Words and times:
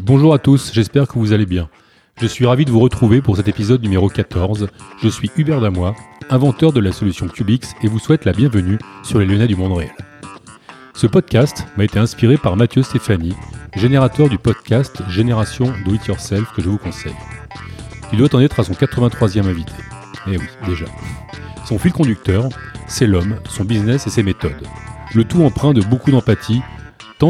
Bonjour 0.00 0.34
à 0.34 0.38
tous, 0.38 0.72
j'espère 0.72 1.06
que 1.06 1.18
vous 1.18 1.32
allez 1.32 1.46
bien. 1.46 1.68
Je 2.20 2.26
suis 2.26 2.46
ravi 2.46 2.64
de 2.64 2.70
vous 2.70 2.80
retrouver 2.80 3.22
pour 3.22 3.36
cet 3.36 3.48
épisode 3.48 3.82
numéro 3.82 4.08
14. 4.08 4.68
Je 5.00 5.08
suis 5.08 5.30
Hubert 5.36 5.60
Damois, 5.60 5.94
inventeur 6.30 6.72
de 6.72 6.80
la 6.80 6.92
solution 6.92 7.28
Cubix 7.28 7.74
et 7.82 7.88
vous 7.88 7.98
souhaite 7.98 8.24
la 8.24 8.32
bienvenue 8.32 8.78
sur 9.02 9.18
les 9.18 9.26
Lyonnais 9.26 9.46
du 9.46 9.56
monde 9.56 9.72
réel. 9.72 9.92
Ce 10.94 11.06
podcast 11.06 11.66
m'a 11.76 11.84
été 11.84 11.98
inspiré 11.98 12.36
par 12.36 12.56
Mathieu 12.56 12.82
Stéphanie, 12.82 13.34
générateur 13.74 14.28
du 14.28 14.38
podcast 14.38 15.02
Génération 15.08 15.72
Do 15.84 15.94
It 15.94 16.06
Yourself 16.06 16.52
que 16.54 16.62
je 16.62 16.68
vous 16.68 16.78
conseille. 16.78 17.16
Il 18.12 18.18
doit 18.18 18.34
en 18.34 18.40
être 18.40 18.60
à 18.60 18.64
son 18.64 18.74
83e 18.74 19.46
invité. 19.46 19.72
Eh 20.26 20.36
oui, 20.36 20.46
déjà. 20.66 20.86
Son 21.66 21.78
fil 21.78 21.92
conducteur, 21.92 22.48
c'est 22.86 23.06
l'homme, 23.06 23.36
son 23.48 23.64
business 23.64 24.06
et 24.06 24.10
ses 24.10 24.22
méthodes. 24.22 24.66
Le 25.14 25.24
tout 25.24 25.42
empreint 25.42 25.72
de 25.72 25.80
beaucoup 25.80 26.10
d'empathie, 26.10 26.60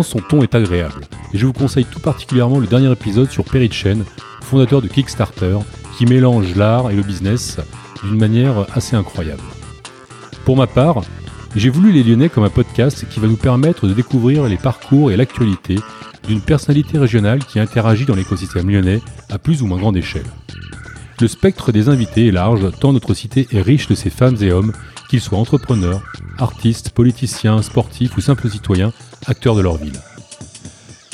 son 0.01 0.21
ton 0.21 0.43
est 0.43 0.55
agréable. 0.55 1.03
Et 1.35 1.39
je 1.39 1.45
vous 1.45 1.53
conseille 1.53 1.85
tout 1.85 2.01
particulièrement 2.01 2.59
le 2.59 2.67
dernier 2.67 2.91
épisode 2.91 3.31
sur 3.31 3.45
Perry 3.45 3.71
Chen, 3.71 4.05
fondateur 4.41 4.81
de 4.81 4.89
Kickstarter, 4.89 5.59
qui 5.99 6.07
mélange 6.07 6.57
l'art 6.57 6.91
et 6.91 6.95
le 6.95 7.03
business 7.03 7.59
d'une 8.03 8.19
manière 8.19 8.67
assez 8.75 8.97
incroyable. 8.97 9.43
Pour 10.47 10.57
ma 10.57 10.67
part, 10.67 11.03
j'ai 11.55 11.69
voulu 11.69 11.93
Les 11.93 12.03
Lyonnais 12.03 12.31
comme 12.31 12.45
un 12.45 12.49
podcast 12.49 13.07
qui 13.11 13.21
va 13.21 13.29
nous 13.29 13.36
permettre 13.36 13.86
de 13.86 13.93
découvrir 13.93 14.45
les 14.45 14.57
parcours 14.57 15.11
et 15.11 15.17
l'actualité 15.17 15.77
d'une 16.27 16.41
personnalité 16.41 16.97
régionale 16.97 17.45
qui 17.45 17.61
interagit 17.61 18.07
dans 18.07 18.14
l'écosystème 18.14 18.71
lyonnais 18.71 19.00
à 19.29 19.39
plus 19.39 19.63
ou 19.63 19.67
moins 19.67 19.79
grande 19.79 19.97
échelle. 19.97 20.25
Le 21.21 21.29
spectre 21.29 21.71
des 21.71 21.89
invités 21.89 22.29
est 22.29 22.33
large, 22.33 22.67
tant 22.81 22.93
notre 22.93 23.14
cité 23.14 23.47
est 23.53 23.61
riche 23.61 23.89
de 23.89 23.95
ces 23.95 24.11
femmes 24.11 24.36
et 24.41 24.50
hommes, 24.50 24.72
qu'ils 25.12 25.21
soient 25.21 25.39
entrepreneurs, 25.39 26.00
artistes, 26.39 26.89
politiciens, 26.89 27.61
sportifs 27.61 28.16
ou 28.16 28.22
simples 28.22 28.48
citoyens, 28.48 28.94
acteurs 29.26 29.54
de 29.54 29.61
leur 29.61 29.76
ville. 29.76 30.00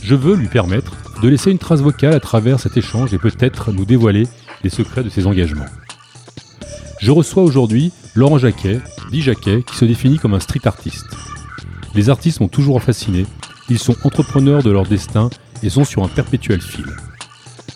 Je 0.05 0.15
veux 0.15 0.37
lui 0.37 0.47
permettre 0.47 0.93
de 1.21 1.27
laisser 1.27 1.51
une 1.51 1.59
trace 1.59 1.81
vocale 1.81 2.15
à 2.15 2.21
travers 2.21 2.61
cet 2.61 2.77
échange 2.77 3.13
et 3.13 3.19
peut-être 3.19 3.73
nous 3.73 3.85
dévoiler 3.85 4.29
les 4.63 4.71
secrets 4.71 5.03
de 5.03 5.09
ses 5.09 5.27
engagements. 5.27 5.67
Je 7.01 7.11
reçois 7.11 7.43
aujourd'hui 7.43 7.91
Laurent 8.15 8.39
Jacquet, 8.39 8.81
dit 9.11 9.21
Jacquet, 9.21 9.65
qui 9.65 9.75
se 9.75 9.85
définit 9.85 10.19
comme 10.19 10.35
un 10.35 10.39
street 10.39 10.69
artiste. 10.69 11.09
Les 11.97 12.09
artistes 12.09 12.39
m'ont 12.39 12.47
toujours 12.47 12.81
fasciné, 12.81 13.27
ils 13.69 13.81
sont 13.81 13.97
entrepreneurs 14.05 14.63
de 14.63 14.71
leur 14.71 14.87
destin 14.87 15.29
et 15.65 15.71
sont 15.71 15.85
sur 15.85 16.05
un 16.05 16.09
perpétuel 16.09 16.61
fil. 16.61 16.87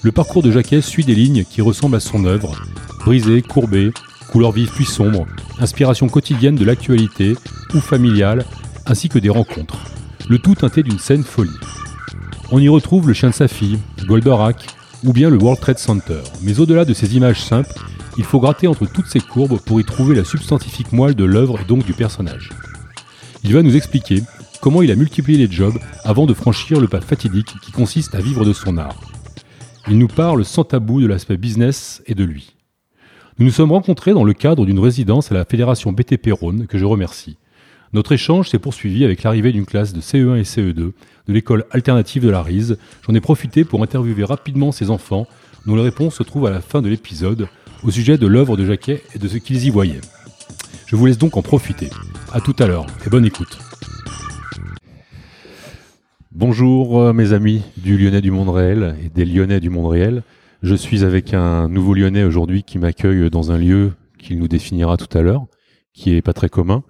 Le 0.02 0.12
parcours 0.12 0.44
de 0.44 0.52
Jacquet 0.52 0.82
suit 0.82 1.04
des 1.04 1.16
lignes 1.16 1.42
qui 1.42 1.62
ressemblent 1.62 1.96
à 1.96 2.00
son 2.00 2.24
œuvre, 2.26 2.54
brisées, 3.00 3.42
courbées, 3.42 3.90
couleurs 4.32 4.52
vives 4.52 4.72
puis 4.72 4.86
sombres, 4.86 5.26
inspiration 5.60 6.08
quotidienne 6.08 6.56
de 6.56 6.64
l'actualité 6.64 7.36
ou 7.74 7.80
familiale, 7.80 8.46
ainsi 8.86 9.10
que 9.10 9.18
des 9.18 9.28
rencontres. 9.28 9.76
Le 10.30 10.38
tout 10.38 10.54
teinté 10.54 10.82
d'une 10.82 10.98
scène 10.98 11.22
folie. 11.22 11.50
On 12.50 12.58
y 12.58 12.68
retrouve 12.70 13.08
le 13.08 13.12
chien 13.12 13.28
de 13.28 13.34
sa 13.34 13.46
fille, 13.46 13.78
Goldorak, 14.06 14.68
ou 15.04 15.12
bien 15.12 15.28
le 15.28 15.36
World 15.36 15.60
Trade 15.60 15.78
Center. 15.78 16.22
Mais 16.42 16.60
au-delà 16.60 16.86
de 16.86 16.94
ces 16.94 17.14
images 17.14 17.42
simples, 17.42 17.74
il 18.16 18.24
faut 18.24 18.40
gratter 18.40 18.66
entre 18.68 18.86
toutes 18.86 19.06
ces 19.06 19.20
courbes 19.20 19.60
pour 19.60 19.80
y 19.80 19.84
trouver 19.84 20.16
la 20.16 20.24
substantifique 20.24 20.92
moelle 20.92 21.14
de 21.14 21.24
l'œuvre 21.24 21.60
et 21.60 21.64
donc 21.64 21.84
du 21.84 21.92
personnage. 21.92 22.50
Il 23.44 23.52
va 23.52 23.62
nous 23.62 23.76
expliquer 23.76 24.22
comment 24.62 24.80
il 24.80 24.90
a 24.90 24.96
multiplié 24.96 25.46
les 25.46 25.52
jobs 25.52 25.78
avant 26.04 26.24
de 26.24 26.32
franchir 26.32 26.80
le 26.80 26.88
pas 26.88 27.02
fatidique 27.02 27.52
qui 27.60 27.72
consiste 27.72 28.14
à 28.14 28.20
vivre 28.22 28.46
de 28.46 28.54
son 28.54 28.78
art. 28.78 29.12
Il 29.88 29.98
nous 29.98 30.08
parle 30.08 30.46
sans 30.46 30.64
tabou 30.64 31.02
de 31.02 31.06
l'aspect 31.06 31.36
business 31.36 32.02
et 32.06 32.14
de 32.14 32.24
lui. 32.24 32.54
Nous 33.42 33.46
nous 33.46 33.54
sommes 33.54 33.72
rencontrés 33.72 34.12
dans 34.12 34.22
le 34.22 34.34
cadre 34.34 34.64
d'une 34.64 34.78
résidence 34.78 35.32
à 35.32 35.34
la 35.34 35.44
Fédération 35.44 35.90
BTP 35.90 36.30
Rhône, 36.30 36.68
que 36.68 36.78
je 36.78 36.84
remercie. 36.84 37.38
Notre 37.92 38.12
échange 38.12 38.48
s'est 38.48 38.60
poursuivi 38.60 39.04
avec 39.04 39.24
l'arrivée 39.24 39.50
d'une 39.50 39.66
classe 39.66 39.92
de 39.92 40.00
CE1 40.00 40.36
et 40.36 40.44
CE2 40.44 40.74
de 40.74 40.92
l'école 41.26 41.64
alternative 41.72 42.22
de 42.22 42.30
la 42.30 42.40
RISE. 42.40 42.78
J'en 43.04 43.14
ai 43.16 43.20
profité 43.20 43.64
pour 43.64 43.82
interviewer 43.82 44.22
rapidement 44.22 44.70
ces 44.70 44.90
enfants, 44.90 45.26
dont 45.66 45.74
les 45.74 45.82
réponses 45.82 46.14
se 46.14 46.22
trouvent 46.22 46.46
à 46.46 46.52
la 46.52 46.60
fin 46.60 46.82
de 46.82 46.88
l'épisode, 46.88 47.48
au 47.82 47.90
sujet 47.90 48.16
de 48.16 48.28
l'œuvre 48.28 48.56
de 48.56 48.64
Jacquet 48.64 49.02
et 49.12 49.18
de 49.18 49.26
ce 49.26 49.38
qu'ils 49.38 49.66
y 49.66 49.70
voyaient. 49.70 50.02
Je 50.86 50.94
vous 50.94 51.06
laisse 51.06 51.18
donc 51.18 51.36
en 51.36 51.42
profiter. 51.42 51.88
A 52.32 52.40
tout 52.40 52.54
à 52.60 52.68
l'heure 52.68 52.86
et 53.04 53.10
bonne 53.10 53.26
écoute. 53.26 53.58
Bonjour 56.30 57.00
euh, 57.00 57.12
mes 57.12 57.32
amis 57.32 57.62
du 57.76 57.98
Lyonnais 57.98 58.20
du 58.20 58.30
monde 58.30 58.50
réel 58.50 58.94
et 59.04 59.08
des 59.08 59.24
Lyonnais 59.24 59.58
du 59.58 59.68
monde 59.68 59.90
réel. 59.90 60.22
Je 60.62 60.74
suis 60.74 61.04
avec 61.04 61.34
un 61.34 61.68
nouveau 61.68 61.94
Lyonnais 61.94 62.24
aujourd'hui 62.24 62.62
qui 62.62 62.78
m'accueille 62.78 63.30
dans 63.30 63.50
un 63.50 63.58
lieu 63.58 63.92
qu'il 64.18 64.38
nous 64.38 64.48
définira 64.48 64.96
tout 64.96 65.16
à 65.18 65.22
l'heure, 65.22 65.46
qui 65.92 66.14
est 66.14 66.22
pas 66.22 66.32
très 66.32 66.48
commun. 66.48 66.84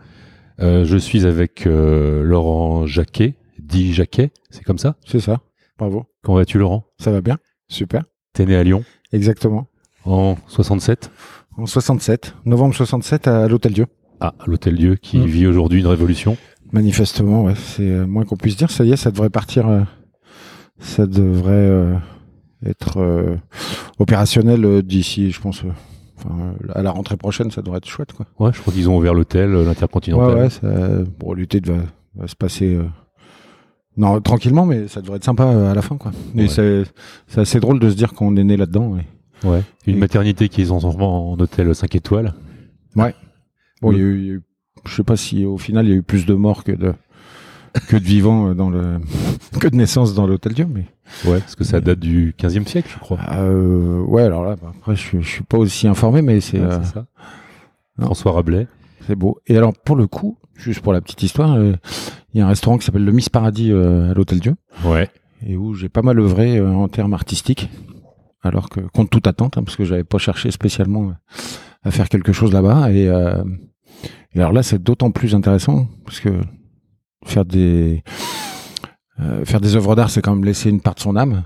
Euh, 0.61 0.85
je 0.85 0.99
suis 0.99 1.25
avec 1.27 1.67
euh, 1.67 2.23
Laurent 2.23 2.87
Jacquet, 2.87 3.37
dit 3.59 3.93
Jacquet, 3.95 4.31
c'est 4.51 4.63
comme 4.65 4.79
ça? 4.79 4.97
C'est 5.07 5.21
ça, 5.21 5.41
bravo. 5.79 6.05
Comment 6.23 6.37
vas-tu 6.39 6.59
Laurent? 6.59 6.85
Ça 6.99 7.11
va 7.11 7.23
bien, 7.23 7.39
super. 7.69 8.05
T'es 8.35 8.45
né 8.45 8.57
à 8.57 8.63
Lyon? 8.63 8.85
Exactement. 9.13 9.69
En 10.05 10.37
67 10.49 11.11
En 11.57 11.65
67, 11.67 12.35
novembre 12.45 12.75
67 12.75 13.27
à 13.29 13.49
l'Hôtel 13.49 13.73
Dieu. 13.73 13.87
Ah, 14.21 14.35
l'Hôtel 14.47 14.77
Dieu 14.77 14.97
qui 14.97 15.19
Mm. 15.19 15.25
vit 15.25 15.47
aujourd'hui 15.47 15.81
une 15.81 15.87
révolution. 15.87 16.37
Manifestement, 16.73 17.45
ouais, 17.45 17.55
c'est 17.57 17.89
euh, 17.89 18.07
moins 18.07 18.25
qu'on 18.25 18.37
puisse 18.37 18.57
dire. 18.57 18.71
Ça 18.71 18.85
y 18.85 18.93
est, 18.93 18.97
ça 18.97 19.11
devrait 19.11 19.31
partir. 19.31 19.67
euh, 19.69 19.83
ça 20.79 21.07
devrait 21.07 21.53
euh, 21.53 21.95
être 22.67 22.99
euh, 22.99 23.37
opérationnel 23.99 24.65
euh, 24.65 24.83
d'ici, 24.83 25.31
je 25.31 25.41
pense. 25.41 25.65
euh, 25.65 25.69
enfin, 26.19 26.55
à 26.75 26.83
la 26.83 26.91
rentrée 26.91 27.17
prochaine, 27.17 27.51
ça 27.51 27.63
devrait 27.63 27.79
être 27.79 27.89
chouette, 27.89 28.13
quoi. 28.13 28.27
Ouais, 28.39 28.53
je 28.55 28.61
crois 28.61 28.73
qu'ils 28.73 28.89
ont 28.89 28.97
ouvert 28.97 29.15
l'hôtel, 29.15 29.53
l'intercontinental. 29.53 30.35
Ouais, 30.37 30.41
ouais, 30.43 30.51
ça, 30.51 30.69
bon, 31.19 31.33
l'été 31.35 31.61
va, 31.61 31.75
va 32.15 32.29
se 32.29 32.37
passer. 32.37 32.75
euh, 32.75 32.85
non, 33.97 34.21
tranquillement, 34.21 34.65
mais 34.65 34.89
ça 34.89 35.01
devrait 35.03 35.17
être 35.17 35.25
sympa 35.25 35.45
euh, 35.45 35.71
à 35.71 35.75
la 35.75 35.83
fin, 35.83 35.97
quoi. 35.97 36.13
Et 36.35 36.43
Ouais. 36.49 36.85
c'est 37.27 37.41
assez 37.41 37.61
drôle 37.61 37.79
de 37.79 37.91
se 37.91 37.95
dire 37.95 38.13
qu'on 38.15 38.37
est 38.37 38.45
né 38.45 38.57
là-dedans. 38.57 38.97
et- 38.97 39.47
Ouais. 39.47 39.63
Une 39.89 39.97
Et- 39.97 39.99
maternité 39.99 40.49
qui 40.49 40.63
est 40.63 40.71
en, 40.71 40.79
en 40.79 41.37
hôtel 41.39 41.75
5 41.75 41.95
étoiles. 41.97 42.33
Bon, 43.83 43.91
il 43.93 43.99
y 43.99 44.01
a 44.01 44.05
eu- 44.05 44.19
il 44.19 44.25
y 44.27 44.31
a 44.31 44.33
eu- 44.35 44.43
je 44.87 44.95
sais 44.95 45.03
pas 45.03 45.17
si 45.17 45.45
au 45.45 45.59
final 45.59 45.87
il 45.87 45.91
y 45.91 45.93
a 45.93 45.97
eu 45.97 46.03
plus 46.03 46.25
de 46.27 46.35
morts 46.35 46.63
que 46.65 46.71
de 46.73 46.93
que 47.89 47.97
de 47.97 48.05
vivants 48.05 48.49
euh, 48.49 48.55
dans 48.55 48.71
le 48.71 48.99
que 49.61 49.69
de 49.69 49.77
naissances 49.77 50.15
dans 50.15 50.27
l'hôtel 50.27 50.55
Dieu, 50.55 50.67
mais 50.73 50.87
Ouais, 51.27 51.41
parce 51.41 51.55
que 51.57 51.65
ça 51.65 51.81
date 51.81 51.99
du 52.01 52.35
15e 52.39 52.67
siècle, 52.67 52.91
je 52.93 52.99
crois. 52.99 53.19
euh, 53.33 54.01
ouais, 54.03 54.23
alors 54.23 54.45
là, 54.45 54.57
bah, 54.61 54.73
après 54.79 54.97
je, 54.97 55.01
suis- 55.01 55.23
je 55.23 55.29
suis 55.29 55.43
pas 55.45 55.59
aussi 55.59 55.87
informé, 55.87 56.23
mais 56.23 56.41
c'est 56.41 56.59
Ouais, 56.59 56.65
euh, 56.67 56.83
ça. 56.85 57.07
non. 57.99 58.07
François 58.07 58.33
Rabelais. 58.33 58.67
c'est 59.07 59.15
beau. 59.17 59.39
Et 59.47 59.57
alors 59.57 59.73
pour 59.75 59.97
le 59.97 60.07
coup, 60.07 60.39
juste 60.55 60.81
pour 60.81 60.93
la 60.93 61.01
petite 61.01 61.23
histoire, 61.23 61.55
euh, 61.55 61.75
il 62.33 62.39
y 62.39 62.41
a 62.41 62.47
un 62.47 62.49
restaurant 62.49 62.79
qui 62.79 62.87
s'appelle 62.87 63.05
le 63.05 63.13
Miss 63.13 63.29
Paradis 63.29 63.73
à 63.73 64.15
l'hôtel 64.15 64.41
Dieu 64.41 64.55
Ouais. 64.85 65.11
et 65.47 65.57
où 65.57 65.75
j'ai 65.75 65.89
pas 65.91 66.03
mal 66.03 66.19
œuvré 66.19 66.61
en 66.61 66.89
termes 66.89 67.13
artistiques, 67.15 67.69
alors 68.43 68.69
que 68.71 68.81
contre 68.81 69.11
toute 69.11 69.27
attente, 69.27 69.59
hein, 69.59 69.63
parce 69.65 69.77
que 69.77 69.85
j'avais 69.85 70.05
pas 70.05 70.19
cherché 70.19 70.51
spécialement 70.51 71.13
à 71.85 71.91
faire 71.91 72.09
quelque 72.09 72.33
chose 72.33 72.53
là-bas. 72.53 72.91
Et, 72.91 73.09
euh, 73.09 73.43
et 74.35 74.39
alors 74.41 74.53
là, 74.53 74.63
c'est 74.63 74.83
d'autant 74.83 75.11
plus 75.11 75.35
intéressant 75.35 75.89
parce 76.07 76.21
que 76.21 76.31
faire 77.25 77.45
des 77.45 78.03
euh, 79.21 79.45
faire 79.45 79.61
des 79.61 79.77
œuvres 79.77 79.95
d'art, 79.95 80.11
c'est 80.11 80.23
quand 80.23 80.35
même 80.35 80.45
laisser 80.45 80.71
une 80.71 80.81
part 80.81 80.95
de 80.95 81.01
son 81.01 81.17
âme. 81.17 81.43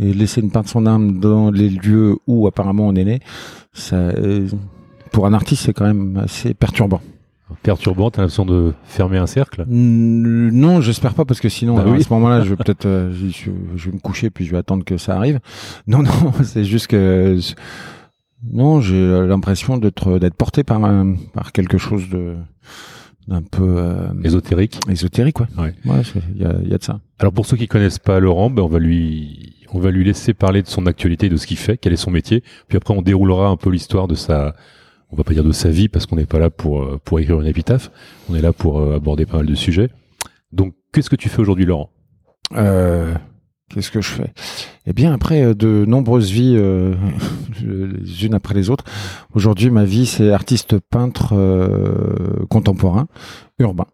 Et 0.00 0.12
laisser 0.12 0.40
une 0.40 0.50
part 0.50 0.64
de 0.64 0.68
son 0.68 0.86
âme 0.86 1.20
dans 1.20 1.52
les 1.52 1.68
lieux 1.68 2.16
où 2.26 2.48
apparemment 2.48 2.88
on 2.88 2.94
est 2.96 3.04
né, 3.04 3.20
ça, 3.72 3.94
euh, 3.96 4.48
pour 5.12 5.24
un 5.26 5.32
artiste, 5.32 5.62
c'est 5.66 5.72
quand 5.72 5.84
même 5.86 6.16
assez 6.16 6.52
perturbant. 6.52 7.00
Perturbant, 7.62 8.10
t'as 8.10 8.22
l'impression 8.22 8.44
de 8.44 8.72
fermer 8.82 9.18
un 9.18 9.28
cercle? 9.28 9.64
Non, 9.68 10.80
j'espère 10.80 11.14
pas 11.14 11.24
parce 11.24 11.38
que 11.40 11.48
sinon 11.48 11.76
Bah 11.76 11.84
oui. 11.86 12.00
à 12.00 12.02
ce 12.02 12.12
moment-là, 12.12 12.42
je 12.42 12.50
vais 12.50 12.56
peut-être, 12.56 12.86
euh, 12.86 13.12
je, 13.12 13.28
je- 13.28 13.50
je 13.76 13.84
vais 13.90 13.92
me 13.94 14.00
coucher 14.00 14.30
puis 14.30 14.44
je 14.44 14.50
vais 14.50 14.56
attendre 14.56 14.84
que 14.84 14.96
ça 14.96 15.14
arrive. 15.16 15.38
Non, 15.86 16.02
non, 16.02 16.10
c'est 16.42 16.64
juste 16.64 16.88
que 16.88 17.38
non, 18.52 18.80
j'ai 18.80 19.08
l'impression 19.26 19.76
d'être 19.78 20.18
d'être 20.18 20.34
porté 20.34 20.64
par 20.64 20.84
un, 20.84 21.14
par 21.32 21.52
quelque 21.52 21.78
chose 21.78 22.08
de 22.10 22.34
d'un 23.28 23.42
peu 23.42 23.76
euh, 23.78 24.08
Ésotérique. 24.22 24.78
ésotérique, 24.88 25.36
quoi. 25.36 25.48
Ouais. 25.56 25.74
il 26.34 26.42
y 26.42 26.44
a, 26.44 26.54
y 26.62 26.74
a 26.74 26.78
de 26.78 26.82
ça. 26.82 27.00
Alors 27.18 27.32
pour 27.32 27.46
ceux 27.46 27.56
qui 27.56 27.68
connaissent 27.68 27.98
pas 27.98 28.20
Laurent, 28.20 28.50
ben 28.50 28.62
on 28.62 28.68
va 28.68 28.78
lui 28.78 29.54
on 29.72 29.80
va 29.80 29.90
lui 29.90 30.04
laisser 30.04 30.34
parler 30.34 30.62
de 30.62 30.68
son 30.68 30.86
actualité, 30.86 31.28
de 31.28 31.36
ce 31.36 31.46
qu'il 31.46 31.56
fait, 31.56 31.76
quel 31.76 31.92
est 31.92 31.96
son 31.96 32.10
métier. 32.10 32.42
Puis 32.68 32.76
après 32.76 32.94
on 32.94 33.02
déroulera 33.02 33.48
un 33.48 33.56
peu 33.56 33.70
l'histoire 33.70 34.06
de 34.08 34.14
sa 34.14 34.54
on 35.10 35.16
va 35.16 35.24
pas 35.24 35.32
dire 35.32 35.44
de 35.44 35.52
sa 35.52 35.68
vie 35.70 35.88
parce 35.88 36.06
qu'on 36.06 36.16
n'est 36.16 36.26
pas 36.26 36.38
là 36.38 36.50
pour 36.50 36.82
euh, 36.82 37.00
pour 37.04 37.18
écrire 37.20 37.40
une 37.40 37.46
épitaphe. 37.46 37.90
On 38.28 38.34
est 38.34 38.42
là 38.42 38.52
pour 38.52 38.78
euh, 38.80 38.96
aborder 38.96 39.26
pas 39.26 39.38
mal 39.38 39.46
de 39.46 39.54
sujets. 39.54 39.90
Donc 40.52 40.74
qu'est-ce 40.92 41.10
que 41.10 41.16
tu 41.16 41.28
fais 41.28 41.40
aujourd'hui 41.40 41.64
Laurent? 41.64 41.90
Euh, 42.56 43.14
Qu'est-ce 43.74 43.90
que 43.90 44.00
je 44.00 44.10
fais? 44.10 44.32
Eh 44.86 44.92
bien, 44.92 45.12
après 45.12 45.42
euh, 45.42 45.52
de 45.52 45.84
nombreuses 45.84 46.30
vies, 46.30 46.54
euh, 46.56 46.94
les 47.60 48.24
unes 48.24 48.34
après 48.34 48.54
les 48.54 48.70
autres, 48.70 48.84
aujourd'hui, 49.34 49.68
ma 49.68 49.84
vie, 49.84 50.06
c'est 50.06 50.30
artiste 50.30 50.78
peintre 50.78 51.32
euh, 51.32 52.46
contemporain, 52.48 53.08
urbain. 53.58 53.86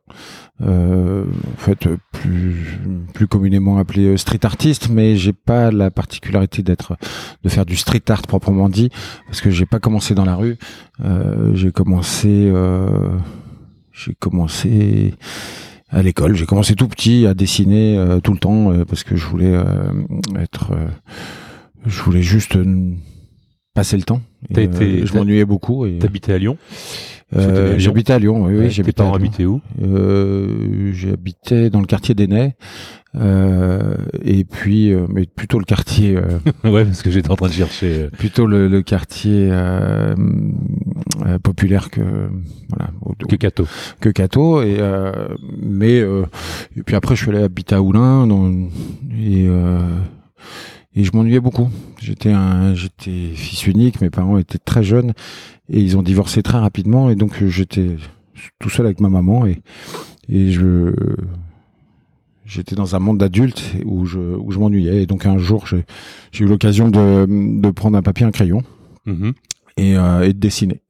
Euh, 0.60 1.24
en 1.24 1.56
fait, 1.56 1.88
plus, 2.12 2.78
plus 3.14 3.26
communément 3.26 3.78
appelé 3.78 4.04
euh, 4.04 4.16
street 4.18 4.40
artiste, 4.42 4.90
mais 4.90 5.16
j'ai 5.16 5.32
pas 5.32 5.70
la 5.70 5.90
particularité 5.90 6.62
d'être, 6.62 6.98
de 7.42 7.48
faire 7.48 7.64
du 7.64 7.76
street 7.76 8.02
art 8.10 8.22
proprement 8.22 8.68
dit, 8.68 8.90
parce 9.24 9.40
que 9.40 9.50
j'ai 9.50 9.64
pas 9.64 9.78
commencé 9.78 10.14
dans 10.14 10.26
la 10.26 10.34
rue. 10.34 10.58
Euh, 11.02 11.54
j'ai 11.54 11.72
commencé, 11.72 12.52
j'ai 13.92 14.14
commencé 14.14 15.14
à 15.90 16.02
l'école. 16.02 16.34
J'ai 16.36 16.46
commencé 16.46 16.74
tout 16.74 16.88
petit 16.88 17.26
à 17.26 17.34
dessiner 17.34 17.96
euh, 17.98 18.20
tout 18.20 18.32
le 18.32 18.38
temps 18.38 18.72
euh, 18.72 18.84
parce 18.84 19.04
que 19.04 19.16
je 19.16 19.26
voulais 19.26 19.52
euh, 19.52 19.64
être, 20.38 20.72
euh, 20.72 20.86
je 21.86 22.02
voulais 22.02 22.22
juste 22.22 22.56
euh, 22.56 22.92
passer 23.74 23.96
le 23.96 24.02
temps. 24.04 24.20
T'as 24.52 24.62
Et, 24.62 24.64
été- 24.64 25.06
je 25.06 25.12
t'as- 25.12 25.18
m'ennuyais 25.18 25.44
beaucoup. 25.44 25.86
Et, 25.86 25.98
T'habitais 25.98 26.32
à 26.32 26.38
Lyon 26.38 26.56
euh, 27.36 27.74
j'habitais 27.78 28.12
à 28.12 28.18
Lyon. 28.18 28.42
Oui, 28.44 28.54
Ouais, 28.54 28.58
oui, 28.62 28.64
Tes 28.66 28.70
j'habitais. 28.70 28.92
parents 29.04 29.14
habitaient 29.14 29.44
où? 29.44 29.60
Euh, 29.82 30.90
j'habitais 30.92 31.70
dans 31.70 31.78
le 31.80 31.86
quartier 31.86 32.12
d'Ainay. 32.14 32.56
Euh, 33.16 33.96
et 34.22 34.44
puis, 34.44 34.92
euh, 34.92 35.06
mais 35.08 35.26
plutôt 35.26 35.58
le 35.58 35.64
quartier, 35.64 36.16
euh, 36.16 36.38
Ouais, 36.64 36.84
parce 36.84 37.02
que 37.02 37.10
j'étais 37.10 37.30
en 37.30 37.36
train 37.36 37.48
de 37.48 37.52
chercher. 37.52 38.02
euh, 38.04 38.10
plutôt 38.10 38.46
le, 38.46 38.68
le 38.68 38.82
quartier 38.82 39.48
euh, 39.50 40.14
euh, 41.26 41.38
populaire 41.40 41.90
que 41.90 42.00
voilà 42.68 42.90
au- 43.02 43.14
Que 43.14 43.34
Cato. 43.36 43.66
que 44.00 44.10
Cato 44.10 44.62
et 44.62 44.78
mais 45.60 45.98
et 46.76 46.82
puis 46.86 46.94
après 46.94 47.16
je 47.16 47.22
suis 47.22 47.30
allé 47.30 47.42
habiter 47.42 47.74
à 47.74 47.82
Oulin 47.82 48.26
dans, 48.28 48.48
et 49.18 49.46
et 50.96 51.04
je 51.04 51.10
m'ennuyais 51.14 51.40
beaucoup 51.40 51.68
j'étais 52.00 52.30
un 52.32 52.74
j'étais 52.74 53.30
fils 53.34 53.66
unique 53.66 54.00
mes 54.00 54.10
parents 54.10 54.38
étaient 54.38 54.58
très 54.58 54.82
jeunes 54.82 55.12
et 55.68 55.80
ils 55.80 55.96
ont 55.96 56.02
divorcé 56.02 56.42
très 56.42 56.58
rapidement 56.58 57.10
et 57.10 57.16
donc 57.16 57.44
j'étais 57.46 57.96
tout 58.60 58.70
seul 58.70 58.86
avec 58.86 59.00
ma 59.00 59.08
maman 59.08 59.46
et 59.46 59.60
et 60.28 60.50
je 60.52 60.94
j'étais 62.50 62.74
dans 62.74 62.96
un 62.96 62.98
monde 62.98 63.18
d'adultes 63.18 63.62
où 63.84 64.04
je 64.04 64.18
où 64.18 64.50
je 64.50 64.58
m'ennuyais 64.58 65.02
et 65.02 65.06
donc 65.06 65.24
un 65.26 65.38
jour 65.38 65.66
j'ai 65.66 65.84
eu 66.44 66.46
l'occasion 66.46 66.88
de 66.88 67.26
de 67.60 67.70
prendre 67.70 67.96
un 67.96 68.02
papier 68.02 68.26
un 68.26 68.30
crayon 68.32 68.62
Mhm. 69.06 69.32
et, 69.78 69.96
euh, 69.96 70.22
et 70.28 70.32
de 70.34 70.38
dessiner. 70.38 70.82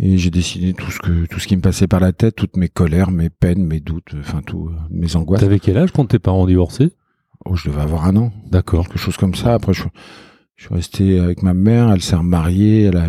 Et 0.00 0.16
j'ai 0.18 0.30
dessiné 0.30 0.72
tout 0.72 0.90
ce 0.90 0.98
que 0.98 1.26
tout 1.26 1.38
ce 1.38 1.46
qui 1.46 1.56
me 1.56 1.60
passait 1.60 1.86
par 1.86 2.00
la 2.00 2.12
tête, 2.12 2.34
toutes 2.36 2.56
mes 2.56 2.68
colères, 2.68 3.10
mes 3.10 3.28
peines, 3.30 3.64
mes 3.64 3.80
doutes, 3.80 4.14
enfin 4.18 4.40
tout, 4.44 4.70
euh, 4.72 4.76
mes 4.90 5.14
angoisses. 5.14 5.40
T'avais 5.40 5.60
quel 5.60 5.76
âge 5.76 5.92
quand 5.92 6.06
tes 6.06 6.18
parents 6.18 6.42
ont 6.42 6.46
divorcé? 6.46 6.90
Oh, 7.44 7.54
je 7.54 7.68
devais 7.68 7.82
avoir 7.82 8.06
un 8.06 8.16
an, 8.16 8.32
D'accord. 8.50 8.86
quelque 8.88 8.98
chose 8.98 9.16
comme 9.18 9.34
ça. 9.34 9.52
Après, 9.54 9.74
je, 9.74 9.82
je 10.56 10.64
suis 10.64 10.74
resté 10.74 11.18
avec 11.20 11.42
ma 11.42 11.52
mère. 11.54 11.92
Elle 11.92 12.00
s'est 12.02 12.16
remariée, 12.16 12.84
elle 12.84 12.96
a, 12.96 13.06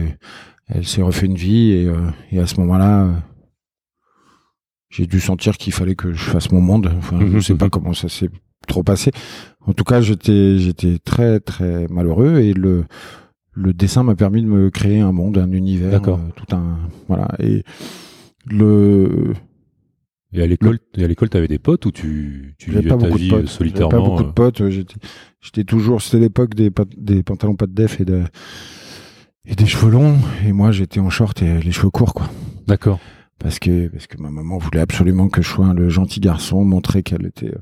elle 0.68 0.86
s'est 0.86 1.02
refait 1.02 1.26
une 1.28 1.36
vie 1.36 1.72
et, 1.72 1.86
euh, 1.88 2.10
et 2.32 2.40
à 2.40 2.46
ce 2.46 2.60
moment-là, 2.60 3.08
j'ai 4.96 5.08
dû 5.08 5.20
sentir 5.20 5.58
qu'il 5.58 5.74
fallait 5.74 5.96
que 5.96 6.14
je 6.14 6.24
fasse 6.30 6.52
mon 6.52 6.62
monde. 6.62 6.92
Enfin, 6.98 7.20
je 7.20 7.26
Mhm, 7.26 7.42
sais 7.42 7.56
pas 7.56 7.70
comment 7.70 7.94
ça 7.94 8.08
s'est 8.10 8.30
trop 8.68 8.84
passé. 8.84 9.12
En 9.66 9.74
tout 9.74 9.84
cas, 9.84 10.00
j'étais 10.02 10.58
j'étais 10.58 10.98
très 11.00 11.40
très 11.40 11.88
malheureux 11.90 12.40
et 12.40 12.54
le 12.54 12.86
le 13.52 13.74
dessin 13.74 14.04
m'a 14.04 14.16
permis 14.16 14.42
de 14.42 14.48
me 14.48 14.70
créer 14.70 15.00
un 15.00 15.12
monde, 15.12 15.38
un 15.38 15.52
univers, 15.52 16.02
euh, 16.08 16.18
tout 16.36 16.56
un 16.56 16.78
voilà 17.08 17.30
et 17.40 17.64
le 18.48 19.34
Et 20.34 20.42
à 20.42 20.46
l'école, 20.48 20.80
à 20.98 21.08
l'école, 21.08 21.30
t'avais 21.30 21.48
des 21.48 21.60
potes 21.60 21.86
ou 21.86 21.92
tu, 21.92 22.56
tu 22.58 22.72
vivais 22.72 22.90
pas 22.90 22.98
ta 22.98 23.06
beaucoup 23.08 23.18
de 23.18 23.24
vie 23.24 23.30
potes, 23.30 23.44
euh, 23.44 23.48
solitairement 23.48 23.90
pas 23.90 24.02
beaucoup 24.02 24.24
de 24.24 24.32
potes, 24.32 24.62
euh, 24.62 24.70
j'étais 24.70 24.96
j'étais 25.42 25.64
toujours 25.64 26.02
c'était 26.02 26.20
l'époque 26.20 26.54
des 26.56 26.70
pantalons 27.24 27.56
pas 27.56 27.68
de 27.68 27.74
def 27.74 28.00
et 28.02 28.06
de 28.06 28.24
et 29.46 29.56
des 29.56 29.66
cheveux 29.66 29.92
longs 29.92 30.18
et 30.46 30.52
moi 30.54 30.72
j'étais 30.72 31.00
en 31.00 31.10
short 31.10 31.42
et 31.42 31.60
les 31.62 31.72
cheveux 31.72 31.90
courts 31.92 32.14
quoi. 32.14 32.30
D'accord. 32.68 33.00
Parce 33.40 33.60
que 33.60 33.88
parce 33.88 34.08
que 34.08 34.22
ma 34.22 34.30
maman 34.30 34.58
voulait 34.58 34.80
absolument 34.80 35.28
que 35.28 35.42
je 35.42 35.50
sois 35.50 35.74
le 35.74 35.90
gentil 35.90 36.20
garçon, 36.20 36.64
montrer 36.64 37.04
qu'elle 37.04 37.26
était 37.26 37.48
euh, 37.50 37.60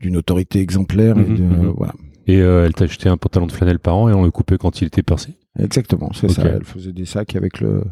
d'une 0.00 0.16
autorité 0.16 0.60
exemplaire 0.60 1.18
et 1.18 1.24
Mhm, 1.24 1.36
de, 1.36 1.42
mhm. 1.42 1.74
voilà. 1.76 1.94
Et 2.26 2.40
euh, 2.40 2.66
elle 2.66 2.74
t'a 2.74 2.84
acheté 2.84 3.08
un 3.08 3.16
pantalon 3.16 3.46
de 3.46 3.52
flanelle 3.52 3.78
par 3.78 3.96
an 3.96 4.08
et 4.08 4.12
on 4.12 4.24
le 4.24 4.30
coupait 4.30 4.58
quand 4.58 4.80
il 4.80 4.86
était 4.86 5.02
percé? 5.02 5.34
Exactement, 5.58 6.10
c'est 6.12 6.28
ça. 6.30 6.42
Elle 6.44 6.64
faisait 6.64 6.92
des 6.92 7.06
sacs 7.06 7.36
avec 7.36 7.60
le, 7.60 7.84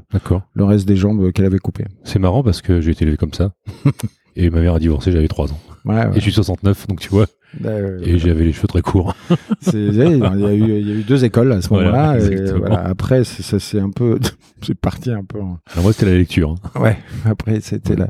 reste 0.57 0.87
des 0.87 0.97
jambes 0.97 1.33
qu'elle 1.33 1.47
avait 1.47 1.59
coupées. 1.59 1.87
C'est 2.03 2.19
marrant 2.19 2.43
parce 2.43 2.61
que 2.61 2.81
j'ai 2.81 2.91
été 2.91 3.05
élevé 3.05 3.17
comme 3.17 3.33
ça. 3.33 3.53
et 4.37 4.51
ma 4.51 4.61
mère 4.61 4.75
a 4.75 4.79
divorcé, 4.79 5.13
j'avais 5.13 5.29
3 5.29 5.53
ans. 5.53 5.61
Ouais, 5.85 5.95
ouais. 5.95 6.11
Et 6.13 6.17
je 6.17 6.21
suis 6.21 6.33
69, 6.33 6.89
donc 6.89 7.01
tu 7.01 7.09
vois. 7.09 7.27
Euh, 7.65 7.99
Et 8.05 8.19
j'avais 8.19 8.45
les 8.45 8.53
cheveux 8.53 8.69
très 8.69 8.83
courts. 8.83 9.15
il 9.73 9.95
y 9.95 10.03
a 10.03 10.09
eu 10.11 10.15
il 10.55 10.89
y 10.89 10.91
a 10.93 10.95
eu 10.95 11.03
deux 11.03 11.25
écoles 11.25 11.53
à 11.53 11.61
ce 11.63 11.69
Voilà, 11.69 12.15
moment-là. 12.17 12.53
voilà. 12.59 12.81
Après, 12.87 13.25
c'est- 13.25 13.43
ça 13.43 13.59
c'est 13.59 13.81
un 13.81 13.91
peu, 13.91 14.19
c'est 14.63 14.75
parti 14.75 15.11
un 15.11 15.25
peu. 15.25 15.41
en- 15.41 15.59
Alors 15.73 15.85
moi, 15.85 15.93
c'était 15.93 16.07
la 16.07 16.17
lecture. 16.19 16.55
hein. 16.75 16.81
Ouais. 16.81 16.99
Après, 17.25 17.61
c'était 17.61 17.97
là. 17.97 18.09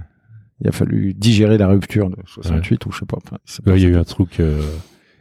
Il 0.60 0.68
a 0.68 0.72
fallu 0.72 1.14
digérer 1.14 1.58
la 1.58 1.66
rupture 1.68 2.08
de 2.10 2.16
68 2.26 2.86
ou 2.86 2.92
je 2.92 3.00
sais 3.00 3.06
pas. 3.06 3.18
Ouais, 3.70 3.78
Il 3.78 3.82
y 3.82 3.86
a 3.86 3.90
eu 3.90 3.96
un 3.96 4.04
truc. 4.04 4.40
euh, 4.40 4.60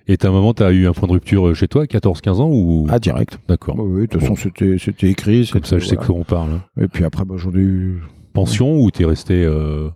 Et 0.08 0.18
à 0.22 0.28
un 0.28 0.32
moment, 0.32 0.54
t'as 0.54 0.72
eu 0.72 0.86
un 0.88 0.94
point 0.94 1.08
de 1.08 1.14
rupture 1.14 1.48
euh, 1.50 1.54
chez 1.54 1.68
toi, 1.68 1.86
14-15 1.86 2.40
ans 2.42 2.50
ou? 2.52 2.86
Ah, 2.90 3.00
direct. 3.00 3.40
D'accord. 3.48 3.76
Oui, 3.80 3.86
oui, 3.90 4.02
de 4.02 4.06
toute 4.08 4.22
façon, 4.22 4.36
c'était, 4.36 4.78
c'était 4.78 5.10
écrit. 5.10 5.50
Comme 5.52 5.64
ça, 5.64 5.78
je 5.80 5.84
sais 5.86 5.92
c'était- 5.92 6.02
de 6.02 6.06
quoi 6.08 6.16
on 6.16 6.24
parle. 6.24 6.52
hein. 6.52 6.62
voilà. 6.76 6.86
Et 6.86 6.88
puis 6.90 7.04
après, 7.04 7.26
bah, 7.26 7.36
j'en 7.38 7.52
ai 7.52 7.60
eu, 7.60 8.02
Pension 8.34 8.80
ou 8.82 8.90
t'es 8.92 9.06
resté 9.06 9.44
euh, 9.46 9.90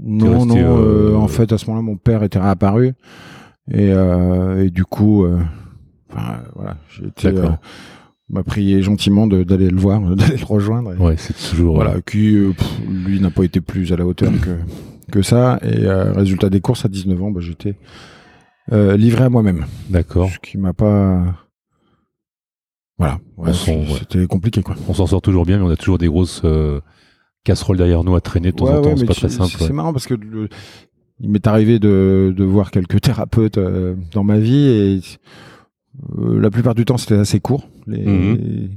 Non, 0.00 0.32
resté, 0.46 0.62
non. 0.62 0.78
euh, 0.78 1.14
en 1.16 1.28
fait, 1.28 1.52
à 1.52 1.58
ce 1.58 1.66
moment-là, 1.66 1.82
mon 1.82 1.96
père 1.96 2.22
était 2.22 2.38
réapparu. 2.38 2.94
Et, 3.70 3.92
euh, 3.92 4.64
et 4.64 4.70
du 4.70 4.84
coup, 4.84 5.24
euh, 5.24 5.38
enfin, 6.10 6.38
voilà, 6.54 6.76
j'ai 6.88 7.28
euh, 7.28 7.48
m'a 8.30 8.42
prié 8.42 8.82
gentiment 8.82 9.26
de- 9.26 9.42
d'aller 9.42 9.70
le 9.70 9.78
voir, 9.78 10.00
d'aller 10.16 10.36
le 10.38 10.44
rejoindre. 10.44 10.94
Et 10.94 10.96
Ouais, 10.96 11.16
c'est 11.18 11.34
toujours. 11.50 11.74
Voilà, 11.76 12.00
qui, 12.00 12.38
pff, 12.56 12.78
lui, 12.88 13.20
n'a 13.20 13.30
pas 13.30 13.44
été 13.44 13.60
plus 13.60 13.92
à 13.92 13.96
la 13.96 14.06
hauteur 14.06 14.32
que, 14.40 14.56
que 15.12 15.22
ça. 15.22 15.58
Et 15.62 15.86
résultat 15.86 16.48
des 16.50 16.60
courses, 16.60 16.84
à 16.84 16.88
19 16.88 17.22
ans, 17.22 17.30
bah, 17.30 17.40
j'étais 17.42 17.76
livré 18.72 19.24
à 19.24 19.28
moi-même. 19.28 19.66
D'accord. 19.90 20.30
Ce 20.30 20.38
qui 20.38 20.58
m'a 20.58 20.72
pas... 20.72 21.22
Voilà, 22.98 23.18
Ouais, 23.36 23.50
ouais. 23.50 23.84
c'était 24.00 24.26
compliqué, 24.26 24.60
quoi. 24.62 24.74
On 24.88 24.94
s'en 24.94 25.06
sort 25.06 25.22
toujours 25.22 25.46
bien, 25.46 25.58
mais 25.58 25.64
on 25.64 25.70
a 25.70 25.76
toujours 25.76 25.98
des 25.98 26.08
grosses 26.08 26.42
euh, 26.44 26.80
casseroles 27.44 27.76
derrière 27.76 28.02
nous 28.02 28.16
à 28.16 28.20
traîner 28.20 28.50
de 28.50 28.56
temps 28.56 28.64
Ouais, 28.64 28.72
en 28.72 28.82
temps. 28.82 28.96
c'est 28.96 29.06
pas 29.06 29.14
très 29.14 29.28
simple. 29.28 29.52
C'est 29.56 29.72
marrant 29.72 29.92
parce 29.92 30.06
que 30.08 30.14
il 31.20 31.30
m'est 31.30 31.46
arrivé 31.46 31.78
de, 31.78 32.32
de 32.36 32.44
voir 32.44 32.70
quelques 32.70 33.00
thérapeutes 33.02 33.58
euh, 33.58 33.94
dans 34.12 34.24
ma 34.24 34.38
vie 34.38 34.66
et 34.68 35.00
euh, 36.18 36.40
la 36.40 36.50
plupart 36.50 36.74
du 36.74 36.84
temps 36.84 36.96
c'était 36.98 37.14
assez 37.16 37.40
court. 37.40 37.68
Les- 37.86 38.04
Mhm. 38.04 38.68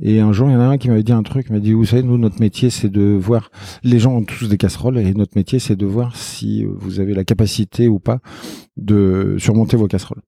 Et 0.00 0.20
un 0.20 0.32
jour, 0.32 0.48
il 0.48 0.52
y 0.52 0.56
en 0.56 0.60
a 0.60 0.64
un 0.64 0.78
qui 0.78 0.88
m'avait 0.88 1.02
dit 1.02 1.12
un 1.12 1.22
truc, 1.22 1.48
il 1.50 1.52
m'a 1.52 1.60
dit, 1.60 1.74
vous 1.74 1.84
savez, 1.84 2.02
nous, 2.02 2.16
notre 2.16 2.40
métier, 2.40 2.70
c'est 2.70 2.88
de 2.88 3.02
voir, 3.02 3.50
les 3.84 3.98
gens 3.98 4.14
ont 4.16 4.24
tous 4.24 4.48
des 4.48 4.56
casseroles, 4.56 4.96
et 4.96 5.12
notre 5.12 5.36
métier, 5.36 5.58
c'est 5.58 5.76
de 5.76 5.84
voir 5.84 6.16
si 6.16 6.64
vous 6.64 6.98
avez 6.98 7.12
la 7.12 7.24
capacité 7.24 7.88
ou 7.88 7.98
pas 7.98 8.20
de 8.78 9.36
surmonter 9.38 9.76
vos 9.76 9.88
casseroles. 9.88 10.22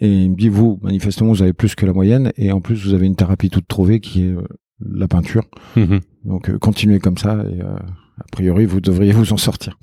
Et 0.00 0.08
il 0.10 0.30
me 0.30 0.36
dit, 0.36 0.48
vous, 0.48 0.78
manifestement, 0.82 1.28
vous 1.28 1.42
avez 1.42 1.52
plus 1.52 1.74
que 1.74 1.84
la 1.84 1.92
moyenne, 1.92 2.32
et 2.38 2.50
en 2.50 2.62
plus, 2.62 2.82
vous 2.86 2.94
avez 2.94 3.04
une 3.06 3.14
thérapie 3.14 3.50
toute 3.50 3.68
trouvée 3.68 4.00
qui 4.00 4.22
est 4.24 4.28
euh, 4.34 4.40
la 4.80 5.06
peinture. 5.06 5.44
Mhm. 5.76 6.00
Donc 6.24 6.48
euh, 6.48 6.56
continuez 6.58 6.98
comme 6.98 7.18
ça 7.18 7.44
et 7.46 7.60
euh, 7.60 7.66
a 7.76 8.24
priori 8.32 8.64
vous 8.64 8.80
devriez 8.80 9.12
vous 9.12 9.34
en 9.34 9.36
sortir. 9.36 9.78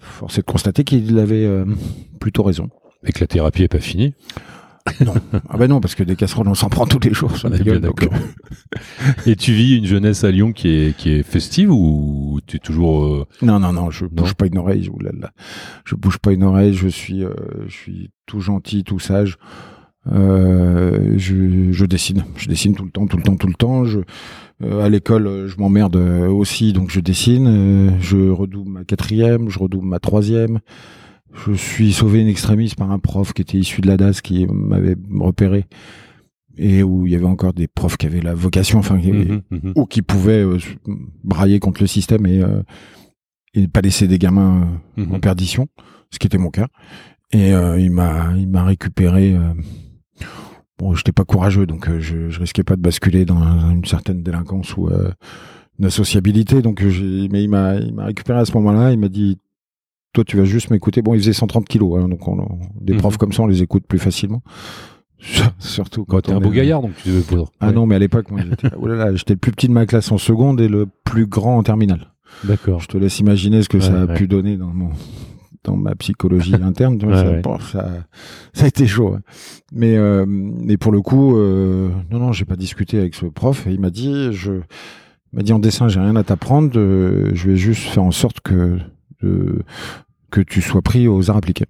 Force 0.00 0.38
est 0.38 0.42
de 0.42 0.46
constater 0.46 0.82
qu'il 0.84 1.18
avait 1.18 1.44
euh, 1.44 1.64
plutôt 2.18 2.42
raison. 2.42 2.68
Et 3.06 3.12
que 3.12 3.20
la 3.20 3.26
thérapie 3.26 3.62
est 3.62 3.68
pas 3.68 3.78
finie. 3.78 4.14
Ah 5.48 5.56
ben 5.58 5.68
non 5.68 5.80
parce 5.80 5.94
que 5.94 6.02
des 6.02 6.16
casseroles 6.16 6.48
on 6.48 6.54
s'en 6.54 6.68
prend 6.70 6.86
tous 6.86 6.98
les 7.00 7.12
jours 7.12 7.30
On 7.44 7.52
est 7.52 7.62
bien 7.62 7.78
d'accord. 7.78 8.12
euh, 8.14 9.10
Et 9.26 9.36
tu 9.36 9.52
vis 9.52 9.76
une 9.76 9.84
jeunesse 9.86 10.24
à 10.24 10.30
Lyon 10.30 10.52
qui 10.52 10.68
est, 10.68 10.96
qui 10.96 11.10
est 11.10 11.22
festive 11.22 11.70
ou 11.70 12.40
tu 12.46 12.56
es 12.56 12.58
toujours. 12.58 13.04
euh, 13.04 13.26
non 13.42 13.60
non 13.60 13.72
non 13.74 13.90
je 13.90 14.04
Non. 14.06 14.10
bouge 14.10 14.34
pas 14.34 14.46
une 14.46 14.58
oreille. 14.58 14.82
Je, 14.84 14.90
oulala. 14.90 15.32
je 15.84 15.94
bouge 15.94 16.18
pas 16.18 16.32
une 16.32 16.42
oreille. 16.44 16.74
Je 16.74 16.88
suis 16.88 17.22
euh, 17.24 17.34
je 17.66 17.72
suis 17.76 18.10
tout 18.26 18.40
gentil 18.40 18.82
tout 18.82 18.98
sage. 18.98 19.36
Euh, 20.06 21.14
je, 21.18 21.72
je 21.72 21.84
dessine, 21.84 22.24
je 22.36 22.48
dessine 22.48 22.74
tout 22.74 22.84
le 22.84 22.90
temps, 22.90 23.06
tout 23.06 23.16
le 23.16 23.22
temps, 23.22 23.36
tout 23.36 23.46
le 23.46 23.54
temps. 23.54 23.84
Je, 23.84 24.00
euh, 24.62 24.82
à 24.84 24.88
l'école, 24.88 25.46
je 25.46 25.56
m'emmerde 25.58 25.96
euh, 25.96 26.28
aussi, 26.28 26.72
donc 26.72 26.90
je 26.90 27.00
dessine. 27.00 27.46
Euh, 27.46 27.90
je 28.00 28.30
redouble 28.30 28.70
ma 28.70 28.84
quatrième, 28.84 29.50
je 29.50 29.58
redouble 29.58 29.86
ma 29.86 29.98
troisième. 29.98 30.60
Je 31.32 31.52
suis 31.52 31.92
sauvé 31.92 32.22
in 32.22 32.26
extremis 32.26 32.72
par 32.76 32.90
un 32.90 32.98
prof 32.98 33.32
qui 33.32 33.42
était 33.42 33.58
issu 33.58 33.80
de 33.82 33.86
la 33.86 33.96
DAS 33.96 34.20
qui 34.20 34.46
m'avait 34.46 34.96
repéré 35.18 35.66
et 36.58 36.82
où 36.82 37.06
il 37.06 37.12
y 37.12 37.16
avait 37.16 37.24
encore 37.24 37.52
des 37.52 37.68
profs 37.68 37.96
qui 37.96 38.06
avaient 38.06 38.20
la 38.20 38.34
vocation, 38.34 38.78
enfin, 38.80 38.96
mhm, 38.96 39.40
mhm. 39.50 39.72
ou 39.76 39.86
qui 39.86 40.02
pouvaient 40.02 40.44
euh, 40.44 40.58
brailler 41.22 41.60
contre 41.60 41.80
le 41.82 41.86
système 41.86 42.26
et, 42.26 42.42
euh, 42.42 42.62
et 43.54 43.68
pas 43.68 43.80
laisser 43.80 44.08
des 44.08 44.18
gamins 44.18 44.62
euh, 44.98 45.04
Mhm. 45.04 45.14
en 45.14 45.20
perdition, 45.20 45.68
ce 46.10 46.18
qui 46.18 46.26
était 46.26 46.36
mon 46.38 46.50
cas. 46.50 46.66
Et 47.32 47.54
euh, 47.54 47.78
il 47.78 47.92
m'a, 47.92 48.32
il 48.36 48.48
m'a 48.48 48.64
récupéré. 48.64 49.36
Euh, 50.80 50.84
bon, 50.86 50.94
j'étais 50.94 51.12
pas 51.12 51.24
courageux, 51.24 51.66
donc 51.66 51.88
euh, 51.88 52.00
je, 52.00 52.28
je 52.30 52.40
risquais 52.40 52.62
pas 52.64 52.76
de 52.76 52.80
basculer 52.82 53.24
dans 53.24 53.36
un- 53.38 53.70
une 53.72 53.84
certaine 53.84 54.22
délinquance 54.22 54.76
ou 54.76 54.88
euh, 54.88 55.10
une 55.78 55.86
associabilité. 55.86 56.62
Donc, 56.62 56.82
euh, 56.82 57.28
mais 57.30 57.42
il 57.44 57.48
m'a, 57.48 57.76
il 57.76 57.94
m'a 57.94 58.04
récupéré 58.06 58.38
à 58.40 58.44
ce 58.44 58.52
moment-là. 58.54 58.92
Il 58.92 58.98
m'a 58.98 59.08
dit, 59.08 59.38
toi, 60.12 60.24
tu 60.24 60.36
vas 60.36 60.44
juste 60.44 60.70
m'écouter. 60.70 61.02
Bon, 61.02 61.14
il 61.14 61.20
faisait 61.20 61.32
130 61.32 61.66
kilos, 61.68 61.98
hein, 62.02 62.08
donc 62.08 62.26
on- 62.28 62.58
des 62.80 62.94
Mhm. 62.94 62.98
profs 63.00 63.16
comme 63.16 63.32
ça, 63.32 63.42
on 63.42 63.46
les 63.46 63.62
écoute 63.62 63.84
plus 63.86 63.98
facilement. 63.98 64.42
Surtout 65.58 66.04
quand 66.04 66.16
Bah, 66.16 66.22
T'es 66.22 66.32
un 66.32 66.40
beau 66.40 66.50
est- 66.52 66.56
gaillard, 66.56 66.82
donc 66.82 66.92
tu 67.02 67.08
devais. 67.10 67.24
Ah 67.60 67.68
Ouais. 67.68 67.72
non, 67.74 67.86
mais 67.86 67.94
à 67.94 67.98
l'époque, 67.98 68.30
moi, 68.30 68.40
j'étais, 68.48 68.68
oh 68.78 68.86
là 68.86 68.94
là, 68.96 69.14
j'étais 69.14 69.34
le 69.34 69.38
plus 69.38 69.52
petit 69.52 69.68
de 69.68 69.72
ma 69.72 69.86
classe 69.86 70.10
en 70.10 70.18
seconde 70.18 70.60
et 70.60 70.68
le 70.68 70.86
plus 71.04 71.26
grand 71.26 71.58
en 71.58 71.62
terminale. 71.62 72.08
D'accord. 72.44 72.80
Je 72.80 72.86
te 72.88 72.96
laisse 72.96 73.18
imaginer 73.18 73.62
ce 73.62 73.68
que 73.68 73.80
ça 73.80 74.02
a 74.02 74.06
ouais. 74.06 74.14
pu 74.14 74.28
donner 74.28 74.56
dans 74.56 74.68
mon 74.72 74.90
dans 75.64 75.76
ma 75.76 75.94
psychologie 75.94 76.54
interne. 76.62 76.98
tu 76.98 77.06
vois, 77.06 77.16
Ouais, 77.16 77.22
ça, 77.24 77.30
ouais. 77.30 77.40
bon, 77.42 77.58
ça, 77.60 77.88
ça 78.52 78.64
a 78.64 78.68
été 78.68 78.86
chaud. 78.86 79.14
hein. 79.14 79.20
Mais 79.72 79.96
euh, 79.96 80.24
mais 80.28 80.76
pour 80.76 80.92
le 80.92 81.00
coup, 81.02 81.36
euh, 81.36 81.90
non 82.10 82.18
non, 82.18 82.32
j'ai 82.32 82.44
pas 82.44 82.56
discuté 82.56 82.98
avec 82.98 83.14
ce 83.14 83.26
prof. 83.26 83.66
Et 83.66 83.72
il 83.72 83.80
m'a 83.80 83.90
dit, 83.90 84.32
je 84.32 84.52
m'a 85.32 85.42
dit 85.42 85.52
en 85.52 85.58
dessin, 85.58 85.88
j'ai 85.88 86.00
rien 86.00 86.16
à 86.16 86.24
t'apprendre. 86.24 86.70
euh, 86.78 87.30
je 87.34 87.50
vais 87.50 87.56
juste 87.56 87.82
faire 87.82 88.02
en 88.02 88.10
sorte 88.10 88.40
que 88.40 88.78
de 89.22 89.62
que 90.30 90.40
tu 90.40 90.60
sois 90.62 90.82
pris 90.82 91.08
aux 91.08 91.30
arts 91.30 91.36
appliqués. 91.38 91.66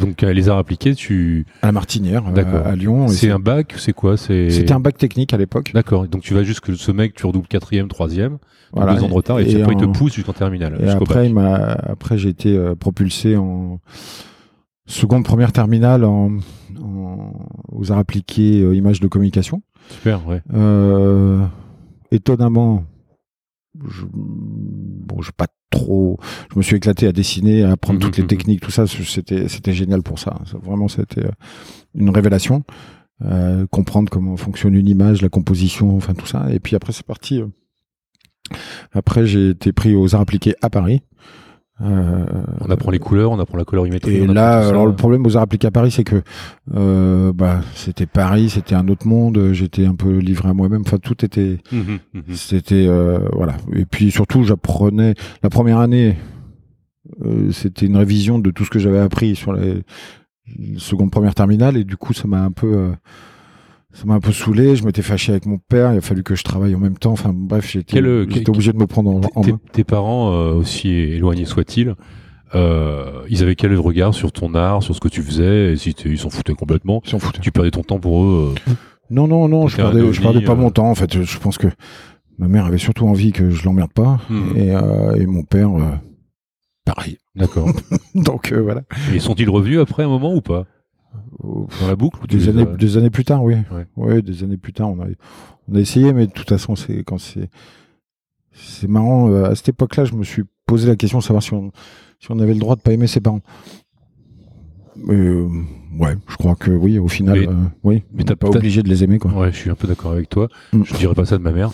Donc 0.00 0.22
euh, 0.22 0.32
les 0.32 0.48
arts 0.48 0.58
appliqués, 0.58 0.94
tu. 0.94 1.46
À 1.62 1.66
la 1.66 1.72
Martinière, 1.72 2.24
euh, 2.36 2.62
à 2.64 2.74
Lyon. 2.76 3.08
C'est 3.08 3.30
un 3.30 3.38
bac, 3.38 3.74
c'est 3.78 3.92
quoi? 3.92 4.16
C'est. 4.16 4.50
C'était 4.50 4.72
un 4.72 4.80
bac 4.80 4.98
technique 4.98 5.32
à 5.32 5.36
l'époque. 5.36 5.70
D'accord. 5.72 6.06
Donc 6.08 6.22
tu 6.22 6.34
vas 6.34 6.42
jusque 6.42 6.76
ce 6.76 6.92
mec, 6.92 7.14
tu 7.14 7.24
redoubles 7.26 7.46
quatrième, 7.48 7.88
troisième, 7.88 8.38
Voilà. 8.72 8.94
deux 8.94 9.04
ans 9.04 9.08
de 9.08 9.14
retard, 9.14 9.40
et, 9.40 9.50
Et 9.50 9.62
après 9.62 9.74
il 9.74 9.80
te 9.80 9.86
pousse 9.86 10.14
jusqu'en 10.14 10.32
terminale. 10.32 10.74
Après, 10.88 11.28
bac. 11.28 11.78
après, 11.88 12.18
j'ai 12.18 12.28
été 12.28 12.56
euh, 12.56 12.74
propulsé 12.74 13.36
en 13.36 13.80
seconde, 14.86 15.24
première 15.24 15.52
terminale 15.52 16.04
en, 16.04 16.32
en- 16.82 17.32
aux 17.72 17.92
arts 17.92 17.98
appliqués 17.98 18.60
images 18.60 19.00
de 19.00 19.06
communication. 19.08 19.62
Super, 19.90 20.20
ouais. 20.26 20.42
Étonnamment, 22.10 22.84
je, 23.88 24.04
bon, 24.12 25.20
je 25.22 25.30
pas 25.30 25.46
trop, 25.70 26.18
je 26.52 26.58
me 26.58 26.62
suis 26.62 26.76
éclaté 26.76 27.06
à 27.06 27.12
dessiner, 27.12 27.64
à 27.64 27.72
apprendre 27.72 27.98
Mhm, 27.98 28.04
toutes 28.06 28.16
les 28.16 28.22
mhm. 28.22 28.28
techniques, 28.28 28.60
tout 28.60 28.70
ça. 28.70 28.86
C'était, 28.86 29.48
c'était 29.48 29.72
génial 29.72 30.02
pour 30.02 30.18
ça. 30.18 30.38
Ça, 30.50 30.58
Vraiment, 30.58 30.88
c'était 30.88 31.24
euh, 31.26 31.30
une 31.94 32.10
révélation. 32.10 32.64
Euh, 33.22 33.66
comprendre 33.66 34.08
comment 34.10 34.36
fonctionne 34.36 34.74
une 34.74 34.86
image, 34.88 35.22
la 35.22 35.28
composition, 35.28 35.96
enfin 35.96 36.14
tout 36.14 36.26
ça. 36.26 36.46
Et 36.52 36.60
puis 36.60 36.76
après, 36.76 36.92
c'est 36.92 37.06
parti. 37.06 37.40
euh. 37.40 37.46
Après, 38.92 39.26
j'ai 39.26 39.50
été 39.50 39.72
pris 39.72 39.94
aux 39.94 40.14
arts 40.14 40.22
appliqués 40.22 40.54
à 40.62 40.70
Paris. 40.70 41.02
Euh, 41.80 42.24
On 42.60 42.70
apprend 42.70 42.90
les 42.90 42.98
couleurs, 42.98 43.30
on 43.30 43.38
apprend 43.38 43.56
la 43.56 43.64
colorimétrie. 43.64 44.16
et 44.16 44.26
là, 44.26 44.66
alors 44.68 44.86
le 44.86 44.94
problème 44.96 45.24
aux 45.26 45.36
arts 45.36 45.44
appliqués 45.44 45.68
à 45.68 45.70
Paris, 45.70 45.90
c'est 45.92 46.04
que 46.04 46.22
euh, 46.74 47.32
bah, 47.32 47.60
c'était 47.74 48.06
Paris, 48.06 48.50
c'était 48.50 48.74
un 48.74 48.88
autre 48.88 49.06
monde. 49.06 49.52
J'étais 49.52 49.86
un 49.86 49.94
peu 49.94 50.18
livré 50.18 50.48
à 50.48 50.54
moi-même. 50.54 50.82
Enfin, 50.84 50.98
tout 50.98 51.24
était, 51.24 51.58
Mhm, 51.70 51.98
mhm. 52.14 52.22
c'était 52.34 52.86
euh, 52.88 53.20
voilà. 53.32 53.56
Et 53.74 53.84
puis 53.84 54.10
surtout, 54.10 54.42
j'apprenais 54.44 55.14
la 55.42 55.50
première 55.50 55.78
année. 55.78 56.16
c'était 57.52 57.86
une 57.86 57.96
révision 57.96 58.38
de 58.38 58.50
tout 58.50 58.64
ce 58.64 58.70
que 58.70 58.78
j'avais 58.78 58.98
appris 58.98 59.34
sur 59.36 59.52
les 59.52 59.82
seconde 60.78 61.10
première 61.10 61.34
terminale 61.34 61.76
et 61.76 61.84
du 61.84 61.96
coup, 61.96 62.12
ça 62.12 62.26
m'a 62.26 62.42
un 62.42 62.50
peu, 62.50 62.92
ça 63.92 64.04
m'a 64.04 64.14
un 64.14 64.20
peu 64.20 64.32
saoulé. 64.32 64.76
Je 64.76 64.84
m'étais 64.84 65.02
fâché 65.02 65.32
avec 65.32 65.46
mon 65.46 65.58
père. 65.58 65.92
Il 65.92 65.98
a 65.98 66.00
fallu 66.00 66.22
que 66.22 66.34
je 66.34 66.44
travaille 66.44 66.74
en 66.74 66.78
même 66.78 66.98
temps. 66.98 67.12
Enfin 67.12 67.32
bref, 67.34 67.70
j'étais, 67.70 68.00
euh, 68.02 68.26
j'étais 68.28 68.50
obligé 68.50 68.72
de 68.72 68.78
me 68.78 68.86
prendre 68.86 69.10
en, 69.10 69.20
en 69.34 69.42
Tes- 69.42 69.52
main. 69.52 69.60
Tes 69.72 69.84
parents, 69.84 70.32
euh, 70.32 70.52
aussi 70.54 70.88
éloignés 70.90 71.44
soient-ils, 71.46 71.94
euh, 72.54 73.22
ils 73.28 73.42
avaient 73.42 73.56
quel 73.56 73.74
regard 73.78 74.14
sur 74.14 74.32
ton 74.32 74.54
art, 74.54 74.82
sur 74.82 74.94
ce 74.94 75.00
que 75.00 75.08
tu 75.08 75.22
faisais, 75.22 75.72
et 75.72 75.76
si 75.76 75.90
ils 76.04 76.18
s'en 76.18 76.30
foutaient 76.30 76.54
complètement? 76.54 77.02
Ils 77.04 77.10
s'en 77.10 77.18
foutaient. 77.18 77.40
Tu 77.40 77.50
perdais 77.52 77.70
ton 77.70 77.82
temps 77.82 77.98
pour 77.98 78.24
eux 78.24 78.54
euh, 78.68 78.72
Non, 79.10 79.26
non, 79.26 79.48
non, 79.48 79.68
je 79.68 79.76
perdais, 79.76 80.12
je 80.12 80.20
perdais 80.20 80.42
pas 80.42 80.54
mon 80.54 80.70
temps. 80.70 80.90
En 80.90 80.94
fait, 80.94 81.22
je 81.22 81.38
pense 81.38 81.58
que 81.58 81.68
ma 82.38 82.48
mère 82.48 82.66
avait 82.66 82.78
surtout 82.78 83.06
envie 83.08 83.32
que 83.32 83.50
je 83.50 83.64
l'emmerde 83.64 83.92
pas, 83.92 84.20
Mhm. 84.30 84.56
et, 84.56 84.68
et 85.22 85.26
mon 85.26 85.42
père, 85.44 85.70
pareil. 86.84 87.18
D'accord. 87.34 87.68
Donc 88.14 88.52
voilà. 88.52 88.82
et 89.14 89.18
sont-ils 89.18 89.48
revenus 89.50 89.78
après 89.78 90.02
un 90.04 90.08
moment 90.08 90.34
ou 90.34 90.40
pas? 90.40 90.66
Dans 91.42 91.86
la 91.86 91.96
boucle 91.96 92.22
ou 92.22 92.26
Des 92.26 92.48
années, 92.48 92.62
as- 92.62 92.76
des 92.76 92.96
années 92.96 93.10
plus 93.10 93.24
tard, 93.24 93.42
oui. 93.44 93.54
Ouais. 93.72 93.86
Ouais, 93.96 94.22
des 94.22 94.42
années 94.44 94.56
plus 94.56 94.72
tard, 94.72 94.90
on 94.90 95.00
a, 95.00 95.06
on 95.70 95.74
a 95.74 95.78
essayé, 95.80 96.12
mais 96.12 96.26
de 96.26 96.32
toute 96.32 96.48
façon, 96.48 96.76
c'est 96.76 97.02
quand 97.04 97.18
c'est, 97.18 97.48
c'est 98.52 98.88
marrant. 98.88 99.30
euh, 99.30 99.44
À 99.50 99.54
cette 99.54 99.68
époque-là, 99.70 100.04
je 100.04 100.14
me 100.14 100.24
suis 100.24 100.44
posé 100.66 100.86
la 100.88 100.96
question 100.96 101.18
de 101.18 101.22
savoir 101.24 101.42
si 101.42 101.54
on, 101.54 101.70
si 102.20 102.30
on 102.30 102.38
avait 102.40 102.54
le 102.54 102.60
droit 102.60 102.76
de 102.76 102.80
pas 102.80 102.92
aimer 102.92 103.06
ses 103.06 103.20
parents. 103.20 103.40
Euh, 105.08 105.46
ouais, 105.98 106.16
je 106.28 106.36
crois 106.36 106.56
que 106.56 106.70
oui. 106.70 106.98
Au 106.98 107.08
final, 107.08 107.38
Mais- 107.40 107.48
euh, 107.48 107.52
oui. 107.84 108.02
mais 108.12 108.22
on 108.22 108.26
t'as 108.26 108.36
pas 108.36 108.48
obligé 108.48 108.82
de 108.82 108.88
les 108.88 109.04
aimer, 109.04 109.18
quoi. 109.18 109.32
Ouais, 109.32 109.52
je 109.52 109.56
suis 109.56 109.70
un 109.70 109.74
peu 109.74 109.86
d'accord 109.86 110.12
avec 110.12 110.28
toi. 110.28 110.48
Mm. 110.72 110.82
Je 110.84 110.94
dirais 110.96 111.14
pas 111.14 111.24
ça 111.24 111.38
de 111.38 111.42
ma 111.42 111.52
mère. 111.52 111.70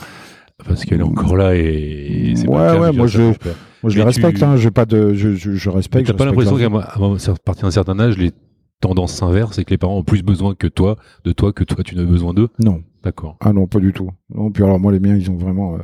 Parce 0.66 0.84
qu'elle 0.84 1.00
est 1.00 1.04
encore 1.04 1.36
là 1.36 1.56
et 1.56 2.34
c'est 2.36 2.46
Ouais, 2.46 2.54
pas 2.56 2.78
ouais, 2.78 2.90
mais 2.92 2.98
moi, 2.98 3.06
je-. 3.08 3.22
Moi, 3.22 3.32
je 3.34 3.86
Mais 3.86 3.90
les 3.90 4.00
tu- 4.00 4.02
respecte. 4.02 4.42
Hein, 4.42 4.56
j'ai 4.56 4.70
pas 4.70 4.86
de, 4.86 5.12
je, 5.14 5.34
je, 5.34 5.52
je 5.52 5.68
Mais 5.68 5.74
respecte. 5.76 6.06
T'as 6.06 6.12
pas 6.14 6.24
respecte 6.24 6.50
l'impression 6.52 7.26
qu'à 7.34 7.34
partir 7.44 7.64
d'un 7.66 7.70
certain 7.72 7.98
âge, 7.98 8.16
les 8.18 8.32
tendances 8.80 9.12
s'inversent 9.14 9.58
et 9.58 9.64
que 9.64 9.70
les 9.70 9.78
parents 9.78 9.96
ont 9.98 10.02
plus 10.04 10.22
besoin 10.22 10.54
que 10.54 10.66
toi, 10.66 10.96
de 11.24 11.32
toi, 11.32 11.52
que 11.52 11.64
toi 11.64 11.82
tu 11.84 11.94
n'as 11.96 12.04
besoin 12.04 12.34
d'eux 12.34 12.48
Non. 12.58 12.82
D'accord. 13.02 13.36
Ah 13.40 13.52
non, 13.52 13.66
pas 13.66 13.80
du 13.80 13.92
tout. 13.92 14.10
Non, 14.34 14.50
puis 14.50 14.62
alors 14.64 14.78
moi, 14.80 14.90
les 14.92 15.00
miens, 15.00 15.14
ils 15.16 15.30
ont 15.30 15.36
vraiment, 15.36 15.74
euh, 15.74 15.78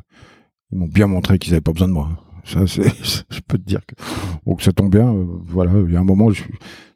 ils 0.72 0.78
m'ont 0.78 0.86
bien 0.88 1.06
montré 1.06 1.38
qu'ils 1.38 1.52
avaient 1.52 1.60
pas 1.60 1.72
besoin 1.72 1.88
de 1.88 1.92
moi. 1.92 2.08
Ça, 2.44 2.66
c'est, 2.66 2.82
je 3.30 3.40
peux 3.46 3.58
te 3.58 3.64
dire 3.64 3.84
que, 3.86 3.94
donc 4.46 4.62
ça 4.62 4.72
tombe 4.72 4.90
bien. 4.90 5.12
euh, 5.14 5.26
voilà, 5.46 5.72
il 5.86 5.92
y 5.92 5.96
a 5.96 6.00
un 6.00 6.04
moment, 6.04 6.30
je, 6.30 6.44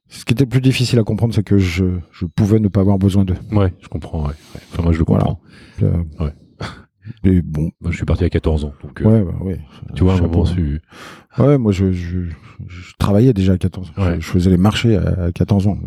ce 0.09 0.25
qui 0.25 0.33
était 0.33 0.45
le 0.45 0.49
plus 0.49 0.61
difficile 0.63 0.99
à 0.99 1.03
comprendre, 1.05 1.35
c'est 1.35 1.43
que 1.43 1.59
je, 1.59 1.85
je 2.13 2.25
pouvais 2.25 2.59
ne 2.59 2.69
pas 2.69 2.81
avoir 2.81 2.99
besoin 2.99 3.25
d'eux. 3.25 3.37
Ouais, 3.53 3.73
je 3.83 3.89
comprends. 3.89 4.23
Ouais. 4.23 4.29
Ouais. 4.29 4.61
Enfin, 4.73 4.83
moi, 4.83 4.93
je 4.93 4.99
le 4.99 5.05
Voilà. 5.07 5.25
comprends. 5.25 5.41
Euh, 5.83 6.03
Ouais. 6.25 6.33
Mais 7.23 7.43
bon, 7.43 7.71
Moi, 7.81 7.91
je 7.91 7.97
suis 7.97 8.07
parti 8.07 8.25
à 8.25 8.31
14 8.31 8.65
ans. 8.65 8.73
Donc, 8.83 9.01
euh, 9.01 9.05
ouais, 9.05 9.23
bah, 9.25 9.39
ouais. 9.45 9.61
tu 9.95 10.05
vois, 10.05 10.15
un 10.15 10.21
moment, 10.23 10.45
tu... 10.45 10.81
Ouais, 11.39 11.59
moi, 11.59 11.71
je, 11.73 11.93
je, 11.93 12.21
je 12.67 12.93
travaillais 12.99 13.33
déjà 13.33 13.53
à 13.55 13.59
14 13.59 13.91
ans. 13.97 14.03
Ouais. 14.03 14.15
Je, 14.17 14.21
je 14.21 14.27
faisais 14.31 14.51
les 14.51 14.57
marchés 14.57 14.97
à, 14.97 15.25
à 15.25 15.33
14 15.33 15.67
ans. 15.67 15.79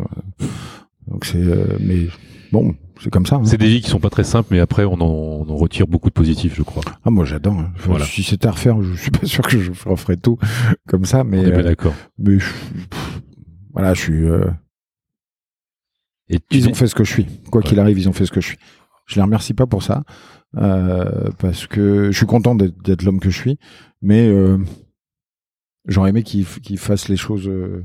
Donc 1.08 1.24
c'est, 1.24 1.38
euh, 1.42 1.64
mais 1.80 2.06
bon, 2.52 2.74
c'est 3.02 3.10
comme 3.10 3.24
ça. 3.26 3.36
hein. 3.36 3.44
c'est 3.44 3.56
des 3.56 3.66
vies 3.68 3.80
qui 3.80 3.88
sont 3.88 3.98
pas 4.00 4.10
très 4.10 4.24
simples, 4.24 4.48
mais 4.52 4.60
après, 4.60 4.84
on 4.84 4.94
en, 5.00 5.06
on 5.06 5.48
en 5.48 5.56
retire 5.56 5.86
beaucoup 5.86 6.08
de 6.10 6.14
positifs, 6.14 6.54
je 6.54 6.62
crois. 6.62 6.82
Ah, 7.04 7.10
moi, 7.10 7.24
j'adore. 7.24 7.54
hein. 7.58 7.72
Enfin, 7.76 7.90
Voilà. 7.90 8.04
Si 8.04 8.22
c'était 8.22 8.46
à 8.46 8.50
refaire, 8.52 8.80
je 8.82 8.94
suis 8.94 9.10
pas 9.10 9.26
sûr 9.26 9.42
que 9.42 9.58
je 9.58 9.72
referais 9.86 10.16
tout 10.18 10.38
comme 10.86 11.04
ça, 11.06 11.24
mais, 11.24 11.38
on 11.38 11.42
est 11.44 11.52
euh, 11.52 11.62
d'accord. 11.62 11.94
mais 12.18 12.38
je- 12.38 12.50
pff, 12.90 13.20
voilà, 13.72 13.94
je 13.94 14.00
suis. 14.00 14.24
euh, 14.28 14.44
Et 16.28 16.38
ils 16.50 16.68
ont 16.68 16.74
fait 16.74 16.86
ce 16.86 16.94
que 16.94 17.04
je 17.04 17.10
suis. 17.12 17.26
Quoi 17.50 17.62
Ouais. 17.62 17.66
qu'il 17.66 17.80
arrive, 17.80 17.98
ils 17.98 18.08
ont 18.08 18.12
fait 18.12 18.26
ce 18.26 18.30
que 18.32 18.40
je 18.40 18.48
suis. 18.48 18.58
Je 19.08 19.16
les 19.16 19.22
remercie 19.22 19.54
pas 19.54 19.66
pour 19.66 19.82
ça, 19.82 20.04
euh, 20.56 21.30
parce 21.38 21.66
que 21.66 22.12
je 22.12 22.16
suis 22.16 22.26
content 22.26 22.54
d'être 22.54 22.80
d'être 22.82 23.02
l'homme 23.02 23.18
que 23.20 23.30
je 23.30 23.36
suis, 23.38 23.58
mais 24.02 24.28
euh, 24.28 24.58
j'aurais 25.86 26.10
aimé 26.10 26.22
qu'ils 26.22 26.44
fassent 26.78 27.08
les 27.08 27.16
choses 27.16 27.48
euh, 27.48 27.84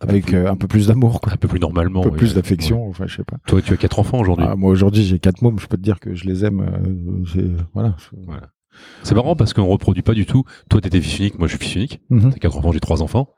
un 0.00 0.06
peu 0.06 0.10
avec 0.12 0.26
plus- 0.26 0.36
euh, 0.36 0.50
un 0.50 0.56
peu 0.56 0.66
plus 0.66 0.88
d'amour, 0.88 1.20
quoi. 1.20 1.32
un 1.32 1.36
peu 1.36 1.48
plus 1.48 1.60
normalement. 1.60 2.00
un 2.00 2.10
peu 2.10 2.16
plus 2.16 2.34
d'affection. 2.34 2.88
Enfin, 2.88 3.06
je 3.06 3.16
sais 3.16 3.24
pas. 3.24 3.36
Toi, 3.46 3.62
tu 3.62 3.72
as 3.72 3.76
quatre 3.76 3.98
enfants 3.98 4.18
aujourd'hui. 4.18 4.46
Ah, 4.48 4.56
moi 4.56 4.70
aujourd'hui, 4.70 5.04
j'ai 5.04 5.18
quatre 5.18 5.42
mômes. 5.42 5.58
Je 5.60 5.66
peux 5.68 5.76
te 5.76 5.82
dire 5.82 6.00
que 6.00 6.14
je 6.14 6.24
les 6.26 6.44
aime. 6.44 6.60
euh, 6.60 7.24
c'est- 7.32 7.64
voilà. 7.72 7.96
C'est 9.04 9.14
marrant 9.14 9.36
parce 9.36 9.54
qu'on 9.54 9.66
reproduit 9.66 10.02
pas 10.02 10.12
du 10.12 10.26
tout. 10.26 10.44
Toi, 10.68 10.80
t'étais 10.82 11.00
fils 11.00 11.18
unique, 11.20 11.38
moi, 11.38 11.48
je 11.48 11.56
suis 11.56 11.64
fils 11.64 11.76
unique. 11.76 12.00
Mhm. 12.10 12.30
T'as 12.32 12.38
quatre 12.38 12.58
enfants, 12.58 12.72
j'ai 12.72 12.80
trois 12.80 13.00
enfants. 13.02 13.28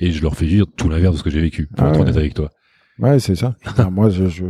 Et 0.00 0.10
je 0.12 0.20
leur 0.22 0.34
fais 0.36 0.44
vivre 0.44 0.66
tout 0.76 0.90
l'inverse 0.90 1.14
de 1.14 1.18
ce 1.18 1.22
que 1.22 1.30
j'ai 1.30 1.40
vécu, 1.40 1.66
pour 1.68 1.86
Ah 1.86 1.90
être 1.90 1.94
ouais. 1.96 2.02
honnête 2.02 2.16
avec 2.18 2.34
toi. 2.34 2.50
Ouais, 2.98 3.18
c'est 3.18 3.34
ça. 3.34 3.54
Enfin, 3.66 3.90
moi, 3.90 4.10
je, 4.10 4.26
je... 4.28 4.44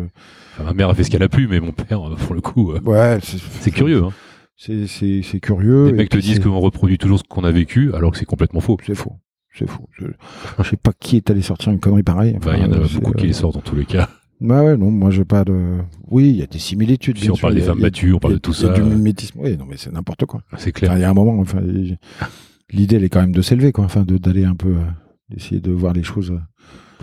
Enfin, 0.54 0.64
ma 0.64 0.74
mère 0.74 0.88
a 0.90 0.94
fait 0.94 1.04
ce 1.04 1.10
qu'elle 1.10 1.22
a 1.22 1.28
pu, 1.28 1.48
mais 1.48 1.60
mon 1.60 1.72
père, 1.72 2.06
euh, 2.08 2.16
pour 2.16 2.34
le 2.34 2.40
coup, 2.40 2.72
euh, 2.72 2.80
ouais, 2.80 3.18
c'est 3.22 3.38
c'est 3.38 3.70
curieux. 3.70 4.02
Hein. 4.04 4.10
C'est 4.56 4.86
c'est 4.86 5.22
c'est 5.22 5.40
curieux. 5.40 5.86
Les 5.86 5.92
mecs 5.92 6.08
te 6.10 6.18
disent 6.18 6.36
c'est- 6.36 6.42
qu'on 6.42 6.60
reproduit 6.60 6.98
toujours 6.98 7.18
ce 7.18 7.24
qu'on 7.24 7.44
a 7.44 7.50
vécu, 7.50 7.92
alors 7.94 8.12
que 8.12 8.18
c'est 8.18 8.24
complètement 8.26 8.60
faux. 8.60 8.76
c'est 8.84 8.94
faux. 8.94 9.14
C'est 9.54 9.68
faux. 9.68 9.88
Je... 9.92 10.06
je 10.62 10.68
sais 10.68 10.76
pas 10.76 10.92
qui 10.98 11.16
est 11.16 11.30
allé 11.30 11.42
sortir 11.42 11.72
une 11.72 11.80
connerie 11.80 12.02
pareille. 12.02 12.38
Bah, 12.44 12.52
il 12.56 12.62
y 12.62 12.64
en 12.66 12.72
a 12.72 12.78
Enfin, 12.78 12.86
c'est, 12.90 13.00
beaucoup 13.00 13.12
qui 13.12 13.24
euh, 13.24 13.28
les 13.28 13.32
sortent 13.32 13.54
dans 13.54 13.60
tous 13.60 13.76
les 13.76 13.84
cas. 13.86 14.08
Ouais, 14.40 14.58
ouais, 14.60 14.76
non, 14.76 14.90
moi 14.90 15.10
j'ai 15.10 15.24
pas 15.24 15.44
de. 15.44 15.78
Oui, 16.10 16.28
il 16.30 16.36
y 16.36 16.42
a 16.42 16.46
des 16.46 16.58
similitudes. 16.58 17.16
Si 17.18 17.30
on 17.30 17.34
sûr, 17.36 17.42
parle 17.42 17.54
des 17.54 17.60
femmes 17.62 17.80
battues, 17.80 18.12
on 18.12 18.18
parle 18.18 18.34
de 18.34 18.38
tout 18.38 18.52
ça. 18.52 18.68
du 18.72 18.80
euh, 18.80 18.84
mimétisme. 18.84 19.38
Oui, 19.40 19.56
non, 19.56 19.66
mais 19.68 19.76
c'est 19.76 19.92
n'importe 19.92 20.26
quoi. 20.26 20.42
C'est 20.58 20.70
Enfin, 20.70 20.70
clair. 20.72 20.92
Il 20.96 21.00
y 21.00 21.04
a 21.04 21.10
un 21.10 21.14
moment, 21.14 21.38
enfin, 21.38 21.60
l'idée 22.70 22.96
elle 22.96 23.04
est 23.04 23.08
quand 23.08 23.20
même 23.20 23.32
de 23.34 23.42
s'élever, 23.42 23.72
quoi. 23.72 23.84
Enfin, 23.84 24.04
d'aller 24.04 24.44
un 24.44 24.54
peu, 24.56 24.70
euh, 24.70 24.84
d'essayer 25.30 25.60
de 25.60 25.70
voir 25.70 25.92
les 25.92 26.02
choses, 26.02 26.32
euh, 26.32 26.38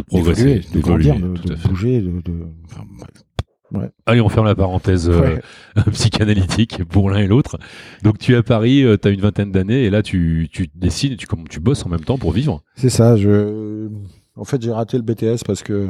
progresser, 0.04 0.62
d'évoluer, 0.74 1.12
de 1.14 1.28
de, 1.54 1.68
bouger, 1.68 2.02
de. 2.02 2.22
de... 2.22 2.34
Enfin, 2.66 2.84
bref. 2.98 3.90
Allez, 4.08 4.20
on 4.20 4.30
ferme 4.30 4.48
la 4.48 4.56
parenthèse 4.56 5.10
euh, 5.10 5.38
psychanalytique 5.92 6.84
pour 6.86 7.12
l'un 7.12 7.20
et 7.20 7.28
l'autre. 7.28 7.60
Donc, 8.04 8.18
tu 8.18 8.34
es 8.34 8.36
à 8.36 8.42
Paris, 8.44 8.84
tu 9.00 9.08
as 9.08 9.12
une 9.12 9.22
vingtaine 9.22 9.52
d'années, 9.52 9.84
et 9.84 9.90
là, 9.92 10.02
tu, 10.02 10.50
tu 10.52 10.70
dessines, 10.74 11.16
tu, 11.18 11.28
tu 11.50 11.60
bosses 11.60 11.86
en 11.86 11.90
même 11.90 12.00
temps 12.04 12.18
pour 12.18 12.32
vivre. 12.32 12.64
C'est 12.76 12.90
ça. 12.90 13.16
Je, 13.16 13.88
en 14.36 14.44
fait, 14.44 14.62
j'ai 14.62 14.72
raté 14.72 14.98
le 14.98 15.04
BTS 15.04 15.44
parce 15.46 15.62
que 15.62 15.90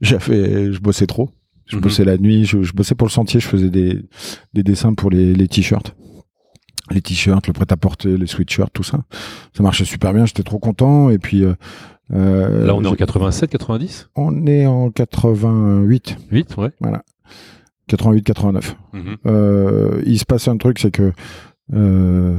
j'avais, 0.00 0.72
je 0.72 0.78
bossais 0.80 1.06
trop. 1.06 1.30
Je 1.66 1.76
Mhm. 1.76 1.82
bossais 1.82 2.04
la 2.04 2.16
nuit. 2.16 2.44
Je, 2.44 2.62
je 2.62 2.72
bossais 2.72 2.94
pour 2.94 3.08
le 3.08 3.12
sentier. 3.12 3.40
Je 3.40 3.48
faisais 3.48 3.70
des, 3.70 3.98
des 4.54 4.62
dessins 4.62 4.94
pour 4.94 5.10
les, 5.10 5.34
les 5.34 5.48
t-shirts, 5.48 5.96
les 6.90 7.00
t-shirts, 7.02 7.46
le 7.46 7.52
prêt-à-porter, 7.52 8.16
les 8.16 8.26
sweatshirts, 8.26 8.72
tout 8.72 8.82
ça. 8.82 9.00
Ça 9.56 9.62
marchait 9.62 9.84
super 9.84 10.12
bien. 10.14 10.26
J'étais 10.26 10.42
trop 10.42 10.58
content. 10.58 11.10
Et 11.10 11.18
puis, 11.18 11.44
euh, 11.44 11.54
euh, 12.14 12.66
Là, 12.66 12.74
on 12.74 12.82
est 12.82 12.86
en 12.86 12.90
j'ai- 12.90 12.96
87, 12.96 13.50
90 13.50 14.08
on 14.14 14.46
est 14.46 14.66
en 14.66 14.90
88, 14.90 16.16
8, 16.30 16.56
ouais. 16.56 16.70
88, 17.88 18.22
89. 18.22 18.76
Mhm. 18.92 19.16
Euh, 19.26 20.02
il 20.06 20.18
se 20.18 20.24
passe 20.24 20.48
un 20.48 20.56
truc, 20.56 20.78
c'est 20.78 20.90
que 20.90 21.12
euh, 21.74 22.36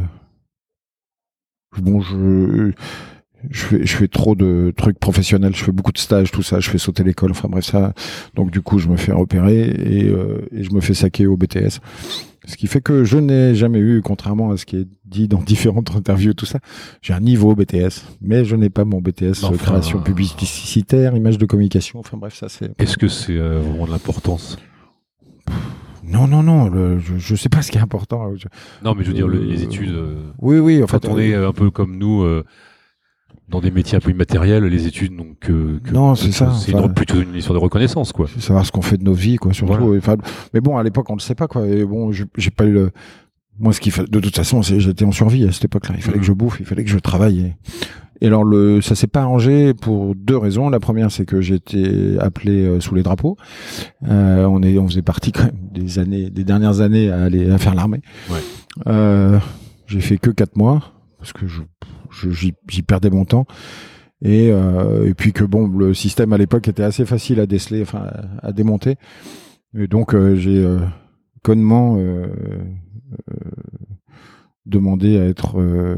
bon, 1.79 2.01
je 2.01 2.71
je 3.51 3.59
fais, 3.65 3.85
je 3.85 3.95
fais 3.95 4.07
trop 4.07 4.35
de 4.35 4.73
trucs 4.75 4.99
professionnels, 4.99 5.55
je 5.55 5.63
fais 5.63 5.71
beaucoup 5.71 5.91
de 5.91 5.97
stages, 5.97 6.31
tout 6.31 6.43
ça, 6.43 6.59
je 6.59 6.69
fais 6.69 6.77
sauter 6.77 7.03
l'école, 7.03 7.31
enfin 7.31 7.47
bref 7.49 7.65
ça. 7.65 7.93
Donc 8.35 8.51
du 8.51 8.61
coup, 8.61 8.79
je 8.79 8.87
me 8.89 8.97
fais 8.97 9.11
repérer 9.11 9.61
et, 9.69 10.09
euh, 10.09 10.47
et 10.51 10.63
je 10.63 10.71
me 10.71 10.81
fais 10.81 10.93
saquer 10.93 11.27
au 11.27 11.37
BTS. 11.37 11.79
Ce 12.45 12.55
qui 12.55 12.67
fait 12.67 12.79
que 12.79 13.03
je 13.03 13.17
n'ai 13.17 13.55
jamais 13.55 13.79
eu, 13.79 14.01
contrairement 14.01 14.51
à 14.51 14.57
ce 14.57 14.65
qui 14.65 14.77
est 14.77 14.87
dit 15.05 15.27
dans 15.27 15.41
différentes 15.41 15.93
interviews, 15.97 16.33
tout 16.33 16.45
ça, 16.45 16.59
j'ai 17.01 17.13
un 17.13 17.19
niveau 17.19 17.53
BTS, 17.55 18.05
mais 18.21 18.45
je 18.45 18.55
n'ai 18.55 18.69
pas 18.69 18.85
mon 18.85 19.01
BTS 19.01 19.43
Enfin, 19.43 19.57
création 19.57 19.99
publicitaire, 20.01 21.13
image 21.17 21.37
de 21.37 21.45
communication, 21.45 21.99
enfin 21.99 22.15
bref, 22.15 22.35
ça 22.35 22.47
c'est... 22.47 22.71
Est-ce 22.79 22.97
que 22.97 23.09
c'est 23.09 23.35
euh, 23.37 23.59
vraiment 23.59 23.85
de 23.85 23.91
l'importance? 23.91 24.57
Non, 26.03 26.25
non, 26.27 26.41
non, 26.41 26.69
le- 26.69 26.99
je, 26.99 27.17
je 27.17 27.35
sais 27.35 27.49
pas 27.49 27.61
ce 27.61 27.69
qui 27.71 27.77
est 27.77 27.81
important. 27.81 28.33
Je- 28.35 28.47
Non, 28.83 28.95
mais 28.95 29.03
je 29.03 29.09
veux 29.09 29.13
dire, 29.13 29.27
le- 29.27 29.39
Euh, 29.39 29.45
les 29.45 29.63
études. 29.63 29.89
euh, 29.91 30.15
Oui, 30.39 30.57
oui, 30.59 30.81
en 30.81 30.87
fait, 30.87 31.01
quand 31.05 31.09
on 31.13 31.19
est 31.19 31.33
un 31.35 31.51
peu 31.51 31.69
comme 31.69 31.97
nous, 31.97 32.21
euh, 32.23 32.45
dans 33.49 33.61
des 33.61 33.71
métiers 33.71 33.97
un 33.97 34.01
peu 34.01 34.11
immatériels, 34.11 34.65
les 34.65 34.87
études 34.87 35.15
donc 35.15 35.39
que, 35.39 35.79
que 35.79 35.91
Non, 35.93 36.15
c'est 36.15 36.31
ça, 36.31 36.53
C'est 36.53 36.75
enfin- 36.75 36.89
plutôt 36.89 37.21
une 37.21 37.33
histoire 37.35 37.57
de 37.57 37.63
reconnaissance 37.63 38.11
quoi. 38.11 38.27
C'est 38.33 38.41
savoir 38.41 38.65
ce 38.65 38.71
qu'on 38.71 38.81
fait 38.81 38.97
de 38.97 39.03
nos 39.03 39.13
vies, 39.13 39.37
quoi, 39.37 39.53
surtout. 39.53 39.73
Voilà. 39.85 39.97
Enfin, 39.97 40.17
mais 40.53 40.59
bon, 40.61 40.77
à 40.77 40.83
l'époque, 40.83 41.09
on 41.09 41.13
le 41.15 41.19
sait 41.21 41.35
pas, 41.35 41.47
quoi. 41.47 41.65
Et 41.67 41.85
bon, 41.85 42.11
j'ai 42.11 42.51
pas 42.51 42.65
eu 42.65 42.71
le. 42.71 42.91
Moi, 43.59 43.73
ce 43.73 43.79
qu'il 43.79 43.91
fallait, 43.91 44.07
de 44.09 44.19
toute 44.19 44.35
façon, 44.35 44.61
j'étais 44.61 45.05
en 45.05 45.11
survie 45.11 45.47
à 45.47 45.51
cette 45.51 45.65
époque-là. 45.65 45.95
Il 45.97 46.03
fallait 46.03 46.19
que 46.19 46.25
je 46.25 46.31
bouffe, 46.33 46.57
il 46.59 46.65
fallait 46.65 46.83
que 46.83 46.89
je 46.91 46.99
travaille. 46.99 47.55
Et, 48.21 48.27
alors, 48.27 48.43
le, 48.43 48.81
ça 48.81 48.95
s'est 48.95 49.07
pas 49.07 49.21
arrangé 49.21 49.73
pour 49.73 50.13
deux 50.15 50.37
raisons. 50.37 50.69
La 50.69 50.79
première, 50.79 51.11
c'est 51.11 51.25
que 51.25 51.39
j'étais 51.41 52.17
appelé 52.19 52.65
euh, 52.65 52.79
sous 52.81 52.93
les 52.95 53.01
drapeaux. 53.03 53.37
Euh, 54.07 54.45
on 54.45 54.61
est, 54.61 54.77
on 54.77 54.87
faisait 54.87 55.01
partie 55.01 55.31
quand 55.31 55.45
même 55.45 55.57
des 55.71 55.97
années, 55.99 56.29
des 56.29 56.43
dernières 56.43 56.81
années 56.81 57.09
à 57.11 57.23
aller 57.23 57.49
à 57.49 57.57
faire 57.57 57.73
l'armée. 57.75 58.01
Ouais. 58.29 58.39
Euh, 58.87 59.39
j'ai 59.87 60.01
fait 60.01 60.17
que 60.17 60.29
quatre 60.31 60.55
mois 60.57 60.93
parce 61.19 61.31
que 61.33 61.47
je- 61.47 61.61
j'y, 62.29 62.53
perdais 62.81 63.09
mon 63.09 63.25
temps. 63.25 63.45
Et, 64.23 64.49
euh, 64.51 65.07
et 65.07 65.13
puis 65.13 65.31
que 65.31 65.43
bon, 65.43 65.67
le 65.67 65.93
système 65.93 66.33
à 66.33 66.37
l'époque 66.37 66.67
était 66.67 66.83
assez 66.83 67.05
facile 67.05 67.39
à 67.39 67.45
déceler, 67.45 67.81
enfin 67.83 68.09
à, 68.41 68.51
démonter. 68.51 68.95
Et 69.77 69.87
donc 69.87 70.15
euh, 70.15 70.35
j'ai 70.35 70.57
euh, 70.63 70.79
connement 71.43 71.97
euh, 71.97 72.25
euh, 73.29 73.35
demandé 74.65 75.17
à 75.19 75.25
être 75.25 75.59
euh, 75.59 75.95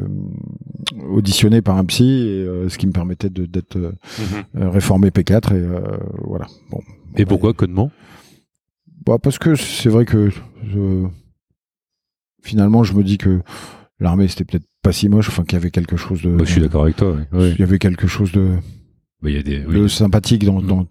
auditionné 1.09 1.61
par 1.61 1.77
un 1.77 1.85
psy, 1.85 2.03
et, 2.27 2.45
euh, 2.45 2.69
ce 2.69 2.77
qui 2.77 2.87
me 2.87 2.91
permettait 2.91 3.29
de, 3.29 3.45
d'être 3.45 3.77
euh, 3.77 3.91
euh, 4.57 4.69
réformé 4.69 5.09
P4 5.09 5.53
et 5.53 5.59
euh, 5.59 5.79
voilà. 6.25 6.45
Bon. 6.69 6.81
Et 7.15 7.25
pourquoi 7.25 7.53
codement 7.53 7.89
Bah, 9.05 9.17
parce 9.17 9.39
que 9.39 9.55
c'est 9.55 9.89
vrai 9.89 10.05
que 10.05 10.29
je- 10.29 11.07
finalement 12.43 12.83
je 12.83 12.93
me 12.93 13.03
dis 13.03 13.17
que 13.17 13.41
l'armée 13.99 14.27
c'était 14.27 14.45
peut-être 14.45 14.65
pas 14.81 14.91
si 14.91 15.09
moche, 15.09 15.27
enfin 15.29 15.43
qu'il 15.43 15.53
y 15.53 15.61
avait 15.61 15.71
quelque 15.71 15.97
chose 15.97 16.21
de, 16.21 16.29
Bah, 16.35 16.43
Je 16.45 16.51
suis 16.51 16.61
d'accord 16.61 16.83
avec 16.83 16.95
toi. 16.95 17.15
Oui. 17.33 17.51
il 17.53 17.59
y 17.59 17.63
avait 17.63 17.79
quelque 17.79 18.07
chose 18.07 18.31
de 18.31 18.55
Bah, 19.21 19.29
il 19.29 19.35
y 19.35 19.39
a 19.39 19.43
des. 19.43 19.65
oui. 19.65 19.89
sympathique 19.89 20.45
dans, 20.45 20.61
Mm. 20.61 20.67
dans 20.67 20.87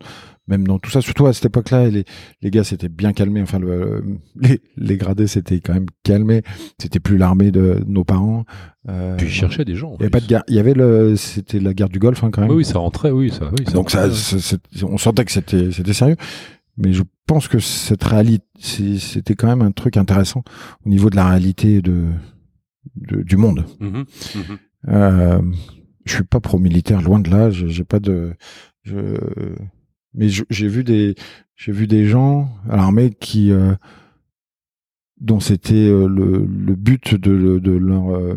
même 0.47 0.67
dans 0.67 0.79
tout 0.79 0.89
ça 0.91 1.03
surtout 1.03 1.27
à 1.27 1.35
cette 1.35 1.45
époque-là 1.45 1.89
les 1.91 2.05
les 2.41 2.51
gars 2.51 2.65
s'étaient 2.65 2.89
bien 2.89 3.13
calmés 3.13 3.43
enfin 3.43 3.59
le, 3.59 4.03
les 4.41 4.63
les 4.79 4.97
gradés 4.97 5.27
s'étaient 5.27 5.61
quand 5.61 5.75
même 5.75 5.85
calmés 6.05 6.43
c'était 6.81 7.01
plus 7.01 7.19
l'armée 7.19 7.51
de 7.51 7.83
nos 7.87 8.03
parents 8.05 8.47
euh, 8.89 9.15
Puis 9.19 9.29
je 9.29 9.33
cherchais 9.35 9.67
des 9.67 9.75
gens. 9.75 9.91
en 9.91 9.97
il 9.97 10.01
y 10.01 10.03
avait 10.05 10.11
pas 10.11 10.21
de 10.21 10.27
guerre 10.27 10.45
il 10.49 10.55
y 10.55 10.59
avait 10.59 10.73
le 10.73 11.17
c'était 11.17 11.61
la 11.61 11.75
guerre 11.75 11.91
du 11.91 11.99
Golfe 11.99 12.25
hein, 12.25 12.31
quand 12.33 12.41
même 12.41 12.51
Oui, 12.51 12.57
oui, 12.59 12.65
ça 12.65 12.79
rentrait, 12.79 13.11
oui, 13.11 13.31
ça. 13.31 13.51
Oui, 13.59 13.65
ça 13.67 13.73
donc 13.73 13.91
ça 13.91 14.07
rentrait. 14.07 14.85
on 14.85 14.97
sentait 14.97 15.27
que 15.27 15.33
c'était 15.33 15.71
c'était 15.71 15.93
sérieux 15.93 16.17
mais 16.79 16.95
je 16.95 17.03
pense 17.27 17.47
que 17.47 17.59
cette 17.59 18.05
réalité 18.05 18.99
c'était 18.99 19.35
quand 19.35 19.49
même 19.49 19.61
un 19.61 19.73
truc 19.73 19.99
intéressant 19.99 20.45
au 20.87 20.89
niveau 20.89 21.11
de 21.11 21.17
la 21.17 21.29
réalité 21.29 21.83
de, 21.83 22.05
de- 23.07 23.23
du 23.23 23.37
monde 23.37 23.65
Mhm, 23.81 24.05
mhm. 24.35 24.59
euh, 24.89 25.43
je 26.05 26.15
suis 26.15 26.25
pas 26.25 26.41
pro-militaire, 26.41 27.03
loin 27.03 27.21
de 27.21 27.31
là. 27.31 27.51
je- 27.51 27.67
J'ai 27.67 27.85
pas 27.85 28.01
de. 28.01 28.35
Je, 28.83 28.97
mais 30.15 30.29
j'ai 30.29 30.69
vu 30.69 30.83
des, 30.85 31.15
j'ai 31.57 31.73
vu 31.73 31.87
des 31.87 32.07
gens 32.07 32.49
à 32.69 32.77
l'armée 32.77 33.11
qui, 33.11 33.51
euh, 33.53 33.75
dont 35.21 35.41
c'était 35.41 35.75
euh, 35.75 36.07
le, 36.09 36.47
le 36.47 36.75
but 36.77 37.15
de, 37.15 37.59
de 37.59 37.73
leur, 37.73 38.11
euh, 38.17 38.35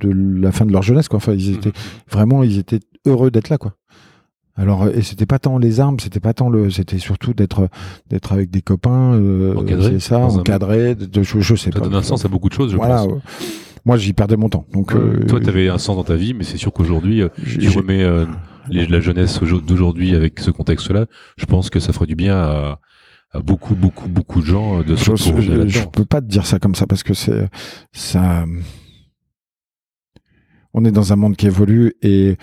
de 0.00 0.10
la 0.40 0.52
fin 0.52 0.64
de 0.66 0.72
leur 0.72 0.82
jeunesse. 0.82 1.08
Quoi. 1.08 1.18
Enfin, 1.18 1.34
ils 1.34 1.54
étaient 1.54 1.72
vraiment, 2.10 2.42
ils 2.42 2.58
étaient 2.58 2.80
heureux 3.04 3.30
d'être 3.30 3.48
là, 3.50 3.58
quoi. 3.58 3.76
Alors, 4.56 4.88
et 4.88 5.02
c'était 5.02 5.26
pas 5.26 5.38
tant 5.38 5.58
les 5.58 5.80
armes, 5.80 6.00
c'était 6.00 6.20
pas 6.20 6.32
tant 6.32 6.48
le, 6.48 6.70
c'était 6.70 6.98
surtout 6.98 7.34
d'être, 7.34 7.68
d'être 8.08 8.32
avec 8.32 8.50
des 8.50 8.62
copains, 8.62 9.12
euh, 9.14 9.54
Encadré, 9.54 9.90
c'est 9.92 10.00
ça, 10.00 10.16
un- 10.22 10.28
encadré, 10.28 10.94
de, 10.94 11.22
je, 11.22 11.40
je 11.40 11.54
sais 11.54 11.70
Ça 11.72 11.78
pas. 11.78 11.84
donne 11.84 11.94
un 11.94 12.02
sens 12.02 12.24
à 12.24 12.28
beaucoup 12.28 12.48
de 12.48 12.54
choses, 12.54 12.72
je 12.72 12.76
voilà. 12.76 12.96
pense. 13.04 13.12
ouais. 13.12 13.18
Moi, 13.84 13.96
j'y 13.98 14.12
perdais 14.14 14.36
mon 14.36 14.48
temps. 14.48 14.66
Donc, 14.72 14.94
euh, 14.94 15.24
Toi, 15.28 15.40
tu 15.40 15.48
avais 15.48 15.68
un 15.68 15.78
sens 15.78 15.94
dans 15.96 16.04
ta 16.04 16.16
vie, 16.16 16.34
mais 16.34 16.42
c'est 16.42 16.56
sûr 16.56 16.72
qu'aujourd'hui, 16.72 17.22
euh, 17.22 17.28
tu 17.60 17.68
remets 17.68 18.02
euh, 18.02 18.24
les- 18.68 18.86
la 18.86 18.98
jeunesse 19.00 19.40
aujo- 19.42 19.60
d'aujourd'hui 19.60 20.14
avec 20.16 20.40
ce 20.40 20.50
contexte-là. 20.50 21.06
Je 21.36 21.44
pense 21.46 21.70
que 21.70 21.78
ça 21.78 21.92
ferait 21.92 22.06
du 22.06 22.16
bien 22.16 22.34
à, 22.36 22.80
à 23.32 23.40
beaucoup, 23.40 23.74
beaucoup, 23.76 24.08
beaucoup 24.08 24.40
de 24.40 24.46
gens 24.46 24.80
euh, 24.80 24.82
de 24.82 24.96
se 24.96 25.04
je, 25.14 25.40
je, 25.40 25.68
je 25.68 25.84
peux 25.86 26.04
pas 26.04 26.20
te 26.20 26.26
dire 26.26 26.46
ça 26.46 26.58
comme 26.58 26.74
ça 26.74 26.86
parce 26.88 27.02
que 27.04 27.14
c'est 27.14 27.48
ça. 27.92 28.44
On 30.78 30.84
est 30.84 30.90
dans 30.92 31.12
un 31.12 31.16
monde 31.16 31.36
qui 31.36 31.46
évolue 31.46 31.94
et 32.02 32.36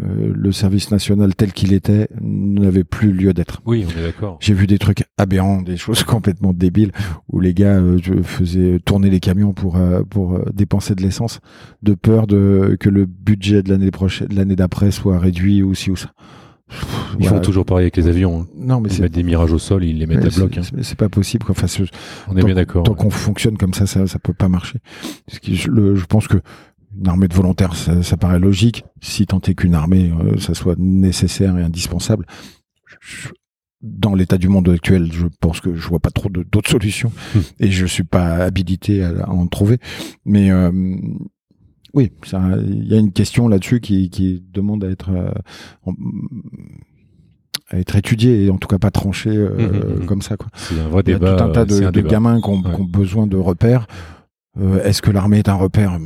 euh, 0.00 0.32
le 0.34 0.50
service 0.50 0.90
national 0.90 1.36
tel 1.36 1.52
qu'il 1.52 1.72
était 1.72 2.08
n'avait 2.20 2.82
plus 2.82 3.12
lieu 3.12 3.32
d'être. 3.32 3.62
Oui, 3.64 3.86
on 3.86 3.98
est 4.00 4.02
d'accord. 4.02 4.38
J'ai 4.40 4.54
vu 4.54 4.66
des 4.66 4.78
trucs 4.78 5.04
aberrants, 5.18 5.62
des 5.62 5.76
choses 5.76 6.02
complètement 6.04 6.52
débiles 6.52 6.90
où 7.30 7.38
les 7.38 7.54
gars 7.54 7.76
euh, 7.78 7.98
faisaient 8.24 8.80
tourner 8.84 9.08
les 9.08 9.20
camions 9.20 9.52
pour 9.52 9.76
euh, 9.76 10.02
pour 10.02 10.34
euh, 10.34 10.44
dépenser 10.52 10.96
de 10.96 11.02
l'essence, 11.02 11.38
de 11.84 11.94
peur 11.94 12.26
de 12.26 12.76
que 12.80 12.88
le 12.88 13.06
budget 13.06 13.62
de 13.62 13.70
l'année 13.70 13.92
prochaine, 13.92 14.26
de 14.26 14.34
l'année 14.34 14.56
d'après 14.56 14.90
soit 14.90 15.18
réduit 15.20 15.62
ou 15.62 15.72
ci 15.74 15.92
ou 15.92 15.96
ça. 15.96 16.10
Ils 16.68 17.18
Voilà. 17.20 17.36
font 17.36 17.40
toujours 17.42 17.64
pareil 17.64 17.84
avec 17.84 17.96
les 17.96 18.08
avions. 18.08 18.40
hein. 18.40 18.46
Non, 18.58 18.80
mais 18.80 18.88
Ils 18.90 19.02
mettent 19.02 19.12
des 19.14 19.22
mirages 19.22 19.52
au 19.52 19.58
sol, 19.60 19.84
ils 19.84 19.96
les 19.98 20.06
mettent 20.06 20.24
mais 20.24 20.34
à 20.34 20.36
bloc. 20.36 20.50
c'est- 20.60 20.74
hein. 20.74 20.78
c'est- 20.82 20.98
pas 20.98 21.08
possible. 21.08 21.44
quoi. 21.44 21.52
Enfin, 21.56 21.68
ce- 21.68 21.84
On 22.26 22.36
est 22.36 22.42
bien 22.42 22.56
d'accord. 22.56 22.82
Tant 22.82 22.94
qu'on 22.94 23.10
fonctionne 23.10 23.56
comme 23.56 23.72
ça, 23.72 23.86
ça, 23.86 24.08
ça 24.08 24.18
peut 24.18 24.32
pas 24.32 24.48
marcher. 24.48 24.80
Ce 25.28 25.38
qui- 25.38 25.54
je, 25.54 25.70
le- 25.70 25.94
je 25.94 26.04
pense 26.06 26.26
que 26.26 26.38
une 26.98 27.08
armée 27.08 27.28
de 27.28 27.34
volontaires, 27.34 27.74
ça, 27.76 28.02
ça 28.02 28.16
paraît 28.16 28.38
logique. 28.38 28.84
Si 29.00 29.26
tant 29.26 29.40
est 29.40 29.54
qu'une 29.54 29.74
armée, 29.74 30.12
euh, 30.20 30.38
ça 30.38 30.54
soit 30.54 30.76
nécessaire 30.78 31.56
et 31.58 31.62
indispensable. 31.62 32.26
Je- 33.00 33.28
dans 33.82 34.14
l'état 34.14 34.38
du 34.38 34.48
monde 34.48 34.68
actuel, 34.70 35.10
je 35.12 35.26
pense 35.40 35.60
que 35.60 35.74
je 35.74 35.86
vois 35.88 36.00
pas 36.00 36.10
trop 36.10 36.28
d'autres 36.30 36.70
solutions 36.70 37.12
Hmm. 37.34 37.40
et 37.60 37.70
je 37.70 37.86
suis 37.86 38.04
pas 38.04 38.36
habilité 38.36 39.02
à, 39.04 39.10
à 39.24 39.28
en 39.30 39.46
trouver. 39.46 39.78
Mais 40.24 40.50
euh, 40.50 40.72
oui, 41.94 42.10
il 42.32 42.88
y 42.88 42.94
a 42.94 42.98
une 42.98 43.12
question 43.12 43.46
là-dessus 43.48 43.80
qui, 43.80 44.08
qui 44.10 44.42
demande 44.52 44.82
à 44.84 44.88
être 44.88 45.10
euh, 45.10 45.30
en- 45.84 45.94
à 47.70 47.78
être 47.78 47.96
étudiée 47.96 48.44
et 48.46 48.50
en 48.50 48.58
tout 48.58 48.68
cas 48.68 48.78
pas 48.78 48.90
tranchée 48.90 49.36
euh, 49.36 49.56
Mhm, 49.56 49.98
mhm. 50.00 50.06
comme 50.06 50.22
ça. 50.22 50.36
Quoi. 50.36 50.48
C'est 50.54 50.78
un 50.80 50.88
vrai 50.88 51.02
Il 51.06 51.10
y 51.10 51.14
a 51.14 51.18
débat. 51.18 51.36
tout 51.36 51.44
un 51.44 51.50
tas 51.50 51.60
euh, 51.62 51.64
de, 51.80 51.84
un 51.86 51.90
de 51.92 52.00
gamins 52.00 52.40
qui 52.40 52.48
ont, 52.48 52.62
Ouais. 52.62 52.74
qui 52.74 52.80
ont 52.80 52.84
besoin 52.84 53.26
de 53.26 53.36
repères. 53.36 53.86
Euh, 54.58 54.82
Est-ce 54.84 55.02
que 55.02 55.10
l'armée 55.10 55.38
est 55.38 55.48
un 55.48 55.54
repère? 55.54 55.98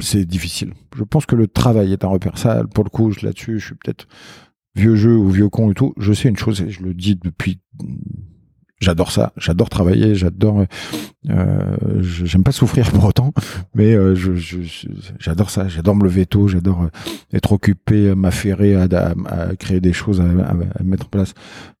C'est 0.00 0.24
difficile. 0.24 0.72
Je 0.96 1.04
pense 1.04 1.24
que 1.26 1.36
le 1.36 1.46
travail 1.48 1.92
est 1.92 2.04
un 2.04 2.08
repère. 2.08 2.36
Ça, 2.38 2.62
pour 2.74 2.84
le 2.84 2.90
coup, 2.90 3.12
là-dessus, 3.22 3.58
je 3.58 3.66
suis 3.66 3.74
peut-être 3.74 4.06
vieux 4.74 4.94
jeu 4.96 5.16
ou 5.16 5.30
vieux 5.30 5.48
con 5.48 5.70
et 5.70 5.74
tout. 5.74 5.94
Je 5.96 6.12
sais 6.12 6.28
une 6.28 6.36
chose 6.36 6.60
et 6.60 6.70
je 6.70 6.82
le 6.82 6.92
dis 6.92 7.16
depuis. 7.16 7.60
J'adore 8.78 9.10
ça. 9.10 9.32
J'adore 9.38 9.70
travailler. 9.70 10.14
J'adore. 10.14 10.66
Euh, 11.30 11.76
J'aime 12.02 12.44
pas 12.44 12.52
souffrir 12.52 12.90
pour 12.92 13.04
autant, 13.04 13.32
mais 13.74 13.94
euh, 13.94 14.14
j'adore 15.18 15.48
ça. 15.48 15.66
J'adore 15.68 15.96
me 15.96 16.04
lever 16.04 16.26
tôt. 16.26 16.46
J'adore 16.46 16.88
être 17.32 17.52
occupé, 17.52 18.14
m'affairer, 18.14 18.74
à, 18.74 18.86
à- 19.26 19.56
créer 19.56 19.80
des 19.80 19.94
choses, 19.94 20.20
à, 20.20 20.84
mettre 20.84 21.06
en 21.06 21.08
place. 21.08 21.32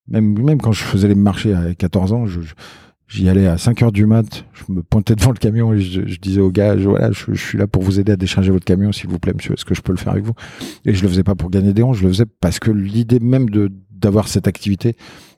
Même 0.08 0.58
quand 0.62 0.72
je 0.72 0.84
faisais 0.84 1.08
les 1.08 1.14
marchés 1.14 1.52
à 1.52 1.74
14 1.74 2.14
ans, 2.14 2.26
je- 2.26 2.40
J'y 3.08 3.28
allais 3.28 3.46
à 3.46 3.56
5 3.56 3.82
heures 3.82 3.92
du 3.92 4.04
mat, 4.04 4.44
je 4.52 4.72
me 4.72 4.82
pointais 4.82 5.14
devant 5.14 5.30
le 5.30 5.36
camion 5.36 5.72
et 5.72 5.80
je, 5.80 6.18
disais 6.18 6.40
au 6.40 6.50
gars, 6.50 6.76
je, 6.76 6.88
voilà, 6.88 7.12
je, 7.12 7.34
suis 7.34 7.56
là 7.56 7.68
pour 7.68 7.82
vous 7.82 8.00
aider 8.00 8.10
à 8.10 8.16
décharger 8.16 8.50
votre 8.50 8.64
camion, 8.64 8.90
s'il 8.90 9.08
vous 9.08 9.20
plaît, 9.20 9.32
monsieur, 9.32 9.54
est-ce 9.54 9.64
que 9.64 9.76
je 9.76 9.80
peux 9.80 9.92
le 9.92 9.98
faire 9.98 10.12
avec 10.12 10.24
vous? 10.24 10.34
Et 10.84 10.92
je 10.92 11.02
le 11.02 11.08
faisais 11.08 11.22
pas 11.22 11.36
pour 11.36 11.50
gagner 11.50 11.72
des 11.72 11.82
ronds, 11.82 11.92
je 11.92 12.02
le 12.02 12.08
faisais 12.08 12.26
parce 12.40 12.58
que 12.58 12.70
l'idée 12.70 13.20
même 13.20 13.48
de 13.48 13.70
d'avoir 13.90 14.28
cette 14.28 14.46
activité 14.46 14.94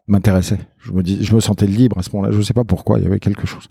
m'intéressait. 0.09 0.59
Je 0.79 0.93
me 0.93 1.03
je 1.05 1.35
me 1.35 1.41
sentais 1.41 1.67
libre 1.67 1.99
à 1.99 2.03
ce 2.03 2.11
moment-là, 2.15 2.33
je 2.35 2.41
sais 2.41 2.55
pas 2.55 2.65
pourquoi, 2.65 2.99
il 2.99 3.05
y 3.05 3.07
avait 3.07 3.21
quelque 3.21 3.47
chose. 3.47 3.69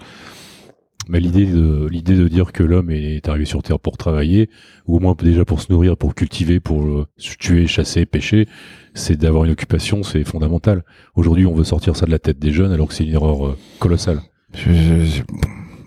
Mais 1.09 1.19
l'idée 1.19 1.45
de 1.45 1.87
l'idée 1.89 2.15
de 2.15 2.27
dire 2.27 2.51
que 2.51 2.63
l'homme 2.63 2.89
est 2.91 3.27
arrivé 3.29 3.45
sur 3.45 3.63
Terre 3.63 3.79
pour 3.79 3.97
travailler, 3.97 4.49
ou 4.87 4.97
au 4.97 4.99
moins 4.99 5.15
déjà 5.17 5.45
pour 5.45 5.61
se 5.61 5.71
nourrir, 5.71 5.95
pour 5.97 6.15
cultiver, 6.15 6.59
pour 6.59 6.83
euh, 6.85 7.07
tuer, 7.17 7.65
chasser, 7.67 8.05
pêcher, 8.05 8.47
c'est 8.93 9.15
d'avoir 9.17 9.45
une 9.45 9.51
occupation, 9.51 10.03
c'est 10.03 10.23
fondamental. 10.23 10.83
Aujourd'hui, 11.15 11.45
on 11.45 11.53
veut 11.53 11.63
sortir 11.63 11.95
ça 11.95 12.05
de 12.05 12.11
la 12.11 12.19
tête 12.19 12.39
des 12.39 12.51
jeunes, 12.51 12.71
alors 12.71 12.87
que 12.87 12.93
c'est 12.93 13.05
une 13.05 13.13
erreur 13.13 13.47
euh, 13.47 13.57
colossale. 13.79 14.21
Je- 14.53 14.71
je- 14.73 15.05
je- 15.05 15.21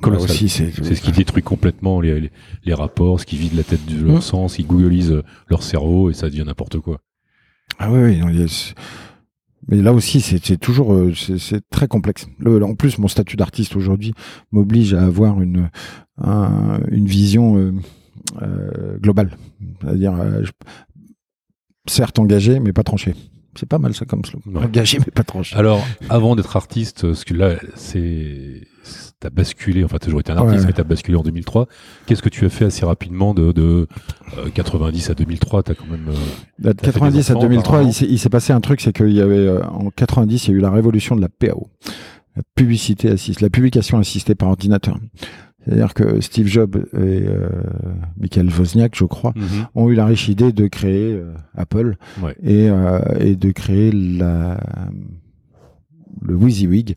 Colossal. 0.00 0.28
là 0.28 0.32
aussi, 0.34 0.48
c'est 0.48 0.70
ce 0.94 1.02
qui 1.02 1.12
détruit 1.12 1.42
complètement 1.42 2.00
les, 2.00 2.18
les, 2.20 2.30
les 2.64 2.72
rapports, 2.74 3.20
ce 3.20 3.26
qui 3.26 3.36
vide 3.36 3.54
la 3.54 3.62
tête 3.64 3.84
de 3.84 4.02
leur 4.06 4.16
Mmh. 4.18 4.22
sens, 4.22 4.58
ils 4.58 4.66
googlisent 4.66 5.12
euh, 5.12 5.22
leur 5.48 5.62
cerveau 5.62 6.08
et 6.10 6.14
ça 6.14 6.30
devient 6.30 6.44
n'importe 6.46 6.78
quoi. 6.78 7.00
Ah 7.78 7.90
oui, 7.92 8.20
oui. 8.24 8.72
Mais 9.70 9.80
là 9.80 9.92
aussi, 9.94 10.20
c'est 10.20 10.58
toujours, 10.58 10.92
euh, 10.92 11.14
c'est 11.14 11.62
très 11.70 11.86
complexe. 11.88 12.26
Le, 12.40 12.62
en 12.64 12.74
plus, 12.74 12.98
mon 12.98 13.08
statut 13.08 13.36
d'artiste 13.36 13.76
aujourd'hui 13.76 14.12
m'oblige 14.52 14.92
à 14.94 15.04
avoir 15.04 15.40
une 15.40 15.70
un- 16.22 16.80
une 16.90 17.06
vision 17.06 17.56
euh, 17.56 17.72
euh, 18.42 18.98
globale, 18.98 19.38
c'est-à-dire 19.80 20.12
certes 21.88 22.18
engagé, 22.18 22.60
mais 22.60 22.72
pas 22.72 22.82
tranché. 22.82 23.14
C'est 23.56 23.68
pas 23.68 23.78
mal 23.78 23.94
ça 23.94 24.04
comme 24.04 24.24
slogan. 24.24 24.56
Ouais. 24.56 24.64
Engagé, 24.64 24.98
mais 24.98 25.10
pas 25.12 25.24
tranché. 25.24 25.56
Alors, 25.56 25.84
avant 26.08 26.36
d'être 26.36 26.56
artiste, 26.56 27.02
parce 27.02 27.24
que 27.24 27.34
là, 27.34 27.56
c'est, 27.74 28.62
t'as 29.18 29.30
basculé, 29.30 29.82
enfin, 29.84 29.96
t'as 29.98 30.06
toujours 30.06 30.20
été 30.20 30.30
un 30.32 30.36
artiste, 30.36 30.60
Ouais. 30.60 30.66
mais 30.68 30.72
t'as 30.72 30.84
basculé 30.84 31.16
en 31.16 31.22
2003. 31.22 31.66
Qu'est-ce 32.06 32.22
que 32.22 32.28
tu 32.28 32.44
as 32.46 32.48
fait 32.48 32.64
assez 32.66 32.84
rapidement 32.86 33.34
de, 33.34 33.50
de 33.52 33.88
euh, 34.38 34.48
90 34.54 35.10
à 35.10 35.14
2003 35.14 35.62
T'as 35.64 35.74
quand 35.74 35.86
même. 35.86 36.06
euh, 36.10 36.14
De 36.58 36.72
T'as 36.72 36.86
fait 36.86 36.92
90 36.92 37.16
des 37.26 37.32
à 37.32 37.34
enfants, 37.36 37.42
2003, 37.46 37.68
apparemment. 37.74 37.90
il 37.90 37.94
s'est 37.94 38.06
il 38.06 38.18
s'est 38.18 38.28
passé 38.30 38.52
un 38.52 38.60
truc, 38.60 38.80
c'est 38.80 38.92
qu'il 38.92 39.12
y 39.12 39.20
avait 39.20 39.34
euh, 39.36 39.62
en 39.66 39.90
90, 39.90 40.46
il 40.46 40.50
y 40.50 40.54
a 40.54 40.56
eu 40.56 40.60
la 40.60 40.70
révolution 40.70 41.16
de 41.16 41.20
la 41.20 41.28
PAO, 41.28 41.68
la 42.36 42.42
publicité 42.54 43.10
assistée, 43.10 43.44
la 43.44 43.50
publication 43.50 43.98
assistée 43.98 44.34
par 44.36 44.48
ordinateur. 44.48 44.96
C'est-à-dire 45.64 45.92
que 45.94 46.20
Steve 46.20 46.46
Jobs 46.46 46.76
et 46.94 46.96
euh, 47.26 47.48
Michael 48.18 48.48
Wozniak, 48.48 48.94
je 48.96 49.04
crois, 49.04 49.32
Mhm. 49.36 49.66
ont 49.74 49.88
eu 49.90 49.94
la 49.94 50.06
riche 50.06 50.28
idée 50.28 50.52
de 50.52 50.66
créer 50.68 51.12
euh, 51.14 51.34
Apple 51.54 51.96
Ouais. 52.22 52.34
et, 52.42 52.68
euh, 52.70 52.98
et 53.20 53.36
de 53.36 53.50
créer 53.50 53.92
la, 53.92 54.58
le 56.22 56.34
WYSIWYG, 56.34 56.96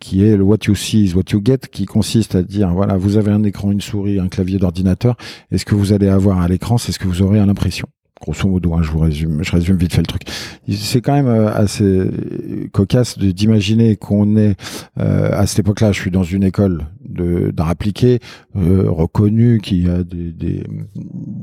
qui 0.00 0.24
est 0.24 0.36
le 0.36 0.42
What 0.42 0.58
you 0.66 0.74
see 0.74 1.04
is 1.04 1.14
what 1.14 1.24
you 1.32 1.40
get, 1.44 1.58
qui 1.70 1.86
consiste 1.86 2.34
à 2.34 2.42
dire, 2.42 2.72
voilà, 2.74 2.96
vous 2.96 3.16
avez 3.16 3.30
un 3.30 3.42
écran, 3.44 3.70
une 3.72 3.80
souris, 3.80 4.18
un 4.18 4.28
clavier 4.28 4.58
d'ordinateur, 4.58 5.16
et 5.50 5.58
ce 5.58 5.64
que 5.64 5.74
vous 5.74 5.92
allez 5.92 6.08
avoir 6.08 6.40
à 6.40 6.48
l'écran, 6.48 6.78
c'est 6.78 6.92
ce 6.92 6.98
que 6.98 7.06
vous 7.08 7.22
aurez 7.22 7.38
à 7.38 7.46
l'impression. 7.46 7.86
Grosso 8.24 8.48
modo, 8.48 8.72
hein, 8.72 8.80
je 8.82 8.90
vous 8.90 9.00
résume, 9.00 9.44
je 9.44 9.52
résume 9.52 9.76
vite 9.76 9.92
fait 9.92 10.00
le 10.00 10.06
truc. 10.06 10.22
C'est 10.66 11.02
quand 11.02 11.12
même 11.12 11.26
euh, 11.26 11.52
assez 11.52 12.08
cocasse 12.72 13.18
d'imaginer 13.18 13.96
qu'on 13.96 14.38
est 14.38 14.56
euh, 14.98 15.28
à 15.32 15.46
cette 15.46 15.58
époque-là. 15.58 15.92
Je 15.92 16.00
suis 16.00 16.10
dans 16.10 16.22
une 16.22 16.42
école 16.42 16.86
d'art 17.06 17.68
appliqué 17.68 18.20
euh, 18.56 18.84
reconnue 18.88 19.60
qui 19.62 19.86
a 19.90 20.02
des, 20.02 20.32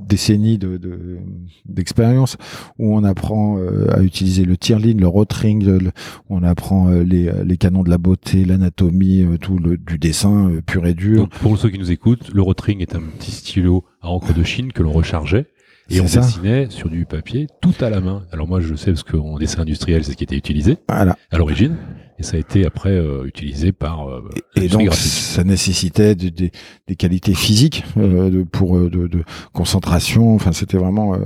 décennies 0.08 0.58
de 0.58 0.78
de- 0.78 1.20
d'expérience 1.65 2.38
où 2.80 2.96
on 2.96 3.04
apprend 3.04 3.60
euh, 3.60 3.86
à 3.96 4.02
utiliser 4.02 4.44
le 4.44 4.58
tirling, 4.58 5.00
le 5.00 5.08
rotring, 5.08 5.63
le- 5.63 5.91
on 6.32 6.41
apprend 6.41 6.89
les, 6.89 7.30
canons 7.58 7.84
de 7.84 7.91
la 7.91 8.00
beauté, 8.00 8.44
l'anatomie, 8.44 9.24
tout 9.39 9.60
le 9.60 9.78
du 9.78 10.00
dessin 10.00 10.52
pur 10.65 10.88
et 10.88 10.96
dur. 10.96 11.30
Pour 11.30 11.60
ceux 11.60 11.70
qui 11.70 11.78
nous 11.78 11.91
écoutent, 11.91 12.34
le 12.34 12.41
rotring 12.41 12.82
est 12.82 12.96
un 12.96 13.02
petit 13.20 13.32
stylo 13.32 13.86
à 14.02 14.10
encre 14.10 14.34
de 14.34 14.41
Chine 14.44 14.72
que 14.74 14.82
l'on 14.82 14.91
rechargeait 14.91 15.46
et 15.89 16.00
on 16.02 16.08
ça. 16.08 16.22
dessinait 16.22 16.67
sur 16.70 16.89
du 16.89 17.06
papier 17.06 17.48
tout 17.62 17.74
à 17.82 17.89
la 17.89 18.00
main. 18.02 18.24
Alors 18.32 18.48
moi, 18.48 18.60
je 18.62 18.76
sais 18.76 18.91
parce 18.91 19.04
qu'en 19.04 19.38
dessin 19.38 19.62
industriel, 19.63 20.04
c'est 20.04 20.12
ce 20.12 20.17
qui 20.17 20.24
était 20.24 20.38
utilisé 20.38 20.78
Voilà. 20.88 21.17
à 21.32 21.38
l'origine 21.38 21.76
et 22.20 22.24
ça 22.24 22.38
a 22.38 22.39
été 22.39 22.65
après 22.65 22.91
euh, 22.91 23.26
utilisé 23.26 23.72
par 23.72 24.08
euh, 24.08 24.22
Et 24.56 24.67
donc, 24.67 24.86
graphique. 24.86 25.12
ça 25.12 25.44
nécessitait 25.44 26.13
des, 26.15 26.30
des, 26.32 26.52
des 26.88 26.96
qualités 26.96 27.34
physiques 27.34 27.84
euh, 27.98 28.30
de, 28.30 28.44
pour 28.44 28.78
euh, 28.78 28.89
de, 28.89 29.08
de 29.08 29.24
concentration. 29.54 30.36
Enfin, 30.36 30.52
c'était 30.52 30.78
vraiment. 30.78 31.15
euh, 31.15 31.20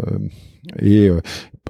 et 0.79 1.07
euh, 1.09 1.19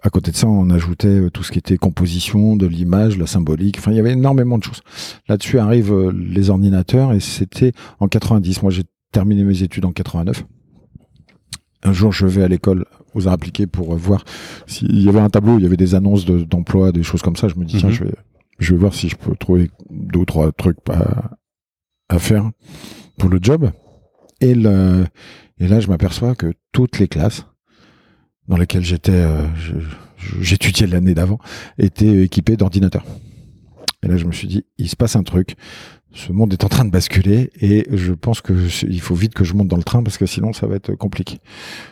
à 0.04 0.10
côté 0.10 0.32
de 0.32 0.36
ça, 0.36 0.48
on 0.48 0.70
ajoutait 0.70 1.30
tout 1.32 1.42
ce 1.44 1.52
qui 1.52 1.58
était 1.60 1.78
composition 1.78 2.56
de 2.56 2.68
l'image, 2.68 3.18
la 3.18 3.26
symbolique. 3.28 3.78
Enfin, 3.80 3.92
il 3.92 3.98
y 3.98 4.00
avait 4.00 4.12
énormément 4.12 4.58
de 4.58 4.64
choses. 4.64 4.82
Là-dessus 5.28 5.58
arrivent 5.60 6.10
les 6.12 6.50
ordinateurs 6.50 7.12
et 7.14 7.20
c'était 7.20 7.72
en 8.00 8.08
90. 8.08 8.62
Moi, 8.62 8.72
j'ai 8.72 8.84
terminé 9.12 9.44
mes 9.44 9.64
études 9.64 9.86
en 9.86 9.92
89. 9.92 10.44
Un 11.88 11.94
jour, 11.94 12.12
je 12.12 12.26
vais 12.26 12.44
à 12.44 12.48
l'école 12.48 12.86
aux 13.14 13.28
arts 13.28 13.34
appliqués 13.34 13.68
pour 13.68 13.94
euh, 13.94 13.96
voir 13.98 14.26
s'il 14.66 15.02
y 15.02 15.08
avait 15.08 15.20
un 15.20 15.30
tableau, 15.30 15.58
il 15.60 15.64
y 15.64 15.66
avait 15.68 15.78
des 15.78 15.94
annonces 15.96 16.26
de- 16.26 16.44
d'emploi, 16.44 16.92
des 16.92 17.04
choses 17.04 17.22
comme 17.22 17.36
ça. 17.36 17.48
Je 17.48 17.56
me 17.56 17.64
dis, 17.64 17.78
tiens, 17.78 17.90
Mhm. 17.90 17.96
je 17.96 18.04
vais, 18.06 18.16
je 18.60 18.74
vais 18.74 18.80
voir 18.80 18.94
si 18.94 19.08
je 19.08 19.16
peux 19.16 19.36
trouver 19.36 19.70
deux 19.92 20.20
ou 20.20 20.26
trois 20.26 20.52
trucs 20.52 20.78
à, 20.90 21.32
à 22.10 22.20
faire 22.20 22.50
pour 23.20 23.30
le 23.30 23.40
job. 23.42 23.70
Et, 24.42 24.56
le, 24.56 25.06
et 25.60 25.68
là, 25.68 25.80
je 25.80 25.88
m'aperçois 25.88 26.34
que 26.36 26.54
toutes 26.72 26.98
les 27.00 27.08
classes 27.08 27.46
dans 28.48 28.58
lesquelles 28.58 28.84
j'étais, 28.84 29.12
euh, 29.12 29.48
j'étudiais 30.42 30.88
l'année 30.88 31.14
d'avant, 31.14 31.40
étaient 31.78 32.24
équipées 32.24 32.58
d'ordinateurs. 32.58 33.06
Et 34.04 34.08
là, 34.08 34.18
je 34.18 34.26
me 34.26 34.32
suis 34.32 34.48
dit, 34.48 34.66
il 34.78 34.90
se 34.90 34.96
passe 34.96 35.16
un 35.16 35.24
truc. 35.24 35.56
Ce 36.18 36.32
monde 36.32 36.54
est 36.54 36.64
en 36.64 36.70
train 36.70 36.86
de 36.86 36.92
basculer 36.92 37.52
et 37.60 37.86
je 37.92 38.14
pense 38.14 38.40
que 38.40 38.56
je- 38.56 38.86
il 38.86 39.02
faut 39.02 39.16
vite 39.16 39.34
que 39.34 39.44
je 39.44 39.54
monte 39.54 39.68
dans 39.68 39.76
le 39.76 39.84
train 39.84 40.02
parce 40.02 40.18
que 40.18 40.26
sinon 40.26 40.54
ça 40.54 40.66
va 40.66 40.76
être 40.76 40.96
compliqué. 40.96 41.40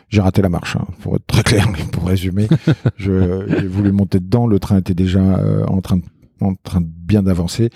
J'ai 0.08 0.22
raté 0.22 0.42
la 0.42 0.48
marche, 0.48 0.78
hein, 0.78 0.86
pour 1.02 1.18
être 1.18 1.28
très 1.28 1.44
clair, 1.44 1.68
mais 1.74 1.84
pour 1.92 2.08
résumer, 2.08 2.48
j'ai 2.98 3.68
voulu 3.68 3.92
monter 3.92 4.22
dedans. 4.22 4.48
Le 4.48 4.60
train 4.60 4.78
était 4.78 4.94
déjà 4.94 5.20
euh, 5.20 5.66
en 5.66 5.82
train 5.82 5.98
de, 5.98 6.04
en 6.40 6.56
train 6.56 6.80
de 6.80 6.88
bien 6.88 7.22
d'avancer. 7.22 7.70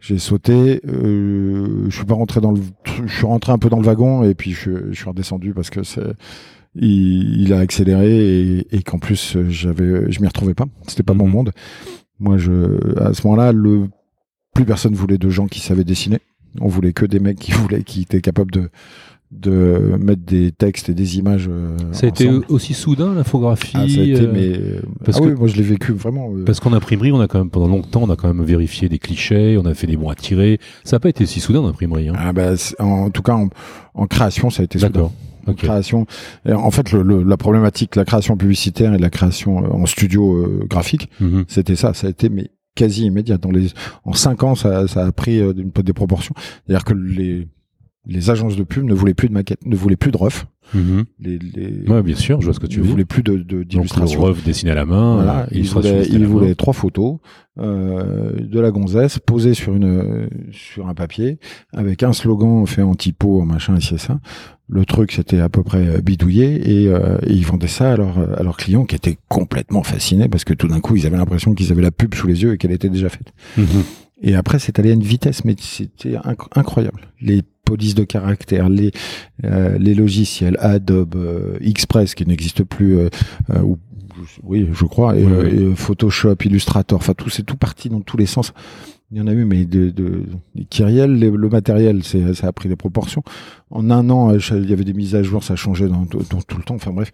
J'ai 0.00 0.18
sauté, 0.18 0.80
euh, 0.88 1.84
je 1.88 1.94
suis 1.94 2.04
pas 2.04 2.14
rentré 2.14 2.40
dans 2.40 2.50
le, 2.52 2.60
je 3.06 3.14
suis 3.14 3.26
rentré 3.26 3.52
un 3.52 3.58
peu 3.58 3.68
dans 3.68 3.78
le 3.78 3.84
wagon 3.86 4.24
et 4.24 4.34
puis 4.34 4.50
je, 4.52 4.90
je 4.90 4.96
suis 4.96 5.08
redescendu 5.08 5.52
parce 5.54 5.70
que 5.70 5.84
c'est, 5.84 6.00
il, 6.74 7.42
il 7.42 7.52
a 7.52 7.58
accéléré 7.60 8.08
et, 8.58 8.76
et 8.76 8.82
qu'en 8.82 8.98
plus 8.98 9.36
j'avais, 9.50 10.10
je 10.10 10.20
m'y 10.20 10.26
retrouvais 10.26 10.54
pas. 10.54 10.64
C'était 10.88 11.02
pas 11.04 11.14
mon 11.14 11.26
Mhm. 11.26 11.32
monde. 11.32 11.52
Moi, 12.18 12.36
je, 12.38 12.98
à 13.00 13.14
ce 13.14 13.26
moment-là, 13.26 13.52
le, 13.52 13.88
plus 14.62 14.66
personne 14.66 14.94
voulait 14.94 15.18
de 15.18 15.28
gens 15.30 15.46
qui 15.46 15.60
savaient 15.60 15.84
dessiner. 15.84 16.18
On 16.60 16.68
voulait 16.68 16.92
que 16.92 17.06
des 17.06 17.20
mecs 17.20 17.38
qui 17.38 17.52
voulaient, 17.52 17.82
qui 17.82 18.02
étaient 18.02 18.20
capables 18.20 18.50
de, 18.52 18.70
de 19.30 19.96
mettre 20.00 20.22
des 20.22 20.50
textes 20.50 20.88
et 20.88 20.94
des 20.94 21.18
images. 21.18 21.46
euh, 21.48 21.76
Ça 21.92 22.06
a 22.06 22.08
été 22.08 22.28
aussi 22.48 22.74
soudain 22.74 23.14
l'infographie. 23.14 23.70
Ah, 23.74 23.88
ça 23.88 24.00
a 24.00 24.02
été, 24.02 24.22
euh, 24.22 24.30
mais 24.32 24.48
euh, 24.58 24.80
parce 25.04 25.18
ah 25.18 25.20
que- 25.20 25.26
oui, 25.28 25.34
moi 25.38 25.46
je 25.46 25.54
l'ai 25.56 25.62
vécu 25.62 25.92
vraiment. 25.92 26.30
euh, 26.34 26.44
Parce 26.44 26.58
qu'en 26.58 26.72
imprimerie, 26.72 27.12
on 27.12 27.20
a 27.20 27.28
quand 27.28 27.38
même 27.38 27.50
pendant 27.50 27.68
longtemps, 27.68 28.02
on 28.02 28.10
a 28.10 28.16
quand 28.16 28.32
même 28.32 28.44
vérifié 28.44 28.88
des 28.88 28.98
clichés, 28.98 29.56
on 29.62 29.66
a 29.66 29.74
fait 29.74 29.86
des 29.86 29.96
bons 29.96 30.08
à 30.08 30.16
tirer. 30.16 30.58
Ça 30.82 30.96
n'a 30.96 31.00
pas 31.00 31.08
été 31.10 31.26
si 31.26 31.38
soudain 31.38 31.60
en 31.60 31.68
imprimerie. 31.68 32.08
Hein. 32.08 32.14
ah 32.18 32.32
bah, 32.32 32.50
en, 32.80 33.10
tout 33.10 33.22
cas, 33.22 33.34
en, 33.34 33.48
en 33.94 34.06
création, 34.08 34.50
ça 34.50 34.62
a 34.62 34.64
été 34.64 34.78
soudain. 34.80 34.90
D'accord. 34.90 35.12
Ok. 35.46 35.56
création. 35.56 36.06
Et 36.46 36.52
en 36.52 36.70
fait, 36.70 36.92
le, 36.92 37.02
le- 37.02 37.22
la 37.22 37.36
problématique, 37.38 37.96
la 37.96 38.04
création 38.04 38.36
publicitaire 38.36 38.92
et 38.94 38.98
la 38.98 39.08
création 39.10 39.56
en 39.74 39.86
studio 39.86 40.46
graphique, 40.68 41.08
Mhm. 41.20 41.44
c'était 41.48 41.76
ça. 41.76 41.94
Ça 41.94 42.08
a 42.08 42.10
été 42.10 42.28
mais 42.28 42.50
quasi 42.80 43.04
immédiat. 43.04 43.36
Dans 43.36 43.50
les, 43.50 43.68
en 44.04 44.14
cinq 44.14 44.42
ans, 44.42 44.54
ça, 44.54 44.86
a 44.94 45.12
pris 45.12 45.38
euh, 45.38 45.52
des 45.52 45.92
proportions. 45.92 46.34
C'est-à-dire 46.64 46.84
que 46.84 46.94
les, 46.94 47.46
les 48.06 48.30
agences 48.30 48.56
de 48.56 48.62
pub 48.62 48.84
ne 48.84 48.94
voulaient 48.94 49.14
plus 49.14 49.28
de 49.28 49.34
maquettes, 49.34 49.64
ne 49.66 49.76
voulaient 49.76 49.96
plus 49.96 50.10
de 50.10 50.16
refs. 50.16 50.46
Mhm. 50.74 51.04
Les, 51.20 51.38
les, 51.38 51.88
Ouais, 51.90 52.02
bien 52.02 52.14
sûr, 52.16 52.40
je 52.40 52.46
vois 52.46 52.54
ce 52.54 52.60
que 52.60 52.66
tu 52.66 52.76
veux 52.78 52.82
dire. 52.84 52.92
voulaient 52.92 53.04
plus 53.04 53.22
de, 53.22 53.36
de- 53.36 53.62
Donc, 53.64 53.86
ref 53.92 54.44
dessiné 54.44 54.70
à 54.70 54.74
la 54.74 54.84
main, 54.84 55.16
Voilà, 55.16 55.40
euh, 55.42 55.46
il 55.50 55.58
illustration 55.58 55.90
voulait, 55.90 56.00
dessinée 56.02 56.16
à 56.16 56.20
il 56.20 56.26
voulait 56.26 56.54
trois 56.54 56.72
photos 56.74 57.18
euh, 57.58 58.32
de 58.40 58.60
la 58.60 58.70
gonzesse 58.70 59.18
posées 59.18 59.54
sur 59.54 59.74
une 59.74 60.28
sur 60.52 60.88
un 60.88 60.94
papier 60.94 61.38
avec 61.72 62.02
un 62.02 62.12
slogan 62.12 62.64
fait 62.66 62.82
en 62.82 62.94
typo, 62.94 63.40
en 63.40 63.46
machin, 63.46 63.76
et 63.76 63.80
c'est 63.80 63.98
ça. 63.98 64.20
Le 64.68 64.84
truc, 64.84 65.10
c'était 65.12 65.40
à 65.40 65.48
peu 65.48 65.62
près 65.64 65.84
euh, 65.86 66.00
bidouillé 66.00 66.82
et, 66.82 66.86
euh, 66.88 67.18
et 67.26 67.32
ils 67.32 67.44
vendaient 67.44 67.66
ça 67.66 67.92
à, 67.92 67.96
leurs 67.96 68.38
à 68.38 68.42
leurs 68.44 68.56
clients 68.56 68.84
qui 68.84 68.94
étaient 68.94 69.18
complètement 69.28 69.82
fascinés 69.82 70.28
parce 70.28 70.44
que 70.44 70.54
tout 70.54 70.68
d'un 70.68 70.78
coup, 70.80 70.94
ils 70.94 71.06
avaient 71.06 71.16
l'impression 71.16 71.54
qu'ils 71.54 71.72
avaient 71.72 71.82
la 71.82 71.90
pub 71.90 72.14
sous 72.14 72.28
les 72.28 72.42
yeux 72.42 72.52
et 72.54 72.58
qu'elle 72.58 72.70
était 72.72 72.88
déjà 72.88 73.08
faite. 73.08 73.32
Mhm. 73.56 73.64
Et 74.22 74.34
après, 74.36 74.58
c'est 74.58 74.78
allé 74.78 74.90
à 74.90 74.94
une 74.94 75.02
vitesse, 75.02 75.44
mais 75.44 75.56
c'était 75.58 76.10
inc- 76.16 76.46
incroyable. 76.54 77.00
Les 77.20 77.42
polices 77.70 77.94
de 77.94 78.04
caractère, 78.04 78.68
les 78.68 78.90
euh, 79.44 79.78
les 79.78 79.94
logiciels 79.94 80.56
Adobe, 80.60 81.14
euh, 81.16 81.56
Express 81.60 82.14
qui 82.14 82.26
n'existe 82.26 82.64
plus, 82.64 82.98
euh, 82.98 83.08
euh, 83.50 83.62
ou 83.62 83.78
oui, 84.42 84.68
je 84.72 84.84
crois, 84.84 85.16
et, 85.16 85.24
Oui, 85.24 85.32
oui. 85.44 85.62
et, 85.72 85.74
Photoshop, 85.76 86.36
Illustrator, 86.44 86.98
enfin 86.98 87.14
tout, 87.14 87.30
c'est 87.30 87.42
tout 87.44 87.56
parti 87.56 87.88
dans 87.88 88.00
tous 88.00 88.16
les 88.18 88.26
sens. 88.26 88.52
Il 89.12 89.18
y 89.18 89.20
en 89.20 89.26
a 89.26 89.32
eu, 89.32 89.44
mais 89.44 89.64
de, 89.64 89.90
de 89.90 90.22
Kyriel, 90.68 91.18
le, 91.18 91.30
le 91.34 91.48
matériel, 91.48 92.04
c'est, 92.04 92.32
ça 92.34 92.46
a 92.46 92.52
pris 92.52 92.68
des 92.68 92.76
proportions. 92.76 93.22
En 93.70 93.90
un 93.90 94.08
an, 94.10 94.32
il 94.32 94.70
y 94.70 94.72
avait 94.72 94.84
des 94.84 94.92
mises 94.92 95.14
à 95.16 95.22
jour, 95.24 95.42
ça 95.42 95.56
changeait 95.56 95.88
dans, 95.88 96.02
dans- 96.12 96.18
dans 96.30 96.42
tout 96.42 96.56
le 96.58 96.62
temps. 96.62 96.76
Enfin 96.76 96.92
bref. 96.92 97.10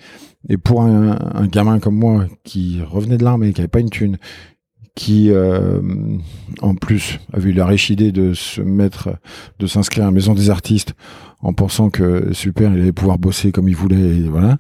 Et 0.51 0.59
pour 0.59 0.83
un, 0.83 1.17
un 1.35 1.47
gamin 1.47 1.79
comme 1.79 1.97
moi 1.97 2.27
qui 2.45 2.81
revenait 2.83 3.17
de 3.17 3.25
l'armée, 3.25 3.53
qui 3.55 3.61
avait 3.63 3.69
pas 3.69 3.81
une 3.81 3.89
thune, 3.91 4.19
qui 4.97 5.31
euh, 5.31 5.81
en 6.63 6.75
plus 6.75 7.21
avait 7.33 7.51
eu 7.51 7.53
la 7.53 7.67
riche 7.67 7.91
idée 7.91 8.11
de 8.11 8.33
se 8.33 8.63
mettre, 8.63 9.11
de 9.61 9.67
s'inscrire 9.69 10.05
à 10.05 10.07
la 10.07 10.13
maison 10.13 10.35
des 10.35 10.51
artistes 10.51 10.95
en 11.43 11.53
pensant 11.53 11.91
que 11.91 12.33
super, 12.33 12.73
il 12.73 12.81
allait 12.81 12.93
pouvoir 12.93 13.19
bosser 13.19 13.53
comme 13.53 13.69
il 13.69 13.77
voulait, 13.77 13.97
et 13.97 14.23
voilà. 14.23 14.57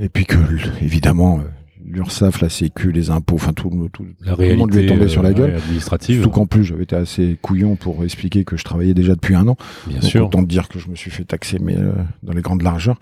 Et 0.00 0.08
puis 0.08 0.26
que 0.26 0.36
évidemment, 0.80 1.40
euh, 1.40 1.42
l'URSSAF, 1.86 2.40
la 2.40 2.48
Sécu, 2.48 2.92
les 2.92 3.10
impôts, 3.10 3.34
enfin 3.36 3.52
tout, 3.52 3.70
le- 3.70 3.88
tout, 3.90 4.04
La 4.20 4.30
le 4.32 4.36
réalité 4.36 4.56
monde 4.58 4.72
lui 4.74 4.84
est 4.84 4.88
tombé 4.88 5.06
sur 5.08 5.22
la 5.22 5.30
euh, 5.30 5.32
gueule. 5.34 5.54
administrative, 5.56 6.16
Surtout 6.22 6.30
qu'en 6.30 6.46
plus, 6.46 6.64
j'avais 6.64 6.84
été 6.84 6.96
assez 6.96 7.38
couillon 7.42 7.76
pour 7.76 8.02
expliquer 8.04 8.44
que 8.44 8.56
je 8.56 8.64
travaillais 8.64 8.94
déjà 8.94 9.14
depuis 9.14 9.34
un 9.34 9.46
an. 9.48 9.56
bien 9.86 10.00
Donc, 10.00 10.10
sûr. 10.10 10.26
autant 10.26 10.42
dire 10.42 10.68
que 10.68 10.78
je 10.78 10.88
me 10.88 10.94
suis 10.96 11.10
fait 11.10 11.24
taxer, 11.24 11.58
mais 11.60 11.76
euh, 11.76 11.92
dans 12.22 12.32
les 12.32 12.42
grandes 12.42 12.62
largeurs. 12.62 12.98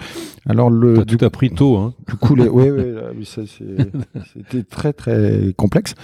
Alors 0.47 0.71
le 0.71 0.95
T'as 0.95 1.05
tout 1.05 1.25
appris 1.25 1.51
tôt, 1.51 1.77
hein. 1.77 1.95
du 2.09 2.17
coup, 2.17 2.35
les, 2.35 2.49
ouais, 2.49 2.71
ouais, 2.71 2.93
c'était 4.35 4.63
très 4.65 4.93
très 4.93 5.53
complexe. 5.57 5.95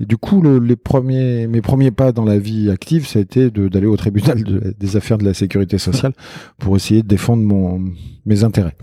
Et 0.00 0.06
du 0.06 0.16
coup, 0.16 0.40
le- 0.42 0.58
les 0.58 0.76
premiers, 0.76 1.46
mes 1.46 1.60
premiers 1.60 1.90
pas 1.90 2.12
dans 2.12 2.24
la 2.24 2.38
vie 2.38 2.70
active, 2.70 3.06
ça 3.06 3.18
a 3.18 3.22
été 3.22 3.50
d'aller 3.50 3.86
au 3.86 3.96
tribunal 3.96 4.42
de- 4.42 4.74
des 4.78 4.96
affaires 4.96 5.18
de 5.18 5.24
la 5.24 5.34
sécurité 5.34 5.78
sociale 5.78 6.12
pour 6.58 6.74
essayer 6.76 7.02
de 7.02 7.08
défendre 7.08 7.42
mon, 7.42 7.84
mes 8.26 8.42
intérêts. 8.44 8.76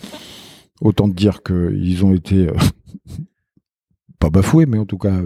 Autant 0.80 1.10
te 1.10 1.13
dire 1.15 1.43
que 1.43 1.73
ils 1.77 2.04
ont 2.06 2.13
été 2.13 2.47
euh, 2.47 2.54
pas 4.22 4.30
bafoués, 4.30 4.66
mais 4.66 4.78
en 4.78 4.86
tout 4.86 4.98
cas 4.98 5.20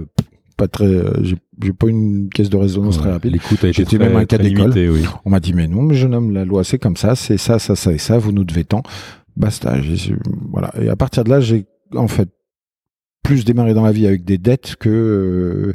pas 0.57 0.67
très. 0.67 0.85
euh, 0.85 1.11
j'ai 1.23 1.73
pas 1.73 1.87
une 1.87 2.29
caisse 2.29 2.49
de 2.49 2.57
résonance 2.57 2.97
très 2.97 3.11
rapide. 3.11 3.33
L'écoute 3.33 3.63
a 3.63 3.67
été 3.67 3.83
très, 3.83 3.97
même 3.99 4.15
un 4.15 4.25
cas 4.25 4.37
d'école. 4.39 4.71
oui. 4.75 5.03
On 5.25 5.29
m'a 5.29 5.39
dit 5.39 5.53
mais 5.53 5.67
non, 5.67 5.81
mais 5.83 5.93
jeune 5.95 6.15
homme, 6.15 6.31
la 6.31 6.45
loi 6.45 6.63
c'est 6.63 6.79
comme 6.79 6.95
ça, 6.97 7.15
c'est 7.15 7.37
ça, 7.37 7.59
ça, 7.59 7.75
ça 7.75 7.91
et 7.91 7.97
ça. 7.97 8.17
Vous 8.17 8.31
nous 8.31 8.43
devez 8.45 8.63
tant. 8.63 8.81
Basta. 9.37 9.75
Voilà. 10.51 10.71
Et 10.81 10.87
à 10.89 10.95
partir 10.95 11.23
de 11.25 11.29
là, 11.29 11.41
j'ai 11.41 11.65
en 11.93 12.07
fait 12.07 12.29
plus 13.21 13.43
démarré 13.43 13.73
dans 13.73 13.83
la 13.83 13.91
vie 13.91 14.07
avec 14.07 14.23
des 14.23 14.37
dettes 14.37 14.75
que 14.79 14.89
euh, 14.89 15.73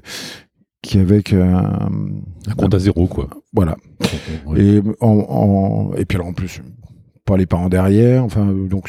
qu'avec 0.82 1.34
un, 1.34 1.90
Un 2.48 2.54
compte 2.56 2.74
à 2.74 2.78
zéro, 2.78 3.06
quoi. 3.06 3.28
voilà. 3.52 3.76
Ouais. 4.46 4.64
Et 4.64 4.82
en, 5.00 5.08
en- 5.08 5.92
et 5.94 6.06
puis 6.06 6.16
alors 6.16 6.28
en 6.28 6.32
plus 6.32 6.62
pas 7.30 7.36
les 7.38 7.46
parents 7.46 7.68
derrière. 7.68 8.24
Enfin 8.24 8.46
donc 8.46 8.88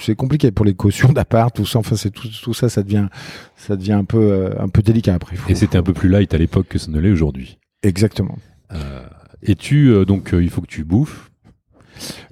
c'est 0.00 0.14
compliqué 0.14 0.50
pour 0.50 0.64
les 0.64 0.74
cautions 0.74 1.12
d'appart 1.12 1.54
tout 1.54 1.66
ça. 1.66 1.78
Enfin 1.78 1.96
c'est 1.96 2.10
tout, 2.10 2.28
tout 2.42 2.54
ça 2.54 2.68
ça 2.68 2.82
devient 2.82 3.08
ça 3.56 3.76
devient 3.76 3.92
un 3.92 4.04
peu 4.04 4.18
euh, 4.18 4.50
un 4.58 4.68
peu 4.68 4.82
délicat 4.82 5.14
après. 5.14 5.36
Faut- 5.36 5.50
Et 5.50 5.54
c'était 5.54 5.78
un 5.78 5.82
peu 5.82 5.92
plus 5.92 6.08
light 6.08 6.32
à 6.34 6.38
l'époque 6.38 6.66
que 6.68 6.78
ça 6.78 6.90
ne 6.90 6.98
l'est 7.00 7.10
aujourd'hui. 7.10 7.58
exactement. 7.82 8.38
Euh, 8.72 9.02
et 9.42 9.54
tu, 9.54 9.90
euh, 9.90 10.04
donc, 10.04 10.34
euh, 10.34 10.42
il 10.42 10.50
faut 10.50 10.60
que 10.60 10.66
tu 10.66 10.82
bouffes. 10.82 11.30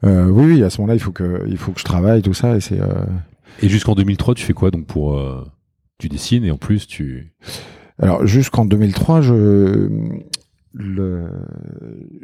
Oui, 0.02 0.10
oui, 0.44 0.62
à 0.64 0.68
ce 0.70 0.80
moment-là, 0.80 0.94
il 0.96 1.00
faut 1.00 1.12
que, 1.12 1.44
il 1.46 1.56
faut 1.56 1.70
que 1.72 1.78
je 1.78 1.84
travaille, 1.84 2.22
tout 2.22 2.34
ça, 2.34 2.56
et 2.56 2.60
c'est. 2.60 2.78
Et 3.62 3.68
jusqu'en 3.68 3.94
2003, 3.94 4.34
tu 4.34 4.44
fais 4.44 4.52
quoi 4.52 4.70
donc 4.70 4.86
pour 4.86 5.18
tu 5.98 6.08
dessines 6.08 6.44
et 6.44 6.50
en 6.50 6.56
plus 6.58 6.86
tu 6.88 7.32
Alors 8.00 8.26
jusqu'en 8.26 8.64
2003, 8.64 9.20
je 9.20 9.88
le 10.74 11.26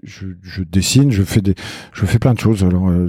je, 0.02 0.26
je 0.42 0.62
dessine, 0.62 1.10
je 1.10 1.22
fais 1.22 1.40
des 1.40 1.54
je 1.92 2.04
fais 2.04 2.18
plein 2.18 2.34
de 2.34 2.40
choses. 2.40 2.64
Alors 2.64 2.88
euh, 2.88 3.08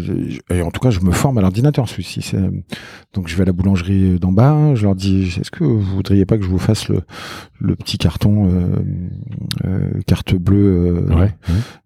et 0.49 0.61
en 0.61 0.71
tout 0.71 0.79
cas, 0.79 0.91
je 0.91 0.99
me 1.01 1.11
forme 1.11 1.37
à 1.37 1.41
l'ordinateur 1.41 1.89
celui-ci. 1.89 2.21
C'est 2.21 2.39
donc 3.13 3.27
je 3.27 3.35
vais 3.35 3.43
à 3.43 3.45
la 3.45 3.51
boulangerie 3.51 4.19
d'en 4.19 4.31
bas, 4.31 4.75
je 4.75 4.83
leur 4.83 4.95
dis 4.95 5.23
est-ce 5.39 5.51
que 5.51 5.63
vous 5.63 5.81
voudriez 5.81 6.25
pas 6.25 6.37
que 6.37 6.43
je 6.43 6.49
vous 6.49 6.59
fasse 6.59 6.87
le 6.89 7.01
le 7.59 7.75
petit 7.75 7.97
carton 7.97 8.49
euh, 8.49 8.75
euh, 9.65 9.91
carte 10.07 10.35
bleue 10.35 11.07
euh, 11.11 11.27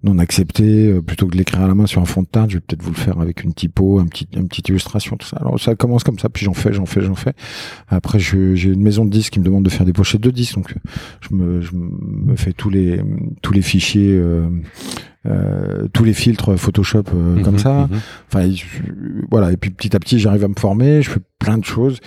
non 0.03 0.19
accepté 0.19 0.87
euh, 0.87 1.01
plutôt 1.01 1.27
que 1.27 1.33
de 1.33 1.37
l'écrire 1.37 1.61
à 1.61 1.67
la 1.67 1.75
main 1.75 1.85
sur 1.85 2.01
un 2.01 2.05
fond 2.05 2.21
de 2.21 2.27
teinte, 2.27 2.49
je 2.49 2.57
vais 2.57 2.61
peut-être 2.61 2.83
vous 2.83 2.91
le 2.91 2.95
faire 2.97 3.19
avec 3.19 3.43
une 3.43 3.53
typo, 3.53 3.99
un 3.99 4.05
petit 4.05 4.27
une 4.35 4.47
petite 4.47 4.69
illustration 4.69 5.17
tout 5.17 5.27
ça. 5.27 5.37
Alors 5.37 5.59
ça 5.59 5.75
commence 5.75 6.03
comme 6.03 6.19
ça, 6.19 6.29
puis 6.29 6.45
j'en 6.45 6.53
fais, 6.53 6.73
j'en 6.73 6.85
fais, 6.85 7.01
j'en 7.01 7.15
fais. 7.15 7.33
Après, 7.87 8.19
j'ai 8.19 8.63
une 8.63 8.81
maison 8.81 9.05
de 9.05 9.09
disques 9.09 9.33
qui 9.33 9.39
me 9.39 9.45
demande 9.45 9.63
de 9.63 9.69
faire 9.69 9.85
des 9.85 9.93
pochettes 9.93 10.21
de 10.21 10.31
disques, 10.31 10.55
donc 10.55 10.73
je 11.21 11.35
me, 11.35 11.61
je 11.61 11.71
me 11.73 12.35
fais 12.35 12.53
tous 12.53 12.69
les 12.69 13.01
tous 13.45 13.53
les 13.53 13.61
fichiers, 13.61 14.15
euh, 14.17 14.47
euh, 15.27 15.87
tous 15.93 16.03
les 16.03 16.13
filtres 16.13 16.55
Photoshop 16.57 17.03
euh, 17.13 17.41
comme 17.43 17.53
Mhm, 17.53 17.59
ça. 17.59 17.87
mhm. 17.91 17.99
Enfin, 18.27 18.49
je- 18.51 18.65
voilà. 19.29 19.51
Et 19.51 19.57
puis 19.57 19.69
petit 19.69 19.95
à 19.95 19.99
petit, 19.99 20.17
j'arrive 20.19 20.43
à 20.43 20.47
me 20.47 20.55
former, 20.57 21.01
je 21.03 21.09
fais 21.11 21.19
plein 21.39 21.57
de 21.59 21.63
choses 21.65 21.99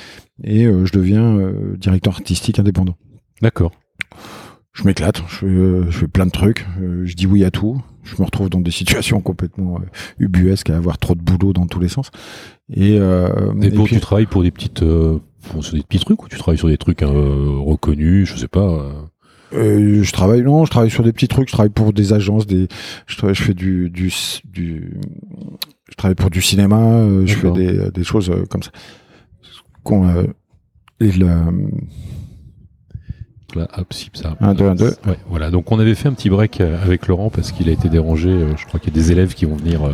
et 0.43 0.65
je 0.65 0.93
deviens 0.93 1.39
directeur 1.77 2.15
artistique 2.15 2.59
indépendant. 2.59 2.97
D'accord. 3.43 3.71
Je 4.73 4.85
m'éclate, 4.85 5.23
je 5.29 5.35
fais, 5.37 5.47
je 5.91 5.99
fais 5.99 6.09
plein 6.09 6.27
de 6.27 6.31
trucs, 6.31 6.67
je 7.05 7.15
dis 7.15 7.27
oui 7.27 7.45
à 7.45 7.51
tout. 7.51 7.81
Je 8.05 8.15
me 8.21 8.25
retrouve 8.25 8.49
dans 8.49 8.61
des 8.61 8.71
situations 8.71 9.21
complètement 9.21 9.81
ubuesques 10.19 10.71
à 10.71 10.77
avoir 10.77 10.97
trop 10.99 11.15
de 11.15 11.21
boulot 11.21 11.53
dans 11.53 11.67
tous 11.67 11.79
les 11.81 11.89
sens. 11.89 12.11
Et, 12.73 12.97
euh, 12.99 13.29
Et 13.63 13.67
et 13.67 13.71
bon, 13.71 13.85
puis- 13.85 13.95
tu 13.97 14.01
travailles 14.01 14.27
pour 14.27 14.43
des 14.43 14.51
petites 14.51 14.83
euh, 14.83 15.19
sur 15.61 15.75
des 15.77 15.83
petits 15.83 15.99
trucs 16.01 16.23
ou 16.25 16.29
tu 16.29 16.39
travailles 16.39 16.59
sur 16.59 16.69
des 16.69 16.79
trucs 16.79 17.03
euh, 17.03 17.59
reconnus, 17.59 18.29
je 18.29 18.37
sais 18.37 18.49
pas. 18.49 19.11
Euh. 19.53 19.57
Euh, 19.59 20.03
je 20.03 20.13
travaille 20.13 20.43
non, 20.43 20.65
je 20.65 20.71
travaille 20.71 20.91
sur 20.91 21.03
des 21.05 21.13
petits 21.13 21.29
trucs. 21.29 21.49
Je 21.49 21.53
travaille 21.53 21.71
pour 21.71 21.93
des 21.93 22.13
agences, 22.13 22.47
des. 22.47 22.69
Je, 23.07 23.17
travaille, 23.17 23.35
je 23.35 23.43
fais 23.43 23.55
du, 23.55 23.91
du 23.91 24.13
du. 24.45 24.95
Je 25.91 25.95
travaille 25.97 26.15
pour 26.15 26.31
du 26.31 26.43
cinéma. 26.43 26.79
euh, 26.79 27.27
je 27.27 27.35
fais 27.35 27.51
des, 27.53 27.91
des 27.91 28.05
choses 28.05 28.31
euh, 28.31 28.45
comme 28.49 28.63
ça. 28.63 28.71
Qu'on, 29.85 30.09
euh, 30.09 30.25
et 31.01 31.13
le, 31.13 31.29
Là, 33.55 33.67
hop, 33.79 33.93
si, 33.95 34.11
ça. 34.13 34.37
Un, 34.41 34.53
deux, 34.53 34.67
un, 34.67 34.75
deux. 34.75 34.95
Ouais, 35.07 35.17
voilà. 35.29 35.51
Donc 35.51 35.73
on 35.73 35.79
avait 35.79 35.95
fait 35.95 36.09
un 36.09 36.13
petit 36.13 36.29
break 36.29 36.61
euh, 36.61 36.81
avec 36.83 37.07
Laurent 37.07 37.31
parce 37.31 37.51
qu'il 37.51 37.69
a 37.71 37.73
été 37.73 37.89
dérangé. 37.89 38.29
euh, 38.29 38.55
Je 38.57 38.67
crois 38.67 38.79
qu'il 38.79 38.91
y 38.95 38.99
a 38.99 39.01
des 39.01 39.11
élèves 39.13 39.33
qui 39.35 39.47
vont 39.47 39.57
venir 39.57 39.87
euh, 39.87 39.93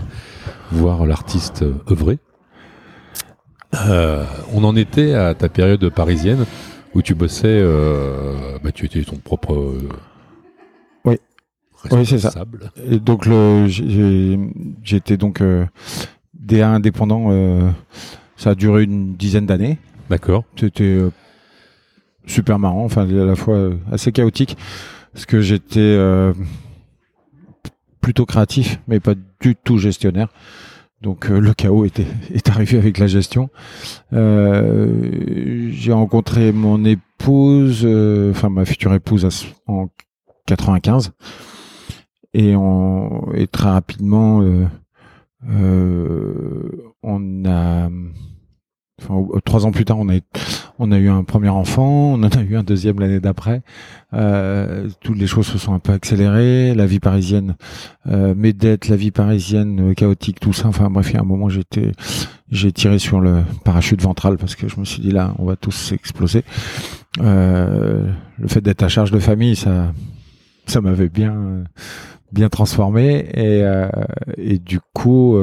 voir 0.73 1.07
l'artiste 1.07 1.63
euh, 1.63 1.75
œuvrer. 1.89 2.19
Euh, 3.87 4.25
on 4.53 4.65
en 4.65 4.75
était 4.77 5.15
à 5.15 5.35
ta 5.35 5.49
période 5.49 5.89
parisienne 5.91 6.47
où 6.95 7.03
tu 7.03 7.15
bossais. 7.15 7.47
euh, 7.49 8.59
bah, 8.63 8.73
tu 8.73 8.87
étais 8.87 9.03
ton 9.03 9.17
propre. 9.17 9.55
euh, 9.55 9.89
Oui. 11.05 11.17
Oui, 11.91 12.07
c'est 12.07 12.19
ça. 12.19 12.33
et 12.91 12.99
donc 12.99 13.27
le, 13.27 13.67
j'étais 14.83 15.17
donc 15.19 15.41
euh, 15.43 15.67
DA 16.35 16.71
indépendant. 16.71 17.27
euh, 17.31 17.71
ça 18.37 18.51
a 18.51 18.55
duré 18.55 18.85
une 18.85 19.15
dizaine 19.17 19.47
d'années. 19.47 19.79
D'accord. 20.11 20.45
C'était 20.57 20.83
euh, 20.85 21.11
super 22.27 22.59
marrant, 22.59 22.85
enfin 22.85 23.03
à 23.09 23.25
la 23.25 23.37
fois 23.37 23.71
assez 23.93 24.13
chaotique, 24.13 24.57
parce 25.13 25.27
que 25.27 25.41
j'étais 25.43 25.99
plutôt 28.01 28.27
créatif, 28.27 28.79
mais 28.89 29.01
pas 29.01 29.15
du 29.41 29.57
tout 29.57 29.79
gestionnaire. 29.79 30.29
Donc 31.05 31.31
euh, 31.31 31.39
le 31.39 31.53
chaos 31.53 31.85
était 31.85 32.07
est 32.33 32.49
arrivé 32.49 32.79
avec 32.79 32.97
la 32.97 33.07
gestion. 33.07 33.51
Euh, 34.15 35.69
j'ai 35.71 35.93
rencontré 35.93 36.51
mon 36.51 36.83
épouse, 36.87 37.83
euh, 37.85 38.31
enfin 38.31 38.49
ma 38.49 38.65
future 38.65 38.95
épouse 38.95 39.29
en 39.67 39.89
95, 40.47 41.13
et, 42.33 42.57
on, 42.57 43.31
et 43.35 43.47
très 43.47 43.69
rapidement 43.69 44.43
on 47.03 47.45
a 47.45 47.91
Trois 49.45 49.67
ans 49.67 49.73
plus 49.73 49.85
tard, 49.85 49.99
on 49.99 50.09
a, 50.09 50.21
on 50.79 50.93
a 50.93 50.99
eu 50.99 51.09
un 51.09 51.25
premier 51.25 51.49
enfant, 51.49 52.15
on 52.15 52.23
en 52.23 52.29
a 52.29 52.43
eu 52.43 52.57
un 52.57 52.63
deuxième 52.63 53.01
l'année 53.01 53.19
d'après. 53.19 53.63
Euh, 54.13 54.89
toutes 55.01 55.19
les 55.19 55.27
choses 55.27 55.49
se 55.49 55.59
sont 55.59 55.75
un 55.75 55.81
peu 55.81 55.93
accélérées. 55.93 56.75
La 56.75 56.87
vie 56.87 57.01
parisienne, 57.01 57.57
euh, 58.07 58.35
mes 58.37 58.53
dettes, 58.53 58.89
la 58.89 58.95
vie 58.95 59.11
parisienne 59.11 59.91
euh, 59.91 59.95
chaotique, 59.95 60.39
tout 60.39 60.53
ça. 60.53 60.69
Enfin 60.69 60.91
bref, 60.91 61.11
il 61.11 61.15
y 61.15 61.17
a 61.17 61.23
un 61.23 61.25
moment, 61.25 61.49
j'étais, 61.49 61.91
j'ai 62.53 62.71
tiré 62.71 63.01
sur 63.01 63.21
le 63.21 63.43
parachute 63.65 64.01
ventral 64.01 64.39
parce 64.39 64.55
que 64.55 64.69
je 64.69 64.79
me 64.79 64.85
suis 64.85 65.03
dit 65.03 65.11
là, 65.11 65.35
on 65.41 65.45
va 65.45 65.57
tous 65.57 65.91
exploser. 65.91 66.45
Euh, 67.21 68.09
le 68.39 68.49
fait 68.49 68.61
d'être 68.61 68.85
à 68.85 68.89
charge 68.89 69.11
de 69.11 69.19
famille, 69.19 69.57
ça, 69.57 69.93
ça 70.67 70.81
m'avait 70.81 71.09
bien, 71.09 71.35
euh, 71.35 71.65
bien 72.33 72.49
transformé 72.49 73.29
et, 73.35 73.65
euh, 73.65 73.89
et 74.39 74.59
du 74.59 74.79
coup. 74.93 75.37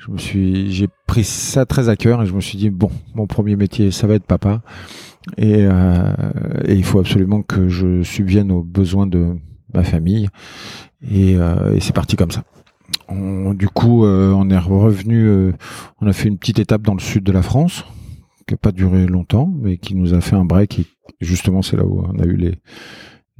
Je 0.00 0.10
me 0.10 0.18
suis, 0.18 0.72
j'ai 0.72 0.88
pris 1.06 1.24
ça 1.24 1.66
très 1.66 1.88
à 1.88 1.96
cœur 1.96 2.22
et 2.22 2.26
je 2.26 2.32
me 2.32 2.40
suis 2.40 2.56
dit 2.56 2.70
bon, 2.70 2.90
mon 3.14 3.26
premier 3.26 3.56
métier, 3.56 3.90
ça 3.90 4.06
va 4.06 4.14
être 4.14 4.24
papa 4.24 4.62
et, 5.36 5.66
euh, 5.70 6.12
et 6.64 6.74
il 6.74 6.84
faut 6.84 6.98
absolument 6.98 7.42
que 7.42 7.68
je 7.68 8.02
subvienne 8.02 8.50
aux 8.50 8.62
besoins 8.62 9.06
de 9.06 9.36
ma 9.74 9.84
famille 9.84 10.28
et, 11.02 11.36
euh, 11.36 11.74
et 11.74 11.80
c'est 11.80 11.94
parti 11.94 12.16
comme 12.16 12.30
ça. 12.30 12.44
Du 13.54 13.68
coup, 13.68 14.04
euh, 14.04 14.32
on 14.32 14.48
est 14.50 14.58
revenu, 14.58 15.26
euh, 15.26 15.52
on 16.00 16.06
a 16.06 16.12
fait 16.12 16.28
une 16.28 16.38
petite 16.38 16.58
étape 16.58 16.82
dans 16.82 16.94
le 16.94 17.00
sud 17.00 17.22
de 17.22 17.32
la 17.32 17.42
France 17.42 17.84
qui 18.46 18.54
n'a 18.54 18.58
pas 18.58 18.72
duré 18.72 19.06
longtemps, 19.06 19.52
mais 19.60 19.76
qui 19.76 19.94
nous 19.94 20.14
a 20.14 20.20
fait 20.20 20.34
un 20.36 20.44
break. 20.44 20.80
Et 20.80 20.86
justement, 21.20 21.62
c'est 21.62 21.76
là 21.76 21.84
où 21.84 22.02
on 22.02 22.18
a 22.18 22.24
eu 22.24 22.36
les 22.36 22.54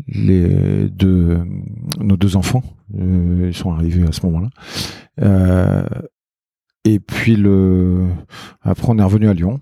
les 0.08 0.88
deux 0.88 1.40
nos 2.00 2.16
deux 2.16 2.36
enfants. 2.36 2.62
Euh, 2.98 3.48
ils 3.48 3.56
sont 3.56 3.72
arrivés 3.72 4.06
à 4.06 4.12
ce 4.12 4.24
moment-là. 4.26 4.50
Euh, 5.22 5.84
et 6.84 6.98
puis 7.00 7.36
le 7.36 8.06
après 8.62 8.86
on 8.88 8.98
est 8.98 9.02
revenu 9.02 9.28
à 9.28 9.34
Lyon 9.34 9.60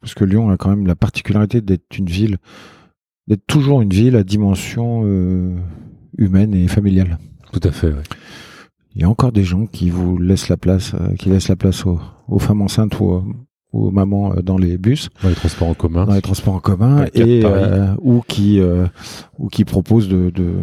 parce 0.00 0.14
que 0.14 0.24
Lyon 0.24 0.50
a 0.50 0.56
quand 0.56 0.70
même 0.70 0.86
la 0.86 0.94
particularité 0.96 1.60
d'être 1.60 1.96
une 1.98 2.06
ville 2.06 2.38
d'être 3.28 3.46
toujours 3.46 3.80
une 3.82 3.90
ville 3.90 4.16
à 4.16 4.24
dimension 4.24 5.02
euh, 5.04 5.54
humaine 6.18 6.54
et 6.54 6.66
familiale. 6.68 7.18
Tout 7.52 7.60
à 7.62 7.70
fait. 7.70 7.88
ouais. 7.88 8.02
Il 8.96 9.02
y 9.02 9.04
a 9.04 9.08
encore 9.08 9.30
des 9.30 9.44
gens 9.44 9.66
qui 9.66 9.88
vous 9.90 10.18
laissent 10.18 10.48
la 10.48 10.56
place, 10.56 10.94
euh, 10.94 11.14
qui 11.14 11.28
laissent 11.28 11.48
la 11.48 11.54
place 11.56 11.86
aux, 11.86 12.00
aux 12.26 12.38
femmes 12.40 12.62
enceintes 12.62 12.98
ou 12.98 13.04
aux, 13.04 13.24
aux 13.72 13.90
mamans 13.92 14.32
euh, 14.32 14.42
dans 14.42 14.58
les 14.58 14.78
bus, 14.78 15.10
Dans 15.22 15.28
les 15.28 15.34
transports 15.36 15.68
en 15.68 15.74
commun. 15.74 16.06
dans 16.06 16.14
les 16.14 16.22
transports 16.22 16.54
en 16.54 16.60
commun, 16.60 17.04
et 17.14 17.42
euh, 17.44 17.94
ou 18.00 18.20
qui 18.26 18.60
ou 19.38 19.48
qui 19.48 19.64
proposent 19.64 20.08
de, 20.08 20.30
de 20.30 20.54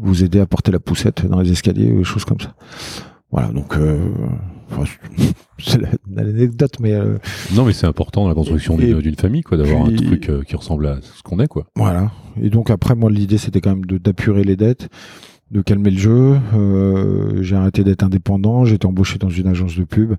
vous 0.00 0.24
aider 0.24 0.40
à 0.40 0.46
porter 0.46 0.72
la 0.72 0.78
poussette 0.80 1.26
dans 1.26 1.40
les 1.40 1.50
escaliers 1.52 1.90
ou 1.92 1.98
des 1.98 2.04
choses 2.04 2.24
comme 2.24 2.40
ça. 2.40 2.54
Voilà, 3.36 3.52
donc 3.52 3.76
euh, 3.76 3.98
enfin, 4.72 4.90
c'est 5.58 5.78
la- 5.82 5.90
l'anecdote, 6.24 6.78
mais 6.80 6.94
euh, 6.94 7.18
Non, 7.54 7.66
mais 7.66 7.74
c'est 7.74 7.86
important 7.86 8.22
dans 8.22 8.28
la 8.28 8.34
construction 8.34 8.78
Et 8.80 8.94
d'une 8.94 9.14
famille, 9.14 9.42
quoi, 9.42 9.58
d'avoir 9.58 9.82
un 9.84 9.88
puis- 9.88 10.06
truc 10.06 10.30
euh, 10.30 10.42
qui 10.42 10.56
ressemble 10.56 10.86
à 10.86 10.98
ce 11.02 11.22
qu'on 11.22 11.38
est, 11.38 11.46
quoi. 11.46 11.66
Voilà. 11.76 12.10
Et 12.40 12.48
donc 12.48 12.70
après, 12.70 12.94
moi, 12.94 13.10
l'idée, 13.10 13.36
c'était 13.36 13.60
quand 13.60 13.70
même 13.70 13.84
de 13.84 13.98
d'apurer 13.98 14.42
les 14.42 14.56
dettes, 14.56 14.88
de 15.50 15.60
calmer 15.60 15.90
le 15.90 15.98
jeu. 15.98 16.38
Euh, 16.54 17.42
j'ai 17.42 17.56
arrêté 17.56 17.84
d'être 17.84 18.02
indépendant. 18.04 18.64
J'ai 18.64 18.76
été 18.76 18.86
embauché 18.86 19.18
dans 19.18 19.28
une 19.28 19.48
agence 19.48 19.76
de 19.76 19.84
pub. 19.84 20.14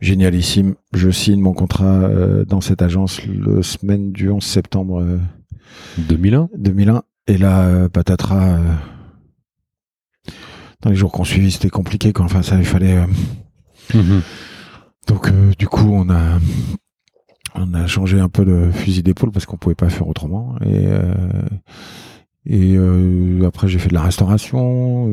Génialissime. 0.00 0.74
Je 0.92 1.08
signe 1.10 1.40
mon 1.40 1.54
contrat 1.54 1.86
euh, 1.86 2.44
dans 2.44 2.60
cette 2.60 2.82
agence 2.82 3.24
le 3.26 3.62
semaine 3.62 4.12
du 4.12 4.28
11 4.28 4.42
septembre 4.44 5.00
euh, 5.00 5.18
2001 6.08 6.50
2001. 6.58 7.02
Et 7.28 7.38
là, 7.38 7.88
patatras. 7.88 8.58
Dans 10.84 10.90
les 10.90 10.96
jours 10.96 11.10
qu'on 11.10 11.24
suivit, 11.24 11.50
c'était 11.50 11.70
compliqué. 11.70 12.12
Quoi. 12.12 12.26
Enfin, 12.26 12.42
ça, 12.42 12.56
il 12.56 12.64
fallait. 12.64 12.96
euh, 12.98 13.06
Mhm. 13.94 14.22
donc 15.08 15.28
euh, 15.28 15.50
du 15.58 15.66
coup, 15.66 15.90
on 15.92 16.08
a 16.10 16.38
on 17.54 17.74
a 17.74 17.86
changé 17.86 18.18
un 18.20 18.28
peu 18.28 18.44
le 18.44 18.70
fusil 18.72 19.02
d'épaule 19.02 19.30
parce 19.30 19.44
qu'on 19.46 19.56
pouvait 19.56 19.74
pas 19.74 19.88
faire 19.90 20.08
autrement. 20.08 20.56
Et 20.64 20.86
euh, 20.86 21.14
et 22.46 22.76
après, 23.46 23.68
j'ai 23.68 23.78
fait 23.78 23.88
de 23.88 23.94
la 23.94 24.02
restauration. 24.02 25.08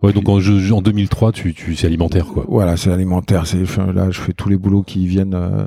Ouais, 0.00 0.12
donc 0.12 0.28
en, 0.28 0.38
je- 0.38 0.72
en 0.72 0.80
2003, 0.80 1.32
tu, 1.32 1.52
tu, 1.54 1.74
c'est 1.74 1.88
alimentaire, 1.88 2.26
quoi. 2.26 2.44
Voilà, 2.48 2.76
c'est 2.76 2.92
alimentaire. 2.92 3.46
C'est 3.48 3.58
là, 3.92 4.10
je 4.10 4.20
fais 4.20 4.32
tous 4.32 4.48
les 4.48 4.56
boulots 4.56 4.84
qui 4.84 5.08
viennent, 5.08 5.34
euh, 5.34 5.64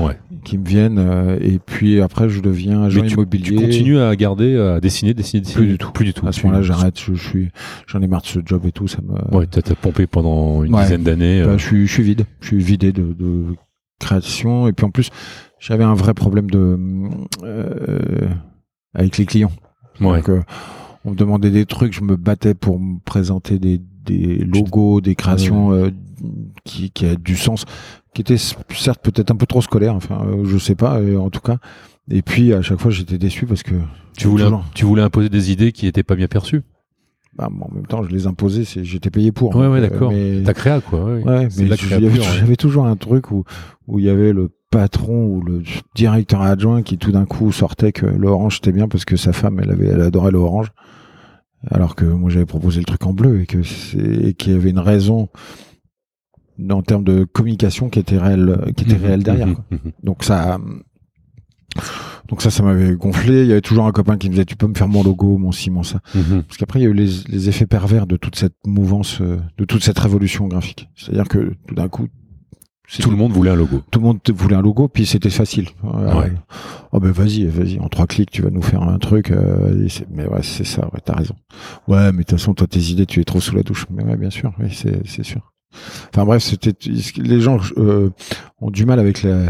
Ouais. 0.00 0.18
qui 0.44 0.58
me 0.58 0.64
viennent. 0.66 0.98
euh, 0.98 1.38
et 1.40 1.60
puis 1.64 2.00
après, 2.00 2.28
je 2.28 2.40
deviens 2.40 2.82
agent 2.82 3.02
Mais 3.02 3.06
tu, 3.06 3.14
immobilier. 3.14 3.56
tu 3.56 3.62
continues 3.62 4.00
à 4.00 4.16
garder, 4.16 4.56
à 4.58 4.80
dessiner, 4.80 5.14
dessiner, 5.14 5.42
dessiner? 5.42 5.60
Plus 5.60 5.66
du 5.68 5.78
tout. 5.78 5.92
Plus 5.92 6.04
du 6.06 6.12
tout. 6.12 6.26
À 6.26 6.32
ce 6.32 6.44
moment-là, 6.44 6.62
j'arrête. 6.62 6.98
Je, 6.98 7.14
je 7.14 7.28
suis, 7.28 7.48
j'en 7.86 8.02
ai 8.02 8.08
marre 8.08 8.22
de 8.22 8.26
ce 8.26 8.40
job 8.44 8.66
et 8.66 8.72
tout. 8.72 8.88
Ça 8.88 8.98
me. 9.00 9.36
Ouais, 9.36 9.46
t'as 9.46 9.62
pompé 9.76 10.08
pendant 10.08 10.64
une 10.64 10.74
Ouais. 10.74 10.82
dizaine 10.82 11.04
d'années. 11.04 11.42
Bah, 11.44 11.50
euh, 11.50 11.58
je 11.58 11.64
suis, 11.64 11.86
je 11.86 11.92
suis 11.92 12.02
vide. 12.02 12.24
Je 12.40 12.48
suis 12.48 12.58
vidé 12.58 12.90
de, 12.90 13.12
de 13.12 13.44
création. 14.00 14.66
Et 14.66 14.72
puis 14.72 14.86
en 14.86 14.90
plus, 14.90 15.10
j'avais 15.60 15.84
un 15.84 15.94
vrai 15.94 16.14
problème 16.14 16.50
de 16.50 16.76
euh, 17.44 18.26
avec 18.94 19.18
les 19.18 19.26
clients. 19.26 19.52
ouais. 20.00 20.16
Donc, 20.18 20.28
euh, 20.30 20.42
on 21.04 21.10
me 21.12 21.16
demandait 21.16 21.50
des 21.50 21.66
trucs, 21.66 21.92
je 21.92 22.02
me 22.02 22.16
battais 22.16 22.54
pour 22.54 22.78
me 22.80 22.98
présenter 23.04 23.58
des, 23.58 23.80
des 24.04 24.38
logos, 24.38 25.00
des 25.00 25.14
créations 25.14 25.72
euh, 25.72 25.90
qui, 26.64 26.90
qui 26.90 27.06
a 27.06 27.14
du 27.14 27.36
sens, 27.36 27.64
qui 28.14 28.20
étaient 28.22 28.36
certes 28.38 29.00
peut-être 29.02 29.30
un 29.30 29.36
peu 29.36 29.46
trop 29.46 29.62
scolaires, 29.62 29.94
enfin 29.94 30.24
euh, 30.26 30.44
je 30.44 30.58
sais 30.58 30.74
pas, 30.74 30.98
euh, 31.00 31.16
en 31.18 31.30
tout 31.30 31.40
cas. 31.40 31.58
Et 32.10 32.22
puis 32.22 32.52
à 32.52 32.62
chaque 32.62 32.80
fois 32.80 32.90
j'étais 32.90 33.18
déçu 33.18 33.46
parce 33.46 33.62
que 33.62 33.74
Tu 34.16 34.26
voulais, 34.28 34.44
toujours- 34.44 34.64
tu 34.74 34.84
voulais 34.84 35.02
imposer 35.02 35.28
des 35.28 35.52
idées 35.52 35.72
qui 35.72 35.86
étaient 35.86 36.02
pas 36.02 36.16
bien 36.16 36.26
perçues. 36.28 36.62
bah, 37.36 37.48
en 37.60 37.72
même 37.72 37.86
temps 37.86 38.02
je 38.02 38.08
les 38.10 38.26
imposais, 38.26 38.64
c'est 38.64 38.82
j'étais 38.84 39.10
payé 39.10 39.30
pour. 39.30 39.54
Ouais, 39.54 39.68
ouais, 39.68 39.78
Euh, 39.78 39.88
d'accord. 39.88 40.10
mais- 40.10 40.42
Ta 40.42 40.54
créa, 40.54 40.80
quoi. 40.80 41.04
ouais. 41.04 41.22
Ouais, 41.22 41.48
mais 41.58 41.68
j'avais 41.76 42.56
toujours 42.56 42.86
un 42.86 42.96
truc 42.96 43.30
où 43.30 43.44
où 43.86 43.98
il 44.00 44.04
y 44.06 44.08
avait 44.08 44.32
le 44.32 44.50
patron 44.70 45.24
ou 45.26 45.40
le 45.42 45.62
directeur 45.94 46.42
adjoint 46.42 46.82
qui 46.82 46.98
tout 46.98 47.12
d'un 47.12 47.24
coup 47.24 47.52
sortait 47.52 47.92
que 47.92 48.04
l'orange 48.04 48.56
c'était 48.56 48.72
bien 48.72 48.86
parce 48.88 49.04
que 49.06 49.16
sa 49.16 49.32
femme 49.32 49.60
elle 49.62 49.70
avait 49.70 49.86
elle 49.86 50.02
adorait 50.02 50.30
l'orange 50.30 50.72
alors 51.70 51.94
que 51.96 52.04
moi 52.04 52.30
j'avais 52.30 52.46
proposé 52.46 52.78
le 52.80 52.84
truc 52.86 53.04
en 53.06 53.12
bleu 53.12 53.40
et 53.42 53.46
que 53.46 53.62
c'est 53.62 53.98
et 53.98 54.34
qu'il 54.34 54.52
y 54.52 54.56
avait 54.56 54.70
une 54.70 54.78
raison 54.78 55.28
en 56.70 56.82
termes 56.82 57.04
de 57.04 57.24
communication 57.24 57.88
qui 57.88 57.98
était 57.98 58.18
réelle 58.18 58.72
qui 58.76 58.84
était 58.84 58.96
Mhm, 58.96 59.04
réelle 59.04 59.22
derrière 59.22 59.46
mhm, 59.48 59.54
quoi. 59.54 59.64
mhm. 59.70 59.92
donc 60.02 60.24
ça 60.24 60.58
donc 62.28 62.42
ça 62.42 62.50
ça 62.50 62.62
m'avait 62.62 62.94
gonflé 62.94 63.42
il 63.42 63.48
y 63.48 63.52
avait 63.52 63.60
toujours 63.60 63.86
un 63.86 63.92
copain 63.92 64.16
qui 64.16 64.28
me 64.28 64.32
disait 64.34 64.44
tu 64.44 64.56
peux 64.56 64.66
me 64.66 64.74
faire 64.74 64.88
mon 64.88 65.02
logo 65.02 65.38
mon 65.38 65.52
ci 65.52 65.70
mon 65.70 65.82
ça 65.82 66.00
parce 66.12 66.56
qu'après, 66.58 66.80
il 66.80 66.82
y 66.82 66.86
a 66.86 66.90
eu 66.90 66.94
les, 66.94 67.10
les 67.28 67.48
effets 67.48 67.66
pervers 67.66 68.06
de 68.06 68.16
toute 68.16 68.36
cette 68.36 68.56
mouvance, 68.66 69.20
euh, 69.20 69.38
de 69.58 69.64
toute 69.64 69.82
cette 69.84 69.98
révolution 69.98 70.46
graphique. 70.48 70.88
C'est-à-dire 70.96 71.28
que 71.28 71.52
tout 71.66 71.74
d'un 71.74 71.88
coup, 71.88 72.06
c'est- 72.06 72.27
Tout 73.00 73.10
le 73.10 73.16
monde 73.16 73.32
voulait 73.32 73.50
un 73.50 73.54
logo. 73.56 73.82
tout 73.90 73.98
le 74.00 74.06
monde 74.06 74.20
voulait 74.34 74.56
un 74.56 74.62
logo, 74.62 74.88
puis 74.88 75.04
c'était 75.04 75.28
facile. 75.30 75.68
Ouais. 75.82 76.32
Oh 76.92 77.00
ben 77.00 77.10
vas-y, 77.10 77.44
vas-y, 77.44 77.78
en 77.80 77.88
trois 77.88 78.06
clics, 78.06 78.30
tu 78.30 78.40
vas 78.42 78.50
nous 78.50 78.62
faire 78.62 78.82
un 78.82 78.98
truc. 78.98 79.30
euh, 79.30 79.86
mais 80.10 80.26
ouais, 80.26 80.42
c'est 80.42 80.64
ça, 80.64 80.86
ouais, 80.94 81.00
t'as 81.04 81.14
raison. 81.14 81.34
Ouais, 81.86 82.12
mais 82.12 82.18
de 82.18 82.28
toute 82.28 82.38
façon, 82.38 82.54
toi, 82.54 82.66
tes 82.66 82.80
idées, 82.80 83.04
tu 83.06 83.20
es 83.20 83.24
trop 83.24 83.40
sous 83.40 83.54
la 83.54 83.62
douche. 83.62 83.84
Mais 83.90 84.02
ouais, 84.04 84.16
bien 84.16 84.30
sûr, 84.30 84.52
oui, 84.58 84.68
c'est 84.72 85.22
sûr. 85.22 85.52
Enfin 86.14 86.24
bref, 86.24 86.42
c'était 86.42 86.72
les 87.18 87.40
gens 87.42 87.58
euh, 87.76 88.08
ont 88.60 88.70
du 88.70 88.86
mal 88.86 88.98
avec 88.98 89.22
les, 89.22 89.48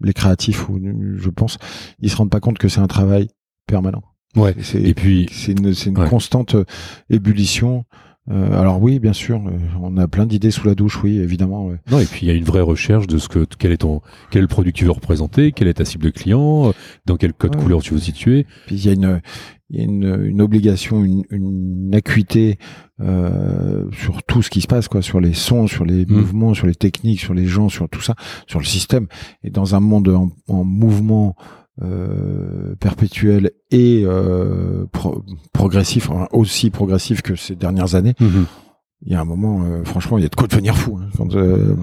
les 0.00 0.12
créatifs, 0.12 0.68
ou 0.68 0.80
je 1.16 1.30
pense, 1.30 1.58
ils 2.00 2.10
se 2.10 2.16
rendent 2.16 2.30
pas 2.30 2.40
compte 2.40 2.58
que 2.58 2.68
c'est 2.68 2.80
un 2.80 2.88
travail 2.88 3.28
permanent. 3.68 4.02
Ouais. 4.36 4.54
Et 4.74 4.94
puis, 4.94 5.28
c'est 5.32 5.52
une, 5.52 5.72
une 5.86 5.98
Ouais. 5.98 6.08
constante 6.08 6.56
euh, 6.56 6.64
ébullition. 7.08 7.84
Euh, 8.30 8.60
alors 8.60 8.82
oui, 8.82 8.98
bien 8.98 9.14
sûr, 9.14 9.36
euh, 9.46 9.50
on 9.80 9.96
a 9.96 10.06
plein 10.06 10.26
d'idées 10.26 10.50
sous 10.50 10.66
la 10.66 10.74
douche, 10.74 11.02
oui, 11.02 11.18
évidemment. 11.18 11.66
ouais. 11.68 11.76
non, 11.90 11.98
et 11.98 12.04
puis 12.04 12.26
il 12.26 12.28
y 12.28 12.30
a 12.30 12.34
une 12.34 12.44
vraie 12.44 12.60
recherche 12.60 13.06
de 13.06 13.16
ce 13.16 13.28
que, 13.28 13.46
quel 13.58 13.72
est 13.72 13.78
ton, 13.78 14.02
quel 14.30 14.46
produit 14.48 14.72
tu 14.74 14.84
veux 14.84 14.90
représenter, 14.90 15.52
quelle 15.52 15.68
est 15.68 15.74
ta 15.74 15.84
cible 15.86 16.04
de 16.04 16.10
client, 16.10 16.68
euh, 16.68 16.72
dans 17.06 17.16
quel 17.16 17.32
code 17.32 17.56
Ouais. 17.56 17.62
couleur 17.62 17.80
tu 17.80 17.94
veux 17.94 18.00
situer. 18.00 18.44
Puis 18.66 18.76
il 18.76 18.84
y 18.86 18.90
a 18.90 18.92
une, 18.92 19.22
il 19.70 19.78
y 19.78 19.80
a 19.80 19.84
une, 19.84 20.24
une 20.26 20.42
obligation, 20.42 21.02
une, 21.04 21.24
une 21.30 21.94
acuité 21.94 22.58
euh, 23.00 23.84
sur 23.92 24.22
tout 24.22 24.42
ce 24.42 24.50
qui 24.50 24.60
se 24.60 24.66
passe, 24.66 24.88
quoi, 24.88 25.00
sur 25.02 25.20
les 25.20 25.32
sons, 25.34 25.66
sur 25.66 25.84
les 25.84 26.04
Mm. 26.04 26.12
mouvements, 26.12 26.54
sur 26.54 26.66
les 26.66 26.74
techniques, 26.74 27.20
sur 27.20 27.32
les 27.34 27.46
gens, 27.46 27.68
sur 27.68 27.88
tout 27.88 28.02
ça, 28.02 28.14
sur 28.46 28.58
le 28.58 28.64
système. 28.66 29.06
Et 29.42 29.50
dans 29.50 29.74
un 29.74 29.80
monde 29.80 30.08
en, 30.08 30.30
en 30.48 30.64
mouvement 30.64 31.34
euh, 31.82 32.74
perpétuel 32.80 33.50
et 33.70 34.02
euh, 34.04 34.86
pro- 34.92 35.24
progressif, 35.52 36.10
enfin, 36.10 36.26
aussi 36.32 36.70
progressif 36.70 37.22
que 37.22 37.36
ces 37.36 37.54
dernières 37.54 37.94
années, 37.94 38.14
il 38.20 39.12
y 39.12 39.14
a 39.14 39.20
un 39.20 39.24
moment, 39.24 39.62
euh, 39.64 39.84
franchement, 39.84 40.18
il 40.18 40.22
y 40.22 40.26
a 40.26 40.28
de 40.28 40.34
quoi 40.34 40.48
devenir 40.48 40.76
fou. 40.76 40.98
hein, 41.00 41.08
quand, 41.16 41.34
euh, 41.36 41.74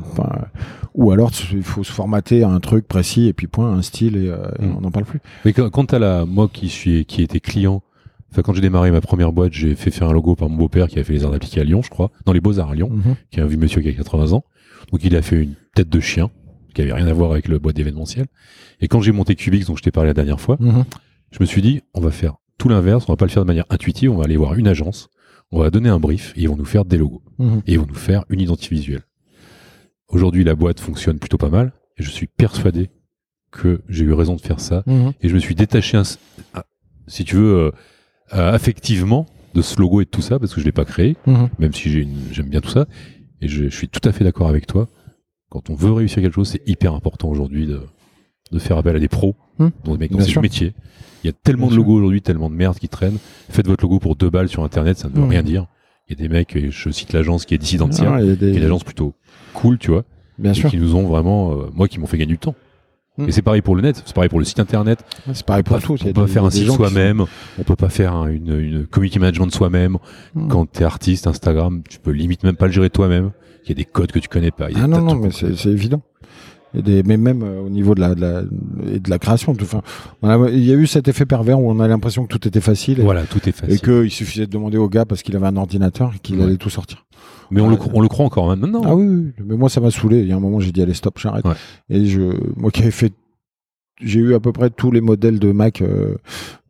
ou 0.93 1.11
alors, 1.11 1.31
il 1.53 1.63
faut 1.63 1.83
se 1.83 1.91
formater 1.91 2.43
à 2.43 2.49
un 2.49 2.59
truc 2.59 2.87
précis 2.87 3.27
et 3.27 3.33
puis 3.33 3.47
point, 3.47 3.71
un 3.71 3.81
style 3.81 4.17
et, 4.17 4.27
euh, 4.29 4.47
et 4.59 4.65
Mm. 4.65 4.75
on 4.77 4.81
n'en 4.81 4.91
parle 4.91 5.05
plus. 5.05 5.19
Mais 5.45 5.53
quand, 5.53 5.69
quand 5.69 5.85
t'as 5.85 5.99
la, 5.99 6.25
moi 6.25 6.49
qui 6.51 6.69
suis, 6.69 7.05
qui 7.05 7.21
était 7.21 7.39
client, 7.39 7.83
enfin 8.31 8.41
quand 8.41 8.53
j'ai 8.53 8.61
démarré 8.61 8.91
ma 8.91 9.01
première 9.01 9.31
boîte, 9.31 9.53
j'ai 9.53 9.75
fait 9.75 9.91
faire 9.91 10.09
un 10.09 10.13
logo 10.13 10.35
par 10.35 10.49
mon 10.49 10.57
beau-père 10.57 10.87
qui 10.87 10.95
avait 10.95 11.03
fait 11.05 11.13
les 11.13 11.23
arts 11.23 11.33
appliqués 11.33 11.61
à 11.61 11.63
Lyon, 11.63 11.81
je 11.81 11.89
crois, 11.89 12.11
dans 12.25 12.33
les 12.33 12.41
beaux-arts 12.41 12.71
à 12.71 12.75
Lyon, 12.75 12.91
qui 13.31 13.39
est 13.39 13.43
un 13.43 13.47
vieux 13.47 13.57
monsieur 13.57 13.81
qui 13.81 13.87
a 13.89 13.93
80 13.93 14.33
ans. 14.33 14.43
Donc 14.91 15.03
il 15.03 15.15
a 15.15 15.21
fait 15.21 15.41
une 15.41 15.53
tête 15.73 15.89
de 15.89 15.99
chien, 15.99 16.29
qui 16.75 16.81
avait 16.83 16.93
rien 16.93 17.07
à 17.07 17.13
voir 17.13 17.31
avec 17.31 17.47
le 17.47 17.57
boîte 17.57 17.75
d'événementiel. 17.75 18.27
Et 18.81 18.87
quand 18.87 19.01
j'ai 19.01 19.11
monté 19.11 19.33
Cubix, 19.35 19.65
dont 19.65 19.75
je 19.75 19.81
t'ai 19.81 19.91
parlé 19.91 20.09
la 20.09 20.13
dernière 20.13 20.39
fois, 20.39 20.57
Mhm. 20.59 20.83
je 21.31 21.37
me 21.39 21.45
suis 21.45 21.61
dit, 21.63 21.81
on 21.95 22.01
va 22.01 22.11
faire 22.11 22.35
tout 22.59 22.69
l'inverse, 22.69 23.05
on 23.07 23.13
va 23.13 23.17
pas 23.17 23.25
le 23.25 23.31
faire 23.31 23.43
de 23.43 23.47
manière 23.47 23.65
intuitive, 23.69 24.11
on 24.11 24.17
va 24.17 24.25
aller 24.25 24.37
voir 24.37 24.53
une 24.55 24.67
agence, 24.67 25.09
on 25.51 25.59
va 25.59 25.69
donner 25.71 25.89
un 25.89 25.99
brief 25.99 26.33
et 26.35 26.41
ils 26.41 26.49
vont 26.49 26.55
nous 26.57 26.65
faire 26.65 26.85
des 26.85 26.97
logos. 26.97 27.23
Mhm. 27.39 27.61
Et 27.65 27.73
ils 27.73 27.79
vont 27.79 27.87
nous 27.87 27.95
faire 27.95 28.25
une 28.29 28.41
identité 28.41 28.75
visuelle. 28.75 29.03
Aujourd'hui, 30.09 30.43
la 30.43 30.55
boîte 30.55 30.79
fonctionne 30.79 31.17
plutôt 31.17 31.37
pas 31.37 31.49
mal 31.49 31.73
et 31.97 32.03
je 32.03 32.09
suis 32.11 32.27
persuadé 32.27 32.89
que 33.51 33.81
j'ai 33.89 34.03
eu 34.05 34.13
raison 34.13 34.35
de 34.35 34.41
faire 34.41 34.59
ça 34.59 34.83
Mhm. 34.85 35.13
et 35.21 35.29
je 35.29 35.33
me 35.33 35.39
suis 35.39 35.55
détaché, 35.55 36.01
si 37.07 37.23
tu 37.23 37.35
veux, 37.37 37.55
euh, 37.55 37.71
euh, 38.33 38.51
affectivement 38.51 39.25
de 39.53 39.61
ce 39.61 39.79
logo 39.79 40.01
et 40.01 40.05
de 40.05 40.09
tout 40.09 40.21
ça 40.21 40.37
parce 40.39 40.53
que 40.53 40.59
je 40.59 40.65
l'ai 40.65 40.71
pas 40.73 40.83
créé, 40.85 41.15
même 41.59 41.73
si 41.73 41.89
j'aime 41.89 42.49
bien 42.49 42.59
tout 42.59 42.69
ça. 42.69 42.85
Et 43.41 43.47
je, 43.47 43.65
je 43.69 43.75
suis 43.75 43.87
tout 43.87 44.01
à 44.07 44.11
fait 44.11 44.23
d'accord 44.25 44.49
avec 44.49 44.67
toi. 44.67 44.87
Quand 45.55 45.69
on 45.69 45.75
veut 45.75 45.93
réussir 45.93 46.21
quelque 46.21 46.33
chose, 46.35 46.49
c'est 46.49 46.67
hyper 46.67 46.93
important 46.93 47.29
aujourd'hui 47.29 47.65
de, 47.65 47.79
de 48.51 48.59
faire 48.59 48.77
appel 48.77 48.93
à 48.97 48.99
des 48.99 49.07
pros, 49.07 49.35
Mhm. 49.57 49.71
dont 49.85 49.93
des 49.95 50.09
mecs 50.09 50.21
sûr. 50.21 50.41
le 50.41 50.45
métier. 50.45 50.73
Il 51.23 51.27
y 51.27 51.29
a 51.29 51.33
tellement 51.33 51.67
Bien 51.67 51.77
de 51.77 51.77
logos 51.77 51.93
aujourd'hui, 51.95 52.21
tellement 52.21 52.49
de 52.49 52.55
merde 52.55 52.77
qui 52.77 52.89
traînent. 52.89 53.19
Faites 53.49 53.65
votre 53.65 53.81
logo 53.85 53.99
pour 53.99 54.17
deux 54.17 54.29
balles 54.29 54.49
sur 54.49 54.65
Internet, 54.65 54.97
ça 54.97 55.07
ne 55.07 55.13
veut 55.13 55.21
Mhm. 55.21 55.29
rien 55.29 55.43
dire. 55.43 55.67
Il 56.09 56.19
y 56.19 56.21
a 56.21 56.27
des 56.27 56.27
mecs, 56.27 56.53
et 56.57 56.71
je 56.71 56.89
cite 56.89 57.13
l'agence 57.13 57.45
qui 57.45 57.53
est 57.55 57.57
Dissidentia, 57.57 58.15
Ah, 58.15 58.21
il 58.21 58.27
y 58.27 58.31
a 58.31 58.35
qui 58.35 58.43
est 58.43 58.51
des... 58.51 58.57
une 58.57 58.65
agence 58.65 58.83
plutôt 58.83 59.13
cool, 59.53 59.77
tu 59.77 59.91
vois, 59.91 60.03
Bien 60.37 60.53
sûr. 60.53 60.69
qui 60.69 60.75
nous 60.77 60.93
ont 60.93 61.07
vraiment, 61.07 61.53
euh, 61.53 61.69
moi, 61.73 61.87
qui 61.87 62.01
m'ont 62.01 62.05
fait 62.05 62.17
gagner 62.17 62.33
du 62.33 62.37
temps. 62.37 62.55
Mhm. 63.17 63.29
Et 63.29 63.31
c'est 63.31 63.41
pareil 63.41 63.61
pour 63.61 63.77
le 63.77 63.81
net, 63.81 64.03
c'est 64.05 64.13
pareil 64.13 64.29
pour 64.29 64.39
le 64.39 64.43
site 64.45 64.59
internet. 64.59 65.05
Ouais, 65.25 65.33
C'est 65.33 65.45
pareil 65.45 65.63
pour 65.63 65.77
on 65.77 65.79
tout. 65.79 65.95
peut 65.95 66.05
y 66.07 66.09
a 66.09 66.13
pas 66.13 66.25
des- 66.25 66.31
faire 66.33 66.43
un 66.43 66.49
des 66.49 66.55
site 66.57 66.69
soi-même, 66.69 67.23
on 67.57 67.63
peut 67.63 67.77
pas 67.77 67.87
faire 67.87 68.13
un- 68.13 68.27
une, 68.27 68.59
une 68.59 68.85
community 68.87 69.19
management 69.19 69.47
de 69.47 69.53
soi-même. 69.53 69.99
Quand 70.49 70.65
t'es 70.69 70.83
artiste, 70.83 71.25
Instagram, 71.27 71.81
tu 71.89 71.97
peux 71.99 72.11
limite 72.11 72.43
même 72.43 72.57
pas 72.57 72.65
le 72.65 72.73
gérer 72.73 72.89
toi-même. 72.89 73.31
Il 73.65 73.69
y 73.69 73.71
a 73.71 73.75
des 73.75 73.85
codes 73.85 74.11
que 74.11 74.19
tu 74.19 74.27
connais 74.29 74.51
pas. 74.51 74.69
il 74.69 74.77
y 74.77 74.79
a 74.79 74.83
Ah 74.83 74.87
non, 74.87 75.01
non, 75.01 75.15
mais 75.15 75.31
c'est 75.31 75.55
c'est 75.55 75.69
évident. 75.69 76.01
Des, 76.73 77.03
mais 77.03 77.15
même 77.15 77.41
euh, 77.41 77.61
au 77.61 77.69
niveau 77.69 77.95
de 77.95 78.01
la, 78.01 78.15
de 78.15 78.19
la, 78.21 78.41
et 78.91 78.99
de 78.99 79.09
la 79.09 79.17
création, 79.17 79.55
tout, 79.55 79.63
enfin, 79.63 79.81
on 80.21 80.27
a- 80.29 80.49
il 80.49 80.61
y 80.65 80.71
a 80.71 80.75
eu 80.75 80.85
cet 80.87 81.07
effet 81.07 81.25
pervers 81.25 81.57
où 81.57 81.71
on 81.71 81.79
a 81.79 81.87
l'impression 81.87 82.25
que 82.25 82.35
tout 82.37 82.45
était 82.45 82.59
facile 82.59 82.99
et, 82.99 83.03
Voilà, 83.03 83.23
tout 83.23 83.39
est 83.47 83.53
facile. 83.53 83.75
et 83.75 83.79
qu'il 83.79 84.11
suffisait 84.11 84.45
de 84.45 84.51
demander 84.51 84.77
au 84.77 84.89
gars 84.89 85.05
parce 85.05 85.23
qu'il 85.23 85.37
avait 85.37 85.47
un 85.47 85.55
ordinateur 85.55 86.11
et 86.13 86.19
qu'il 86.19 86.35
Ouais. 86.37 86.43
allait 86.43 86.57
tout 86.57 86.69
sortir. 86.69 87.05
Mais 87.49 87.61
on, 87.61 87.67
le, 87.69 87.75
Ouais. 87.75 87.79
cro- 87.79 87.91
on 87.93 88.01
le 88.01 88.09
croit 88.09 88.25
encore 88.25 88.47
maintenant. 88.47 88.81
Ah 88.83 88.93
oui, 88.93 89.05
oui, 89.07 89.31
mais 89.45 89.55
moi 89.55 89.69
ça 89.69 89.79
m'a 89.79 89.89
saoulé. 89.89 90.19
Il 90.19 90.27
y 90.27 90.33
a 90.33 90.35
un 90.35 90.39
moment 90.41 90.59
j'ai 90.59 90.73
dit 90.73 90.81
allez 90.81 90.93
stop, 90.93 91.17
j'arrête. 91.17 91.45
Ouais. 91.45 91.53
Et 91.89 92.05
je, 92.07 92.21
moi 92.57 92.71
qui 92.71 92.81
avais 92.81 92.91
fait, 92.91 93.13
j'ai 94.01 94.19
eu 94.19 94.33
à 94.35 94.41
peu 94.41 94.51
près 94.51 94.69
tous 94.69 94.91
les 94.91 94.99
modèles 94.99 95.39
de 95.39 95.53
Mac, 95.53 95.81
euh, 95.81 96.15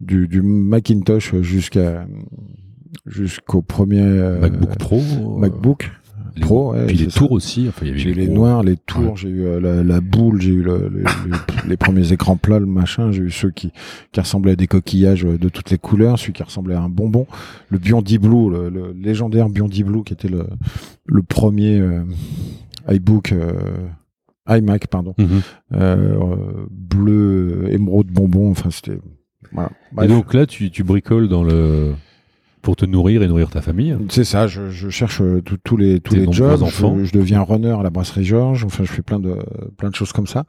du, 0.01 0.27
du 0.27 0.43
Macintosh 0.43 1.33
jusqu'à 1.41 2.05
jusqu'au 3.07 3.61
premier 3.63 4.01
euh, 4.01 4.39
MacBook 4.39 4.77
Pro. 4.77 4.97
euh, 4.99 5.39
MacBook 5.39 5.89
les- 6.35 6.41
Pro. 6.41 6.73
ouais, 6.73 6.85
puis 6.87 6.97
les 6.97 7.09
ça. 7.09 7.19
tours 7.19 7.31
aussi. 7.31 7.65
Enfin, 7.69 7.85
J'ai 7.93 8.09
eu 8.09 8.13
les 8.13 8.25
gros- 8.27 8.35
noirs, 8.35 8.63
les 8.63 8.77
tours, 8.77 9.01
Ouais. 9.11 9.11
j'ai 9.15 9.29
eu 9.29 9.45
euh, 9.45 9.59
la, 9.59 9.83
la 9.83 10.01
boule, 10.01 10.41
j'ai 10.41 10.51
eu 10.51 10.61
le- 10.63 10.89
le- 10.89 10.99
le- 11.01 11.05
les 11.69 11.77
premiers 11.77 12.11
écrans 12.11 12.37
plats, 12.37 12.59
le 12.59 12.65
machin, 12.65 13.11
j'ai 13.11 13.23
eu 13.23 13.31
ceux 13.31 13.51
qui, 13.51 13.71
qui 14.11 14.19
ressemblaient 14.19 14.51
à 14.53 14.55
des 14.55 14.67
coquillages 14.67 15.25
euh, 15.25 15.37
de 15.37 15.49
toutes 15.49 15.71
les 15.71 15.77
couleurs, 15.77 16.19
celui 16.19 16.33
qui 16.33 16.43
ressemblait 16.43 16.75
à 16.75 16.81
un 16.81 16.89
bonbon, 16.89 17.25
le 17.69 17.77
Biondi 17.77 18.17
Blue, 18.17 18.49
le, 18.49 18.69
le 18.69 18.91
légendaire 18.93 19.49
Biondi 19.49 19.83
Blue 19.83 20.03
qui 20.03 20.13
était 20.13 20.27
le, 20.29 20.45
le 21.05 21.21
premier 21.23 21.79
euh, 21.79 22.03
iBook, 22.89 23.31
euh, 23.31 23.53
iMac, 24.47 24.87
pardon, 24.87 25.15
Mhm. 25.17 25.41
euh, 25.73 26.15
bleu, 26.69 27.65
émeraude 27.71 28.07
bonbon, 28.07 28.51
enfin 28.51 28.69
c'était... 28.71 28.97
Voilà. 29.51 29.69
Et 30.03 30.07
donc 30.07 30.33
là, 30.33 30.45
tu, 30.45 30.69
tu 30.71 30.83
bricoles 30.83 31.27
dans 31.29 31.43
le 31.43 31.93
pour 32.65 32.75
te 32.75 32.85
nourrir 32.85 33.21
et 33.21 33.27
nourrir 33.27 33.49
ta 33.51 33.61
famille. 33.61 33.95
C'est 34.09 34.23
ça, 34.23 34.47
je, 34.47 34.69
je 34.71 34.89
cherche 34.89 35.21
euh, 35.21 35.39
tous- 35.41 35.57
tous 35.63 35.77
les 35.77 35.99
tous 35.99 36.15
les 36.15 36.25
jobs. 36.31 36.63
enfants. 36.63 36.97
Je, 36.97 37.03
je 37.05 37.13
deviens 37.13 37.41
runner 37.41 37.75
à 37.79 37.83
la 37.83 37.91
brasserie 37.91 38.25
Georges. 38.25 38.65
Enfin, 38.65 38.83
je 38.83 38.91
fais 38.91 39.03
plein 39.03 39.19
de 39.19 39.37
plein 39.77 39.89
de 39.89 39.95
choses 39.95 40.11
comme 40.11 40.25
ça. 40.27 40.45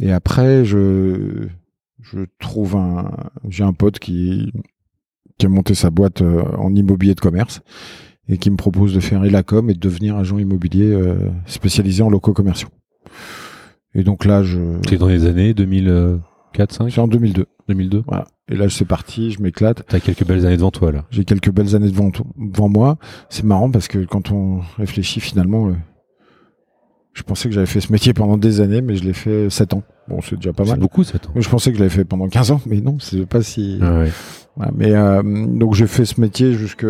Et 0.00 0.10
après, 0.10 0.64
je 0.64 1.46
je 2.00 2.20
trouve 2.38 2.76
un 2.76 3.10
j'ai 3.48 3.62
un 3.62 3.74
pote 3.74 3.98
qui 3.98 4.50
qui 5.38 5.44
a 5.46 5.48
monté 5.50 5.74
sa 5.74 5.90
boîte 5.90 6.22
euh, 6.22 6.42
en 6.56 6.74
immobilier 6.74 7.14
de 7.14 7.20
commerce 7.20 7.60
et 8.28 8.38
qui 8.38 8.50
me 8.50 8.56
propose 8.56 8.94
de 8.94 9.00
faire 9.00 9.22
Elacom 9.24 9.68
et 9.70 9.74
de 9.74 9.78
devenir 9.80 10.16
agent 10.16 10.38
immobilier 10.38 10.90
euh, 10.92 11.16
spécialisé 11.46 12.02
en 12.02 12.08
locaux 12.10 12.32
commerciaux. 12.32 12.68
Et 13.94 14.02
donc 14.02 14.24
là, 14.24 14.42
je 14.42 14.60
C'est 14.88 14.96
dans 14.98 15.08
les 15.08 15.26
années 15.26 15.52
2004, 15.52 16.72
5, 16.72 16.90
c'est 16.90 17.00
en 17.00 17.08
2002. 17.08 17.44
2002. 17.68 18.02
Voilà. 18.06 18.26
Et 18.50 18.56
là, 18.56 18.68
c'est 18.68 18.84
parti, 18.84 19.30
je 19.30 19.40
m'éclate. 19.40 19.84
T'as 19.86 20.00
quelques 20.00 20.24
belles 20.26 20.44
années 20.44 20.56
devant 20.56 20.72
toi 20.72 20.90
là. 20.90 21.04
J'ai 21.10 21.24
quelques 21.24 21.50
belles 21.50 21.76
années 21.76 21.88
devant, 21.90 22.10
devant 22.36 22.68
moi. 22.68 22.98
C'est 23.28 23.44
marrant 23.44 23.70
parce 23.70 23.86
que 23.88 23.98
quand 24.04 24.32
on 24.32 24.60
réfléchit 24.76 25.20
finalement, 25.20 25.68
euh, 25.68 25.74
je 27.12 27.22
pensais 27.22 27.48
que 27.48 27.54
j'avais 27.54 27.66
fait 27.66 27.80
ce 27.80 27.92
métier 27.92 28.12
pendant 28.12 28.36
des 28.36 28.60
années, 28.60 28.80
mais 28.82 28.96
je 28.96 29.04
l'ai 29.04 29.12
fait 29.12 29.48
7 29.50 29.74
ans. 29.74 29.82
Bon, 30.08 30.20
c'est 30.20 30.34
déjà 30.36 30.52
pas 30.52 30.64
C'est 30.64 30.70
mal. 30.72 30.80
beaucoup, 30.80 31.04
ça. 31.04 31.18
temps. 31.20 31.30
Mais 31.34 31.42
je 31.42 31.48
pensais 31.48 31.70
que 31.70 31.76
je 31.76 31.82
l'avais 31.82 31.94
fait 31.94 32.04
pendant 32.04 32.28
15 32.28 32.50
ans, 32.50 32.60
mais 32.66 32.80
non, 32.80 32.98
c'est 32.98 33.24
pas 33.26 33.42
si. 33.42 33.78
Ah 33.80 34.00
ouais. 34.00 34.10
Voilà. 34.56 34.72
Mais 34.76 34.92
euh, 34.94 35.22
donc 35.22 35.74
j'ai 35.74 35.86
fait 35.86 36.04
ce 36.04 36.20
métier 36.20 36.52
jusque 36.54 36.86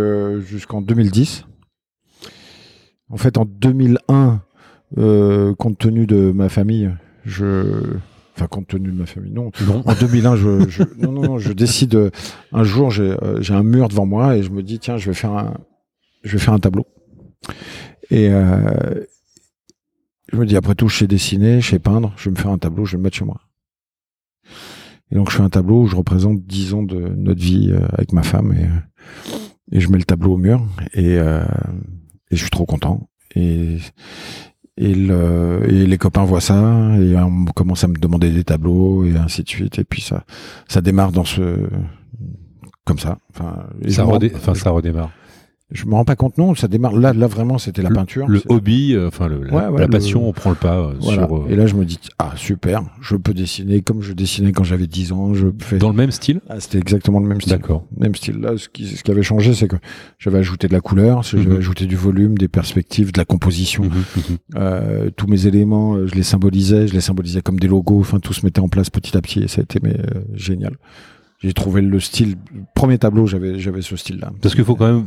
jusqu'en 0.47 0.81
2010. 0.81 1.45
En 3.11 3.17
fait, 3.19 3.37
en 3.37 3.45
2001, 3.45 4.41
euh, 4.99 5.55
compte 5.57 5.77
tenu 5.79 6.07
de 6.07 6.33
ma 6.33 6.49
famille, 6.49 6.91
je 7.25 7.75
Enfin, 8.41 8.49
compte 8.49 8.69
tenu 8.69 8.91
de 8.91 8.97
ma 8.97 9.05
famille, 9.05 9.33
non. 9.33 9.51
Non. 9.67 9.83
En 9.85 9.95
2001, 9.95 10.37
je, 10.37 10.69
je 10.71 10.83
non, 10.99 11.13
non, 11.13 11.23
non, 11.23 11.39
je 11.39 11.53
décide. 11.53 11.95
euh, 11.95 12.11
un 12.53 12.65
jour, 12.65 12.91
j'ai 12.91 13.11
euh, 13.23 13.43
j'ai 13.43 13.53
un 13.53 13.63
mur 13.63 13.89
devant 13.89 14.07
moi 14.07 14.35
et 14.37 14.43
je 14.43 14.49
me 14.51 14.63
dis 14.63 14.79
tiens, 14.79 14.97
je 14.97 15.11
vais 15.11 15.15
faire 15.15 15.33
un, 15.33 15.59
je 16.25 16.33
vais 16.33 16.39
faire 16.39 16.55
un 16.55 16.59
tableau. 16.59 16.87
Et 18.11 18.31
euh, 18.31 19.05
je 20.33 20.39
me 20.39 20.47
dis 20.47 20.57
après 20.57 20.75
tout, 20.75 20.89
je 20.89 20.97
sais 20.97 21.07
dessiner, 21.07 21.61
je 21.61 21.69
sais 21.69 21.79
peindre, 21.79 22.15
je 22.17 22.25
vais 22.25 22.31
me 22.31 22.37
faire 22.37 22.51
un 22.51 22.57
tableau, 22.57 22.87
je 22.87 22.93
vais 22.93 22.97
le 22.97 23.03
mettre 23.03 23.17
chez 23.19 23.27
moi. 23.27 23.43
Et 25.13 25.17
donc 25.17 25.31
je 25.31 25.37
fais 25.37 25.43
un 25.43 25.51
tableau 25.51 25.83
où 25.83 25.87
je 25.87 25.97
représente 25.97 26.41
10 26.41 26.73
ans 26.73 26.83
de 26.83 26.97
notre 26.97 27.43
vie 27.43 27.71
avec 27.93 28.15
ma 28.15 28.23
femme 28.23 28.55
et, 28.55 29.77
et 29.77 29.81
je 29.81 29.91
mets 29.91 29.99
le 29.99 30.05
tableau 30.05 30.33
au 30.35 30.39
mur 30.39 30.65
et, 30.95 31.19
euh, 31.19 31.45
et 32.31 32.37
je 32.37 32.41
suis 32.41 32.51
trop 32.51 32.65
content. 32.65 33.11
Et, 33.35 33.79
et, 34.81 34.95
le, 34.95 35.61
et 35.69 35.87
les 35.87 35.99
copains 35.99 36.25
voient 36.25 36.41
ça 36.41 36.57
et 36.99 37.17
on 37.19 37.45
commence 37.55 37.85
à 37.85 37.89
me 37.89 37.97
demander 37.99 38.31
des 38.31 38.45
tableaux 38.45 39.05
et 39.05 39.15
ainsi 39.17 39.43
de 39.45 39.49
suite. 39.49 39.79
Et 39.79 39.85
puis 39.85 40.01
ça, 40.01 40.25
ça 40.69 40.81
démarre 40.81 41.13
dans 41.13 41.25
ce 41.25 41.69
comme 42.85 42.99
ça. 42.99 43.19
Enfin, 43.35 43.67
Ça, 43.91 44.05
redé- 44.05 44.33
enfin, 44.35 44.55
ça 44.55 44.71
redémarre. 44.71 45.11
Je 45.73 45.85
me 45.87 45.95
rends 45.95 46.05
pas 46.05 46.17
compte, 46.17 46.37
non, 46.39 46.55
ça 46.55 46.69
démarre. 46.69 46.93
Là, 46.97 47.13
là 47.13 47.27
vraiment, 47.27 47.59
c'était 47.59 47.83
la 47.83 47.91
peinture. 47.91 48.27
Le 48.29 48.43
hobby, 48.49 48.95
euh, 48.95 49.09
enfin 49.09 49.29
le- 49.29 49.43
la, 49.45 49.53
Ouais, 49.55 49.67
ouais, 49.69 49.79
la 49.81 49.87
le- 49.87 49.91
passion, 49.91 50.29
on 50.29 50.33
prend 50.33 50.51
le 50.51 50.57
pas 50.57 50.77
euh, 50.79 50.93
Voilà. 51.01 51.27
sur. 51.27 51.37
euh, 51.37 51.47
Et 51.49 51.57
là, 51.57 51.67
je 51.67 51.75
me 51.75 51.85
dis, 51.85 51.99
ah 52.19 52.33
super, 52.37 52.83
je 53.01 53.15
peux 53.17 53.33
dessiner 53.35 53.81
comme 53.81 54.03
je 54.03 54.13
dessinais 54.13 54.53
quand 54.53 54.65
j'avais 54.65 54.87
10 54.87 55.13
ans. 55.13 55.33
Je 55.35 55.47
fais. 55.59 55.79
dans 55.79 55.91
le 55.91 55.97
même 55.97 56.11
style? 56.11 56.41
Ah, 56.49 56.59
c'était 56.61 56.79
exactement 56.79 57.21
le 57.21 57.27
même 57.29 57.41
style. 57.41 57.53
D'accord. 57.53 57.85
Même 57.97 58.15
style. 58.15 58.39
Là, 58.41 58.57
ce 58.57 58.69
qui, 58.69 58.87
ce 58.87 59.03
qui 59.05 59.11
avait 59.11 59.23
changé, 59.23 59.55
c'est 59.55 59.69
que 59.69 59.77
j'avais 60.19 60.39
ajouté 60.39 60.67
de 60.69 60.73
la 60.73 60.81
couleur, 60.81 61.23
j'avais 61.23 61.45
Mhm. 61.45 61.57
ajouté 61.59 61.87
du 61.87 61.97
volume, 61.97 62.37
des 62.37 62.49
perspectives, 62.49 63.13
de 63.13 63.19
la 63.19 63.25
composition. 63.25 63.85
Euh, 64.57 65.11
tous 65.17 65.27
mes 65.27 65.47
éléments, 65.47 65.95
euh, 65.95 66.07
je 66.07 66.15
les 66.15 66.23
symbolisais, 66.23 66.89
je 66.89 66.95
les 66.95 67.01
symbolisais 67.01 67.43
comme 67.43 67.59
des 67.59 67.69
logos. 67.69 68.01
Enfin, 68.01 68.19
tout 68.19 68.33
se 68.33 68.45
mettait 68.45 68.61
en 68.61 68.69
place 68.69 68.91
petit 68.91 69.17
à 69.17 69.21
petit 69.21 69.41
et 69.41 69.49
ça 69.49 69.61
a 69.61 69.63
été 69.63 69.79
mais, 69.83 69.95
euh, 69.99 70.21
génial. 70.35 70.77
J'ai 71.43 71.53
trouvé 71.55 71.81
le 71.81 72.01
style. 72.01 72.37
Premier 72.75 72.99
tableau, 72.99 73.27
j'avais 73.27 73.59
j'avais 73.59 73.81
ce 73.81 73.97
style-là. 73.97 74.31
Parce 74.43 74.55
qu'il 74.55 74.65
faut 74.65 74.75
quand 74.75 74.93
même 74.93 75.07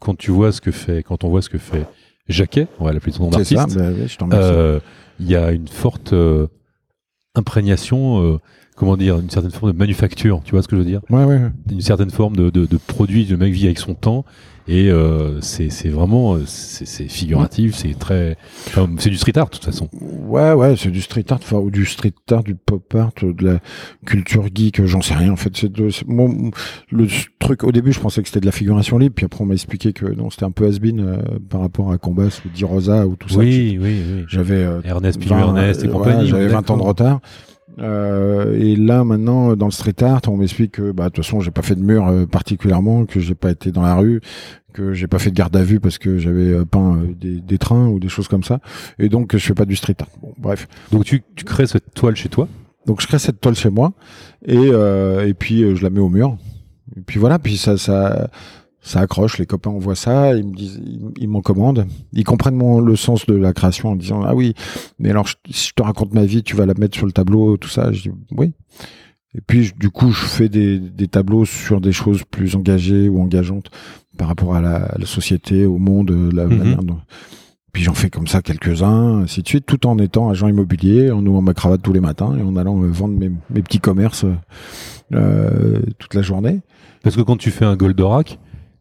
quand 0.00 0.16
tu 0.16 0.30
vois 0.30 0.52
ce 0.52 0.60
que 0.60 0.70
fait, 0.70 1.02
quand 1.02 1.24
on 1.24 1.28
voit 1.28 1.42
ce 1.42 1.48
que 1.48 1.58
fait 1.58 1.86
Jacquet, 2.28 2.66
on 2.78 2.84
va 2.84 2.92
l'appeler 2.92 3.12
son 3.12 3.24
nom 3.24 3.30
d'artiste. 3.30 3.54
bah 3.78 3.90
remercie. 4.26 4.52
euh, 4.52 4.80
Il 5.20 5.28
y 5.30 5.34
a 5.36 5.50
une 5.52 5.68
forte 5.68 6.12
euh, 6.12 6.46
imprégnation, 7.34 8.22
euh, 8.22 8.38
comment 8.76 8.96
dire, 8.96 9.18
une 9.18 9.30
certaine 9.30 9.50
forme 9.50 9.72
de 9.72 9.76
manufacture. 9.78 10.40
Tu 10.44 10.52
vois 10.52 10.62
ce 10.62 10.68
que 10.68 10.76
je 10.76 10.80
veux 10.82 10.86
dire? 10.86 11.00
Ouais, 11.10 11.24
ouais. 11.24 11.36
ouais. 11.36 11.50
Une 11.70 11.80
certaine 11.80 12.10
forme 12.10 12.36
de, 12.36 12.50
de, 12.50 12.66
de 12.66 12.76
produit. 12.76 13.24
Le 13.24 13.36
mec 13.36 13.52
vit 13.52 13.66
avec 13.66 13.78
son 13.78 13.94
temps. 13.94 14.24
Et 14.68 14.90
euh, 14.90 15.40
c'est 15.40 15.70
c'est 15.70 15.88
vraiment 15.88 16.34
euh, 16.34 16.42
c'est 16.46 17.08
figuratif, 17.08 17.74
c'est 17.74 17.98
très 17.98 18.36
enfin, 18.66 18.86
c'est 18.98 19.08
du 19.08 19.16
street 19.16 19.36
art 19.36 19.46
de 19.46 19.50
toute 19.52 19.64
façon. 19.64 19.88
Ouais, 20.00 20.52
ouais, 20.52 20.76
c'est 20.76 20.90
du 20.90 21.00
street 21.00 21.24
art, 21.30 21.38
enfin, 21.42 21.56
ou 21.56 21.70
du 21.70 21.86
street 21.86 22.12
art, 22.30 22.44
du 22.44 22.54
pop 22.54 22.94
art, 22.94 23.12
de 23.22 23.44
la 23.44 23.58
culture 24.04 24.46
geek, 24.54 24.84
j'en 24.84 25.00
sais 25.00 25.14
rien. 25.14 25.32
En 25.32 25.36
fait, 25.36 25.56
c'est 25.56 26.06
moi, 26.06 26.28
le 26.90 27.06
truc, 27.38 27.64
au 27.64 27.72
début, 27.72 27.92
je 27.92 28.00
pensais 28.00 28.20
que 28.20 28.28
c'était 28.28 28.40
de 28.40 28.46
la 28.46 28.52
figuration 28.52 28.98
libre, 28.98 29.14
puis 29.14 29.24
après, 29.24 29.42
on 29.42 29.46
m'a 29.46 29.54
expliqué 29.54 29.92
que 29.92 30.06
non, 30.06 30.30
c'était 30.30 30.44
un 30.44 30.50
peu 30.50 30.66
has-been 30.66 31.00
euh, 31.00 31.16
par 31.48 31.60
rapport 31.60 31.90
à 31.90 31.98
Combas 31.98 32.40
ou 32.44 32.48
Di 32.50 32.64
Rosa 32.64 33.06
ou 33.06 33.16
tout 33.16 33.28
ça. 33.28 33.38
Oui, 33.38 33.78
oui, 33.80 34.02
oui. 34.06 34.24
J'avais 34.28 34.62
euh, 34.62 34.80
Ernest 34.84 35.18
Pilleux 35.18 35.34
20, 35.34 35.40
Ernest 35.40 35.84
et 35.84 35.88
euh, 35.88 35.92
compagnie. 35.92 36.28
voilà, 36.28 36.44
J'avais 36.44 36.44
on 36.44 36.48
est 36.48 36.52
20 36.52 36.70
ans 36.70 36.76
de 36.76 36.82
retard. 36.82 37.20
Euh, 37.78 38.58
et 38.58 38.74
là 38.74 39.04
maintenant 39.04 39.54
dans 39.54 39.66
le 39.66 39.72
street 39.72 40.02
art, 40.02 40.22
on 40.26 40.36
m'explique 40.36 40.72
que 40.72 40.90
bah 40.90 41.04
de 41.04 41.08
toute 41.10 41.24
façon 41.24 41.40
j'ai 41.40 41.50
pas 41.52 41.62
fait 41.62 41.76
de 41.76 41.82
mur 41.82 42.06
euh, 42.08 42.26
particulièrement, 42.26 43.04
que 43.06 43.20
j'ai 43.20 43.34
pas 43.36 43.50
été 43.50 43.70
dans 43.70 43.82
la 43.82 43.94
rue, 43.94 44.20
que 44.72 44.94
j'ai 44.94 45.06
pas 45.06 45.18
fait 45.18 45.30
de 45.30 45.36
garde 45.36 45.54
à 45.56 45.62
vue 45.62 45.78
parce 45.78 45.98
que 45.98 46.18
j'avais 46.18 46.52
euh, 46.52 46.64
peint 46.64 46.96
euh, 46.96 47.14
des, 47.14 47.40
des 47.40 47.58
trains 47.58 47.86
ou 47.86 48.00
des 48.00 48.08
choses 48.08 48.26
comme 48.26 48.42
ça, 48.42 48.60
et 48.98 49.08
donc 49.08 49.36
je 49.36 49.38
fais 49.38 49.54
pas 49.54 49.64
du 49.64 49.76
street 49.76 49.96
art. 50.00 50.08
Bon, 50.20 50.32
bref, 50.38 50.66
Donc 50.90 51.04
tu, 51.04 51.22
tu 51.36 51.44
crées 51.44 51.66
cette 51.66 51.94
toile 51.94 52.16
chez 52.16 52.28
toi? 52.28 52.48
donc 52.86 53.02
je 53.02 53.06
crée 53.06 53.18
cette 53.18 53.40
toile 53.40 53.54
chez 53.54 53.68
moi 53.68 53.92
et 54.46 54.56
euh, 54.56 55.26
et 55.26 55.34
puis 55.34 55.76
je 55.76 55.82
la 55.82 55.90
mets 55.90 56.00
au 56.00 56.08
mur. 56.08 56.36
Et 56.96 57.00
puis 57.02 57.20
voilà, 57.20 57.38
puis 57.38 57.58
ça 57.58 57.76
ça 57.76 58.30
ça 58.80 59.00
accroche. 59.00 59.38
Les 59.38 59.46
copains 59.46 59.70
on 59.70 59.78
voit 59.78 59.94
ça, 59.96 60.34
ils 60.34 60.46
me 60.46 60.54
disent, 60.54 60.80
ils, 61.18 61.28
m'en 61.28 61.40
commandent. 61.40 61.86
Ils 62.12 62.24
comprennent 62.24 62.56
mon 62.56 62.80
le 62.80 62.96
sens 62.96 63.26
de 63.26 63.34
la 63.34 63.52
création 63.52 63.90
en 63.90 63.96
disant 63.96 64.22
ah 64.24 64.34
oui, 64.34 64.54
mais 64.98 65.10
alors 65.10 65.26
je- 65.26 65.36
si 65.50 65.68
je 65.68 65.74
te 65.74 65.82
raconte 65.82 66.14
ma 66.14 66.24
vie, 66.24 66.42
tu 66.42 66.56
vas 66.56 66.66
la 66.66 66.74
mettre 66.74 66.96
sur 66.96 67.06
le 67.06 67.12
tableau, 67.12 67.56
tout 67.56 67.68
ça. 67.68 67.92
Je 67.92 68.02
dis 68.02 68.10
oui. 68.36 68.52
Et 69.34 69.40
puis 69.46 69.64
je- 69.64 69.74
du 69.74 69.90
coup 69.90 70.10
je 70.10 70.24
fais 70.24 70.48
des, 70.48 70.78
des 70.78 71.08
tableaux 71.08 71.44
sur 71.44 71.80
des 71.80 71.92
choses 71.92 72.22
plus 72.30 72.56
engagées 72.56 73.08
ou 73.08 73.20
engageantes 73.20 73.70
par 74.16 74.28
rapport 74.28 74.54
à 74.54 74.60
la, 74.60 74.76
à 74.76 74.98
la 74.98 75.06
société, 75.06 75.66
au 75.66 75.78
monde, 75.78 76.10
la 76.32 76.46
Mhm. 76.46 76.56
manière 76.58 76.82
dont. 76.82 76.98
Puis 77.72 77.82
j'en 77.82 77.92
fais 77.94 78.08
comme 78.10 78.26
ça 78.26 78.40
quelques-uns, 78.42 79.18
ainsi 79.22 79.42
de 79.42 79.48
suite, 79.48 79.66
tout 79.66 79.86
en 79.86 79.98
étant 79.98 80.30
agent 80.30 80.48
immobilier, 80.48 81.10
en 81.10 81.20
nouant 81.22 81.42
ma 81.42 81.52
cravate 81.52 81.82
tous 81.82 81.92
les 81.92 82.00
matins 82.00 82.34
et 82.36 82.42
en 82.42 82.56
allant 82.56 82.82
euh, 82.82 82.86
vendre 82.90 83.16
mes, 83.16 83.30
mes 83.50 83.62
petits 83.62 83.78
commerces 83.78 84.24
euh, 85.12 85.80
toute 85.98 86.14
la 86.14 86.22
journée. 86.22 86.60
Parce 87.02 87.14
que 87.16 87.20
quand 87.22 87.36
tu 87.36 87.50
fais 87.50 87.64
un 87.64 87.76
Goldorak, 87.76 88.38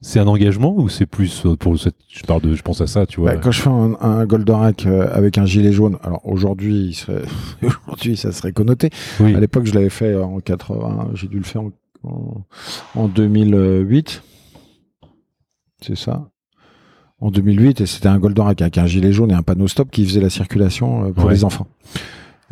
c'est 0.10 0.20
un 0.20 0.28
engagement 0.28 0.74
ou 0.78 0.88
c'est 0.88 1.05
plus 1.05 1.45
euh, 1.45 1.55
pour 1.58 1.78
cette. 1.78 1.95
Je 2.08 2.24
parle 2.24 2.41
de, 2.41 2.53
je 2.55 2.62
pense 2.62 2.80
à 2.80 2.88
ça, 2.88 3.05
tu 3.05 3.20
vois? 3.20 3.34
Bah, 3.34 3.39
quand 3.43 3.51
je 3.51 3.62
fais 3.62 3.70
un, 3.70 3.95
un 3.99 4.26
Goldorak 4.26 4.86
euh, 4.86 5.08
avec 5.12 5.38
un 5.38 5.45
gilet 5.45 5.74
jaune, 5.74 5.97
alors 6.01 6.22
aujourd'hui, 6.26 6.86
il 6.88 6.93
serait- 6.93 7.24
aujourd'hui 7.88 8.16
ça 8.16 8.32
serait 8.32 8.53
connoté. 8.53 8.89
oui. 9.20 9.36
À 9.36 9.39
l'époque, 9.39 9.66
je 9.66 9.74
l'avais 9.74 9.89
fait 9.89 10.16
en 10.16 10.39
80, 10.39 11.10
j'ai 11.14 11.28
dû 11.28 11.38
le 11.38 11.43
faire 11.43 11.62
en, 11.64 11.72
en, 12.03 12.45
en 12.95 13.08
2008. 13.10 14.24
C'est 15.82 15.97
ça. 15.97 16.30
En 17.20 17.30
2008, 17.32 17.82
et 17.82 17.86
c'était 17.86 18.08
un 18.08 18.18
Goldorak 18.20 18.62
avec 18.62 18.78
un 18.78 18.86
gilet 18.86 19.12
jaune 19.12 19.32
et 19.32 19.34
un 19.34 19.43
panneau 19.43 19.68
stop 19.68 19.89
qui 19.91 20.05
faisait 20.05 20.22
la 20.22 20.30
circulation 20.30 21.05
euh, 21.05 21.12
pour 21.12 21.26
Ouais. 21.26 21.34
les 21.34 21.43
enfants. 21.43 21.68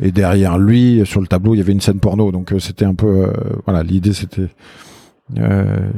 Et 0.00 0.12
derrière 0.12 0.58
lui, 0.58 1.00
sur 1.06 1.20
le 1.22 1.26
tableau, 1.26 1.54
il 1.54 1.58
y 1.58 1.60
avait 1.60 1.72
une 1.72 1.80
scène 1.80 2.00
porno. 2.00 2.30
Donc 2.32 2.52
c'était 2.58 2.84
un 2.84 2.94
peu, 2.94 3.06
euh, 3.28 3.32
voilà, 3.64 3.82
l'idée 3.82 4.12
c'était, 4.12 4.48
euh, 5.38 5.88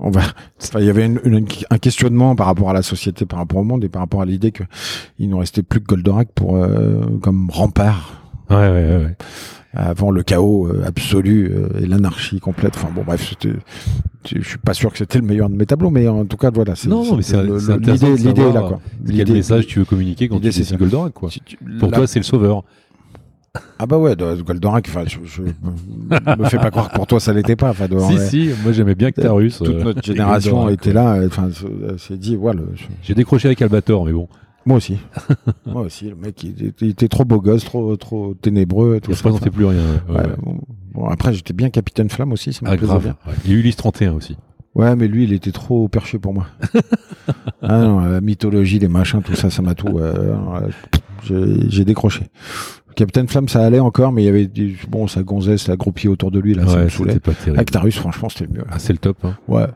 on 0.00 0.10
va, 0.10 0.20
enfin, 0.62 0.80
il 0.80 0.86
y 0.86 0.90
avait 0.90 1.06
une- 1.06 1.20
une- 1.24 1.46
un 1.70 1.78
questionnement 1.78 2.34
par 2.36 2.46
rapport 2.46 2.70
à 2.70 2.72
la 2.72 2.82
société, 2.82 3.26
par 3.26 3.38
rapport 3.40 3.58
au 3.60 3.64
monde 3.64 3.84
et 3.84 3.88
par 3.88 4.00
rapport 4.02 4.22
à 4.22 4.24
l'idée 4.26 4.52
que 4.52 4.62
il 5.18 5.28
nous 5.28 5.38
restait 5.38 5.62
plus 5.62 5.80
que 5.80 5.86
Goldorak 5.86 6.28
pour 6.34 6.56
euh, 6.56 7.00
comme 7.20 7.50
rempart 7.50 8.14
Ouais, 8.50 8.56
ouais, 8.56 8.70
ouais, 8.70 8.96
ouais. 9.04 9.16
avant 9.74 10.10
le 10.10 10.22
chaos 10.22 10.68
euh, 10.68 10.82
absolu 10.86 11.50
euh, 11.52 11.68
et 11.82 11.86
l'anarchie 11.86 12.40
complète. 12.40 12.74
Enfin 12.76 12.88
bon, 12.94 13.02
bref, 13.04 13.34
je 14.24 14.40
suis 14.42 14.58
pas 14.58 14.72
sûr 14.74 14.90
que 14.90 14.98
c'était 14.98 15.18
le 15.18 15.26
meilleur 15.26 15.50
de 15.50 15.54
mes 15.56 15.66
tableaux, 15.66 15.90
mais 15.90 16.08
en 16.08 16.24
tout 16.24 16.36
cas, 16.38 16.50
voilà. 16.50 16.74
c'est- 16.74 16.88
Non, 16.88 17.16
mais 17.16 17.22
c'est- 17.22 17.42
l'idée, 17.42 18.16
l'idée 18.16 18.52
là, 18.52 18.60
quoi. 18.62 18.80
Quel 19.06 19.32
message 19.32 19.66
tu 19.66 19.80
veux 19.80 19.84
communiquer 19.84 20.28
quand 20.28 20.36
tu 20.36 20.42
dessines. 20.44 20.76
Goldorak, 20.76 21.12
quoi 21.12 21.30
si 21.30 21.40
tu- 21.44 21.56
Pour 21.78 21.90
la- 21.90 21.98
toi, 21.98 22.06
c'est 22.06 22.18
le 22.20 22.24
sauveur. 22.24 22.64
Ah 23.78 23.86
bah 23.86 23.98
ouais, 23.98 24.14
Goldorak. 24.16 24.86
Enfin, 24.88 25.04
je, 25.06 25.18
je 25.24 25.42
me 25.42 26.44
fais 26.44 26.58
pas 26.58 26.70
croire 26.70 26.88
que 26.90 26.94
pour 26.94 27.06
toi 27.06 27.20
ça 27.20 27.32
l'était 27.32 27.56
pas. 27.56 27.70
Enfin, 27.70 27.86
si, 28.08 28.18
si, 28.18 28.50
moi 28.62 28.72
j'aimais 28.72 28.94
bien 28.94 29.10
Carus. 29.12 29.58
toute 29.58 29.68
euh, 29.68 29.84
notre 29.84 30.02
génération 30.04 30.52
Goldorak, 30.64 30.74
était 30.74 30.92
là. 30.92 31.14
euh, 31.14 31.26
Enfin, 31.26 31.48
c'est- 31.52 31.98
c'est 31.98 32.18
dit, 32.18 32.36
voilà. 32.36 32.62
J'ai 33.02 33.14
décroché 33.14 33.48
avec 33.48 33.60
Albator, 33.62 34.04
mais 34.06 34.12
bon. 34.12 34.28
Moi 34.66 34.76
aussi. 34.78 34.98
Moi 35.66 35.82
aussi. 35.82 36.10
Le 36.10 36.16
mec, 36.16 36.42
il 36.44 36.50
était, 36.66 36.84
il 36.86 36.90
était 36.90 37.08
trop 37.08 37.24
beau 37.24 37.40
gosse, 37.40 37.64
trop, 37.64 37.96
trop 37.96 38.34
ténébreux, 38.34 38.96
et 38.96 39.00
tout 39.00 39.10
Il 39.12 39.16
ça. 39.16 39.22
représentait 39.24 39.50
plus 39.50 39.64
rien. 39.64 39.78
ouais, 40.08 40.14
Ouais, 40.14 40.20
ouais. 40.22 40.32
bon, 40.42 40.58
bon, 40.92 41.06
après, 41.06 41.32
j'étais 41.32 41.54
bien 41.54 41.70
Capitaine 41.70 42.10
Flamme 42.10 42.32
aussi. 42.32 42.52
Ça 42.52 42.66
me 42.66 42.70
Ah, 42.70 42.76
grave. 42.76 43.02
bien. 43.02 43.16
Il 43.44 43.50
y 43.50 43.54
a 43.54 43.56
eu 43.56 43.60
Ulysse 43.60 43.76
31 43.76 44.12
aussi. 44.14 44.36
Ouais, 44.74 44.94
mais 44.94 45.08
lui, 45.08 45.24
il 45.24 45.32
était 45.32 45.52
trop 45.52 45.88
perché 45.88 46.18
pour 46.18 46.34
moi. 46.34 46.46
ah 47.62 47.78
non, 47.80 48.00
la 48.00 48.20
mythologie, 48.20 48.78
les 48.78 48.88
machins, 48.88 49.22
tout 49.22 49.34
ça, 49.34 49.48
ça 49.50 49.62
m'a 49.62 49.74
tout. 49.74 49.98
euh, 49.98 50.36
euh, 51.30 51.56
j'ai 51.68 51.84
décroché. 51.84 52.24
Capitaine 52.98 53.28
Flamme, 53.28 53.46
ça 53.48 53.64
allait 53.64 53.78
encore, 53.78 54.10
mais 54.10 54.24
il 54.24 54.26
y 54.26 54.28
avait 54.28 54.48
du, 54.48 54.76
bon, 54.88 55.06
ça 55.06 55.22
gonzait, 55.22 55.56
ça 55.56 55.76
groupie 55.76 56.08
autour 56.08 56.32
de 56.32 56.40
lui, 56.40 56.54
là, 56.54 56.66
ça 56.66 56.78
me 56.78 57.18
pas 57.20 57.32
terrible. 57.32 57.60
Actarus, 57.60 57.96
franchement, 57.96 58.28
c'était 58.28 58.46
le 58.46 58.58
mieux. 58.58 58.64
Ah, 58.68 58.80
c'est 58.80 58.92
le 58.92 58.98
top. 58.98 59.18
Hein. 59.22 59.36
Ouais. 59.46 59.66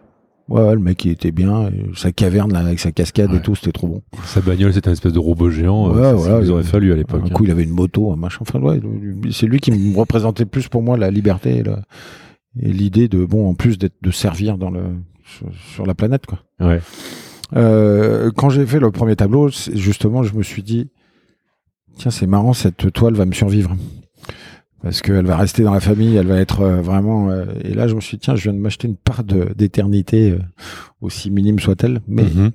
Ouais, 0.48 0.72
le 0.74 0.80
mec, 0.80 1.04
il 1.04 1.12
était 1.12 1.30
bien. 1.30 1.70
Sa 1.94 2.10
caverne, 2.10 2.52
là, 2.52 2.58
avec 2.58 2.80
sa 2.80 2.90
cascade 2.90 3.30
Ouais. 3.30 3.36
et 3.36 3.40
tout, 3.40 3.54
c'était 3.54 3.70
trop 3.70 3.86
bon. 3.86 4.02
Sa 4.24 4.40
bagnole, 4.40 4.72
c'était 4.72 4.88
un 4.88 4.92
espèce 4.92 5.12
de 5.12 5.20
robot 5.20 5.50
géant. 5.50 5.88
euh, 5.90 5.92
Ouais, 5.94 6.10
ce 6.10 6.14
voilà, 6.16 6.40
nous 6.40 6.50
aurait 6.50 6.62
il- 6.62 6.68
fallu 6.68 6.92
à 6.92 6.96
l'époque. 6.96 7.20
Un 7.22 7.26
hein. 7.26 7.30
coup, 7.32 7.44
il 7.44 7.52
avait 7.52 7.62
une 7.62 7.70
moto, 7.70 8.10
un 8.12 8.16
machin. 8.16 8.38
Enfin, 8.40 8.58
ouais, 8.60 8.80
c'est 9.30 9.46
lui 9.46 9.60
qui 9.60 9.70
me 9.70 9.96
représentait 9.96 10.44
plus 10.44 10.66
pour 10.66 10.82
moi 10.82 10.96
la 10.96 11.12
liberté 11.12 11.58
et, 11.58 11.62
la- 11.62 11.82
et 12.60 12.72
l'idée 12.72 13.06
de, 13.06 13.24
bon, 13.24 13.48
en 13.48 13.54
plus 13.54 13.78
d'être, 13.78 13.94
de 14.02 14.10
servir 14.10 14.58
dans 14.58 14.70
le, 14.70 14.80
sur, 15.24 15.46
sur 15.76 15.86
la 15.86 15.94
planète, 15.94 16.26
quoi. 16.26 16.40
Ouais. 16.58 16.80
Euh, 17.54 18.32
quand 18.36 18.50
j'ai 18.50 18.66
fait 18.66 18.80
le 18.80 18.90
premier 18.90 19.14
tableau, 19.14 19.48
justement, 19.48 20.24
je 20.24 20.34
me 20.34 20.42
suis 20.42 20.64
dit, 20.64 20.90
tiens, 21.96 22.10
c'est 22.10 22.26
marrant, 22.26 22.52
cette 22.52 22.92
toile 22.92 23.14
va 23.14 23.26
me 23.26 23.32
survivre. 23.32 23.76
Parce 24.82 25.00
qu'elle 25.00 25.26
va 25.26 25.36
rester 25.36 25.62
dans 25.62 25.72
la 25.74 25.80
famille, 25.80 26.16
elle 26.16 26.26
va 26.26 26.38
être 26.38 26.60
euh, 26.62 26.80
vraiment. 26.82 27.30
euh, 27.30 27.44
et 27.62 27.72
là, 27.72 27.86
je 27.86 27.94
me 27.94 28.00
suis 28.00 28.16
dit, 28.16 28.22
tiens, 28.22 28.34
je 28.34 28.42
viens 28.42 28.52
de 28.52 28.58
m'acheter 28.58 28.88
une 28.88 28.96
part 28.96 29.22
d'éternité, 29.24 30.32
euh, 30.32 30.38
aussi 31.00 31.30
minime 31.30 31.60
soit-elle. 31.60 32.00
Mais 32.08 32.24
Mhm. 32.24 32.50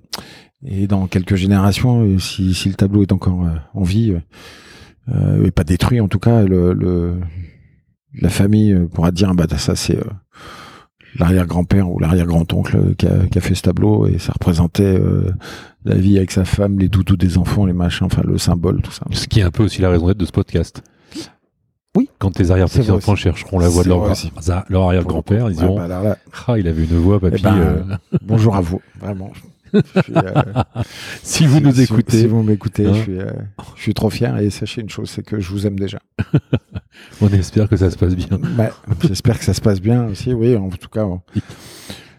et 0.66 0.88
dans 0.88 1.08
quelques 1.08 1.36
générations, 1.36 2.20
si, 2.20 2.54
si 2.54 2.68
le 2.68 2.76
tableau 2.76 3.04
est 3.04 3.14
encore 3.14 3.46
en 3.74 3.84
vie, 3.84 4.14
euh, 5.10 5.46
et 5.46 5.52
pas 5.52 5.64
détruit 5.64 6.02
en 6.02 6.10
tout 6.10 6.20
cas, 6.20 6.44
le, 6.44 6.74
le- 6.74 7.16
la 8.20 8.30
famille 8.30 8.76
pourra 8.94 9.12
dire, 9.12 9.34
bah 9.34 9.46
ça 9.58 9.76
c'est 9.78 9.98
euh, 9.98 10.10
l'arrière-grand-père 11.20 11.90
ou 11.90 12.00
l'arrière-grand-oncle 12.00 12.96
qui 12.98 13.08
a, 13.08 13.26
qui 13.32 13.38
a 13.38 13.42
fait 13.42 13.56
ce 13.56 13.64
tableau 13.64 14.08
et 14.08 14.18
ça 14.20 14.34
représentait 14.34 14.84
euh, 14.84 15.32
la 15.86 15.96
vie 15.96 16.18
avec 16.18 16.32
sa 16.32 16.46
femme, 16.46 16.80
les 16.80 16.90
doudous 16.90 17.18
des 17.18 17.38
enfants, 17.38 17.66
les 17.66 17.74
machins, 17.74 18.06
enfin 18.06 18.22
le 18.26 18.38
symbole, 18.38 18.82
tout 18.82 18.92
ça. 18.92 19.06
Ce 19.12 19.28
qui 19.28 19.40
est 19.40 19.44
un 19.44 19.52
peu 19.52 19.64
aussi 19.64 19.82
la 19.82 19.90
raison 19.90 20.08
d'être 20.08 20.18
de 20.18 20.26
ce 20.26 20.32
podcast. 20.32 20.82
Oui. 21.96 22.10
Quand 22.20 22.30
tes 22.32 22.52
arrière-petits-enfants 22.52 23.16
chercheront 23.16 23.58
la 23.58 23.70
voix 23.70 23.84
de 23.84 23.90
leur, 23.90 24.14
leur 24.70 24.84
arrière-grand-père, 24.84 25.50
ils 25.50 25.56
Ouais, 25.56 25.62
diront 25.64 25.78
bah, 25.78 25.88
là, 25.88 26.18
Ah, 26.48 26.60
il 26.60 26.68
avait 26.68 26.84
une 26.84 26.98
voix, 27.00 27.20
papy. 27.20 27.38
Eh 27.40 27.42
ben, 27.42 27.58
euh, 27.58 27.84
bonjour 28.24 28.56
à 28.56 28.62
vous, 28.62 28.82
vraiment. 29.00 29.32
Euh, 30.16 30.64
si 31.24 31.46
vous 31.46 31.60
nous 31.60 31.82
écoutez, 31.82 32.20
si 32.20 32.28
vous 32.28 32.44
m'écoutez, 32.44 32.86
hein. 32.86 32.94
je, 32.94 33.02
suis, 33.02 33.20
euh, 33.20 33.32
je 33.76 33.82
suis 33.82 33.94
trop 33.94 34.10
fier 34.10 34.38
et 34.38 34.50
sachez 34.50 34.82
une 34.82 34.90
chose, 34.90 35.10
c'est 35.10 35.24
que 35.24 35.40
je 35.40 35.50
vous 35.50 35.66
aime 35.68 35.78
déjà. 35.80 36.00
on 37.22 37.28
espère 37.30 37.70
que 37.70 37.78
ça 37.78 37.90
se 37.90 37.98
passe 37.98 38.16
bien 38.16 38.40
Ouais, 38.58 38.70
J'espère 39.04 39.38
que 39.40 39.46
ça 39.46 39.54
se 39.54 39.62
passe 39.62 39.82
bien 39.82 40.06
aussi. 40.08 40.34
Oui, 40.34 40.56
en 40.56 40.70
tout 40.70 40.90
cas, 40.90 41.06
on- 41.06 41.22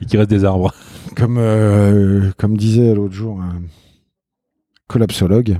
et 0.00 0.04
qu'il 0.06 0.18
reste 0.18 0.30
des 0.30 0.44
arbres. 0.44 0.72
comme 1.16 1.38
euh, 1.38 2.30
comme 2.36 2.56
disait 2.56 2.94
l'autre 2.94 3.14
jour 3.14 3.40
un 3.40 3.62
collapsologue 4.86 5.59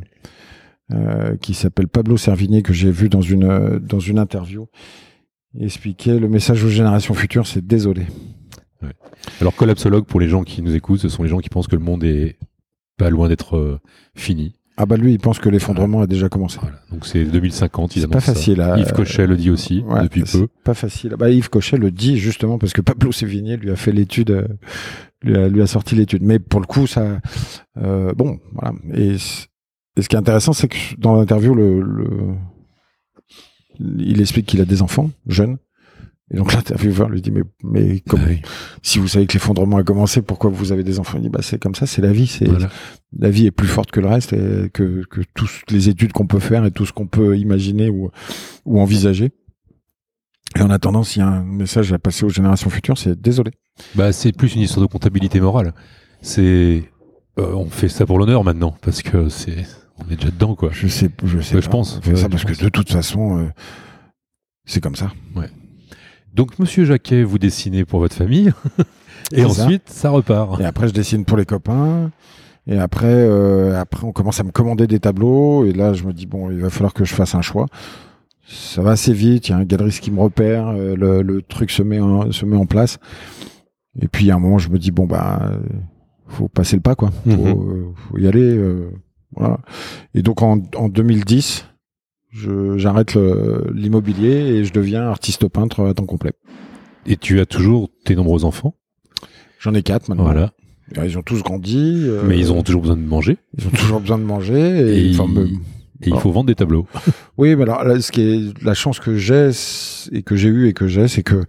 euh, 0.93 1.37
qui 1.37 1.55
s'appelle 1.55 1.89
Pablo 1.89 2.17
Servigné 2.17 2.63
que 2.63 2.73
j'ai 2.73 2.91
vu 2.91 3.09
dans 3.09 3.21
une 3.21 3.79
dans 3.81 3.99
une 4.01 4.19
interview 4.19 4.69
il 5.55 5.65
expliquait 5.65 6.19
le 6.19 6.29
message 6.29 6.63
aux 6.63 6.69
générations 6.69 7.15
futures, 7.15 7.47
c'est 7.47 7.67
désolé. 7.67 8.07
Alors, 9.41 9.55
collapsologue, 9.55 10.05
pour 10.07 10.21
les 10.21 10.29
gens 10.29 10.43
qui 10.45 10.63
nous 10.63 10.75
écoutent, 10.75 11.01
ce 11.01 11.09
sont 11.09 11.23
les 11.23 11.29
gens 11.29 11.39
qui 11.39 11.49
pensent 11.49 11.67
que 11.69 11.77
le 11.77 11.83
monde 11.83 12.05
est 12.05 12.39
pas 12.97 13.11
loin 13.11 13.29
d'être 13.29 13.57
euh, 13.57 13.81
fini. 14.15 14.55
Ah 14.81 14.87
bah 14.87 14.97
lui, 14.97 15.13
il 15.13 15.19
pense 15.19 15.41
que 15.41 15.49
l'effondrement 15.49 16.03
a 16.03 16.07
déjà 16.07 16.29
commencé. 16.29 16.59
Voilà. 16.63 16.77
Donc, 16.93 17.05
c'est 17.05 17.25
2050, 17.25 17.97
ils 17.97 18.05
annoncent 18.05 18.13
pas 18.15 18.21
facile. 18.21 18.59
ça. 18.59 18.75
à- 18.75 18.79
Yves 18.79 18.93
Cochet 18.93 19.27
le 19.27 19.37
dit 19.37 19.51
aussi, 19.51 19.81
Ouais, 19.81 20.03
depuis 20.05 20.23
peu. 20.23 20.47
Pas 20.63 20.75
facile. 20.75 21.17
Bah, 21.19 21.31
Yves 21.31 21.49
Cochet 21.51 21.77
le 21.79 21.91
dit 21.91 22.17
justement 22.19 22.59
parce 22.59 22.73
que 22.73 22.81
Pablo 22.81 23.11
Sévigné 23.11 23.57
lui 23.57 23.71
a 23.73 23.77
fait 23.77 23.91
l'étude, 23.91 24.31
euh, 24.31 24.47
lui, 25.23 25.37
a, 25.37 25.49
lui 25.49 25.63
a 25.63 25.67
sorti 25.67 25.97
l'étude. 25.97 26.23
Mais 26.23 26.39
pour 26.39 26.61
le 26.61 26.67
coup, 26.67 26.87
ça, 26.87 27.21
euh, 27.79 28.13
bon, 28.15 28.39
voilà. 28.53 28.73
Et, 28.95 29.15
et 29.15 30.03
ce 30.03 30.09
qui 30.09 30.15
est 30.15 30.19
intéressant, 30.19 30.53
c'est 30.53 30.69
que 30.69 30.77
dans 30.97 31.17
l'interview, 31.17 31.55
le, 31.57 31.81
le- 31.81 32.35
il 33.99 34.21
explique 34.21 34.47
qu'il 34.47 34.61
a 34.61 34.65
des 34.65 34.83
enfants 34.83 35.11
jeunes. 35.27 35.59
Et 36.31 36.37
donc 36.37 36.53
l'intervieweur 36.53 37.09
lui 37.09 37.23
dit 37.23 37.31
mais 37.31 37.43
mais 37.65 38.01
comme, 38.01 38.21
Ah 38.23 38.29
oui. 38.29 38.43
si 38.83 38.99
vous 38.99 39.09
savez 39.09 39.27
que 39.27 39.33
l'effondrement 39.33 39.79
a 39.79 39.83
commencé, 39.83 40.21
pourquoi 40.21 40.51
vous 40.51 40.73
avez 40.73 40.85
des 40.85 40.99
enfants? 41.01 41.17
Il 41.19 41.23
dit 41.23 41.29
bah 41.31 41.41
c'est 41.43 41.59
comme 41.61 41.75
ça, 41.75 41.87
c'est 41.87 42.03
la 42.03 42.13
vie, 42.13 42.27
c'est 42.27 42.45
Voilà. 42.47 42.69
la 43.19 43.31
vie 43.31 43.47
est 43.47 43.51
plus 43.51 43.67
forte 43.69 43.91
que 43.91 44.01
le 44.01 44.09
reste 44.09 44.35
et 44.35 44.69
que, 44.73 45.05
que 45.09 45.23
toutes 45.35 45.71
les 45.71 45.89
études 45.89 46.13
qu'on 46.13 46.27
peut 46.27 46.39
faire 46.41 46.67
et 46.67 46.71
tout 46.71 46.85
ce 46.85 46.93
qu'on 46.93 47.07
peut 47.07 47.39
imaginer 47.39 47.89
ou, 47.89 48.11
ou 48.67 48.79
envisager. 48.81 49.31
Et 50.57 50.61
en 50.63 50.71
attendant, 50.71 51.03
s'il 51.03 51.21
y 51.21 51.25
a 51.25 51.29
un 51.29 51.45
message 51.45 51.93
à 51.93 51.99
passer 51.99 52.25
aux 52.25 52.31
générations 52.31 52.71
futures, 52.71 52.99
c'est 52.99 53.19
désolé. 53.21 53.51
Bah, 53.95 54.13
c'est 54.13 54.33
plus 54.33 54.55
une 54.55 54.63
histoire 54.63 54.87
de 54.87 54.91
comptabilité 54.93 55.41
morale. 55.41 55.73
C'est, 56.23 56.85
euh, 57.39 57.53
on 57.55 57.69
fait 57.71 57.89
ça 57.89 58.07
pour 58.07 58.19
l'honneur 58.19 58.45
maintenant, 58.45 58.75
parce 58.83 59.03
que 59.03 59.29
c'est, 59.29 59.67
on 59.99 60.11
est 60.11 60.17
déjà 60.17 60.31
dedans, 60.31 60.55
quoi. 60.55 60.71
Je 60.73 60.89
sais, 60.89 61.11
je 61.25 61.41
sais. 61.41 61.55
Ouais, 61.55 61.61
pas. 61.61 61.65
je 61.67 61.71
pense. 61.71 61.99
On 61.99 62.01
fait 62.03 62.11
Ouais, 62.13 62.17
ça 62.17 62.29
parce 62.31 62.45
pense. 62.45 62.57
que 62.57 62.65
de 62.65 62.69
toute 62.71 62.91
façon, 62.91 63.39
euh, 63.39 63.49
c'est 64.65 64.81
comme 64.81 64.97
ça. 64.97 65.13
Donc, 66.35 66.59
Monsieur 66.59 66.85
Jacquet, 66.85 67.23
vous 67.25 67.39
dessinez 67.39 67.85
pour 67.85 68.01
votre 68.01 68.15
famille, 68.15 68.53
et 69.33 69.43
ça. 69.43 69.65
ensuite, 69.65 69.89
ça 69.89 70.11
repart. 70.11 70.61
Et 70.61 70.65
après, 70.65 70.89
je 70.89 70.93
dessine 70.93 71.25
pour 71.25 71.37
les 71.37 71.45
copains. 71.47 72.11
Et 72.67 72.79
après, 72.79 73.07
euh, 73.09 73.81
après, 73.81 74.05
on 74.07 74.13
commence 74.13 74.39
à 74.41 74.45
me 74.45 74.51
commander 74.51 74.87
des 74.87 75.01
tableaux. 75.01 75.65
Et 75.65 75.73
là, 75.73 75.95
je 75.95 76.05
me 76.05 76.13
dis 76.13 76.27
bon, 76.27 76.51
il 76.51 76.59
va 76.61 76.69
falloir 76.71 76.93
que 76.93 77.05
je 77.05 77.15
fasse 77.15 77.35
un 77.35 77.41
choix. 77.43 77.67
Ça 78.47 78.83
va 78.83 78.91
assez 78.93 79.13
vite. 79.13 79.49
Il 79.49 79.53
y 79.53 79.55
a 79.55 79.59
un 79.59 79.65
galeriste 79.65 80.01
qui 80.03 80.11
me 80.11 80.21
repère. 80.21 80.69
euh, 80.69 80.95
le, 80.95 81.23
le 81.23 81.43
truc 81.43 81.71
se 81.71 81.83
met 81.83 81.99
en, 82.01 82.31
se 82.31 82.45
met 82.45 82.57
en 82.57 82.67
place. 82.67 82.99
Et 84.01 84.07
puis 84.07 84.31
à 84.31 84.35
un 84.35 84.39
moment, 84.39 84.59
je 84.59 84.69
me 84.69 84.79
dis 84.79 84.91
bon 84.91 85.07
bah, 85.07 85.53
faut 86.27 86.49
passer 86.49 86.77
le 86.77 86.83
pas 86.83 86.95
quoi. 86.95 87.11
Faut, 87.25 87.31
Mhm. 87.31 87.47
euh, 87.49 87.85
faut 87.97 88.19
y 88.19 88.29
aller. 88.29 88.43
euh, 88.57 88.91
voilà. 89.35 89.59
Et 90.15 90.23
donc 90.23 90.43
en, 90.43 90.61
en 90.77 90.89
2010, 90.91 91.65
je- 91.65 91.68
j'arrête 92.77 93.15
le- 93.15 93.65
l'immobilier 93.75 94.31
et 94.31 94.65
je 94.65 94.73
deviens 94.73 95.03
artiste 95.09 95.49
peintre 95.49 95.85
à 95.87 95.95
temps 95.95 96.07
complet. 96.07 96.33
Et 97.07 97.17
tu 97.17 97.41
as 97.41 97.47
toujours 97.47 97.91
tes 98.05 98.15
nombreux 98.15 98.45
enfants, 98.45 98.75
J'en 99.61 99.75
ai 99.75 99.83
quatre 99.83 100.09
maintenant. 100.09 100.25
voilà. 100.25 100.53
Ils 101.05 101.19
ont 101.19 101.23
tous 101.23 101.43
grandi. 101.43 102.03
euh, 102.07 102.23
Mais 102.27 102.39
ils 102.39 102.51
ont 102.53 102.63
toujours 102.63 102.83
besoin 102.83 102.97
de 102.97 103.03
manger, 103.03 103.37
Ils 103.59 103.67
ont 103.67 103.71
toujours 103.71 104.01
besoin 104.01 104.19
de 104.19 104.25
manger 104.25 104.55
et, 104.97 105.11
Et 105.11 105.15
enfin, 105.19 105.27
me- 105.27 105.47
et 105.47 106.11
il 106.11 106.17
faut 106.19 106.31
vendre 106.31 106.47
des 106.47 106.55
tableaux. 106.55 106.87
oui, 107.39 107.57
mais 107.57 107.63
alors 107.65 107.83
là, 107.85 108.01
ce 108.01 108.13
qui 108.13 108.21
est 108.23 108.63
la 108.65 108.75
chance 108.75 109.01
que 109.01 109.17
j'ai 109.17 109.51
et 110.13 110.23
que 110.23 110.37
j'ai 110.37 110.49
eu 110.49 110.69
et 110.69 110.73
que 110.73 110.87
j'ai, 110.87 111.09
c'est 111.09 111.23
que 111.25 111.45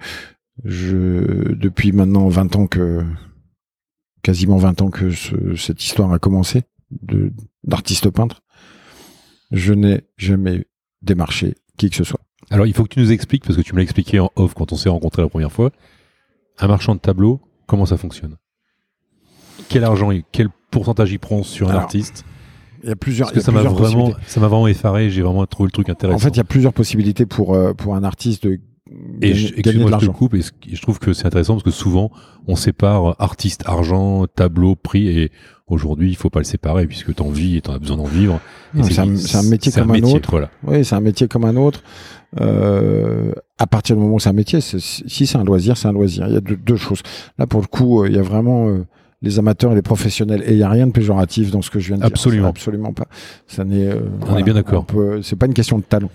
je 0.65 1.53
depuis 1.53 1.91
maintenant 1.91 2.27
20 2.29 2.55
ans 2.55 2.67
que 2.67 3.03
quasiment 4.23 4.57
20 4.57 4.81
ans 4.81 4.89
que 4.89 5.11
ce- 5.11 5.55
cette 5.55 5.83
histoire 5.83 6.11
a 6.11 6.19
commencé 6.19 6.63
de 7.03 7.31
d'artiste 7.63 8.09
peintre, 8.09 8.41
je 9.51 9.73
n'ai 9.73 10.01
jamais 10.17 10.65
démarché 11.01 11.55
qui 11.77 11.89
que 11.89 11.95
ce 11.95 12.03
soit. 12.03 12.19
Alors, 12.51 12.65
il 12.65 12.73
faut 12.73 12.83
que 12.83 12.89
tu 12.89 12.99
nous 12.99 13.11
expliques, 13.11 13.43
parce 13.45 13.55
que 13.55 13.61
tu 13.61 13.73
me 13.73 13.77
l'as 13.77 13.83
expliqué 13.83 14.19
en 14.19 14.31
off 14.35 14.53
quand 14.53 14.71
on 14.71 14.75
s'est 14.75 14.89
rencontrés 14.89 15.21
la 15.21 15.29
première 15.29 15.51
fois, 15.51 15.71
un 16.57 16.67
marchand 16.67 16.95
de 16.95 16.99
tableaux, 16.99 17.39
comment 17.67 17.85
ça 17.85 17.97
fonctionne? 17.97 18.37
Quel 19.69 19.83
argent, 19.83 20.09
quel 20.31 20.49
pourcentage 20.71 21.11
il 21.11 21.19
prend 21.19 21.43
sur 21.43 21.67
un 21.67 21.71
Alors, 21.71 21.83
artiste? 21.83 22.25
Il 22.83 22.89
y 22.89 22.91
a 22.91 22.95
plusieurs. 22.95 23.27
Parce 23.27 23.37
que 23.37 23.43
ça 23.43 23.51
m'a 23.51 23.61
vraiment, 23.61 23.77
possibilités. 23.77 24.19
ça 24.25 24.39
m'a 24.39 24.47
vraiment 24.47 24.67
effaré. 24.67 25.09
J'ai 25.09 25.21
vraiment 25.21 25.45
trouvé 25.45 25.67
le 25.67 25.71
truc 25.71 25.89
intéressant. 25.89 26.15
En 26.15 26.19
fait, 26.19 26.29
il 26.29 26.37
y 26.37 26.41
a 26.41 26.45
plusieurs 26.45 26.73
possibilités 26.73 27.25
pour 27.25 27.53
euh, 27.53 27.73
pour 27.73 27.95
un 27.95 28.03
artiste 28.03 28.47
de 28.47 28.59
et 29.21 29.33
je- 29.33 29.53
excuse-moi, 29.55 29.91
je 30.01 30.05
te 30.07 30.11
coupe. 30.11 30.33
Et 30.35 30.41
je 30.41 30.81
trouve 30.81 30.99
que 30.99 31.13
c'est 31.13 31.25
intéressant 31.25 31.53
parce 31.53 31.63
que 31.63 31.71
souvent, 31.71 32.11
on 32.47 32.55
sépare 32.55 33.15
artiste, 33.19 33.63
argent, 33.65 34.25
tableau, 34.27 34.75
prix. 34.75 35.07
Et 35.07 35.31
aujourd'hui, 35.67 36.09
il 36.09 36.15
faut 36.15 36.29
pas 36.29 36.39
le 36.39 36.45
séparer 36.45 36.87
puisque 36.87 37.13
t'en 37.13 37.29
vis 37.29 37.57
et 37.57 37.61
t'en 37.61 37.73
as 37.73 37.79
besoin 37.79 37.97
d'en 37.97 38.03
vivre. 38.05 38.39
Non, 38.73 38.83
C'est 38.83 38.99
un, 38.99 39.15
c'est 39.15 39.37
un 39.37 39.43
métier 39.43 39.71
c'est 39.71 39.81
comme 39.81 39.91
un, 39.91 39.93
métier, 39.93 40.15
autre. 40.15 40.31
Voilà. 40.31 40.49
Oui, 40.63 40.83
c'est 40.83 40.95
un 40.95 41.01
métier 41.01 41.27
comme 41.27 41.45
un 41.45 41.55
autre. 41.55 41.83
Euh, 42.39 43.31
à 43.57 43.67
partir 43.67 43.95
du 43.95 44.01
moment 44.01 44.15
où 44.15 44.19
c'est 44.19 44.29
un 44.29 44.33
métier, 44.33 44.59
si 44.61 45.27
c'est 45.27 45.37
un 45.37 45.43
loisir, 45.43 45.77
c'est 45.77 45.87
un 45.87 45.91
loisir. 45.93 46.27
Il 46.27 46.33
y 46.33 46.37
a 46.37 46.41
deux, 46.41 46.55
deux 46.57 46.75
choses. 46.77 47.01
Là, 47.37 47.47
pour 47.47 47.61
le 47.61 47.67
coup, 47.67 48.03
euh, 48.03 48.07
il 48.09 48.15
y 48.15 48.19
a 48.19 48.21
vraiment 48.23 48.67
euh, 48.69 48.85
les 49.21 49.37
amateurs 49.39 49.73
et 49.73 49.75
les 49.75 49.81
professionnels. 49.81 50.43
Et 50.45 50.51
il 50.51 50.57
n'y 50.57 50.63
a 50.63 50.69
rien 50.69 50.87
de 50.87 50.91
péjoratif 50.91 51.51
dans 51.51 51.61
ce 51.61 51.69
que 51.69 51.79
je 51.79 51.87
viens 51.89 51.97
de 51.97 52.03
Absolument. 52.05 52.43
dire. 52.43 52.49
Absolument 52.49 52.93
pas. 52.93 53.07
Ça 53.47 53.65
n'est. 53.65 53.87
euh, 53.87 53.99
On 54.27 54.37
est 54.37 54.43
bien 54.43 54.53
d'accord. 54.53 54.85
C'est 55.21 55.35
pas 55.35 55.45
une 55.45 55.53
question 55.53 55.77
de 55.77 55.83
talent. 55.83 56.09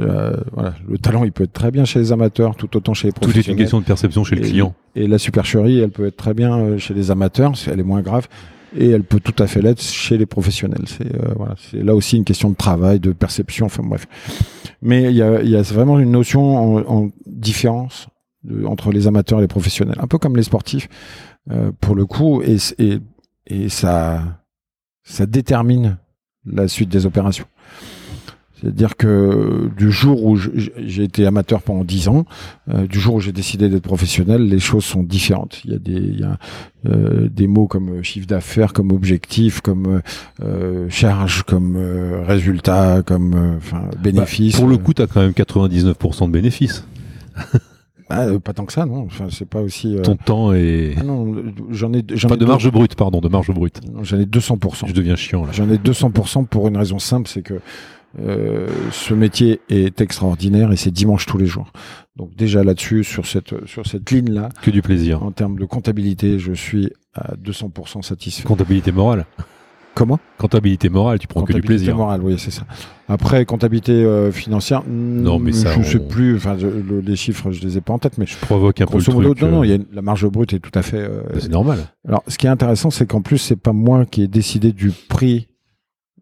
Euh, 0.00 0.36
voilà. 0.52 0.74
Le 0.88 0.98
talent, 0.98 1.24
il 1.24 1.32
peut 1.32 1.44
être 1.44 1.52
très 1.52 1.70
bien 1.70 1.84
chez 1.84 1.98
les 2.00 2.10
amateurs, 2.12 2.56
tout 2.56 2.76
autant 2.76 2.94
chez 2.94 3.08
les 3.08 3.12
Tout 3.12 3.20
est 3.20 3.26
une 3.26 3.30
professionnels. 3.30 3.58
question 3.58 3.80
de 3.80 3.84
perception 3.84 4.24
chez 4.24 4.36
le 4.36 4.42
client. 4.42 4.74
Et 4.96 5.06
la 5.06 5.18
supercherie, 5.18 5.78
elle 5.78 5.90
peut 5.90 6.06
être 6.06 6.16
très 6.16 6.34
bien 6.34 6.58
euh, 6.58 6.78
chez 6.78 6.94
les 6.94 7.10
amateurs, 7.10 7.52
elle 7.70 7.78
est 7.78 7.84
moins 7.84 8.00
grave, 8.02 8.26
et 8.76 8.88
elle 8.90 9.04
peut 9.04 9.20
tout 9.20 9.40
à 9.42 9.46
fait 9.46 9.62
l'être 9.62 9.80
chez 9.82 10.18
les 10.18 10.26
professionnels. 10.26 10.84
C'est 10.86 11.06
euh, 11.14 11.32
voilà, 11.36 11.54
c'est 11.70 11.82
là 11.84 11.94
aussi 11.94 12.16
une 12.16 12.24
question 12.24 12.50
de 12.50 12.56
travail, 12.56 12.98
de 12.98 13.12
perception, 13.12 13.66
enfin 13.66 13.82
bref. 13.84 14.06
Mais 14.82 15.04
il 15.04 15.16
y 15.16 15.22
a, 15.22 15.42
y 15.42 15.54
a 15.56 15.62
vraiment 15.62 15.98
une 16.00 16.10
notion 16.10 16.56
en, 16.78 17.02
en 17.04 17.10
différence 17.26 18.08
de- 18.44 18.64
entre 18.64 18.90
les 18.90 19.06
amateurs 19.06 19.38
et 19.38 19.42
les 19.42 19.48
professionnels, 19.48 19.96
un 20.00 20.06
peu 20.08 20.18
comme 20.18 20.36
les 20.36 20.42
sportifs 20.42 20.88
euh, 21.50 21.72
pour 21.80 21.94
le 21.94 22.06
coup, 22.06 22.42
et, 22.42 22.56
et, 22.78 22.98
et 23.46 23.68
ça, 23.68 24.40
ça 25.02 25.26
détermine 25.26 25.98
la 26.46 26.68
suite 26.68 26.88
des 26.88 27.06
opérations. 27.06 27.46
C'est-à-dire 28.60 28.96
que 28.96 29.70
du 29.76 29.90
jour 29.90 30.22
où 30.24 30.36
j'ai 30.36 31.04
été 31.04 31.24
amateur 31.24 31.62
pendant 31.62 31.82
10 31.82 32.08
ans, 32.08 32.26
euh, 32.68 32.86
du 32.86 33.00
jour 33.00 33.14
où 33.14 33.20
j'ai 33.20 33.32
décidé 33.32 33.70
d'être 33.70 33.84
professionnel, 33.84 34.46
les 34.48 34.58
choses 34.58 34.84
sont 34.84 35.02
différentes. 35.02 35.62
Il 35.64 35.72
y 35.72 35.74
a 35.74 35.78
des, 35.78 35.92
il 35.92 36.20
y 36.20 36.24
a, 36.24 36.36
euh, 36.86 37.28
des 37.30 37.46
mots 37.46 37.66
comme 37.66 37.88
euh, 37.88 38.02
chiffre 38.02 38.26
d'affaires, 38.26 38.74
comme 38.74 38.92
objectif, 38.92 39.62
comme 39.62 39.86
euh, 39.86 40.00
euh, 40.42 40.86
charge, 40.90 41.42
comme 41.44 41.76
euh, 41.76 42.22
résultat, 42.26 43.02
comme 43.02 43.34
euh, 43.34 43.56
enfin 43.56 43.84
bénéfice. 44.02 44.52
Bah, 44.52 44.58
Pour 44.58 44.68
le 44.68 44.76
coup, 44.76 44.92
tu 44.92 45.00
as 45.00 45.06
quand 45.06 45.22
même 45.22 45.32
99% 45.32 46.26
de 46.26 46.30
bénéfices. 46.30 46.84
Ah, 48.10 48.22
euh, 48.26 48.38
pas 48.40 48.52
tant 48.52 48.64
que 48.66 48.72
ça, 48.72 48.84
non. 48.86 49.04
Enfin, 49.06 49.26
c'est 49.30 49.48
pas 49.48 49.60
aussi. 49.60 49.96
euh, 49.96 50.02
Ton 50.02 50.16
temps 50.16 50.52
est. 50.52 50.94
Ah 50.98 51.02
non, 51.04 51.34
j'en 51.70 51.92
ai, 51.92 52.04
j'en 52.12 52.28
Pas 52.28 52.34
ai 52.34 52.38
de 52.38 52.44
marge 52.44 52.70
brute, 52.70 52.94
pardon, 52.96 53.20
de 53.20 53.28
marge 53.28 53.50
brute. 53.52 53.80
J'en 54.02 54.18
ai 54.18 54.24
200%. 54.24 54.86
Je 54.88 54.92
deviens 54.92 55.16
chiant 55.16 55.44
là. 55.44 55.52
J'en 55.52 55.70
ai 55.70 55.76
200% 55.76 56.46
pour 56.46 56.68
une 56.68 56.76
raison 56.76 56.98
simple, 56.98 57.28
c'est 57.28 57.42
que 57.42 57.60
euh, 58.18 58.66
ce 58.90 59.14
métier 59.14 59.60
est 59.68 60.00
extraordinaire 60.00 60.72
et 60.72 60.76
c'est 60.76 60.90
dimanche 60.90 61.26
tous 61.26 61.38
les 61.38 61.46
jours. 61.46 61.72
Donc 62.16 62.34
déjà 62.34 62.64
là-dessus, 62.64 63.04
sur 63.04 63.24
cette 63.26 63.66
sur 63.66 63.86
cette 63.86 64.10
ligne-là, 64.10 64.48
Que 64.62 64.70
du 64.72 64.82
plaisir. 64.82 65.22
en 65.22 65.30
termes 65.30 65.56
de 65.58 65.64
comptabilité, 65.64 66.38
je 66.40 66.52
suis 66.52 66.90
à 67.14 67.34
200% 67.36 68.02
satisfait. 68.02 68.42
Comptabilité 68.46 68.90
morale. 68.92 69.26
Comment 69.94 70.18
Comptabilité 70.38 70.88
morale, 70.88 71.18
tu 71.18 71.26
prends 71.26 71.42
que 71.42 71.46
du 71.52 71.60
Comptabilité 71.60 71.84
plaisir. 71.84 71.96
morale, 71.96 72.20
oui, 72.22 72.36
c'est 72.38 72.50
ça. 72.52 72.62
Après, 73.08 73.44
comptabilité 73.44 73.92
euh, 73.92 74.30
financière, 74.30 74.82
Non, 74.88 75.38
mais 75.38 75.52
ça, 75.52 75.72
je 75.72 75.82
sais 75.82 75.98
on- 75.98 76.06
plus. 76.08 76.36
Enfin, 76.36 76.54
le- 76.56 77.00
les 77.00 77.16
chiffres, 77.16 77.50
je 77.50 77.60
les 77.60 77.76
ai 77.76 77.80
pas 77.80 77.92
en 77.92 77.98
tête, 77.98 78.16
mais 78.16 78.24
Je 78.26 78.36
provoque 78.36 78.80
un 78.80 78.86
peu 78.86 78.98
le 78.98 79.12
modo, 79.12 79.34
truc. 79.34 79.42
non, 79.42 79.50
non, 79.56 79.60
euh, 79.62 79.66
il 79.66 79.68
y 79.68 79.72
a 79.72 79.76
une- 79.76 79.86
la 79.92 80.00
marge 80.02 80.26
brute 80.28 80.52
est 80.54 80.60
tout 80.60 80.70
à 80.78 80.82
fait. 80.82 80.98
euh, 81.00 81.22
c'est 81.38 81.50
normal. 81.50 81.78
Alors, 82.06 82.22
ce 82.28 82.38
qui 82.38 82.46
est 82.46 82.50
intéressant, 82.50 82.90
c'est 82.90 83.06
qu'en 83.06 83.20
plus, 83.20 83.38
c'est 83.38 83.56
pas 83.56 83.72
moi 83.72 84.06
qui 84.06 84.22
ai 84.22 84.28
décidé 84.28 84.72
du 84.72 84.90
prix, 85.08 85.48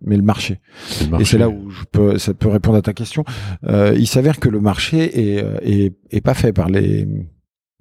mais 0.01 0.17
le 0.17 0.23
marché. 0.23 0.61
Le 1.03 1.07
Et 1.07 1.11
marché. 1.11 1.25
c'est 1.27 1.39
là 1.39 1.49
où 1.51 1.69
je 1.71 1.85
peux, 1.93 2.17
ça 2.19 2.33
peut 2.35 2.49
répondre 2.49 2.79
à 2.79 2.83
ta 2.83 2.95
question. 2.95 3.25
Euh, 3.69 3.95
il 3.99 4.07
s'avère 4.07 4.41
que 4.41 4.49
le 4.49 4.61
marché 4.61 5.37
est, 5.37 5.45
euh, 5.45 5.59
est, 5.63 5.95
est 6.11 6.21
pas 6.23 6.35
fait 6.35 6.53
par 6.55 6.69
les 6.71 7.07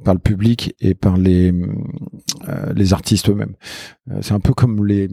par 0.03 0.13
le 0.13 0.19
public 0.19 0.75
et 0.79 0.93
par 0.93 1.17
les 1.17 1.51
euh, 2.49 2.73
les 2.75 2.93
artistes 2.93 3.29
eux-mêmes. 3.29 3.55
Euh, 4.11 4.19
c'est 4.21 4.33
un 4.33 4.39
peu 4.39 4.53
comme 4.53 4.85
les 4.85 5.09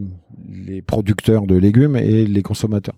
les 0.47 0.81
producteurs 0.81 1.47
de 1.47 1.55
légumes 1.55 1.95
et 1.95 2.25
les 2.25 2.41
consommateurs. 2.43 2.95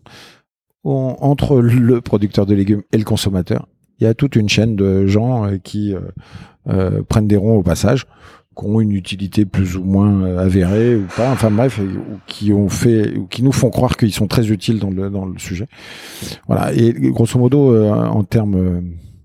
On- 0.84 1.16
entre 1.22 1.60
le 1.60 2.02
producteur 2.02 2.46
de 2.46 2.54
légumes 2.56 2.84
et 2.92 2.98
le 2.98 3.04
consommateur, 3.04 3.68
il 4.00 4.04
y 4.04 4.08
a 4.08 4.14
toute 4.14 4.36
une 4.36 4.50
chaîne 4.50 4.76
de 4.76 5.08
gens 5.08 5.46
euh, 5.46 5.58
qui 5.58 5.94
euh, 5.94 6.00
euh, 6.70 7.02
prennent 7.08 7.28
des 7.28 7.38
ronds 7.38 7.56
au 7.58 7.64
passage, 7.64 8.06
qui 8.58 8.66
ont 8.66 8.82
une 8.82 8.92
utilité 8.92 9.46
plus 9.46 9.78
ou 9.78 9.84
moins 9.84 10.24
avérée 10.38 10.96
ou 10.98 11.06
pas, 11.16 11.32
enfin 11.32 11.50
bref, 11.52 11.80
ou 11.80 12.18
qui 12.28 12.52
ont 12.54 12.70
fait, 12.70 13.16
ou 13.18 13.28
qui 13.28 13.44
nous 13.44 13.52
font 13.54 13.70
croire 13.70 13.96
qu'ils 13.98 14.14
sont 14.14 14.28
très 14.28 14.50
utiles 14.52 14.80
dans 14.80 14.90
le 14.90 15.10
dans 15.10 15.26
le 15.26 15.40
sujet. 15.40 15.68
Voilà. 16.48 16.74
Et 16.74 16.92
grosso 17.12 17.40
modo, 17.40 17.76
en 17.92 18.24
termes 18.24 18.82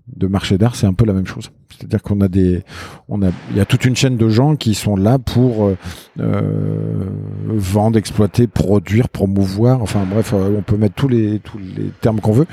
de 0.07 0.27
marché 0.27 0.57
d'art, 0.57 0.75
c'est 0.75 0.85
un 0.85 0.93
peu 0.93 1.05
la 1.05 1.13
même 1.13 1.27
chose. 1.27 1.51
C'est-à-dire 1.77 2.01
qu'on 2.01 2.21
a 2.21 2.27
des, 2.27 2.63
on 3.09 3.21
a, 3.21 3.29
il 3.51 3.57
y 3.57 3.59
a 3.59 3.65
toute 3.65 3.85
une 3.85 3.95
chaîne 3.95 4.17
de 4.17 4.29
gens 4.29 4.55
qui 4.55 4.73
sont 4.73 4.95
là 4.95 5.17
pour 5.17 5.65
euh, 5.65 5.77
euh, 6.19 7.05
vendre, 7.47 7.97
exploiter, 7.97 8.47
produire, 8.47 9.09
promouvoir. 9.09 9.81
Enfin 9.81 10.05
bref, 10.09 10.33
euh, 10.33 10.55
on 10.57 10.61
peut 10.61 10.77
mettre 10.77 10.95
tous 10.95 11.07
les 11.07 11.39
tous 11.39 11.57
les 11.57 11.89
termes 12.01 12.19
qu'on 12.19 12.33
veut 12.33 12.47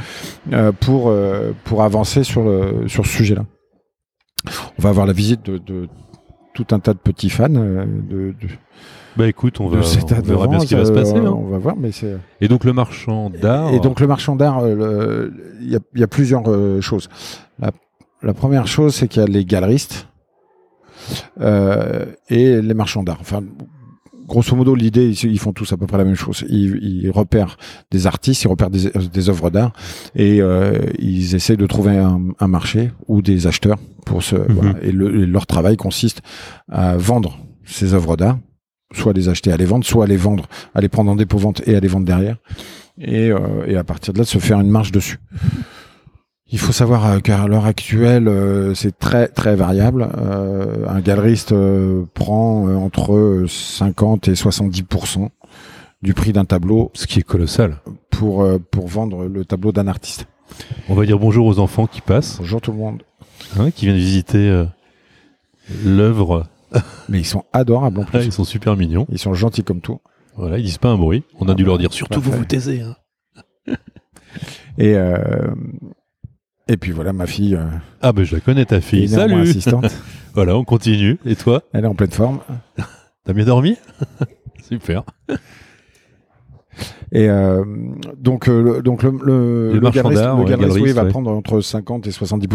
euh, 0.53 0.73
pour 0.73 1.09
euh, 1.09 1.53
pour 1.65 1.83
avancer 1.83 2.25
sur 2.25 2.43
le 2.43 2.89
sur 2.89 3.05
ce 3.05 3.13
sujet-là. 3.13 3.45
On 4.79 4.83
va 4.83 4.89
avoir 4.89 5.07
la 5.07 5.13
visite 5.13 5.45
de, 5.45 5.59
de 5.59 5.89
tout 6.55 6.67
un 6.73 6.79
tas 6.81 6.93
de 6.95 6.99
petits 6.99 7.31
fans 7.31 7.47
euh, 7.55 7.85
de, 7.87 8.33
de, 8.41 8.49
Bah 9.17 9.29
écoute, 9.29 9.61
on, 9.61 9.69
va, 9.69 9.79
on 9.79 10.21
verra 10.23 10.47
bien 10.49 10.61
ce 10.61 10.67
qui 10.67 10.75
va 10.75 10.85
se 10.85 10.91
euh, 10.91 10.95
passer. 10.95 11.17
hein. 11.17 11.25
On 11.37 11.49
va 11.49 11.59
voir, 11.59 11.77
mais 11.77 11.93
c'est 11.93 12.17
Et 12.41 12.49
donc 12.49 12.65
le 12.65 12.73
marchand 12.73 13.31
d'art. 13.31 13.73
et 13.73 13.81
donc 13.81 14.01
le 14.01 14.07
marchand 14.07 14.37
d'art, 14.37 14.61
euh, 14.65 15.31
il 15.61 15.71
y, 15.71 15.77
a, 15.77 15.81
il 15.95 16.01
y 16.01 16.05
a 16.05 16.09
plusieurs 16.09 16.43
choses. 16.83 17.09
La, 17.59 17.71
la 18.23 18.35
première 18.35 18.67
chose, 18.67 18.95
c'est 18.95 19.09
qu'il 19.09 19.21
y 19.23 19.25
a 19.25 19.29
les 19.29 19.45
galeristes 19.45 20.07
euh, 21.41 22.07
et 22.29 22.61
les 22.61 22.75
marchands 22.75 23.03
d'art. 23.03 23.19
Enfin, 23.21 23.43
grosso 24.31 24.55
modo, 24.57 24.75
l'idée, 24.75 25.07
ils, 25.11 25.31
ils 25.31 25.39
font 25.39 25.53
tous 25.53 25.73
à 25.73 25.77
peu 25.77 25.87
près 25.87 25.99
la 25.99 26.05
même 26.05 26.15
chose. 26.25 26.45
Ils, 26.49 26.79
ils 26.83 27.11
repèrent 27.11 27.57
des 27.91 28.07
artistes, 28.07 28.43
ils 28.45 28.49
repèrent 28.49 28.71
des, 28.71 28.91
des 29.13 29.29
œuvres 29.29 29.51
d'art 29.51 29.73
et 30.15 30.41
euh, 30.41 30.79
ils 30.99 31.35
essayent 31.35 31.57
de 31.57 31.67
trouver 31.67 31.97
un, 31.99 32.21
un 32.39 32.49
marché 32.49 32.91
ou 33.09 33.23
des 33.23 33.47
acheteurs 33.47 33.79
pour 34.07 34.23
ce. 34.23 34.37
voilà. 34.37 34.75
Et, 34.83 34.93
le- 34.93 35.23
et 35.23 35.27
leur 35.27 35.47
travail 35.47 35.77
consiste 35.77 36.23
à 36.71 36.97
vendre 36.97 37.39
ces 37.65 37.93
œuvres 37.95 38.17
d'art, 38.17 38.39
soit 38.93 39.13
les 39.13 39.29
acheter 39.29 39.53
à 39.53 39.57
les 39.57 39.65
vendre, 39.67 39.85
soit 39.85 40.05
à 40.05 40.09
les 40.09 40.17
vendre, 40.17 40.47
à 40.75 40.81
les 40.81 40.89
prendre 40.89 41.11
en 41.11 41.17
dépôt-vente 41.17 41.63
et 41.67 41.77
à 41.77 41.81
les 41.81 41.89
vendre 41.89 42.07
derrière 42.07 42.37
et, 42.99 43.31
euh, 43.31 43.39
et 43.67 43.77
à 43.77 43.85
partir 43.85 44.13
de 44.13 44.19
là 44.19 44.25
de 44.25 44.29
se 44.29 44.39
faire 44.39 44.61
une 44.61 44.71
marge 44.71 44.93
dessus. 44.93 45.19
Il 46.53 46.59
faut 46.59 46.73
savoir 46.73 47.07
euh, 47.07 47.19
qu'à 47.21 47.47
l'heure 47.47 47.65
actuelle, 47.67 48.27
euh, 48.29 48.75
c'est 48.75 48.99
très 48.99 49.29
très 49.29 49.55
variable. 49.55 50.09
Euh, 50.19 50.87
un 50.89 51.01
galeriste 51.01 51.55
prend 52.15 52.67
entre 52.75 53.45
50 53.49 54.29
et 54.29 54.33
70% 54.33 55.29
du 56.03 56.15
prix 56.15 56.33
d'un 56.33 56.45
tableau 56.45 56.91
Ce 56.95 57.07
qui 57.07 57.19
est 57.21 57.23
colossal. 57.23 57.77
pour 58.11 58.47
pour 58.71 58.89
vendre 58.89 59.27
le 59.27 59.45
tableau 59.45 59.71
d'un 59.73 59.87
artiste. 59.87 60.27
On 60.89 60.95
va 60.95 61.07
dire 61.07 61.19
bonjour 61.19 61.47
aux 61.47 61.59
enfants 61.61 61.87
qui 61.87 62.01
passent, 62.01 62.39
Bonjour 62.39 62.61
tout 62.61 62.73
le 62.73 62.79
monde. 62.79 63.03
hein, 63.59 63.71
qui 63.71 63.85
viennent 63.87 63.97
visiter 63.99 64.49
euh, 64.49 64.65
l'œuvre. 65.85 66.47
Mais 67.09 67.19
ils 67.19 67.25
sont 67.27 67.45
adorables 67.53 68.01
en 68.01 68.05
plus. 68.05 68.19
Ah, 68.19 68.23
ils 68.25 68.33
sont 68.33 68.45
super 68.45 68.77
mignons. 68.77 69.07
Ils 69.11 69.19
sont 69.19 69.35
gentils 69.35 69.63
comme 69.65 69.81
tout. 69.81 70.01
Voilà, 70.37 70.59
ils 70.59 70.65
disent 70.65 70.79
pas 70.79 70.89
un 70.89 70.97
bruit. 70.99 71.23
On 71.39 71.49
a 71.49 71.55
dû 71.55 71.65
leur 71.65 71.79
dire 71.79 71.93
surtout 71.93 72.21
vous 72.21 72.33
vous 72.33 72.45
taisez. 72.45 72.81
hein. 72.83 72.97
Et 74.79 74.95
euh, 74.97 75.51
et 76.73 76.77
puis 76.77 76.93
voilà, 76.93 77.13
ma 77.13 77.27
fille, 77.27 77.55
euh, 77.57 77.65
Ah 78.01 78.13
ben 78.13 78.25
je 78.25 78.35
la 78.35 78.41
connais 78.41 78.65
ta 78.65 78.81
fille. 78.81 79.09
Salut. 79.09 79.41
assistante. 79.43 79.87
Voilà, 80.35 80.57
on 80.57 80.63
continue. 80.65 81.19
Et 81.27 81.35
toi, 81.35 81.63
Elle 81.73 81.85
est 81.85 81.89
en 81.89 81.95
pleine 81.97 82.13
forme. 82.13 82.39
t'as 83.25 83.33
bien 83.33 83.45
dormi 83.45 83.77
Super. 84.63 85.03
Et 87.13 87.29
euh, 87.29 87.65
donc, 88.17 88.49
euh, 88.49 88.63
le- 88.77 88.83
donc 88.83 89.03
le, 89.03 89.11
le, 89.25 89.73
Le 89.73 89.81
marchand 89.81 90.03
galeriste, 90.03 90.23
d'art, 90.23 90.37
le 90.37 90.45
ouais, 90.45 90.49
galeriste, 90.51 90.75
oui, 90.77 90.81
galeriste, 90.83 90.97
va 90.97 91.03
ouais. 91.05 91.11
prendre 91.11 91.31
entre 91.33 91.61
50 91.61 92.07
et 92.07 92.13
70 92.13 92.47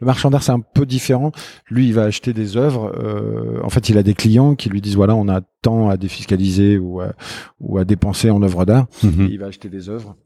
Le 0.00 0.04
marchand 0.06 0.30
d'art, 0.30 0.42
c'est 0.42 0.50
un 0.50 0.58
peu 0.60 0.84
différent. 0.84 1.30
Lui, 1.70 1.86
il 1.86 1.94
va 1.94 2.02
acheter 2.02 2.32
des 2.32 2.56
œuvres. 2.56 2.92
euh, 3.00 3.60
en 3.62 3.68
fait, 3.70 3.88
il 3.88 3.96
a 3.98 4.02
des 4.02 4.14
clients 4.14 4.56
qui 4.56 4.68
lui 4.68 4.80
disent 4.80 4.96
voilà, 4.96 5.14
on 5.14 5.28
a 5.28 5.40
tant 5.62 5.88
à 5.88 5.96
défiscaliser 5.96 6.76
ou 6.78 7.00
à, 7.00 7.12
ou 7.60 7.78
à 7.78 7.84
dépenser 7.84 8.30
en 8.30 8.42
œuvres 8.42 8.64
d'art. 8.64 8.86
Mhm. 9.04 9.28
Il 9.30 9.38
va 9.38 9.46
acheter 9.46 9.68
des 9.68 9.88
œuvres. 9.88 10.16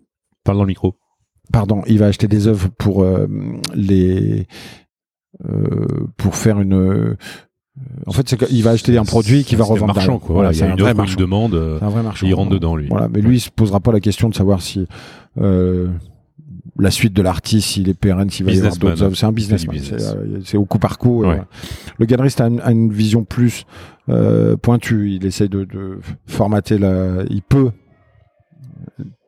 Parle 0.43 0.57
dans 0.57 0.65
le 0.65 0.69
micro. 0.69 0.95
Pardon, 1.53 1.83
il 1.87 1.99
va 1.99 2.07
acheter 2.07 2.29
des 2.29 2.47
œuvres 2.49 2.69
pour 2.79 3.03
euh, 3.03 3.27
les 3.75 4.47
euh, 5.49 5.87
pour 6.17 6.35
faire 6.37 6.61
une. 6.61 6.75
euh, 6.75 7.17
en 8.07 8.13
fait, 8.13 8.29
c'est 8.29 8.39
qu'il 8.39 8.63
va 8.63 8.71
acheter 8.71 8.97
un 8.97 9.05
produit 9.05 9.45
qui 9.45 9.55
va 9.55 9.65
C'est 9.65 9.71
un 9.71 9.75
revendre. 9.75 9.95
marchand, 9.95 10.19
quoi. 10.19 10.35
Voilà, 10.35 10.51
il 10.51 10.55
y 10.55 10.59
c'est 10.59 10.65
a 10.65 10.73
un 10.73 10.77
une 10.77 10.97
marchand. 10.97 11.21
demande. 11.21 11.55
euh, 11.55 11.79
un 11.83 11.89
vrai 11.91 12.03
marchand. 12.03 12.27
il 12.27 12.35
rentre 12.35 12.51
dedans, 12.51 12.75
lui. 12.75 12.89
Voilà, 12.89 13.09
mais 13.09 13.21
lui, 13.21 13.37
il 13.37 13.41
se 13.41 13.51
posera 13.51 13.81
pas 13.81 13.93
la 13.93 14.01
question 14.01 14.29
de 14.31 14.35
savoir 14.35 14.63
si 14.63 14.87
euh, 15.39 15.89
la 16.79 16.91
suite 16.91 17.13
de 17.13 17.21
l'artiste, 17.23 17.69
s'il 17.69 17.89
est 17.91 17.95
pérenne, 17.95 18.31
s'il 18.31 18.47
va 18.47 18.53
y 18.53 18.59
avoir 18.59 18.77
d'autres 18.77 19.03
œuvres. 19.03 19.17
C'est 19.17 19.27
un 19.27 19.33
business. 19.33 19.67
C'est 19.71 20.03
euh, 20.03 20.41
c'est 20.45 20.57
au 20.57 20.65
coup 20.65 20.79
par 20.79 20.99
coup. 20.99 21.25
Ouais. 21.25 21.41
Le 21.99 22.07
galeriste 22.07 22.41
a 22.41 22.49
une, 22.49 22.61
a 22.61 22.73
une 22.73 22.91
vision 22.93 23.25
plus 23.25 23.65
euh, 24.09 24.57
pointue. 24.57 25.13
Il 25.13 25.27
essaye 25.27 25.49
de, 25.51 25.65
de 25.65 25.99
formater 26.27 26.79
la. 26.79 27.25
Il 27.31 27.43
peut. 27.43 27.71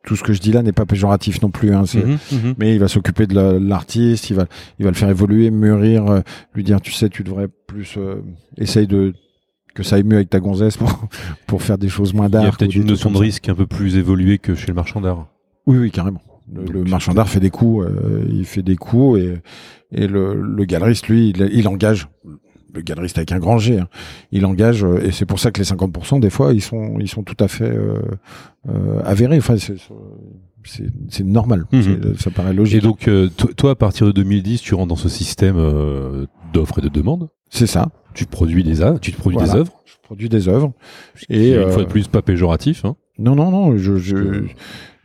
Tout 0.09 0.15
ce 0.15 0.23
que 0.23 0.33
je 0.33 0.41
dis 0.41 0.51
là 0.51 0.63
n'est 0.63 0.71
pas 0.71 0.87
péjoratif 0.87 1.39
non 1.43 1.51
plus. 1.51 1.71
Hein, 1.71 1.83
Mhm, 1.93 2.17
mhm. 2.31 2.55
mais 2.57 2.73
il 2.73 2.79
va 2.79 2.87
s'occuper 2.87 3.27
de 3.27 3.35
la- 3.35 3.59
l'artiste, 3.59 4.31
il 4.31 4.35
va, 4.35 4.47
il 4.79 4.83
va 4.85 4.89
le 4.89 4.95
faire 4.97 5.07
évoluer, 5.09 5.51
mûrir, 5.51 6.07
euh, 6.07 6.21
lui 6.55 6.63
dire, 6.63 6.81
tu 6.81 6.91
sais, 6.91 7.09
tu 7.09 7.23
devrais 7.23 7.47
plus 7.67 7.93
euh, 7.97 8.15
essaye 8.57 8.87
de 8.87 9.13
que 9.75 9.83
ça 9.83 9.97
aille 9.97 10.03
mieux 10.03 10.15
avec 10.15 10.31
ta 10.31 10.39
gonzesse 10.39 10.77
pour, 10.77 10.89
pour 11.45 11.61
faire 11.61 11.77
des 11.77 11.89
choses 11.89 12.11
moins 12.15 12.25
Il 12.27 12.33
y 12.33 12.37
a 12.37 12.41
d'art. 12.41 12.57
peut-être 12.57 12.73
une 12.73 12.85
notion 12.87 13.11
de 13.11 13.17
risque 13.19 13.47
un 13.49 13.53
peu 13.53 13.67
plus 13.67 13.97
évoluée 13.97 14.39
que 14.39 14.55
chez 14.55 14.65
le 14.69 14.73
marchand 14.73 14.99
d'art. 14.99 15.27
Oui, 15.67 15.77
oui, 15.77 15.91
carrément. 15.91 16.21
Le, 16.51 16.83
marchand 16.85 17.13
d'art 17.13 17.29
fait 17.29 17.39
des 17.39 17.51
coups, 17.51 17.85
euh, 17.85 18.25
il 18.31 18.45
fait 18.45 18.63
des 18.63 18.75
coups 18.77 19.19
et, 19.19 19.35
et 19.91 20.07
le, 20.07 20.33
le 20.33 20.65
galeriste, 20.65 21.07
lui, 21.07 21.29
il, 21.29 21.47
il 21.53 21.67
engage. 21.67 22.07
Le 22.73 22.81
galeriste 22.81 23.17
avec 23.17 23.31
un 23.31 23.39
grand 23.39 23.57
G, 23.57 23.79
hein, 23.79 23.87
il 24.31 24.45
engage 24.45 24.83
euh, 24.83 25.03
et 25.03 25.11
c'est 25.11 25.25
pour 25.25 25.39
ça 25.39 25.49
que 25.51 25.59
les 25.59 25.65
50% 25.65 26.19
des 26.19 26.29
fois 26.29 26.53
ils 26.53 26.61
sont 26.61 26.97
ils 26.99 27.07
sont 27.07 27.23
tout 27.23 27.35
à 27.43 27.47
fait 27.47 27.63
euh, 27.71 27.95
euh, 28.69 29.01
avérés. 29.03 29.37
Enfin, 29.37 29.55
c'est 29.57 31.23
normal. 31.23 31.65
Mhm. 31.71 32.15
Ça 32.19 32.29
paraît 32.31 32.53
logique. 32.53 32.77
Et 32.77 32.81
donc, 32.81 33.07
euh, 33.07 33.29
to- 33.35 33.53
toi, 33.53 33.71
à 33.71 33.75
partir 33.75 34.05
de 34.07 34.11
2010, 34.11 34.61
tu 34.61 34.75
rentres 34.75 34.89
dans 34.89 34.95
ce 34.95 35.09
système 35.09 35.55
d'offres 36.53 36.79
et 36.79 36.81
de 36.81 36.89
demandes. 36.89 37.29
c'est 37.49 37.67
ça. 37.67 37.89
Tu 38.13 38.25
produis 38.25 38.63
des, 38.63 38.81
a- 38.81 38.97
tu 38.99 39.11
te 39.11 39.17
produis 39.17 39.37
Voilà. 39.37 39.53
des 39.53 39.59
œuvres. 39.59 39.73
Je 39.85 39.93
produis 40.03 40.29
des 40.29 40.47
œuvres. 40.49 40.73
Et 41.29 41.53
une 41.55 41.69
fois 41.71 41.83
de 41.83 41.87
plus, 41.87 42.07
pas 42.07 42.21
péjoratif. 42.21 42.83
Hein. 42.85 42.95
Non, 43.17 43.35
non, 43.35 43.51
non. 43.51 43.77
Je, 43.77 43.95
je 43.97 44.43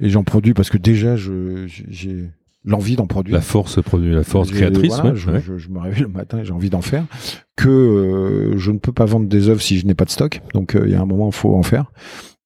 et 0.00 0.08
j'en 0.10 0.24
produis 0.24 0.54
parce 0.54 0.70
que 0.70 0.78
déjà 0.78 1.16
je 1.16 1.66
j'ai 1.66 2.30
l'envie 2.64 2.96
d'en 2.96 3.06
produire. 3.06 3.34
La 3.36 3.42
force 3.42 3.82
produit, 3.82 4.14
la 4.14 4.22
force 4.24 4.50
créatrice. 4.50 4.94
voilà, 4.94 5.10
ouais, 5.10 5.16
je, 5.16 5.30
ouais. 5.30 5.40
je- 5.40 5.58
je 5.58 5.68
me 5.68 5.78
réveille 5.80 6.02
le 6.02 6.08
matin 6.08 6.38
et 6.38 6.44
j'ai 6.44 6.52
envie 6.52 6.70
d'en 6.70 6.80
faire. 6.82 7.04
Que 7.56 7.68
euh, 7.68 8.58
je 8.58 8.70
ne 8.70 8.78
peux 8.78 8.92
pas 8.92 9.04
vendre 9.04 9.26
des 9.28 9.48
œuvres 9.48 9.60
si 9.62 9.78
je 9.78 9.86
n'ai 9.86 9.94
pas 9.94 10.04
de 10.06 10.10
stock. 10.10 10.40
Donc 10.54 10.74
euh, 10.74 10.84
il 10.86 10.92
y 10.92 10.94
a 10.94 11.00
un 11.00 11.06
moment, 11.06 11.28
il 11.28 11.34
faut 11.34 11.54
en 11.54 11.62
faire. 11.62 11.92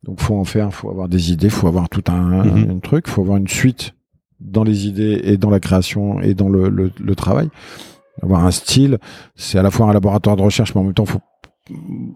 Donc 0.04 0.20
faut 0.20 0.36
en 0.36 0.44
faire, 0.44 0.72
faut 0.74 0.90
avoir 0.90 1.08
des 1.08 1.32
idées, 1.32 1.50
faut 1.50 1.66
avoir 1.68 1.88
tout 1.88 2.04
un, 2.08 2.44
Mhm. 2.44 2.70
un 2.70 2.78
truc, 2.80 3.08
faut 3.08 3.22
avoir 3.22 3.36
une 3.36 3.48
suite 3.48 3.92
dans 4.40 4.62
les 4.64 4.86
idées 4.86 5.20
et 5.24 5.36
dans 5.36 5.50
la 5.50 5.60
création 5.60 6.20
et 6.20 6.34
dans 6.34 6.48
le, 6.48 6.68
le, 6.68 6.90
le 7.00 7.14
travail. 7.16 7.48
Avoir 8.22 8.44
un 8.44 8.50
style, 8.50 8.98
c'est 9.36 9.58
à 9.58 9.62
la 9.62 9.70
fois 9.70 9.88
un 9.88 9.92
laboratoire 9.92 10.36
de 10.36 10.42
recherche, 10.42 10.74
mais 10.74 10.80
en 10.80 10.84
même 10.84 10.94
temps, 10.94 11.04
faut, 11.06 11.20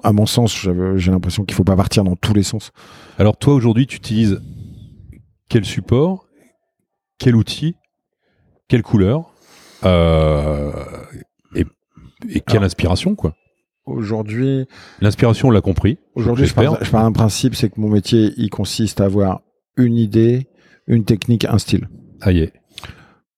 à 0.03 0.12
mon 0.12 0.26
sens, 0.26 0.66
j'ai 0.96 1.11
l'impression 1.12 1.44
qu'il 1.44 1.55
faut 1.55 1.62
pas 1.64 1.76
partir 1.76 2.03
dans 2.05 2.16
tous 2.16 2.34
les 2.34 2.42
sens. 2.42 2.72
Alors, 3.18 3.36
toi, 3.36 3.55
aujourd'hui, 3.55 3.86
tu 3.86 3.96
utilises 3.96 4.40
quel 5.48 5.64
support, 5.64 6.26
quel 7.18 7.36
outil, 7.36 7.74
quelle 8.72 8.82
couleur 8.82 9.30
euh, 9.84 10.72
et, 11.54 11.66
et 12.30 12.40
quelle 12.40 12.56
Alors- 12.58 12.64
inspiration, 12.64 13.14
quoi. 13.14 13.34
Aujourd'hui, 13.84 14.66
L'inspiration, 15.02 15.48
on 15.48 15.50
l'a 15.50 15.60
compris. 15.60 15.98
Aujourd'hui, 16.14 16.46
je 16.46 16.54
pars, 16.54 16.82
je 16.82 16.90
d'un 16.90 17.12
principe, 17.12 17.54
c'est 17.54 17.68
que 17.68 17.78
mon 17.78 17.90
métier, 17.90 18.32
il 18.38 18.48
consiste 18.48 19.02
à 19.02 19.04
avoir 19.04 19.42
une 19.76 19.96
idée, 19.98 20.46
une 20.86 21.04
technique, 21.04 21.44
un 21.44 21.58
style. 21.58 21.88
Ah, 22.22 22.32
y 22.32 22.38
est. 22.38 22.52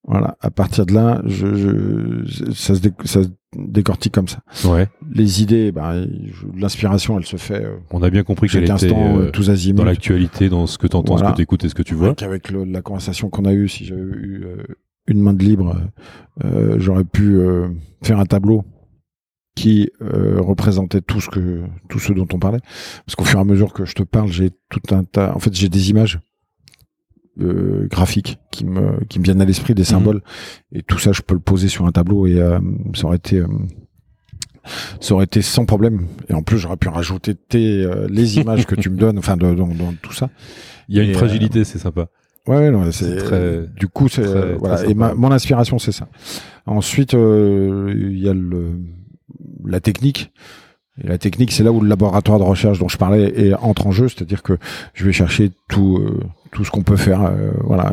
Voilà. 0.07 0.37
À 0.41 0.51
partir 0.53 0.87
de 0.87 0.93
là, 0.95 1.21
je, 1.25 1.55
je- 1.57 2.53
ça, 2.53 2.75
se 2.77 2.81
dé- 2.81 2.93
ça 3.07 3.25
se 3.25 3.29
décortique 3.57 4.13
comme 4.13 4.29
ça. 4.29 4.41
Ouais. 4.67 4.87
Les 5.11 5.43
idées, 5.43 5.73
je- 5.75 6.61
l'inspiration, 6.61 7.19
elle 7.19 7.25
se 7.27 7.39
fait 7.39 7.65
euh, 7.65 7.77
On 7.91 8.03
a 8.03 8.11
bien 8.11 8.23
compris 8.23 8.49
qu'elle 8.49 8.63
était 8.65 8.71
instant, 8.73 9.17
euh, 9.19 9.31
tous 9.31 9.49
azimuts. 9.51 9.79
dans 9.79 9.85
l'actualité, 9.85 10.49
dans 10.51 10.67
ce 10.69 10.77
que 10.79 10.87
tu 10.87 10.95
entends, 10.95 11.15
Voilà. 11.15 11.29
ce 11.29 11.33
que 11.33 11.37
tu 11.39 11.43
écoutes 11.43 11.65
et 11.65 11.69
ce 11.71 11.75
que 11.75 11.83
tu 11.83 11.95
vois. 11.95 12.15
Avec 12.23 12.51
le- 12.51 12.65
la 12.65 12.83
conversation 12.83 13.31
qu'on 13.31 13.47
a 13.47 13.53
eue, 13.55 13.67
si 13.69 13.87
j'avais 13.87 14.03
eu 14.03 14.45
euh, 14.45 14.63
une 15.07 15.21
main 15.21 15.33
de 15.35 15.43
libre, 15.45 15.77
euh, 16.45 16.77
j'aurais 16.79 17.05
pu 17.05 17.37
euh, 17.37 17.69
faire 18.03 18.19
un 18.19 18.27
tableau 18.27 18.65
qui 19.55 19.91
euh, 20.03 20.41
représentait 20.41 21.01
tout 21.01 21.21
ce 21.21 21.29
que 21.29 21.63
tout 21.89 21.99
ce 21.99 22.13
dont 22.13 22.27
on 22.33 22.39
parlait. 22.39 22.61
Parce 23.07 23.15
qu'au 23.17 23.25
fur 23.25 23.39
et 23.39 23.43
à 23.43 23.45
mesure 23.45 23.73
que 23.73 23.85
je 23.85 23.95
te 23.95 24.03
parle, 24.03 24.31
j'ai 24.33 24.51
tout 24.71 24.81
un 24.91 25.05
tas. 25.05 25.35
En 25.35 25.39
fait, 25.39 25.55
j'ai 25.55 25.69
des 25.69 25.91
images 25.91 26.19
euh, 27.41 27.87
graphiques 27.89 28.39
qui 28.51 28.65
me 28.65 29.05
qui 29.05 29.19
me 29.19 29.25
viennent 29.25 29.41
à 29.43 29.45
l'esprit, 29.45 29.75
des 29.75 29.85
symboles, 29.85 30.23
et 30.73 30.83
tout 30.83 30.99
ça, 30.99 31.13
je 31.13 31.23
peux 31.23 31.35
le 31.35 31.41
poser 31.41 31.69
sur 31.69 31.87
un 31.87 31.93
tableau 31.93 32.27
et 32.27 32.41
euh, 32.41 32.59
ça 32.95 33.07
aurait 33.07 33.17
été 33.19 33.39
euh, 33.39 33.47
ça 35.01 35.15
aurait 35.15 35.25
été 35.25 35.43
sans 35.43 35.67
problème. 35.67 36.07
Et 36.29 36.35
en 36.35 36.43
plus, 36.43 36.59
j'aurais 36.59 36.77
pu 36.79 36.89
rajouter 36.89 37.35
tes, 37.35 37.85
euh, 37.85 38.07
les 38.09 38.39
images 38.39 38.67
que 38.67 38.75
tu 38.75 38.89
me 38.91 38.97
donnes, 38.97 39.19
enfin, 39.19 39.37
de- 39.37 39.55
tout 40.03 40.13
ça. 40.13 40.31
Il 40.89 40.97
y 40.97 41.01
a 41.01 41.03
une 41.03 41.11
euh, 41.11 41.15
fragilité, 41.15 41.65
c'est 41.65 41.79
sympa. 41.79 42.09
Ouais, 42.47 42.71
non, 42.71 42.91
c'est 42.93 43.17
très- 43.17 43.67
du 43.77 43.89
coup 43.89 44.09
c'est 44.09 44.23
euh, 44.27 44.57
voilà 44.59 44.85
et 44.91 44.95
ma- 44.95 45.15
mon 45.15 45.31
inspiration 45.33 45.79
c'est 45.79 45.93
ça. 45.93 46.09
Ensuite 46.67 47.15
euh, 47.15 47.93
il 47.97 48.19
y 48.19 48.29
a 48.29 48.35
le 48.35 48.73
la 49.65 49.81
technique. 49.81 50.33
Et 51.03 51.09
la 51.09 51.19
technique, 51.19 51.51
c'est 51.51 51.65
là 51.65 51.73
où 51.73 51.81
le 51.81 51.89
laboratoire 51.89 52.39
de 52.39 52.45
recherche 52.45 52.79
dont 52.79 52.87
je 52.87 52.97
parlais 52.99 53.25
est, 53.49 53.53
entre 53.55 53.89
en 53.89 53.91
jeu, 53.91 54.09
c'est-à-dire 54.09 54.45
que 54.45 54.59
je 54.93 55.05
vais 55.05 55.13
chercher 55.13 55.51
tout 55.69 55.99
euh, 55.99 56.21
tout 56.53 56.65
ce 56.65 56.71
qu'on 56.71 56.83
peut 56.85 56.97
faire. 56.97 57.23
euh, 57.25 57.51
voilà, 57.65 57.91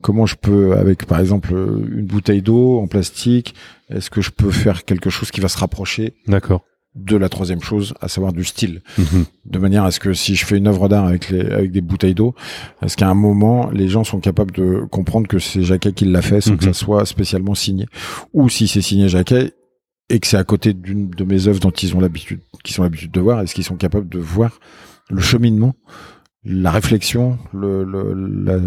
comment 0.00 0.24
je 0.24 0.34
peux, 0.36 0.72
avec 0.74 1.04
par 1.04 1.20
exemple 1.20 1.52
euh, 1.52 1.84
une 1.94 2.06
bouteille 2.06 2.40
d'eau 2.40 2.78
en 2.78 2.86
plastique, 2.86 3.54
est-ce 3.90 4.08
que 4.08 4.22
je 4.22 4.30
peux 4.30 4.50
faire 4.50 4.86
quelque 4.86 5.10
chose 5.10 5.30
qui 5.30 5.42
va 5.42 5.48
se 5.48 5.58
rapprocher 5.58 6.14
D'accord. 6.26 6.62
De 6.94 7.16
la 7.16 7.28
troisième 7.28 7.60
chose, 7.60 7.92
à 8.00 8.08
savoir 8.08 8.32
du 8.32 8.44
style 8.44 8.80
Mhm. 8.98 9.24
de 9.46 9.58
manière 9.58 9.84
à 9.84 9.90
ce 9.90 9.98
que 9.98 10.12
si 10.14 10.36
je 10.36 10.44
fais 10.46 10.58
une 10.58 10.68
œuvre 10.68 10.88
d'art 10.88 11.04
avec 11.06 11.28
les 11.30 11.40
avec 11.50 11.72
des 11.72 11.80
bouteilles 11.80 12.14
d'eau, 12.14 12.34
est-ce 12.82 12.96
qu'à 12.96 13.08
un 13.08 13.14
moment 13.14 13.68
les 13.70 13.88
gens 13.88 14.04
sont 14.04 14.20
capables 14.20 14.52
de 14.52 14.84
comprendre 14.90 15.26
que 15.26 15.38
c'est 15.40 15.62
Jacquet 15.62 15.92
qui 15.92 16.04
l'a 16.04 16.22
fait 16.22 16.40
sans 16.40 16.56
que 16.56 16.64
Mhm. 16.66 16.72
ça 16.72 16.78
soit 16.78 17.04
spécialement 17.06 17.54
signé, 17.56 17.86
ou 18.32 18.48
si 18.48 18.68
c'est 18.68 18.80
signé 18.82 19.08
Jacquet 19.08 19.52
et 20.10 20.20
que 20.20 20.26
c'est 20.26 20.36
à 20.36 20.44
côté 20.44 20.72
d'une 20.74 21.08
de 21.10 21.24
mes 21.24 21.48
œuvres 21.48 21.60
dont 21.60 21.70
ils 21.70 21.96
ont 21.96 22.00
l'habitude, 22.00 22.40
qui 22.62 22.72
sont 22.72 22.82
l'habitude 22.84 23.10
de 23.10 23.20
voir, 23.20 23.40
est-ce 23.40 23.54
qu'ils 23.54 23.64
sont 23.64 23.76
capables 23.76 24.08
de 24.08 24.18
voir 24.18 24.60
le 25.10 25.20
cheminement, 25.20 25.74
la 26.44 26.70
réflexion, 26.70 27.38
le, 27.54 27.84
le- 27.84 28.12
la, 28.44 28.58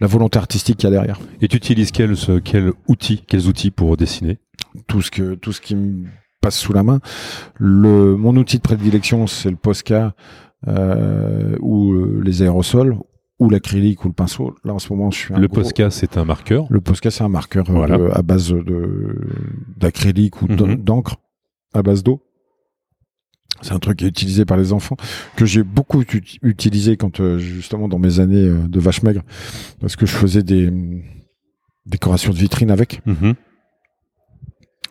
la 0.00 0.06
volonté 0.06 0.38
artistique 0.38 0.76
qu'il 0.76 0.84
y 0.84 0.92
a 0.92 0.96
derrière, 0.96 1.18
Et 1.40 1.48
tu 1.48 1.56
utilises 1.56 1.90
quel, 1.90 2.14
ce- 2.16 2.38
quel 2.38 2.72
outil, 2.88 3.22
quels 3.26 3.48
outils 3.48 3.70
pour 3.70 3.96
dessiner? 3.96 4.38
Tout 4.86 5.00
ce 5.02 5.10
que 5.10 5.34
tout 5.34 5.52
ce 5.52 5.60
qui 5.60 5.74
me 5.76 6.06
passe 6.44 6.58
sous 6.58 6.72
la 6.72 6.82
main. 6.82 7.00
Le 7.58 8.16
mon 8.16 8.36
outil 8.36 8.56
de 8.58 8.62
prédilection 8.62 9.26
c'est 9.26 9.50
le 9.50 9.56
Posca 9.56 10.14
euh, 10.68 11.56
ou 11.60 11.92
euh, 11.92 12.20
les 12.24 12.42
aérosols 12.42 12.96
ou 13.40 13.50
l'acrylique 13.50 14.04
ou 14.04 14.08
le 14.08 14.14
pinceau. 14.14 14.54
Là 14.64 14.72
en 14.74 14.78
ce 14.78 14.92
moment 14.92 15.10
je 15.10 15.18
suis 15.18 15.34
un 15.34 15.38
Le 15.38 15.48
gros- 15.48 15.60
Posca, 15.62 15.90
c'est 15.90 16.16
un 16.16 16.24
marqueur. 16.24 16.66
Le 16.70 16.80
Posca 16.80 17.10
c'est 17.10 17.24
un 17.24 17.28
marqueur 17.28 17.68
euh, 17.70 17.72
Voilà. 17.72 17.96
à 18.14 18.22
base 18.22 18.50
de 18.52 19.18
d'acrylique 19.76 20.42
ou 20.42 20.46
Mhm. 20.46 20.76
d'encre 20.76 21.16
à 21.72 21.82
base 21.82 22.02
d'eau. 22.02 22.20
C'est 23.62 23.72
un 23.72 23.78
truc 23.78 23.98
qui 23.98 24.04
est 24.04 24.08
utilisé 24.08 24.44
par 24.44 24.56
les 24.56 24.72
enfants 24.72 24.96
que 25.36 25.44
j'ai 25.46 25.62
beaucoup 25.62 26.02
ut- 26.02 26.38
utilisé 26.42 26.96
quand 26.96 27.20
euh, 27.20 27.38
justement 27.38 27.88
dans 27.88 27.98
mes 27.98 28.20
années 28.20 28.48
de 28.74 28.80
vache 28.80 29.02
maigre 29.02 29.22
parce 29.80 29.96
que 29.96 30.06
je 30.06 30.12
faisais 30.14 30.42
des 30.42 30.70
décorations 31.86 32.32
de 32.32 32.36
vitrines 32.38 32.70
avec. 32.70 33.00
Mhm. 33.06 33.34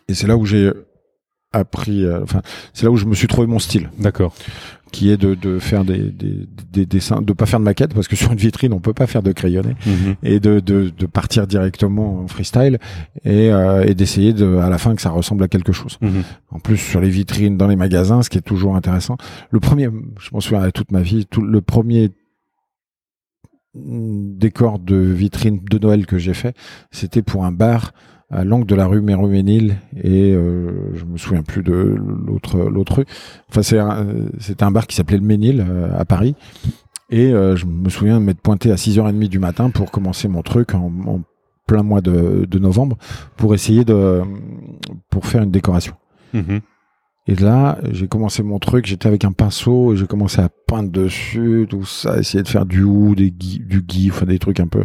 Et 0.08 0.14
c'est 0.14 0.26
là 0.26 0.36
où 0.36 0.44
j'ai 0.44 0.70
appris, 1.54 2.04
euh, 2.04 2.22
enfin, 2.22 2.42
c'est 2.72 2.84
là 2.84 2.90
où 2.90 2.96
je 2.96 3.06
me 3.06 3.14
suis 3.14 3.26
trouvé 3.28 3.46
mon 3.46 3.58
style, 3.58 3.90
D'accord. 3.98 4.34
qui 4.92 5.10
est 5.10 5.16
de, 5.16 5.34
de 5.34 5.58
faire 5.58 5.84
des, 5.84 5.98
des, 5.98 6.46
des 6.72 6.86
dessins, 6.86 7.20
de 7.22 7.32
pas 7.32 7.46
faire 7.46 7.58
de 7.60 7.64
maquette, 7.64 7.94
parce 7.94 8.06
que 8.08 8.16
sur 8.16 8.30
une 8.32 8.38
vitrine, 8.38 8.72
on 8.72 8.80
peut 8.80 8.92
pas 8.92 9.06
faire 9.06 9.22
de 9.22 9.32
crayonné, 9.32 9.74
Mhm. 9.86 10.14
et 10.22 10.40
de, 10.40 10.60
de, 10.60 10.90
de 10.96 11.06
partir 11.06 11.46
directement 11.46 12.20
en 12.20 12.28
freestyle, 12.28 12.78
et, 13.24 13.50
euh, 13.52 13.84
et 13.84 13.94
d'essayer 13.94 14.32
de, 14.32 14.56
à 14.58 14.68
la 14.68 14.78
fin 14.78 14.94
que 14.94 15.02
ça 15.02 15.10
ressemble 15.10 15.42
à 15.44 15.48
quelque 15.48 15.72
chose. 15.72 15.98
Mhm. 16.00 16.22
En 16.50 16.58
plus, 16.60 16.76
sur 16.76 17.00
les 17.00 17.10
vitrines, 17.10 17.56
dans 17.56 17.66
les 17.68 17.76
magasins, 17.76 18.22
ce 18.22 18.30
qui 18.30 18.38
est 18.38 18.42
toujours 18.42 18.76
intéressant. 18.76 19.16
Le 19.50 19.60
premier, 19.60 19.88
je 20.20 20.30
m'en 20.32 20.40
souviens 20.40 20.70
toute 20.70 20.92
ma 20.92 21.00
vie, 21.02 21.26
tout, 21.26 21.42
le 21.42 21.60
premier 21.60 22.10
décor 23.74 24.78
de 24.78 24.94
vitrine 24.96 25.60
de 25.68 25.78
Noël 25.78 26.06
que 26.06 26.16
j'ai 26.18 26.34
fait, 26.34 26.54
c'était 26.92 27.22
pour 27.22 27.44
un 27.44 27.50
bar 27.52 27.92
à 28.34 28.44
l'angle 28.44 28.66
de 28.66 28.74
la 28.74 28.86
rue 28.86 29.00
Méruménil 29.00 29.76
et 30.02 30.32
euh, 30.32 30.92
je 30.94 31.04
me 31.04 31.16
souviens 31.16 31.42
plus 31.42 31.62
de 31.62 31.72
l'autre 32.26 32.58
l'autre 32.58 32.96
rue. 32.98 33.04
Enfin, 33.48 33.62
c'est 33.62 33.78
c'était 34.40 34.64
un 34.64 34.70
bar 34.70 34.86
qui 34.86 34.96
s'appelait 34.96 35.18
le 35.18 35.24
Ménil 35.24 35.64
euh, 35.66 35.88
à 35.98 36.04
Paris 36.04 36.34
et 37.10 37.32
euh, 37.32 37.56
je 37.56 37.66
me 37.66 37.88
souviens 37.90 38.18
de 38.20 38.24
m'être 38.24 38.40
pointé 38.40 38.70
à 38.72 38.74
6h30 38.76 39.28
du 39.28 39.38
matin 39.38 39.70
pour 39.70 39.90
commencer 39.90 40.28
mon 40.28 40.42
truc 40.42 40.74
en, 40.74 40.92
en 41.06 41.20
plein 41.66 41.82
mois 41.82 42.00
de, 42.00 42.44
de 42.48 42.58
novembre 42.58 42.96
pour 43.36 43.54
essayer 43.54 43.84
de 43.84 44.20
pour 45.10 45.26
faire 45.26 45.42
une 45.42 45.50
décoration. 45.50 45.94
Mhm. 46.32 46.60
Et 47.26 47.36
là, 47.36 47.78
j'ai 47.90 48.06
commencé 48.06 48.42
mon 48.42 48.58
truc, 48.58 48.84
j'étais 48.84 49.06
avec 49.06 49.24
un 49.24 49.32
pinceau 49.32 49.94
et 49.94 49.96
j'ai 49.96 50.06
commencé 50.06 50.42
à 50.42 50.50
peindre 50.66 50.90
dessus, 50.90 51.66
tout 51.70 51.86
ça, 51.86 52.18
essayer 52.18 52.42
de 52.42 52.48
faire 52.48 52.66
du 52.66 52.82
ou, 52.82 53.14
des 53.14 53.30
gui- 53.30 53.60
du 53.66 53.80
gui, 53.80 54.10
enfin 54.10 54.26
des 54.26 54.38
trucs 54.38 54.60
un 54.60 54.66
peu. 54.66 54.84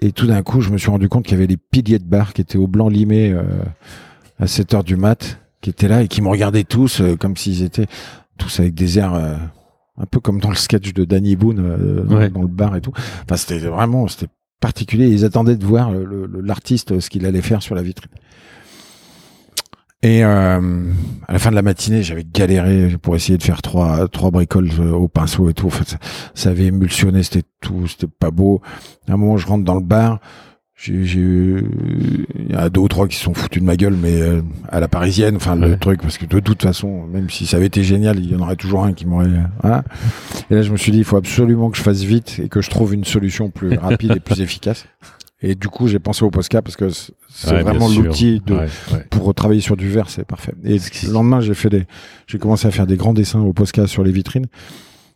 Et 0.00 0.12
tout 0.12 0.26
d'un 0.26 0.42
coup, 0.42 0.60
je 0.60 0.70
me 0.70 0.78
suis 0.78 0.90
rendu 0.90 1.08
compte 1.08 1.24
qu'il 1.24 1.32
y 1.32 1.36
avait 1.36 1.46
les 1.46 1.56
piliers 1.56 1.98
de 1.98 2.04
bar 2.04 2.32
qui 2.34 2.42
étaient 2.42 2.58
au 2.58 2.66
blanc 2.66 2.88
limé 2.88 3.30
euh, 3.32 3.42
à 4.38 4.46
7 4.46 4.74
heures 4.74 4.84
du 4.84 4.96
mat, 4.96 5.40
qui 5.62 5.70
étaient 5.70 5.88
là 5.88 6.02
et 6.02 6.08
qui 6.08 6.20
me 6.22 6.28
regardaient 6.28 6.64
tous 6.64 7.00
euh, 7.00 7.16
comme 7.16 7.36
s'ils 7.36 7.62
étaient 7.62 7.86
tous 8.38 8.60
avec 8.60 8.74
des 8.74 8.98
airs 8.98 9.14
euh, 9.14 9.34
un 9.96 10.04
peu 10.04 10.20
comme 10.20 10.40
dans 10.40 10.50
le 10.50 10.56
sketch 10.56 10.92
de 10.92 11.04
Danny 11.06 11.36
Boone 11.36 11.58
euh, 11.60 12.02
dans, 12.04 12.16
Ouais. 12.16 12.28
dans 12.28 12.42
le 12.42 12.48
bar 12.48 12.76
et 12.76 12.82
tout. 12.82 12.92
Enfin, 13.24 13.36
c'était 13.36 13.58
vraiment, 13.58 14.06
c'était 14.08 14.30
particulier. 14.60 15.08
Ils 15.08 15.24
attendaient 15.24 15.56
de 15.56 15.64
voir 15.64 15.90
l'artiste 16.42 17.00
ce 17.00 17.08
qu'il 17.08 17.24
allait 17.24 17.40
faire 17.42 17.62
sur 17.62 17.74
la 17.74 17.82
vitrine. 17.82 18.10
Et 20.06 20.22
euh, 20.22 20.60
à 21.26 21.32
la 21.32 21.38
fin 21.40 21.50
de 21.50 21.56
la 21.56 21.62
matinée, 21.62 22.04
j'avais 22.04 22.22
galéré 22.22 22.96
pour 23.02 23.16
essayer 23.16 23.36
de 23.38 23.42
faire 23.42 23.60
trois 23.60 24.06
trois 24.06 24.30
bricoles 24.30 24.70
euh, 24.78 24.92
au 24.92 25.08
pinceau 25.08 25.50
et 25.50 25.52
tout. 25.52 25.66
En 25.66 25.70
fait, 25.70 25.88
ça, 25.88 25.96
ça 26.32 26.50
avait 26.50 26.66
émulsionné, 26.66 27.24
c'était 27.24 27.42
tout, 27.60 27.88
c'était 27.88 28.06
pas 28.06 28.30
beau. 28.30 28.62
À 29.08 29.14
un 29.14 29.16
moment, 29.16 29.36
je 29.36 29.48
rentre 29.48 29.64
dans 29.64 29.74
le 29.74 29.80
bar. 29.80 30.20
J'ai, 30.76 31.04
j'ai, 31.04 31.20
il 31.20 32.50
y 32.50 32.54
a 32.54 32.68
deux 32.68 32.82
ou 32.82 32.86
trois 32.86 33.08
qui 33.08 33.16
se 33.16 33.24
sont 33.24 33.34
foutus 33.34 33.60
de 33.60 33.66
ma 33.66 33.76
gueule, 33.76 33.96
mais 34.00 34.20
euh, 34.20 34.42
à 34.68 34.78
la 34.78 34.86
parisienne, 34.86 35.34
enfin 35.34 35.56
le 35.56 35.76
truc, 35.76 36.02
parce 36.02 36.18
que 36.18 36.26
de 36.26 36.38
toute 36.38 36.62
façon, 36.62 37.06
même 37.06 37.28
si 37.28 37.44
ça 37.44 37.56
avait 37.56 37.66
été 37.66 37.82
génial, 37.82 38.20
il 38.20 38.30
y 38.30 38.36
en 38.36 38.40
aurait 38.40 38.54
toujours 38.54 38.84
un 38.84 38.92
qui 38.92 39.06
m'aurait. 39.06 39.30
Voilà. 39.60 39.82
Et 40.50 40.54
là, 40.54 40.62
je 40.62 40.70
me 40.70 40.76
suis 40.76 40.92
dit, 40.92 40.98
il 40.98 41.04
faut 41.04 41.16
absolument 41.16 41.68
que 41.70 41.78
je 41.78 41.82
fasse 41.82 42.02
vite 42.02 42.40
et 42.44 42.48
que 42.48 42.60
je 42.60 42.70
trouve 42.70 42.94
une 42.94 43.04
solution 43.04 43.50
plus 43.50 43.76
rapide 43.76 44.12
et 44.14 44.20
plus 44.20 44.40
efficace. 44.40 44.86
Et 45.42 45.54
du 45.54 45.68
coup, 45.68 45.86
j'ai 45.86 45.98
pensé 45.98 46.24
au 46.24 46.30
Posca 46.30 46.62
parce 46.62 46.76
que 46.76 46.88
c'est 46.88 47.12
Ouais, 47.50 47.62
vraiment 47.62 47.88
l'outil 47.88 48.40
de, 48.44 48.54
Ouais, 48.54 48.68
ouais. 48.92 49.04
pour 49.10 49.34
travailler 49.34 49.60
sur 49.60 49.76
du 49.76 49.88
verre, 49.88 50.08
c'est 50.08 50.24
parfait. 50.24 50.54
Et 50.64 50.78
le 51.06 51.12
lendemain, 51.12 51.40
j'ai 51.40 51.52
fait 51.54 51.68
des, 51.68 51.84
j'ai 52.26 52.38
commencé 52.38 52.66
à 52.66 52.70
faire 52.70 52.86
des 52.86 52.96
grands 52.96 53.12
dessins 53.12 53.40
au 53.40 53.52
Posca 53.52 53.86
sur 53.86 54.02
les 54.02 54.12
vitrines. 54.12 54.46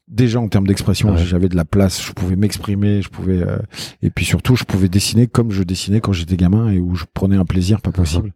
Déjà 0.08 0.40
en 0.40 0.48
termes 0.48 0.66
d'expression, 0.66 1.16
j'avais 1.16 1.48
de 1.48 1.54
la 1.56 1.64
place, 1.64 2.04
je 2.04 2.12
pouvais 2.12 2.34
m'exprimer, 2.36 3.00
je 3.00 3.08
pouvais, 3.08 3.42
euh, 3.42 3.58
et 4.02 4.10
puis 4.10 4.24
surtout, 4.24 4.56
je 4.56 4.64
pouvais 4.64 4.88
dessiner 4.88 5.28
comme 5.28 5.52
je 5.52 5.62
dessinais 5.62 6.00
quand 6.00 6.12
j'étais 6.12 6.36
gamin 6.36 6.68
et 6.70 6.80
où 6.80 6.96
je 6.96 7.04
prenais 7.14 7.36
un 7.36 7.44
plaisir 7.44 7.80
pas 7.80 7.92
possible. 7.92 8.32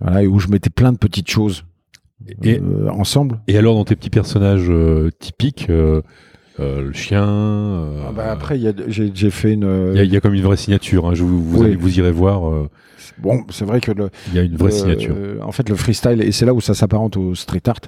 Voilà, 0.00 0.22
et 0.22 0.26
où 0.26 0.38
je 0.40 0.48
mettais 0.48 0.70
plein 0.70 0.92
de 0.92 0.96
petites 0.98 1.30
choses 1.30 1.64
Et, 2.42 2.58
euh, 2.58 2.88
ensemble. 2.88 3.40
et 3.48 3.58
alors, 3.58 3.74
dans 3.74 3.84
tes 3.84 3.96
petits 3.96 4.08
personnages 4.10 4.66
euh, 4.70 5.10
typiques, 5.20 5.68
euh, 6.60 6.62
euh, 6.78 6.82
le 6.82 6.92
chien. 6.92 7.24
euh, 7.26 8.04
Ah 8.08 8.12
bah 8.12 8.30
après, 8.30 8.56
il 8.58 8.62
y 8.62 8.68
a, 8.68 8.72
j'ai, 8.88 9.30
fait 9.30 9.52
une. 9.52 9.64
euh, 9.64 9.92
il 9.94 9.96
y, 9.96 10.00
a- 10.00 10.04
il 10.04 10.12
y 10.12 10.16
a 10.16 10.20
comme 10.20 10.34
une 10.34 10.42
vraie 10.42 10.56
signature. 10.56 11.06
hein. 11.08 11.14
Je 11.14 11.24
vous, 11.24 11.42
vous, 11.42 11.60
Oui. 11.60 11.66
allez- 11.66 11.76
vous 11.76 11.98
irez 11.98 12.12
voir. 12.12 12.48
euh, 12.48 12.68
Bon, 13.18 13.44
c'est 13.50 13.64
vrai 13.64 13.80
que 13.80 13.92
le, 13.92 14.10
il 14.28 14.34
y 14.34 14.38
a 14.38 14.42
une 14.42 14.56
vraie 14.56 14.72
Euh, 14.72 14.76
signature. 14.76 15.14
En 15.42 15.52
fait, 15.52 15.68
le 15.68 15.76
freestyle, 15.76 16.20
et 16.22 16.32
c'est 16.32 16.46
là 16.46 16.52
où 16.54 16.60
ça 16.60 16.74
s'apparente 16.74 17.16
au 17.16 17.34
street 17.36 17.62
art, 17.66 17.78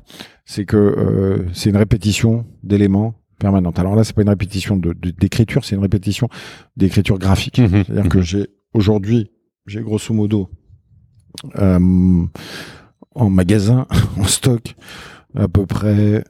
c'est 0.45 0.65
que 0.65 0.77
euh, 0.77 1.47
c'est 1.53 1.71
une 1.71 1.77
répétition 1.77 2.47
d'éléments 2.63 3.15
permanente. 3.39 3.79
Alors 3.79 3.97
là, 3.97 4.05
c'est 4.05 4.15
pas 4.15 4.23
une 4.23 4.29
répétition 4.29 4.77
de- 4.77 4.93
d'écriture, 4.93 5.65
c'est 5.65 5.75
une 5.75 5.83
répétition 5.83 6.29
d'écriture 6.77 7.19
graphique. 7.19 7.59
Mhm. 7.59 7.85
C'est-à-dire 7.85 8.09
que 8.09 8.21
j'ai 8.23 8.47
aujourd'hui, 8.73 9.31
j'ai 9.67 9.81
grosso 9.83 10.15
modo 10.15 10.49
euh, 11.59 12.25
en 13.15 13.31
magasin, 13.31 13.87
en 14.19 14.25
stock, 14.25 14.75
à 15.37 15.49
peu 15.49 15.67
près. 15.67 16.25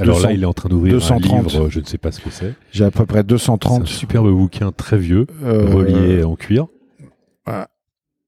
Alors 0.00 0.16
200 0.16 0.28
là, 0.28 0.34
il 0.34 0.42
est 0.42 0.46
en 0.46 0.52
train 0.52 0.68
d'ouvrir 0.68 0.94
un 0.94 0.98
230. 0.98 1.52
livre, 1.52 1.68
je 1.70 1.80
ne 1.80 1.84
sais 1.84 1.98
pas 1.98 2.12
ce 2.12 2.20
que 2.20 2.30
c'est. 2.30 2.54
J'ai 2.72 2.84
à 2.84 2.90
peu 2.90 3.04
près 3.06 3.18
C'est 3.18 3.20
un 3.20 3.24
230 3.24 3.86
superbe 3.86 4.30
bouquin 4.30 4.72
très 4.72 4.96
vieux, 4.98 5.26
euh, 5.44 5.66
relié 5.74 6.24
en 6.24 6.34
cuir. 6.36 6.66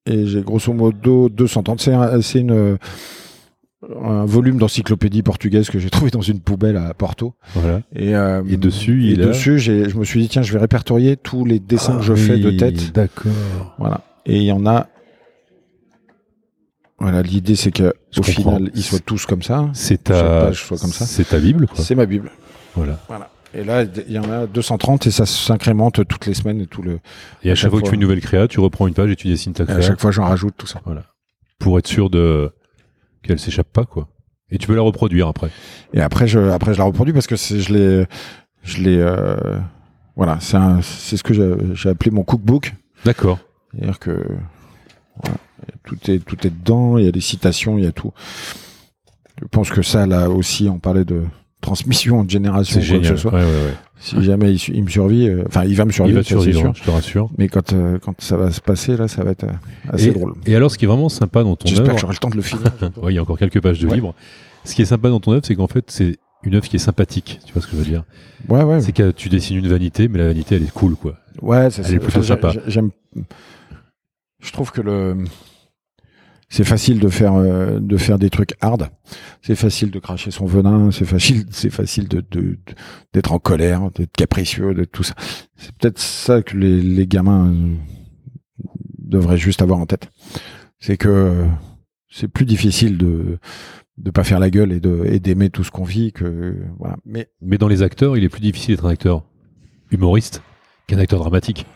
et 0.07 0.27
j'ai 0.27 0.43
grosso 0.43 0.73
modo 0.73 1.29
230. 1.29 1.81
C'est 1.81 1.93
un, 1.95 2.21
c'est 2.21 2.41
une 2.41 2.79
un 4.03 4.25
volume 4.25 4.57
d'encyclopédie 4.57 5.23
portugaise 5.23 5.69
que 5.69 5.79
j'ai 5.79 5.91
trouvé 5.91 6.11
dans 6.11 6.23
une 6.23 6.41
poubelle 6.41 6.79
à 6.79 6.95
Porto. 6.95 7.35
Voilà. 7.55 7.83
Et, 7.95 8.15
euh, 8.17 8.43
Et 8.49 8.57
dessus, 8.57 9.05
et 9.05 9.13
il 9.13 9.23
a- 9.23 9.27
dessus, 9.27 9.59
j'ai, 9.59 9.91
je 9.91 9.99
me 9.99 10.05
suis 10.05 10.21
dit 10.23 10.29
tiens, 10.29 10.41
je 10.41 10.55
vais 10.55 10.59
répertorier 10.59 11.19
tous 11.19 11.45
les 11.45 11.59
dessins 11.59 11.97
que 11.99 12.03
je 12.03 12.15
Ah 12.15 12.17
fais 12.17 12.39
de 12.39 12.51
tête. 12.53 12.93
D'accord. 12.95 13.31
Voilà. 13.79 14.01
Et 14.25 14.39
il 14.39 14.45
y 14.45 14.53
en 14.53 14.65
a. 14.67 14.89
Voilà, 17.05 17.21
l'idée 17.21 17.55
c'est 17.55 17.71
que 17.71 17.93
Je 18.13 18.21
au 18.21 18.23
comprends. 18.23 18.57
final, 18.57 18.71
ils 18.75 18.83
soient 18.83 18.99
tous 18.99 19.27
comme 19.27 19.43
ça. 19.43 19.69
C'est 19.75 20.05
ta, 20.05 20.23
page 20.23 20.65
soit 20.65 20.79
comme 20.79 20.91
ça. 20.91 21.05
c'est 21.05 21.25
ta 21.29 21.39
Bible, 21.39 21.67
quoi. 21.67 21.85
C'est 21.85 21.95
ma 21.95 22.07
Bible. 22.07 22.31
Voilà. 22.75 22.99
Voilà. 23.09 23.31
Et 23.53 23.63
là, 23.63 23.83
il 23.85 24.13
y 24.13 24.19
en 24.19 24.31
a 24.31 24.47
230 24.47 25.07
et 25.07 25.11
ça 25.11 25.27
s'incrémente 25.27 26.07
toutes 26.09 26.25
les 26.27 26.33
semaines 26.33 26.63
et 26.63 26.67
tout 26.67 26.81
le. 26.81 27.01
Et 27.43 27.51
à 27.51 27.53
À 27.53 27.55
chaque 27.55 27.71
fois 27.71 27.81
que 27.81 27.85
tu 27.85 27.91
fais 27.91 27.97
une 27.97 28.01
nouvelle 28.03 28.23
créa, 28.23 28.49
tu 28.49 28.59
reprends 28.59 28.87
une 28.87 28.95
page 28.95 29.11
et 29.11 29.17
tu 29.17 29.29
dessines 29.29 29.53
ta 29.53 29.65
À 29.65 29.67
créa 29.67 29.81
chaque 29.83 30.01
fois, 30.01 30.11
j'en 30.11 30.25
rajoute 30.25 30.55
tout 30.57 30.67
ça. 30.67 30.81
pour 31.59 31.79
être 31.79 31.87
sûr 31.87 32.09
de 32.09 32.51
qu'elle 33.23 33.39
s'échappe 33.39 33.69
pas, 33.73 33.85
quoi. 33.85 34.09
Et 34.51 34.57
tu 34.57 34.67
peux 34.67 34.75
la 34.75 34.81
reproduire 34.83 35.29
après. 35.29 35.51
Et 35.93 36.01
après, 36.01 36.27
je, 36.27 36.39
après, 36.39 36.73
je 36.73 36.79
la 36.79 36.85
reproduis 36.85 37.13
parce 37.13 37.27
que 37.27 37.37
je 37.37 37.73
l'ai, 37.73 38.07
je 38.63 38.83
l'ai, 38.83 38.99
euh, 38.99 39.59
voilà, 40.17 40.39
c'est 40.41 40.57
c'est 40.81 41.17
ce 41.17 41.23
que 41.23 41.35
j'ai, 41.35 41.53
j'ai 41.75 41.91
appelé 41.91 42.11
mon 42.11 42.23
cookbook. 42.25 42.73
D'accord. 43.05 43.39
C'est-à-dire 43.73 43.99
que, 43.99 44.27
voilà, 45.23 45.37
tout 45.85 45.97
est, 46.11 46.19
tout 46.19 46.47
est 46.47 46.51
dedans, 46.51 46.99
il 46.99 47.05
y 47.05 47.09
a 47.09 47.13
des 47.13 47.21
citations, 47.21 47.79
il 47.79 47.85
y 47.85 47.87
a 47.87 47.93
tout. 47.93 48.13
Je 49.41 49.47
pense 49.49 49.71
que 49.71 49.83
ça, 49.83 50.07
là 50.07 50.31
aussi, 50.31 50.69
on 50.69 50.79
parlait 50.79 51.05
de 51.05 51.23
transmission 51.61 52.25
de 52.25 52.31
génération 52.31 52.81
quoi 52.81 52.99
que 52.99 53.07
ce 53.07 53.17
soit. 53.17 53.33
Ouais, 53.33 53.41
ouais, 53.41 53.47
ouais. 53.47 53.75
Si 53.99 54.23
jamais 54.23 54.53
il, 54.55 54.61
il 54.75 54.85
me 54.85 54.89
survit, 54.91 55.29
euh, 55.29 55.45
enfin 55.47 55.65
il 55.65 55.75
va 55.77 55.87
me 55.87 55.91
Il 55.91 55.95
survivre, 55.95 56.19
va 56.19 56.23
ça, 56.23 56.29
c'est 56.29 56.35
survivre, 56.35 56.61
sûr. 56.61 56.75
je 56.75 56.83
te 56.83 56.91
rassure. 56.91 57.31
Mais 57.39 57.49
quand 57.49 57.73
euh, 57.73 57.99
quand 57.99 58.21
ça 58.21 58.37
va 58.37 58.51
se 58.51 58.61
passer 58.61 58.97
là, 58.99 59.09
ça 59.09 59.25
va 59.25 59.31
être 59.31 59.45
euh, 59.45 59.53
assez 59.89 60.09
Et, 60.09 60.11
drôle. 60.13 60.35
et 60.45 60.55
alors, 60.55 60.71
ce 60.71 60.77
qui 60.77 60.85
est 60.85 60.89
vraiment 60.89 61.09
sympa 61.09 61.43
dans 61.43 61.57
ton 61.57 61.67
J'espère 61.67 61.87
œuvre, 61.87 61.95
que 61.95 62.01
j'aurai 62.03 62.13
le 62.13 62.19
temps 62.19 62.29
de 62.29 62.37
le 62.37 62.43
finir. 62.43 62.65
Ouais, 63.03 63.13
il 63.13 63.15
y 63.15 63.19
a 63.19 63.23
encore 63.23 63.39
quelques 63.39 63.61
pages 63.63 63.79
de 63.81 63.89
livre. 63.89 64.15
Ce 64.65 64.75
qui 64.75 64.83
est 64.83 64.87
sympa 64.87 65.09
dans 65.09 65.21
ton 65.21 65.33
œuvre, 65.33 65.45
c'est 65.47 65.55
qu'en 65.57 65.67
fait, 65.67 65.85
c'est 65.91 66.17
une 66.43 66.55
œuvre 66.55 66.69
qui 66.69 66.77
est 66.77 66.81
sympathique. 66.81 67.41
Tu 67.47 67.53
vois 67.55 67.63
ce 67.63 67.67
que 67.67 67.73
je 67.73 67.79
veux 67.79 67.85
dire? 67.85 68.05
Ouais, 68.49 68.63
ouais, 68.63 68.81
C'est 68.83 68.93
que 68.93 69.11
tu 69.11 69.31
dessines 69.31 69.57
une 69.57 69.69
vanité, 69.69 70.09
mais 70.09 70.19
la 70.19 70.27
vanité, 70.27 70.57
elle 70.57 70.65
est 70.65 70.73
cool, 70.73 70.97
quoi. 70.97 71.17
ouais, 71.41 71.71
ça, 71.71 71.81
Elle 71.87 71.95
est 71.95 71.99
plutôt 71.99 72.23
sympa. 72.23 72.51
j'ai- 72.51 72.61
J'aime. 72.67 72.91
Je 74.41 74.53
trouve 74.53 74.71
que 74.71 74.83
le 74.83 75.17
c'est 76.49 76.65
facile 76.65 77.01
de 77.01 77.09
faire 77.09 77.35
euh, 77.35 77.79
de 77.81 77.97
faire 77.97 78.19
des 78.19 78.31
trucs 78.31 78.55
hard. 78.61 78.89
C'est 79.43 79.55
facile 79.57 79.91
de 79.91 79.99
cracher 79.99 80.31
son 80.31 80.47
venin. 80.47 80.91
C'est 80.91 81.05
facile, 81.05 81.45
c'est 81.51 81.71
facile 81.71 82.09
de 82.09 82.23
de- 82.31 82.41
de- 82.41 82.59
d'être 83.13 83.33
en 83.33 83.39
colère, 83.39 83.91
d'être 83.91 84.13
capricieux, 84.17 84.75
de 84.75 84.85
tout 84.85 85.03
ça. 85.03 85.15
C'est 85.57 85.73
peut-être 85.77 85.99
ça 85.99 86.43
que 86.43 86.57
les, 86.57 86.81
les 86.81 87.07
gamins 87.07 87.53
euh, 87.53 87.75
devraient 88.99 89.39
juste 89.39 89.63
avoir 89.63 89.79
en 89.79 89.87
tête. 89.87 90.11
C'est 90.79 90.97
que 90.97 91.09
euh, 91.09 91.47
c'est 92.11 92.29
plus 92.29 92.45
difficile 92.47 92.99
de 92.99 93.39
de 93.97 94.11
pas 94.11 94.25
faire 94.25 94.41
la 94.41 94.51
gueule 94.51 94.73
et 94.73 94.81
de 94.81 95.05
et 95.07 95.21
d'aimer 95.21 95.51
tout 95.51 95.65
ce 95.65 95.71
qu'on 95.71 95.85
vit 95.85 96.13
que 96.13 96.57
voilà. 96.79 96.97
Mais 97.05 97.29
Mais 97.41 97.59
dans 97.59 97.69
les 97.69 97.83
acteurs, 97.83 98.17
il 98.17 98.25
est 98.25 98.29
plus 98.29 98.41
difficile 98.41 98.75
d'être 98.77 98.87
un 98.87 98.91
acteur 98.91 99.25
humoriste 99.91 100.43
qu'un 100.87 100.99
acteur 100.99 101.21
dramatique. 101.21 101.67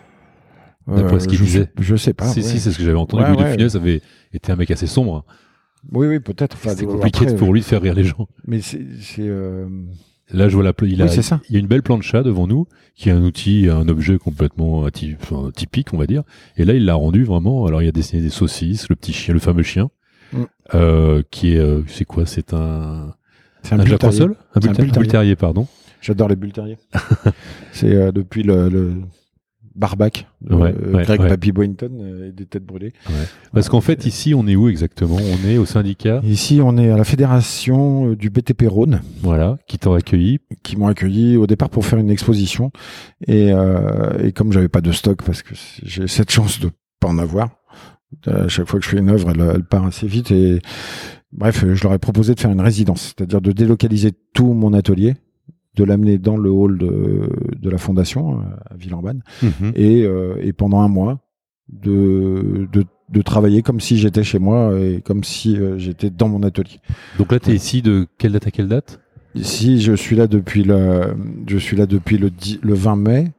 D'après 0.87 1.21
ce 1.21 1.29
qu'il 1.29 1.37
je, 1.39 1.45
disait. 1.45 1.73
je 1.79 1.97
sais 1.97 2.15
pas. 2.15 2.27
si, 2.29 2.39
ouais. 2.41 2.47
si, 2.47 2.61
c'est 2.61 2.73
ce 2.73 2.79
que 2.79 2.85
j'avais 2.85 2.97
entendu. 2.97 3.23
Ouais, 3.23 3.29
Louis 3.35 3.45
de. 3.45 3.51
Funès 3.51 3.75
avait 3.75 4.01
été 4.33 4.53
un 4.53 4.57
mec 4.57 4.71
assez 4.71 4.87
sombre. 4.87 5.25
Oui, 5.93 6.07
oui, 6.07 6.21
peut-être. 6.21 6.55
Enfin, 6.55 6.71
C'était 6.71 6.87
compliqué 6.87 7.25
après, 7.27 7.37
pour 7.37 7.53
lui 7.53 7.61
de 7.61 7.65
faire 7.65 7.81
rire 7.83 7.95
les 7.95 8.05
gens. 8.05 8.29
Mais 8.47 8.61
c'est, 8.61 8.81
euh, 9.21 9.69
Là, 10.31 10.49
je 10.49 10.55
vois 10.57 10.65
la, 10.65 10.73
il, 10.83 11.01
a, 11.01 11.07
Oui, 11.07 11.23
ça. 11.23 11.41
il 11.49 11.55
y 11.55 11.57
a 11.57 11.61
une 11.61 11.67
belle 11.69 11.83
plancha 11.83 12.23
devant 12.23 12.47
nous, 12.47 12.67
qui 12.95 13.09
est 13.09 13.13
un 13.13 13.23
outil, 13.23 13.69
un 13.71 13.89
objet 13.89 14.19
complètement 14.19 14.87
typique, 15.55 15.95
on 15.95 15.97
va 15.97 16.07
dire. 16.07 16.23
Et 16.57 16.65
là, 16.65 16.75
il 16.75 16.85
l'a 16.85 16.95
rendu 16.95 17.25
vraiment. 17.25 17.65
Alors, 17.67 17.81
il 17.83 17.89
a 17.89 17.93
dessiné 17.93 18.21
des 18.21 18.29
saucisses, 18.31 18.89
le 18.91 18.97
petit 18.97 19.13
chien, 19.13 19.33
le 19.35 19.41
fameux 19.41 19.63
chien, 19.63 19.89
Mm. 20.33 20.43
euh, 20.75 21.23
qui 21.31 21.55
est, 21.55 21.59
euh, 21.59 21.81
c'est 21.87 22.05
quoi? 22.05 22.27
C'est 22.27 22.53
un, 22.53 23.15
c'est 23.63 23.73
un, 23.75 23.81
un 23.81 23.85
bulle 23.85 23.97
Un 24.03 24.11
C'est 24.11 24.23
un 24.25 24.29
bull, 24.61 24.77
bull 24.77 24.91
terrier. 24.93 25.09
terrier, 25.09 25.37
pardon. 25.37 25.67
J'adore 26.03 26.29
les 26.29 26.37
bulles 26.37 26.53
terriers. 26.53 26.77
c'est 27.73 27.95
euh, 27.95 28.13
depuis 28.13 28.43
le, 28.43 28.69
le 28.69 28.93
Barbac 29.79 30.27
Ouais, 30.51 30.75
euh, 30.77 30.93
ouais, 30.93 31.05
Greg 31.05 31.21
ouais. 31.21 31.29
Papy 31.29 31.53
Boynton 31.53 31.91
euh, 32.01 32.29
et 32.29 32.33
des 32.33 32.45
têtes 32.47 32.65
brûlées. 32.65 32.93
Parce 33.53 33.69
qu'en 33.69 33.81
fait, 33.81 34.07
ici, 34.07 34.35
on 34.35 34.47
est 34.47 34.57
où 34.57 34.69
exactement? 34.69 35.17
On 35.17 35.49
est 35.49 35.57
au 35.57 35.65
syndicat, 35.67 36.21
Ici, 36.25 36.61
on 36.63 36.77
est 36.77 36.91
à 36.91 36.97
la 36.97 37.05
fédération 37.05 38.11
euh, 38.11 38.17
du 38.17 38.29
BTP 38.31 38.65
Rhône 38.67 39.01
voilà, 39.23 39.57
qui 39.67 39.79
t'ont 39.79 39.95
accueilli. 39.95 40.41
qui 40.63 40.77
m'ont 40.77 40.89
accueilli 40.89 41.37
au 41.37 41.47
départ 41.47 41.71
pour 41.71 41.87
faire 41.87 41.99
une 41.99 42.11
exposition 42.11 42.71
et, 43.27 43.53
euh, 43.53 44.19
et 44.23 44.33
comme 44.33 44.53
j'avais 44.53 44.69
pas 44.69 44.81
de 44.81 44.93
stock 44.93 45.23
parce 45.23 45.43
que 45.43 45.55
j'ai 45.83 46.07
cette 46.09 46.31
chance 46.31 46.61
de 46.61 46.71
pas 47.01 47.09
en 47.09 47.19
avoir 47.19 47.51
à 48.27 48.49
chaque 48.49 48.67
fois 48.67 48.81
que 48.81 48.85
je 48.85 48.91
fais 48.91 48.99
une 48.99 49.11
œuvre 49.11 49.31
elle, 49.31 49.41
elle 49.55 49.65
part 49.65 49.85
assez 49.87 50.07
vite 50.07 50.31
et 50.31 50.61
bref 51.33 51.65
je 51.73 51.83
leur 51.83 51.93
ai 51.95 51.99
proposé 51.99 52.35
de 52.35 52.41
faire 52.41 52.51
une 52.51 52.61
résidence 52.61 53.15
c'est-à-dire 53.17 53.41
de 53.41 53.53
délocaliser 53.53 54.13
tout 54.35 54.53
mon 54.55 54.73
atelier 54.73 55.15
de 55.79 55.85
l'amener 55.85 56.19
dans 56.19 56.37
le 56.37 56.51
hall 56.51 56.77
de, 56.79 57.31
de 57.61 57.71
la 57.71 57.79
fondation 57.79 58.41
euh, 58.41 58.43
à 58.71 58.75
Villeurbanne 58.77 59.23
Mhm. 59.43 59.73
et, 59.77 60.03
euh, 60.05 60.35
et 60.43 60.53
pendant 60.53 60.81
un 60.81 60.89
mois 60.89 61.21
de, 61.73 62.67
de, 62.73 62.85
de 63.11 63.23
travailler 63.23 63.63
comme 63.63 63.81
si 63.81 63.97
j'étais 63.99 64.25
chez 64.25 64.39
moi 64.39 64.73
et 64.79 65.01
comme 65.05 65.23
si 65.25 65.57
euh, 65.57 65.79
j'étais 65.79 66.11
dans 66.11 66.29
mon 66.29 66.43
atelier 66.43 66.81
Donc 67.19 67.33
là, 67.33 67.39
tu 67.39 67.51
es 67.51 67.55
ici 67.55 67.83
de 67.83 68.07
quelle 68.19 68.33
date 68.33 68.47
à 68.47 68.51
quelle 68.51 68.69
date? 68.69 69.01
Ici, 69.35 69.81
je 69.81 69.93
suis 69.93 70.17
là 70.17 70.27
depuis 70.27 70.65
le, 70.65 71.15
je 71.47 71.59
suis 71.59 71.77
là 71.77 71.87
depuis 71.87 72.19
le, 72.19 72.31
10 72.31 72.61
le 72.63 72.75
20 72.75 72.97
mai 72.97 73.33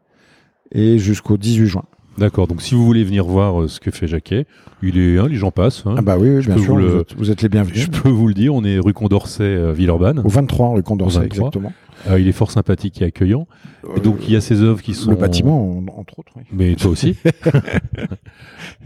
et 0.72 0.98
jusqu'au 1.00 1.36
18 1.38 1.66
juin. 1.66 1.84
D'accord, 2.18 2.48
donc 2.48 2.62
si 2.62 2.76
vous 2.76 2.86
voulez 2.86 3.04
venir 3.04 3.26
voir 3.26 3.62
euh, 3.62 3.68
ce 3.68 3.80
que 3.80 3.92
fait 3.92 4.08
Jacquet, 4.08 4.46
il 4.84 4.98
est, 4.98 5.18
hein, 5.18 5.28
les 5.30 5.36
gens 5.36 5.52
passent. 5.52 5.84
hein. 5.86 5.96
Ah 5.98 6.02
bah 6.02 6.18
oui, 6.20 6.46
bien 6.46 6.58
sûr, 6.58 6.76
vous 6.78 6.98
êtes, 7.00 7.16
vous 7.16 7.32
êtes 7.32 7.42
les 7.42 7.50
bienvenus. 7.50 7.80
Je 7.80 7.88
peux 8.02 8.10
vous 8.10 8.28
le 8.28 8.34
dire, 8.34 8.54
on 8.54 8.64
est 8.66 8.78
rue 8.78 8.94
Condorcet, 8.94 9.44
euh, 9.44 9.72
Villeurbanne. 9.72 10.20
Au 10.24 10.30
23 10.30 10.76
rue 10.76 10.84
Condorcet, 10.84 11.18
Au 11.18 11.22
23. 11.22 11.48
exactement. 11.48 11.74
Euh, 12.08 12.20
il 12.20 12.28
est 12.28 12.32
fort 12.34 12.52
sympathique 12.52 13.02
et 13.02 13.06
accueillant. 13.06 13.48
Et 13.96 14.00
donc 14.00 14.20
il 14.28 14.34
y 14.34 14.36
a 14.36 14.42
ces 14.42 14.62
œuvres 14.62 14.82
qui 14.82 14.94
sont 14.94 15.12
le 15.12 15.18
bâtiment, 15.18 15.78
en- 15.78 16.00
entre 16.00 16.20
autres. 16.20 16.32
oui. 16.38 16.44
mais 16.52 16.76
toi 16.76 16.92
aussi. 16.92 17.16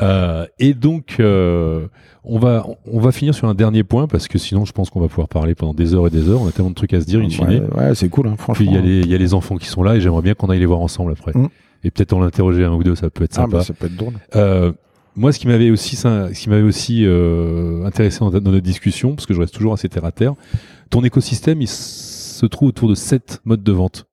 Euh, 0.01 0.47
et 0.59 0.74
donc, 0.74 1.18
euh, 1.20 1.88
on 2.24 2.39
va 2.39 2.66
on 2.91 2.99
va 2.99 3.11
finir 3.11 3.36
sur 3.36 3.47
un 3.47 3.53
dernier 3.53 3.84
point 3.84 4.07
parce 4.07 4.28
que 4.28 4.38
sinon, 4.38 4.66
je 4.66 4.72
pense 4.72 4.89
qu'on 4.89 4.99
va 4.99 5.07
pouvoir 5.07 5.28
parler 5.28 5.53
pendant 5.55 5.74
des 5.74 5.93
heures 5.93 6.07
et 6.07 6.09
des 6.09 6.30
heures. 6.30 6.41
On 6.41 6.47
a 6.47 6.51
tellement 6.51 6.72
de 6.72 6.76
trucs 6.76 6.93
à 6.93 7.01
se 7.01 7.05
dire, 7.05 7.20
in 7.20 7.30
fine. 7.30 7.45
Ouais, 7.45 7.61
ouais, 7.76 7.95
c'est 7.95 8.09
cool, 8.09 8.28
hein, 8.28 8.34
Puis 8.36 8.43
franchement. 8.43 8.66
il 8.68 8.74
y, 8.74 8.78
a 8.78 8.82
les, 8.82 8.99
il 9.01 9.07
y 9.07 9.16
a 9.16 9.18
les 9.18 9.34
enfants 9.34 9.57
qui 9.57 9.68
sont 9.68 9.84
là 9.84 9.95
et 9.95 10.01
j'aimerais 10.01 10.22
bien 10.24 10.34
qu'on 10.34 10.47
aille 10.49 10.59
les 10.59 10.66
voir 10.66 10.80
ensemble 10.80 11.11
après. 11.11 11.32
Mm. 11.36 11.49
Et 11.84 11.91
peut-être 11.91 12.14
en 12.14 12.22
l'interroger 12.22 12.64
un 12.64 12.74
ou 12.74 12.84
deux, 12.84 12.95
ça 12.95 13.09
peut 13.09 13.24
être 13.24 13.34
ah, 13.34 13.41
sympa. 13.41 13.57
bah, 13.57 13.64
ça 13.64 13.74
peut 13.74 13.86
être 13.88 13.95
drôle. 13.95 14.14
Euh, 14.36 14.72
moi, 15.16 15.32
ce 15.32 15.38
qui 15.39 15.47
m'avait 15.47 15.70
aussi, 15.70 15.95
ce 15.95 16.32
qui 16.34 16.49
m'avait 16.49 16.64
aussi 16.64 17.03
euh, 17.05 17.86
intéressé 17.86 18.20
dans, 18.20 18.32
dans 18.32 18.51
notre 18.51 18.64
discussion, 18.64 19.14
parce 19.16 19.28
que 19.28 19.34
je 19.34 19.39
reste 19.39 19.53
toujours 19.53 19.74
assez 19.74 19.89
terre 19.89 20.05
à 20.05 20.11
terre, 20.11 20.34
ton 20.89 21.03
écosystème, 21.03 21.61
il 21.61 21.68
se 22.34 22.46
trouve 22.46 22.70
autour 22.70 22.90
de 22.90 22.96
sept 22.96 23.42
modes 23.46 23.64
de 23.64 23.72
vente. 23.72 24.06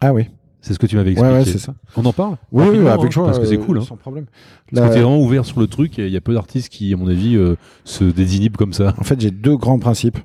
Ah 0.00 0.12
oui, 0.12 0.28
C'est 0.60 0.72
ce 0.74 0.78
que 0.78 0.86
tu 0.86 0.96
m'avais 0.96 1.12
expliqué. 1.12 1.34
ouais, 1.34 1.44
c'est 1.44 1.58
ça. 1.58 1.74
On 1.96 2.04
en 2.04 2.12
parle 2.12 2.36
Oui, 2.52 2.64
avec 2.86 3.06
hein, 3.06 3.10
joie. 3.10 3.26
Parce 3.26 3.38
que 3.38 3.44
c'est 3.44 3.58
euh, 3.58 3.64
cool. 3.64 3.78
Hein. 3.78 3.82
Sans 3.82 3.96
problème. 3.96 4.26
Parce 4.72 4.80
Là, 4.82 4.88
que 4.88 4.94
t'es 4.94 5.00
vraiment 5.00 5.20
ouvert 5.20 5.44
sur 5.44 5.60
le 5.60 5.66
truc 5.66 5.98
et 5.98 6.06
il 6.06 6.12
y 6.12 6.16
a 6.16 6.20
peu 6.20 6.34
d'artistes 6.34 6.68
qui, 6.70 6.92
à 6.92 6.96
mon 6.96 7.08
avis, 7.08 7.36
euh, 7.36 7.56
se 7.84 8.04
désinhibent 8.04 8.56
comme 8.56 8.72
ça. 8.72 8.94
En 8.98 9.04
fait, 9.04 9.20
j'ai 9.20 9.30
deux 9.30 9.56
grands 9.56 9.78
principes. 9.78 10.18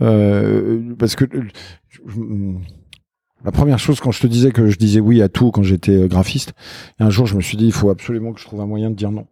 Euh, 0.00 0.94
parce 0.98 1.16
que 1.16 1.24
je- 1.32 2.54
la 3.44 3.52
première 3.52 3.78
chose, 3.78 4.00
quand 4.00 4.10
je 4.12 4.20
te 4.20 4.26
disais 4.26 4.50
que 4.52 4.68
je 4.70 4.76
disais 4.76 5.00
oui 5.00 5.22
à 5.22 5.28
tout 5.28 5.50
quand 5.50 5.62
j'étais 5.62 6.06
graphiste, 6.08 6.52
et 7.00 7.02
un 7.02 7.10
jour 7.10 7.26
je 7.26 7.34
me 7.36 7.40
suis 7.40 7.56
dit 7.56 7.66
il 7.66 7.72
faut 7.72 7.90
absolument 7.90 8.32
que 8.32 8.40
je 8.40 8.44
trouve 8.44 8.60
un 8.60 8.66
moyen 8.66 8.90
de 8.90 8.94
dire 8.94 9.10
non. 9.10 9.26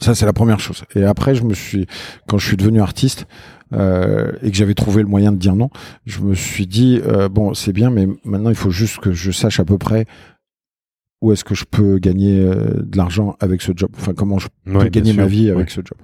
Ça, 0.00 0.14
c'est 0.14 0.24
la 0.26 0.32
première 0.32 0.60
chose. 0.60 0.84
Et 0.94 1.04
après, 1.04 1.34
je 1.34 1.42
me 1.42 1.52
suis, 1.52 1.86
quand 2.28 2.38
je 2.38 2.46
suis 2.46 2.56
devenu 2.56 2.80
artiste 2.80 3.26
euh, 3.72 4.32
et 4.42 4.50
que 4.50 4.56
j'avais 4.56 4.74
trouvé 4.74 5.02
le 5.02 5.08
moyen 5.08 5.32
de 5.32 5.36
dire 5.38 5.54
non, 5.56 5.70
je 6.06 6.20
me 6.20 6.34
suis 6.34 6.66
dit 6.66 7.00
euh, 7.06 7.28
bon, 7.28 7.54
c'est 7.54 7.72
bien, 7.72 7.90
mais 7.90 8.06
maintenant 8.24 8.50
il 8.50 8.56
faut 8.56 8.70
juste 8.70 8.98
que 8.98 9.12
je 9.12 9.30
sache 9.30 9.60
à 9.60 9.64
peu 9.64 9.78
près 9.78 10.06
où 11.22 11.32
est-ce 11.32 11.44
que 11.44 11.54
je 11.54 11.64
peux 11.70 11.98
gagner 11.98 12.38
euh, 12.40 12.80
de 12.82 12.96
l'argent 12.96 13.36
avec 13.40 13.60
ce 13.62 13.72
job. 13.76 13.90
Enfin, 13.96 14.14
comment 14.14 14.38
je 14.38 14.48
peux 14.64 14.88
gagner 14.88 15.12
ma 15.12 15.26
vie 15.26 15.46
Ouais. 15.50 15.56
avec 15.56 15.70
ce 15.70 15.80
job. 15.80 15.98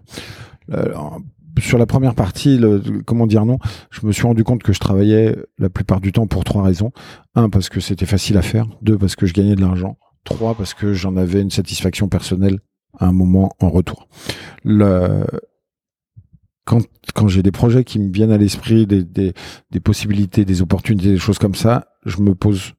Euh, 0.72 0.94
en- 0.94 1.18
sur 1.58 1.78
la 1.78 1.86
première 1.86 2.14
partie, 2.14 2.58
le, 2.58 2.82
comment 3.06 3.26
dire 3.26 3.46
non, 3.46 3.58
je 3.90 4.04
me 4.06 4.12
suis 4.12 4.24
rendu 4.24 4.44
compte 4.44 4.62
que 4.62 4.74
je 4.74 4.78
travaillais 4.78 5.34
la 5.58 5.70
plupart 5.70 6.02
du 6.02 6.12
temps 6.12 6.26
pour 6.26 6.44
trois 6.44 6.62
raisons. 6.62 6.92
Un, 7.34 7.48
parce 7.48 7.70
que 7.70 7.80
c'était 7.80 8.04
facile 8.04 8.36
à 8.36 8.42
faire. 8.42 8.66
Deux, 8.82 8.98
parce 8.98 9.16
que 9.16 9.24
je 9.24 9.32
gagnais 9.32 9.54
de 9.54 9.62
l'argent. 9.62 9.96
Trois, 10.24 10.54
parce 10.54 10.74
que 10.74 10.92
j'en 10.92 11.16
avais 11.16 11.40
une 11.40 11.50
satisfaction 11.50 12.08
personnelle 12.08 12.58
à 12.98 13.06
un 13.06 13.12
moment 13.12 13.52
en 13.58 13.70
retour. 13.70 14.06
Le, 14.64 15.24
quand, 16.66 16.82
quand 17.14 17.28
j'ai 17.28 17.42
des 17.42 17.52
projets 17.52 17.84
qui 17.84 17.98
me 17.98 18.12
viennent 18.12 18.32
à 18.32 18.36
l'esprit, 18.36 18.86
des, 18.86 19.04
des, 19.04 19.32
des 19.70 19.80
possibilités, 19.80 20.44
des 20.44 20.60
opportunités, 20.60 21.12
des 21.12 21.18
choses 21.18 21.38
comme 21.38 21.54
ça, 21.54 21.86
je 22.04 22.20
me 22.20 22.34
pose 22.34 22.74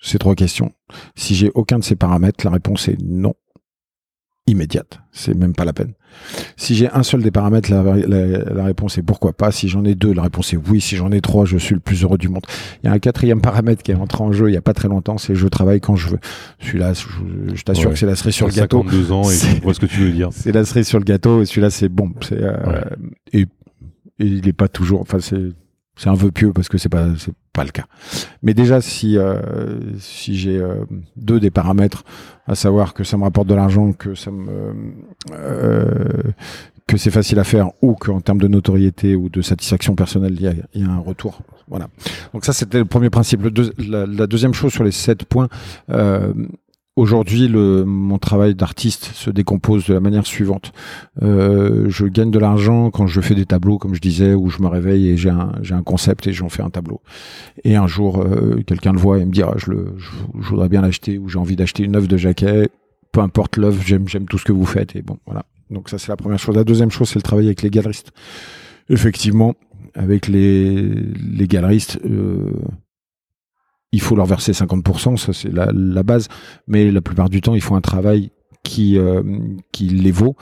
ces 0.00 0.18
trois 0.18 0.34
questions. 0.34 0.72
Si 1.16 1.34
j'ai 1.34 1.50
aucun 1.54 1.78
de 1.78 1.84
ces 1.84 1.96
paramètres, 1.96 2.44
la 2.44 2.52
réponse 2.52 2.88
est 2.88 3.00
non. 3.02 3.34
Immédiate. 4.48 5.00
C'est 5.12 5.34
même 5.36 5.54
pas 5.54 5.64
la 5.64 5.72
peine. 5.72 5.92
Si 6.56 6.74
j'ai 6.74 6.90
un 6.90 7.04
seul 7.04 7.22
des 7.22 7.30
paramètres, 7.30 7.70
la, 7.70 7.82
la, 7.82 8.26
la 8.52 8.64
réponse 8.64 8.98
est 8.98 9.02
pourquoi 9.02 9.32
pas. 9.32 9.52
Si 9.52 9.68
j'en 9.68 9.84
ai 9.84 9.94
deux, 9.94 10.12
la 10.12 10.22
réponse 10.22 10.52
est 10.52 10.56
oui. 10.56 10.80
Si 10.80 10.96
j'en 10.96 11.12
ai 11.12 11.20
trois, 11.20 11.44
je 11.44 11.56
suis 11.58 11.74
le 11.74 11.80
plus 11.80 12.02
heureux 12.02 12.18
du 12.18 12.28
monde. 12.28 12.42
Il 12.82 12.86
y 12.88 12.90
a 12.90 12.92
un 12.92 12.98
quatrième 12.98 13.40
paramètre 13.40 13.82
qui 13.84 13.92
est 13.92 13.94
entré 13.94 14.22
en 14.24 14.32
jeu 14.32 14.50
il 14.50 14.54
y 14.54 14.56
a 14.56 14.60
pas 14.60 14.74
très 14.74 14.88
longtemps, 14.88 15.16
c'est 15.16 15.36
je 15.36 15.46
travaille 15.46 15.80
quand 15.80 15.94
je 15.94 16.08
veux. 16.08 16.18
Celui-là, 16.58 16.92
je, 16.92 17.54
je 17.54 17.62
t'assure 17.62 17.86
Ouais. 17.88 17.92
que 17.94 17.98
c'est 18.00 18.06
la 18.06 18.16
cerise 18.16 18.34
sur 18.34 18.48
le 18.48 18.52
gâteau. 18.52 18.78
52 18.82 19.12
ans 19.12 19.22
et 19.22 19.32
C'est- 19.34 19.56
je 19.56 19.62
vois 19.62 19.74
ce 19.74 19.80
que 19.80 19.86
tu 19.86 20.00
veux 20.00 20.10
dire. 20.12 20.28
C'est 20.32 20.52
la 20.52 20.64
cerise 20.64 20.88
sur 20.88 20.98
le 20.98 21.04
gâteau 21.04 21.40
et 21.42 21.46
celui-là 21.46 21.70
c'est 21.70 21.88
bon. 21.88 22.10
Euh, 22.32 22.66
Ouais. 22.66 22.80
et, 23.32 23.40
et 23.42 23.46
il 24.18 24.48
est 24.48 24.52
pas 24.52 24.68
toujours. 24.68 25.00
Enfin 25.02 25.20
c'est 25.20 25.52
c'est 26.02 26.08
un 26.08 26.14
vœu 26.14 26.32
pieux 26.32 26.52
parce 26.52 26.68
que 26.68 26.78
c'est 26.78 26.88
pas 26.88 27.06
c'est 27.16 27.32
pas 27.52 27.62
le 27.62 27.70
cas. 27.70 27.84
Mais 28.42 28.54
déjà 28.54 28.80
si 28.80 29.16
euh, 29.18 29.78
si 30.00 30.36
j'ai 30.36 30.58
euh, 30.58 30.84
deux 31.16 31.38
des 31.38 31.50
paramètres, 31.50 32.02
à 32.48 32.56
savoir 32.56 32.92
que 32.92 33.04
ça 33.04 33.16
me 33.16 33.22
rapporte 33.22 33.46
de 33.46 33.54
l'argent, 33.54 33.92
que 33.92 34.16
ça 34.16 34.32
me 34.32 34.74
euh, 35.32 35.94
que 36.88 36.96
c'est 36.96 37.12
facile 37.12 37.38
à 37.38 37.44
faire 37.44 37.70
ou 37.82 37.94
qu'en 37.94 38.20
termes 38.20 38.40
de 38.40 38.48
notoriété 38.48 39.14
ou 39.14 39.28
de 39.28 39.42
satisfaction 39.42 39.94
personnelle, 39.94 40.34
il 40.34 40.42
y 40.42 40.48
a, 40.48 40.52
il 40.74 40.82
y 40.82 40.84
a 40.84 40.88
un 40.90 40.98
retour. 40.98 41.40
Voilà. 41.68 41.86
Donc 42.34 42.44
ça, 42.44 42.52
c'était 42.52 42.78
le 42.78 42.84
premier 42.84 43.08
principe. 43.08 43.42
Le 43.42 43.52
deux- 43.52 43.72
la, 43.78 44.26
deuxième 44.26 44.52
chose 44.52 44.72
sur 44.72 44.82
les 44.82 44.90
sept 44.90 45.24
points, 45.24 45.48
euh, 45.90 46.32
aujourd'hui, 46.96 47.48
mon 47.48 48.18
travail 48.18 48.54
d'artiste 48.54 49.04
se 49.14 49.30
décompose 49.30 49.86
de 49.86 49.94
la 49.94 50.00
manière 50.00 50.26
suivante. 50.26 50.72
Euh, 51.22 51.86
je 51.88 52.06
gagne 52.06 52.30
de 52.30 52.38
l'argent 52.38 52.90
quand 52.90 53.06
je 53.06 53.20
fais 53.20 53.34
des 53.34 53.46
tableaux, 53.46 53.78
comme 53.78 53.94
je 53.94 54.00
disais, 54.00 54.34
où 54.34 54.48
je 54.48 54.62
me 54.62 54.68
réveille 54.68 55.08
et 55.08 55.16
j'ai 55.16 55.30
un, 55.30 55.52
un 55.70 55.82
concept 55.82 56.26
et 56.26 56.32
j'en 56.32 56.48
fais 56.48 56.62
un 56.62 56.70
tableau. 56.70 57.00
Et 57.64 57.76
un 57.76 57.86
jour, 57.86 58.20
euh, 58.20 58.62
quelqu'un 58.66 58.92
le 58.92 58.98
voit 58.98 59.18
et 59.18 59.24
me 59.24 59.32
dit, 59.32 59.42
je, 59.56 59.70
le, 59.70 59.94
je, 59.96 60.10
voudrais 60.34 60.68
bien 60.68 60.82
l'acheter 60.82 61.18
ou 61.18 61.28
j'ai 61.28 61.38
envie 61.38 61.56
d'acheter 61.56 61.84
une 61.84 61.96
œuvre 61.96 62.08
de 62.08 62.16
Jacquet. 62.16 62.68
Peu 63.12 63.20
importe 63.20 63.56
l'œuvre, 63.56 63.82
j'aime, 63.84 64.08
j'aime 64.08 64.26
tout 64.26 64.38
ce 64.38 64.44
que 64.44 64.52
vous 64.52 64.66
faites. 64.66 64.96
Et 64.96 65.02
bon, 65.02 65.18
voilà. 65.26 65.44
Donc 65.70 65.88
ça, 65.88 65.98
c'est 65.98 66.08
la 66.08 66.16
première 66.16 66.38
chose. 66.38 66.54
La 66.54 66.64
deuxième 66.64 66.90
chose, 66.90 67.08
c'est 67.08 67.18
le 67.18 67.22
travail 67.22 67.46
avec 67.46 67.62
les 67.62 67.70
galeristes. 67.70 68.12
Effectivement, 68.88 69.54
avec 69.94 70.28
les, 70.28 70.82
les 70.82 71.46
galeristes, 71.46 71.98
euh, 72.04 72.52
il 73.92 74.00
faut 74.00 74.16
leur 74.16 74.26
verser 74.26 74.52
50%, 74.52 75.16
ça 75.16 75.32
c'est 75.32 75.52
la, 75.52 75.68
la, 75.72 76.02
base, 76.02 76.28
mais 76.66 76.90
la 76.90 77.00
plupart 77.00 77.28
du 77.28 77.40
temps, 77.40 77.54
il 77.54 77.60
faut 77.60 77.74
un 77.74 77.80
travail 77.80 78.30
qui, 78.62 78.96
euh, 78.98 79.22
qui 79.72 79.84
les 79.88 80.12
vaut 80.12 80.36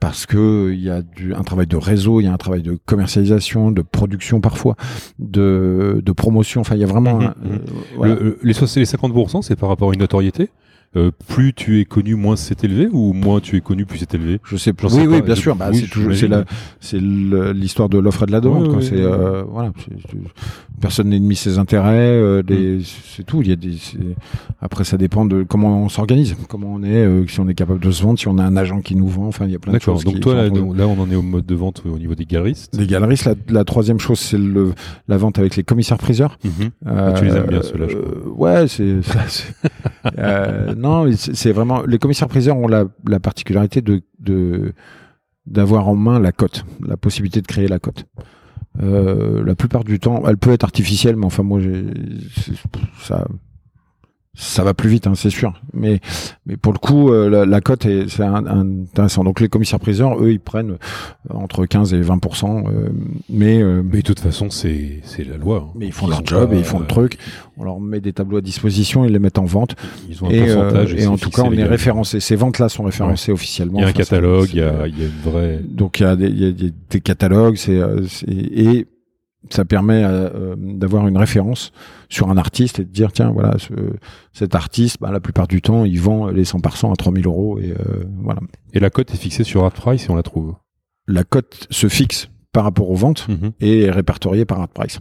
parce 0.00 0.26
que 0.26 0.70
il 0.72 0.80
y 0.82 0.90
a 0.90 1.00
du, 1.00 1.32
un 1.32 1.42
travail 1.44 1.66
de 1.66 1.76
réseau, 1.76 2.20
il 2.20 2.24
y 2.24 2.26
a 2.26 2.32
un 2.32 2.36
travail 2.36 2.60
de 2.62 2.78
commercialisation, 2.84 3.70
de 3.70 3.80
production 3.80 4.40
parfois, 4.42 4.76
de, 5.18 6.02
de 6.04 6.12
promotion. 6.12 6.60
Enfin, 6.60 6.74
il 6.74 6.82
y 6.82 6.84
a 6.84 6.86
vraiment. 6.86 7.20
Mhm, 7.20 7.22
un- 7.24 7.34
mhm. 7.48 7.52
euh, 7.54 7.58
voilà. 7.96 8.14
Le- 8.16 8.38
les, 8.42 8.52
so- 8.52 8.66
les 8.78 8.84
50%, 8.84 9.40
c'est 9.40 9.56
par 9.56 9.70
rapport 9.70 9.90
à 9.90 9.94
une 9.94 10.00
notoriété? 10.00 10.50
Euh, 10.96 11.10
Plus 11.28 11.52
tu 11.54 11.80
es 11.80 11.84
connu, 11.84 12.14
moins 12.14 12.36
c'est 12.36 12.62
élevé 12.64 12.88
Ou 12.92 13.12
moins 13.12 13.40
tu 13.40 13.56
es 13.56 13.60
connu, 13.60 13.84
plus 13.86 13.98
c'est 13.98 14.14
élevé? 14.14 14.38
Je 14.44 14.56
sais 14.56 14.72
plus. 14.72 14.88
sais 14.88 15.00
Oui, 15.00 15.06
oui, 15.08 15.18
pas. 15.20 15.26
bien 15.26 15.34
Je- 15.34 15.40
sûr. 15.40 15.56
Bah, 15.56 15.68
oui, 15.72 15.78
c'est 15.80 15.88
toujours, 15.90 16.12
c'est 16.12 16.18
j'imagine. 16.26 16.44
la, 16.48 16.56
c'est 16.80 17.00
le- 17.00 17.52
l'histoire 17.52 17.88
de 17.88 17.98
l'offre 17.98 18.22
et 18.22 18.26
de 18.26 18.32
la 18.32 18.40
demande. 18.40 18.68
Ouais, 18.68 18.82
c'est, 18.82 19.00
euh, 19.00 19.42
voilà. 19.48 19.72
personne 20.80 21.08
n'est 21.08 21.18
demi 21.18 21.34
ses 21.36 21.58
intérêts. 21.58 21.94
euh, 21.94 22.42
des, 22.42 22.76
Mm. 22.78 22.82
c'est 23.16 23.24
tout. 23.24 23.42
Il 23.42 23.48
y 23.48 23.52
a 23.52 23.56
des. 23.56 23.72
c'est- 23.78 23.98
Après, 24.60 24.84
ça 24.84 24.96
dépend 24.96 25.24
de 25.24 25.42
comment 25.42 25.82
on 25.82 25.88
s'organise, 25.88 26.36
comment 26.48 26.72
on 26.74 26.82
est, 26.82 27.04
euh, 27.04 27.26
si 27.26 27.38
on 27.40 27.48
est 27.48 27.54
capable 27.54 27.80
de 27.80 27.90
se 27.90 28.02
vendre, 28.02 28.18
si 28.18 28.28
on 28.28 28.38
a 28.38 28.42
un 28.44 28.56
agent 28.56 28.80
qui 28.80 28.94
nous 28.94 29.08
vend. 29.08 29.26
Enfin, 29.26 29.46
il 29.46 29.52
y 29.52 29.56
a 29.56 29.58
plein 29.58 29.72
de 29.72 29.78
D'accord. 29.78 29.94
choses. 29.96 30.04
Donc 30.04 30.20
toi, 30.20 30.34
là, 30.34 30.48
on 30.86 31.00
en 31.00 31.10
est 31.10 31.14
au 31.16 31.22
mode 31.22 31.44
de 31.46 31.54
vente 31.54 31.82
au 31.84 31.98
niveau 31.98 32.14
des 32.14 32.24
galeristes. 32.24 32.74
les 32.78 32.86
galeristes, 32.86 33.24
la, 33.24 33.34
la 33.50 33.64
troisième 33.64 33.98
chose, 33.98 34.18
c'est 34.20 34.38
le, 34.38 34.72
la 35.08 35.16
vente 35.16 35.38
avec 35.38 35.56
les 35.56 35.64
commissaires-priseurs. 35.64 36.38
Mhm. 36.44 36.50
Euh, 36.86 37.12
tu 37.14 37.24
les 37.24 37.34
aimes 37.36 37.46
bien, 37.48 37.62
ceux-là, 37.62 37.86
euh, 37.86 38.28
Ouais, 38.36 38.66
c'est. 38.68 39.00
non, 40.84 41.10
c'est 41.16 41.52
vraiment. 41.52 41.82
Les 41.82 41.98
commissaires-priseurs 41.98 42.56
ont 42.56 42.68
la, 42.68 42.84
la 43.08 43.18
particularité 43.18 43.82
de 43.82 44.02
d'avoir 45.46 45.88
en 45.88 45.94
main 45.94 46.18
la 46.18 46.32
cote, 46.32 46.64
la 46.80 46.96
possibilité 46.96 47.40
de 47.40 47.46
créer 47.46 47.68
la 47.68 47.78
cote. 47.78 48.06
Euh, 48.82 49.44
la 49.44 49.54
plupart 49.54 49.84
du 49.84 50.00
temps, 50.00 50.22
elle 50.26 50.36
peut 50.36 50.52
être 50.52 50.64
artificielle, 50.64 51.16
mais 51.16 51.26
enfin 51.26 51.42
moi, 51.42 51.60
ça. 53.00 53.26
Ça 54.36 54.64
va 54.64 54.74
plus 54.74 54.88
vite, 54.88 55.06
hein, 55.06 55.14
c'est 55.14 55.30
sûr. 55.30 55.52
Mais, 55.72 56.00
mais 56.44 56.56
pour 56.56 56.72
le 56.72 56.78
coup, 56.78 57.10
euh, 57.12 57.30
la, 57.30 57.46
la 57.46 57.60
cote 57.60 57.86
est 57.86 58.08
c'est 58.08 58.24
un- 58.24 58.46
un- 58.46 58.82
intéressant. 58.82 59.22
Donc 59.22 59.40
les 59.40 59.48
commissaires-priseurs, 59.48 60.20
eux, 60.20 60.32
ils 60.32 60.40
prennent 60.40 60.72
euh, 60.72 61.34
entre 61.34 61.66
15 61.66 61.94
et 61.94 62.00
20 62.00 62.18
euh, 62.44 62.88
mais 63.30 63.62
euh, 63.62 63.82
Mais 63.84 63.98
de 63.98 64.02
toute 64.02 64.18
façon, 64.18 64.50
c'est 64.50 65.00
c'est 65.04 65.22
la 65.22 65.36
loi. 65.36 65.66
hein. 65.68 65.72
mais 65.76 65.86
ils 65.86 65.92
font 65.92 66.06
Ils 66.06 66.10
leur 66.10 66.26
job 66.26 66.50
pas, 66.50 66.56
et 66.56 66.58
ils 66.58 66.64
font 66.64 66.78
le 66.78 66.84
euh, 66.84 66.88
truc. 66.88 67.18
On 67.56 67.62
leur 67.64 67.78
met 67.78 68.00
des 68.00 68.12
tableaux 68.12 68.38
à 68.38 68.40
disposition, 68.40 69.04
ils 69.04 69.12
les 69.12 69.20
mettent 69.20 69.38
en 69.38 69.44
vente. 69.44 69.76
Ils 70.10 70.24
ont 70.24 70.26
un 70.26 70.30
Et, 70.30 70.50
euh, 70.50 70.54
pourcentage. 70.62 70.94
et 70.94 71.06
en 71.06 71.16
tout 71.16 71.30
cas, 71.30 71.42
on 71.42 71.52
est 71.52 71.62
référencé. 71.62 72.18
Ces 72.18 72.34
ventes-là 72.34 72.68
sont 72.68 72.82
référencées 72.82 73.30
officiellement. 73.30 73.78
Il 73.78 73.82
y 73.82 73.84
a 73.84 73.86
un 73.86 73.90
Enfin, 73.90 73.98
catalogue, 74.00 74.48
il 74.52 74.58
y 74.58 74.62
a, 74.62 74.88
il 74.88 74.98
y 74.98 75.02
a 75.02 75.06
une 75.06 75.30
vraie. 75.30 75.60
Donc 75.62 76.00
il 76.00 76.02
y 76.02 76.06
a 76.06 76.16
des, 76.16 76.26
il 76.26 76.40
y 76.42 76.46
a 76.48 76.50
des, 76.50 76.72
des 76.90 77.00
catalogues, 77.00 77.54
c'est 77.56 77.80
c'est- 78.08 78.26
et 78.28 78.86
ça 79.50 79.64
permet 79.64 80.02
euh, 80.04 80.30
euh, 80.34 80.56
d'avoir 80.58 81.06
une 81.06 81.16
référence 81.18 81.72
sur 82.08 82.30
un 82.30 82.36
artiste 82.36 82.78
et 82.78 82.84
de 82.84 82.90
dire 82.90 83.12
tiens 83.12 83.30
voilà 83.30 83.56
ce, 83.58 83.72
cet 84.32 84.54
artiste, 84.54 84.98
bah, 85.00 85.10
la 85.12 85.20
plupart 85.20 85.46
du 85.48 85.60
temps, 85.62 85.84
il 85.84 86.00
vend 86.00 86.28
les 86.28 86.44
100 86.44 86.60
par 86.60 86.76
cent 86.76 86.92
à 86.92 86.96
3000 86.96 87.26
euros 87.26 87.58
et 87.58 87.72
euh, 87.72 88.04
voilà. 88.22 88.40
Et 88.72 88.80
la 88.80 88.90
cote 88.90 89.12
est 89.12 89.16
fixée 89.16 89.44
sur 89.44 89.64
Art 89.64 89.72
Price 89.72 90.06
et 90.06 90.10
on 90.10 90.16
la 90.16 90.22
trouve. 90.22 90.54
La 91.06 91.24
cote 91.24 91.66
se 91.70 91.88
fixe 91.88 92.30
par 92.52 92.64
rapport 92.64 92.90
aux 92.90 92.94
ventes 92.96 93.26
Mhm. 93.28 93.52
et 93.60 93.82
est 93.82 93.90
répertoriée 93.90 94.44
par 94.44 94.60
Art 94.60 94.68
Price. 94.68 95.00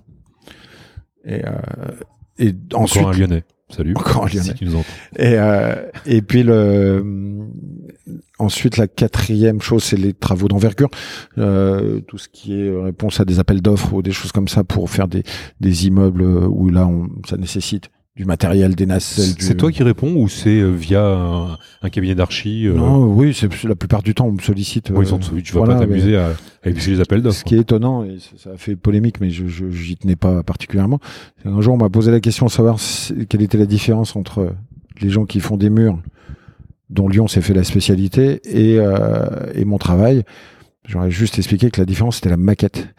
Et, 1.26 1.46
euh, 1.46 1.52
et 2.38 2.54
ensuite, 2.74 3.04
Encore 3.04 3.14
un 3.16 3.18
Lyonnais. 3.18 3.44
Salut. 3.70 3.94
Encore 3.96 4.26
un 4.26 4.30
Lyonnais. 4.30 4.54
Nous. 4.62 4.80
Et, 5.18 5.36
euh, 5.38 5.76
et 6.06 6.22
puis 6.22 6.44
le 6.44 7.04
ensuite 8.40 8.78
la 8.78 8.88
quatrième 8.88 9.62
chose 9.62 9.84
c'est 9.84 9.98
les 9.98 10.14
travaux 10.14 10.48
d'envergure, 10.48 10.90
euh, 11.38 12.02
tout 12.02 12.18
ce 12.18 12.28
qui 12.28 12.60
est 12.60 12.84
réponse 12.84 13.20
à 13.20 13.26
des 13.26 13.40
appels 13.40 13.62
d'offres 13.62 13.94
ou 13.94 14.02
des 14.02 14.12
choses 14.12 14.32
comme 14.32 14.48
ça 14.48 14.64
pour 14.64 14.90
faire 14.90 15.08
des, 15.08 15.24
des 15.62 15.88
immeubles 15.88 16.24
où 16.24 16.70
là 16.70 16.86
on, 16.86 17.10
ça 17.28 17.38
nécessite 17.38 17.90
du 18.16 18.26
matériel, 18.26 18.76
des 18.76 18.86
nacelles. 18.86 19.34
du- 19.36 19.44
C'est 19.44 19.56
toi 19.56 19.72
qui 19.72 19.82
réponds 19.82 20.14
ou 20.16 20.28
c'est 20.30 20.60
euh, 20.60 20.70
via 20.72 21.04
un, 21.04 21.58
un 21.82 21.90
cabinet 21.90 22.14
d'archi 22.14 22.68
euh, 22.68 22.74
Non, 22.76 23.06
oui, 23.06 23.34
c'est 23.34 23.50
la 23.64 23.74
plupart 23.76 24.04
du 24.04 24.14
temps 24.14 24.28
on 24.28 24.34
me 24.34 24.40
sollicite. 24.42 24.92
sont, 25.08 25.20
euh, 25.20 25.42
tu 25.44 25.54
vas 25.54 25.60
voilà, 25.62 25.74
pas 25.76 25.80
t'amuser 25.82 26.16
à, 26.18 26.28
à 26.28 26.70
les 26.92 27.02
appels 27.02 27.20
Ce 27.20 27.24
d'offres. 27.24 27.44
qui 27.44 27.56
est 27.56 27.60
étonnant, 27.62 28.04
et 28.04 28.18
ça- 28.38 28.52
a 28.52 28.58
fait 28.58 28.76
polémique, 28.76 29.20
mais 29.20 29.32
je 29.32 29.46
j'y 29.72 29.96
tenais 29.98 30.16
pas 30.16 30.44
particulièrement. 30.44 31.00
qu'Un 31.44 31.60
jour, 31.62 31.74
on 31.74 31.78
m'a 31.78 31.90
posé 31.90 32.12
la 32.12 32.20
question 32.20 32.46
de 32.46 32.52
savoir 32.52 32.80
si- 32.80 33.26
quelle 33.28 33.42
était 33.42 33.58
la 33.58 33.66
différence 33.66 34.16
entre 34.16 34.54
les 35.02 35.10
gens 35.10 35.26
qui 35.26 35.40
font 35.40 35.58
des 35.58 35.72
murs, 35.72 35.98
dont 36.92 37.08
Lyon 37.10 37.28
s'est 37.28 37.42
fait 37.42 37.56
la 37.56 37.64
spécialité, 37.64 38.42
et, 38.46 38.78
euh, 38.78 39.26
et 39.56 39.66
mon 39.66 39.80
travail. 39.80 40.22
J'aurais 40.86 41.12
juste 41.12 41.38
expliqué 41.38 41.72
que 41.72 41.80
la 41.80 41.86
différence 41.86 42.18
c'était 42.18 42.30
la 42.30 42.36
maquette. 42.38 42.90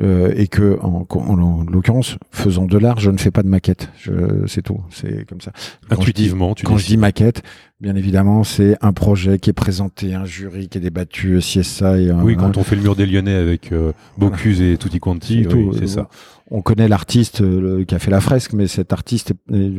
Euh, 0.00 0.32
et 0.36 0.48
que 0.48 0.78
en, 0.80 1.06
en, 1.08 1.38
en 1.38 1.64
l'occurrence 1.64 2.16
faisant 2.30 2.64
de 2.66 2.76
l'art 2.78 2.98
je 2.98 3.10
ne 3.10 3.18
fais 3.18 3.30
pas 3.30 3.42
de 3.42 3.48
maquette. 3.48 3.90
Je- 3.98 4.46
c'est 4.46 4.62
tout. 4.62 4.80
C'est 4.90 5.26
comme 5.28 5.40
ça. 5.42 5.52
Quand 5.54 5.96
je 6.00 6.12
dis- 6.12 6.22
Intuitivement, 6.22 6.54
tu 6.54 6.64
quand 6.64 6.76
je 6.78 6.86
dis 6.86 6.96
maquette 6.96 7.42
bien 7.80 7.94
évidemment 7.94 8.42
c'est 8.42 8.76
un 8.80 8.92
projet 8.94 9.38
qui 9.38 9.50
est 9.50 9.52
présenté 9.52 10.14
un 10.14 10.24
jury 10.24 10.68
qui 10.70 10.78
est 10.78 10.80
débattu 10.80 11.40
si 11.42 11.58
et 11.58 11.62
ça 11.62 11.98
et 11.98 12.10
un- 12.10 12.22
Oui, 12.22 12.36
quand 12.36 12.56
on 12.56 12.62
fait 12.64 12.74
le 12.76 12.82
mur 12.82 12.96
des 12.96 13.04
Lyonnais 13.06 13.34
avec 13.34 13.70
euh, 13.72 13.92
Bocuse 14.16 14.62
et 14.62 14.78
Tutti 14.78 14.98
Quanti, 14.98 15.44
C'est 15.48 15.54
oui, 15.54 15.76
c'est 15.78 15.86
ça. 15.88 16.08
on 16.50 16.62
connaît 16.62 16.88
l'artiste 16.88 17.42
euh, 17.42 17.84
qui 17.84 17.94
a 17.94 17.98
fait 17.98 18.10
la 18.10 18.20
fresque, 18.22 18.54
mais 18.54 18.66
cet 18.66 18.94
artiste, 18.94 19.32
est- 19.52 19.72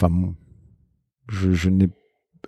enfin, 0.00 0.12
je, 1.28 1.52
je 1.52 1.70
n'ai 1.70 1.88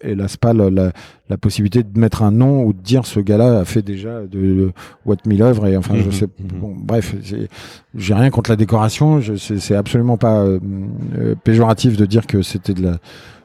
hélas 0.01 0.37
pas 0.37 0.53
la, 0.53 0.71
la, 0.71 0.93
la 1.29 1.37
possibilité 1.37 1.83
de 1.83 1.99
mettre 1.99 2.23
un 2.23 2.31
nom 2.33 2.65
ou 2.65 2.73
de 2.73 2.81
dire 2.81 3.05
ce 3.07 3.21
gars-là 3.21 3.61
a 3.61 3.65
fait 3.65 3.83
déjà 3.83 4.23
de 4.27 4.73
What 5.05 5.17
mille 5.27 5.43
œuvres 5.43 5.67
et 5.67 5.77
enfin 5.77 5.95
je 5.97 6.05
Mhm, 6.07 6.13
sais 6.13 6.27
mhm. 6.27 6.59
bon 6.61 6.75
bref 6.77 7.15
c'est- 7.23 7.49
j'ai 7.95 8.15
rien 8.15 8.31
contre 8.31 8.51
la 8.51 8.57
décoration 8.57 9.21
c'est 9.39 9.59
c'est 9.59 9.75
absolument 9.77 10.17
pas 10.17 10.41
euh, 10.41 10.59
euh, 11.19 11.35
péjoratif 11.45 11.97
de 11.97 12.07
dire 12.07 12.27
que 12.27 12.43
c'était 12.43 12.75
de 12.75 12.83
la 12.83 12.99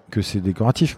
que 0.10 0.22
c'est 0.22 0.40
décoratif 0.40 0.98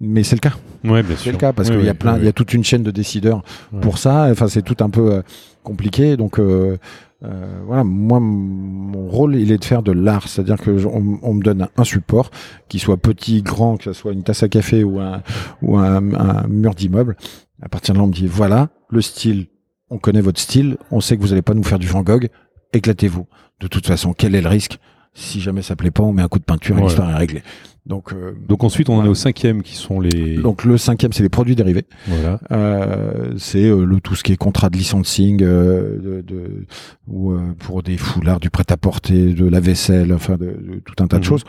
mais 0.00 0.22
c'est 0.22 0.36
le 0.36 0.40
cas 0.40 0.54
Ouais, 0.84 1.02
bien 1.02 1.16
c'est 1.16 1.22
sûr. 1.24 1.32
le 1.32 1.38
cas 1.38 1.52
parce 1.52 1.70
Oui, 1.70 1.76
qu'il 1.76 1.86
y 1.86 1.88
a 1.88 1.94
plein 1.94 2.14
oui, 2.14 2.20
il 2.22 2.24
y 2.26 2.28
a 2.28 2.32
toute 2.32 2.52
une 2.54 2.62
chaîne 2.64 2.82
de 2.82 2.90
décideurs 2.90 3.42
Ouais. 3.72 3.80
pour 3.80 3.98
ça 3.98 4.28
enfin 4.30 4.48
c'est 4.48 4.62
tout 4.62 4.76
un 4.80 4.90
peu 4.90 5.12
euh, 5.12 5.22
compliqué 5.68 6.16
donc 6.16 6.38
euh, 6.38 6.78
euh, 7.22 7.60
voilà 7.66 7.84
moi 7.84 8.20
mon 8.20 9.06
rôle 9.08 9.36
il 9.36 9.52
est 9.52 9.58
de 9.58 9.64
faire 9.64 9.82
de 9.82 9.92
l'art 9.92 10.28
c'est 10.28 10.40
à 10.40 10.44
dire 10.44 10.56
que 10.56 10.86
on, 10.86 11.34
me 11.34 11.42
donne 11.42 11.68
un 11.76 11.84
support 11.84 12.30
qui 12.68 12.78
soit 12.78 12.96
petit 12.96 13.42
grand 13.42 13.76
que 13.76 13.84
ce 13.84 13.92
soit 13.92 14.12
une 14.12 14.22
tasse 14.22 14.42
à 14.42 14.48
café 14.48 14.82
ou 14.84 14.98
un 14.98 15.22
ou 15.62 15.76
un, 15.76 16.00
mur 16.48 16.74
d'immeuble. 16.74 17.16
À 17.60 17.68
partir 17.68 17.94
de 17.94 17.98
là 17.98 18.04
on 18.04 18.08
me 18.08 18.12
dit 18.12 18.26
voilà 18.26 18.68
le 18.88 19.02
style 19.02 19.46
on 19.90 19.98
connaît 19.98 20.20
votre 20.20 20.40
style 20.40 20.78
on 20.90 21.00
sait 21.00 21.16
que 21.16 21.22
vous 21.22 21.32
allez 21.32 21.42
pas 21.42 21.54
nous 21.54 21.64
faire 21.64 21.78
du 21.78 21.86
Van 21.86 22.02
Gogh 22.02 22.28
éclatez-vous. 22.72 23.26
De 23.60 23.66
toute 23.66 23.86
façon 23.86 24.14
quel 24.16 24.34
est 24.34 24.42
le 24.42 24.48
risque? 24.48 24.78
Si 25.18 25.40
jamais 25.40 25.62
ça 25.62 25.76
plaît 25.76 25.90
pas 25.90 26.02
on 26.02 26.12
met 26.12 26.22
un 26.22 26.28
coup 26.28 26.38
de 26.38 26.44
peinture 26.44 26.76
et 26.76 26.80
Voilà. 26.80 26.88
l'histoire 26.88 27.10
est 27.10 27.16
réglée 27.16 27.42
donc 27.86 28.12
euh, 28.12 28.32
Donc 28.46 28.64
ensuite, 28.64 28.90
on 28.90 28.98
en 28.98 29.04
est 29.06 29.08
au 29.08 29.14
cinquième 29.14 29.62
qui 29.62 29.74
sont 29.74 29.98
les. 30.00 30.36
donc 30.36 30.64
le 30.64 30.76
cinquième 30.76 31.12
c'est 31.12 31.22
les 31.22 31.30
produits 31.30 31.56
dérivés 31.56 31.86
voilà. 32.06 32.38
euh, 32.52 33.32
c'est 33.38 33.64
euh, 33.64 33.84
le 33.86 34.00
tout 34.00 34.14
ce 34.14 34.22
qui 34.22 34.32
est 34.32 34.36
contrat 34.36 34.68
de 34.68 34.76
licensing 34.76 35.42
euh, 35.42 35.98
de, 35.98 36.20
de- 36.20 36.66
ou 37.06 37.32
euh, 37.32 37.40
pour 37.58 37.82
des 37.82 37.96
foulards, 37.96 38.40
du 38.40 38.50
prêt-à-porter, 38.50 39.32
de 39.32 39.46
la 39.48 39.60
vaisselle, 39.60 40.12
enfin 40.12 40.36
de, 40.36 40.46
de 40.46 40.82
tout 40.84 41.02
un 41.02 41.06
tas 41.06 41.16
de 41.16 41.22
Mhm. 41.22 41.28
choses. 41.28 41.44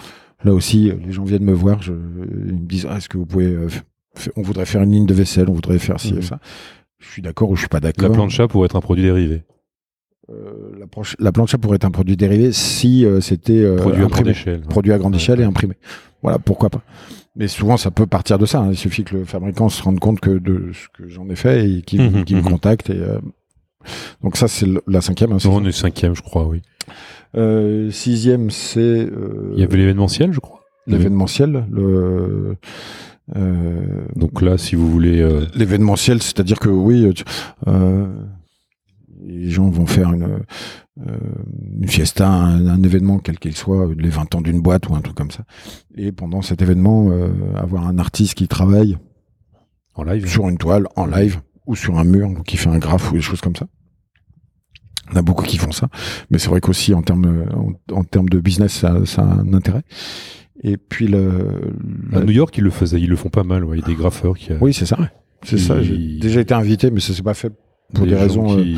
Là 0.45 0.53
aussi, 0.53 0.93
les 1.05 1.11
gens 1.11 1.25
viennent 1.25 1.43
me 1.43 1.51
voir, 1.53 1.81
je, 1.81 1.91
ils 1.91 2.53
me 2.55 2.65
disent 2.67 2.87
ah, 2.89 2.95
est-ce 2.97 3.09
que 3.09 3.17
vous 3.17 3.25
pouvez, 3.25 3.47
euh, 3.47 3.67
on 4.37 4.41
voudrait 4.41 4.65
faire 4.65 4.81
une 4.81 4.93
ligne 4.93 5.05
de 5.05 5.13
vaisselle, 5.13 5.49
on 5.49 5.53
voudrait 5.53 5.79
faire 5.79 5.99
ci 5.99 6.13
Mhm. 6.13 6.19
et 6.19 6.21
ça. 6.21 6.39
Je 6.99 7.07
suis 7.09 7.21
d'accord 7.21 7.49
ou 7.49 7.55
je 7.55 7.61
suis 7.61 7.67
pas 7.69 7.79
La 7.81 7.91
d'accord. 7.91 8.13
plancha 8.13 8.47
pour 8.47 8.63
être 8.63 8.77
un 8.77 8.81
produit 8.81 9.03
dérivé. 9.03 9.43
Euh, 10.31 10.77
la, 10.79 10.85
planche- 10.85 11.15
la 11.19 11.31
plancha 11.31 11.57
pourrait 11.57 11.77
être 11.77 11.85
un 11.85 11.91
produit 11.91 12.15
dérivé 12.15 12.51
si 12.51 13.05
euh, 13.05 13.19
c'était 13.21 13.63
euh, 13.63 13.77
Produit 13.77 13.95
à 13.97 14.05
grande 14.05 14.11
imprimé. 14.13 14.29
échelle. 14.31 14.61
produit 14.61 14.93
à 14.93 14.97
grande 14.99 15.13
Ouais. 15.13 15.17
échelle 15.19 15.39
et 15.41 15.43
imprimé. 15.43 15.75
Voilà, 16.21 16.37
pourquoi 16.37 16.69
pas. 16.69 16.81
Mais 17.35 17.47
souvent, 17.47 17.77
ça 17.77 17.89
peut 17.91 18.05
partir 18.05 18.37
de 18.37 18.45
ça. 18.45 18.59
hein. 18.59 18.69
Il 18.71 18.77
suffit 18.77 19.03
que 19.03 19.15
le 19.17 19.25
fabricant 19.25 19.69
se 19.69 19.81
rende 19.81 19.99
compte 19.99 20.19
que 20.19 20.31
de 20.31 20.71
ce 20.73 20.87
que 21.01 21.07
j'en 21.09 21.27
ai 21.29 21.35
fait 21.35 21.69
et 21.69 21.81
qu'il 21.81 22.23
qu'il 22.25 22.35
me 22.37 22.41
mhm. 22.41 22.49
contacte. 22.49 22.89
Et, 22.89 22.93
euh, 22.99 23.17
Donc 24.21 24.35
ça, 24.37 24.47
c'est 24.47 24.67
la 24.87 25.01
cinquième. 25.01 25.31
hein, 25.31 25.37
Non, 25.45 25.55
on 25.55 25.65
est 25.65 25.71
cinquième, 25.71 26.15
je 26.15 26.21
crois, 26.21 26.45
oui. 26.47 26.61
Euh, 27.37 27.89
sixième, 27.91 28.49
c'est 28.49 28.79
euh, 28.81 29.51
Il 29.53 29.59
y 29.61 29.63
avait 29.63 29.77
l'événementiel, 29.77 30.33
je 30.33 30.39
crois. 30.39 30.59
l'événementiel. 30.87 31.65
Le, 31.71 32.55
euh, 33.35 33.81
Donc 34.15 34.41
là, 34.41 34.57
si 34.57 34.75
vous 34.75 34.89
voulez. 34.89 35.21
euh, 35.21 35.45
l'événementiel, 35.55 36.21
c'est-à-dire 36.21 36.59
que 36.59 36.69
oui, 36.69 37.11
tu- 37.13 37.23
euh, 37.67 38.07
les 39.25 39.49
gens 39.49 39.69
vont 39.69 39.85
faire 39.85 40.13
une, 40.13 40.23
euh, 41.05 41.17
une 41.81 41.87
fiesta, 41.87 42.29
un, 42.29 42.67
un 42.67 42.83
événement 42.83 43.19
quel 43.19 43.37
qu'il 43.39 43.55
soit, 43.55 43.89
les 43.97 44.09
20 44.09 44.35
ans 44.35 44.41
d'une 44.41 44.61
boîte 44.61 44.87
ou 44.89 44.95
un 44.95 45.01
truc 45.01 45.15
comme 45.15 45.31
ça. 45.31 45.43
Et 45.95 46.11
pendant 46.11 46.41
cet 46.41 46.61
événement, 46.61 47.09
euh, 47.11 47.29
avoir 47.55 47.87
un 47.87 47.97
artiste 47.99 48.35
qui 48.35 48.47
travaille 48.47 48.97
en 49.95 50.03
live. 50.03 50.27
sur 50.27 50.47
une 50.47 50.57
toile, 50.57 50.87
en 50.95 51.05
live, 51.05 51.41
ou 51.65 51.75
sur 51.75 51.97
un 51.99 52.03
mur, 52.03 52.29
ou 52.29 52.43
qui 52.43 52.57
fait 52.57 52.69
un 52.69 52.77
graphe 52.79 53.11
ou 53.11 53.15
des 53.15 53.21
choses 53.21 53.41
comme 53.41 53.55
ça. 53.55 53.67
On 55.11 55.15
a 55.15 55.21
beaucoup 55.23 55.43
qui 55.43 55.57
font 55.57 55.71
ça, 55.71 55.89
mais 56.29 56.37
c'est 56.37 56.49
vrai 56.49 56.61
qu'aussi 56.61 56.93
en 56.93 57.01
termes 57.01 57.45
en, 57.53 57.95
en 57.95 58.03
termes 58.03 58.29
de 58.29 58.39
business, 58.39 58.73
ça, 58.73 59.05
ça 59.05 59.23
a 59.23 59.25
un 59.25 59.53
intérêt. 59.53 59.81
Et 60.61 60.77
puis 60.77 61.07
le, 61.07 61.61
À 62.13 62.19
le- 62.19 62.25
New 62.25 62.31
York, 62.33 62.55
ils 62.57 62.63
le 62.63 62.69
faisaient, 62.69 62.99
ils 63.01 63.09
le 63.09 63.15
font 63.15 63.29
pas 63.29 63.43
mal. 63.43 63.63
ouais. 63.65 63.77
Il 63.77 63.81
y 63.81 63.83
a 63.83 63.87
des 63.87 63.95
graffeurs 63.95 64.37
qui. 64.37 64.51
oui, 64.61 64.73
c'est 64.73 64.85
ça. 64.85 64.97
C'est 65.43 65.57
ça. 65.57 65.81
J'ai 65.81 66.19
déjà 66.19 66.41
été 66.41 66.53
invité, 66.53 66.91
mais 66.91 66.99
ça 66.99 67.13
s'est 67.13 67.23
pas 67.23 67.33
fait 67.33 67.51
pour 67.93 68.05
des 68.05 68.11
des, 68.11 68.17
raisons 68.17 68.55
qui, 68.57 68.77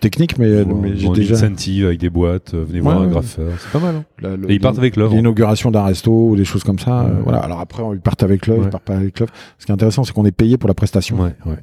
technique, 0.00 0.38
mais, 0.38 0.64
mais 0.64 0.96
j'ai 0.96 1.06
Bon, 1.08 1.12
déjà 1.12 1.34
incentive 1.34 1.86
avec 1.86 1.98
des 2.00 2.08
boîtes, 2.10 2.54
euh, 2.54 2.64
venez 2.64 2.80
voir 2.80 2.96
Ouais, 2.96 3.02
un 3.02 3.06
ouais. 3.06 3.12
graffeur, 3.12 3.52
c'est 3.58 3.70
pas 3.70 3.78
mal. 3.84 3.96
Hein. 3.96 4.04
la- 4.22 4.36
le- 4.36 4.50
Et 4.50 4.54
ils 4.54 4.60
partent 4.60 4.78
avec 4.78 4.96
l'œuvre. 4.96 5.14
l'inauguration 5.14 5.70
d'un 5.70 5.82
resto 5.84 6.30
ou 6.30 6.36
des 6.36 6.44
choses 6.44 6.64
comme 6.64 6.78
ça. 6.78 7.02
euh, 7.02 7.16
Ouais. 7.16 7.20
voilà. 7.24 7.38
Alors 7.40 7.60
après, 7.60 7.82
ils 7.92 8.00
partent 8.00 8.22
avec 8.22 8.46
l'œuvre, 8.46 8.60
Ouais. 8.62 8.66
ils 8.68 8.70
partent 8.70 8.84
pas 8.84 8.96
avec 8.96 9.18
l'œuvre. 9.20 9.32
Ce 9.58 9.66
qui 9.66 9.72
est 9.72 9.74
intéressant, 9.74 10.04
c'est 10.04 10.12
qu'on 10.12 10.24
est 10.26 10.30
payé 10.32 10.56
pour 10.56 10.68
la 10.68 10.74
prestation 10.74 11.20
Ouais, 11.20 11.34
ouais. 11.44 11.58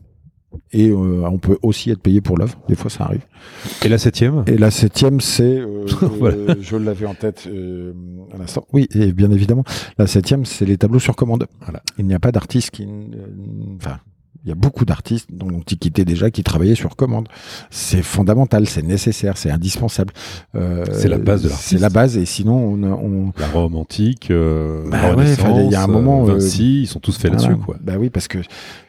et 0.71 0.89
euh, 0.89 1.23
on 1.29 1.39
peut 1.39 1.57
aussi 1.63 1.89
être 1.89 2.01
payé 2.01 2.21
pour 2.21 2.37
l'œuvre. 2.37 2.59
Des 2.69 2.75
fois, 2.75 2.89
ça 2.91 3.05
arrive. 3.05 3.25
Et 3.83 3.89
la 3.89 3.97
septième? 3.97 4.43
Et 4.47 4.57
la 4.57 4.69
septième, 4.71 5.19
c'est, 5.19 5.57
euh, 5.59 5.85
Voilà. 6.19 6.37
euh, 6.37 6.55
je 6.61 6.77
l'avais 6.77 7.05
en 7.07 7.15
tête 7.15 7.47
euh, 7.51 7.93
à 8.33 8.37
l'instant. 8.37 8.65
Oui, 8.71 8.87
et 8.93 9.13
bien 9.13 9.31
évidemment, 9.31 9.63
la 9.97 10.05
septième, 10.05 10.45
c'est 10.45 10.65
les 10.65 10.77
tableaux 10.77 10.99
sur 10.99 11.15
commande. 11.15 11.47
Voilà. 11.61 11.81
Il 11.97 12.05
n'y 12.05 12.13
a 12.13 12.19
pas 12.19 12.31
d'artiste 12.31 12.69
qui, 12.71 12.83
euh, 12.83 12.87
enfin, 13.77 13.97
il 14.47 14.51
y 14.51 14.53
a 14.53 14.55
beaucoup 14.55 14.85
d'artistes 14.85 15.27
dans 15.29 15.49
l'Antiquité 15.49 16.05
déjà 16.05 16.31
qui 16.31 16.41
travaillaient 16.41 16.73
sur 16.73 16.95
commande. 16.95 17.27
C'est 17.69 18.01
fondamental, 18.01 18.65
c'est 18.65 18.81
nécessaire, 18.81 19.35
c'est 19.35 19.51
indispensable. 19.51 20.13
Euh, 20.55 20.85
C'est 20.93 21.09
la 21.09 21.17
base 21.17 21.43
de 21.43 21.49
l'artiste. 21.49 21.69
C'est 21.69 21.79
la 21.79 21.89
base, 21.89 22.17
et 22.17 22.25
sinon 22.25 22.55
on, 22.55 23.33
La 23.37 23.47
Rome 23.47 23.75
antique, 23.75 24.31
euh, 24.31 24.89
Bah 24.89 25.01
la 25.01 25.15
ouais, 25.17 25.25
il 25.65 25.71
y 25.71 25.75
a 25.75 25.83
un 25.83 25.87
moment, 25.87 26.25
euh, 26.25 26.29
euh, 26.29 26.33
Vinci, 26.35 26.83
ils 26.83 26.87
sont 26.87 27.01
tous 27.01 27.17
faits 27.17 27.31
là-dessus, 27.31 27.57
quoi. 27.57 27.75
Bah 27.81 27.95
oui, 27.99 28.09
parce 28.09 28.29
que 28.29 28.37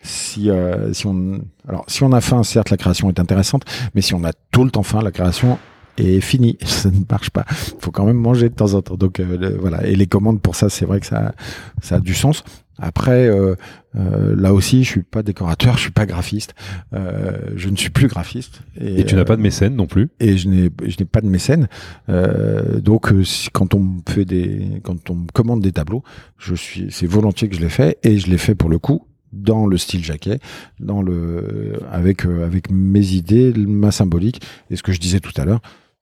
si 0.01 0.49
si 0.93 1.07
on 1.09 1.41
alors 1.67 1.85
si 1.89 2.05
on 2.05 2.13
a 2.13 2.21
faim, 2.21 2.45
certes 2.45 2.71
la 2.71 2.77
création 2.77 3.09
est 3.09 3.19
intéressante, 3.19 3.65
mais 3.97 4.01
si 4.01 4.15
on 4.15 4.23
a 4.23 4.31
tout 4.53 4.63
le 4.63 4.71
temps 4.71 4.85
faim, 4.85 5.03
la 5.03 5.11
création 5.11 5.59
est 6.01 6.21
finie. 6.21 6.57
Ça 6.65 6.91
ne 6.91 7.01
marche 7.11 7.31
pas. 7.31 7.45
Il 7.51 7.81
faut 7.81 7.91
quand 7.91 8.05
même 8.07 8.17
manger 8.19 8.49
de 8.49 8.55
temps 8.55 8.75
en 8.75 8.83
temps. 8.83 8.97
Donc 8.97 9.21
euh, 9.21 9.37
le- 9.37 9.57
voilà. 9.57 9.87
Et 9.87 9.95
les 9.97 10.07
commandes 10.07 10.41
pour 10.41 10.55
ça, 10.57 10.69
c'est 10.69 10.85
vrai 10.87 11.01
que 11.01 11.07
ça 11.07 11.35
ça 11.83 11.97
a 11.97 12.01
du 12.01 12.15
sens. 12.15 12.45
Après, 12.81 13.27
euh, 13.27 13.57
euh, 13.97 14.37
là 14.39 14.55
aussi, 14.55 14.85
je 14.85 14.89
suis 14.91 15.03
pas 15.03 15.25
décorateur, 15.25 15.77
je 15.77 15.81
suis 15.83 15.91
pas 15.91 16.07
graphiste, 16.07 16.55
euh, 16.95 17.33
je 17.57 17.69
ne 17.71 17.77
suis 17.77 17.91
plus 17.91 18.07
graphiste. 18.07 18.61
Et 18.81 19.05
tu 19.05 19.17
n'as 19.17 19.23
euh, 19.23 19.25
pas 19.25 19.35
de 19.37 19.43
mécène 19.43 19.75
non 19.75 19.87
plus 19.87 20.11
et 20.21 20.37
je 20.39 20.49
n'ai 20.49 20.71
je 20.87 20.97
n'ai 21.01 21.05
pas 21.05 21.21
de 21.21 21.27
mécène 21.27 21.67
Euh, 22.09 22.81
donc 22.81 23.13
si- 23.25 23.51
quand 23.53 23.75
on 23.75 23.81
me 23.81 24.01
fait 24.09 24.25
des 24.25 24.81
quand 24.85 25.11
on 25.11 25.15
me 25.17 25.27
commande 25.33 25.61
des 25.61 25.73
tableaux 25.73 26.03
je 26.39 26.55
suis 26.55 26.87
c'est 26.91 27.07
volontiers 27.07 27.49
que 27.49 27.57
je 27.57 27.61
les 27.61 27.69
fais 27.69 27.99
et 28.05 28.19
je 28.19 28.31
les 28.31 28.39
fais 28.39 28.55
pour 28.55 28.71
le 28.71 28.79
coup 28.79 29.07
dans 29.33 29.67
le 29.67 29.77
style 29.77 30.05
jaquet 30.05 30.39
dans 30.81 31.03
le 31.03 31.75
avec 31.91 32.25
avec 32.25 32.71
mes 32.71 33.13
idées 33.13 33.53
ma 33.57 33.91
symbolique 33.91 34.41
et 34.71 34.77
ce 34.77 34.83
que 34.83 34.93
je 34.93 35.01
disais 35.01 35.21
tout 35.21 35.33
à 35.37 35.45
l'heure 35.45 35.61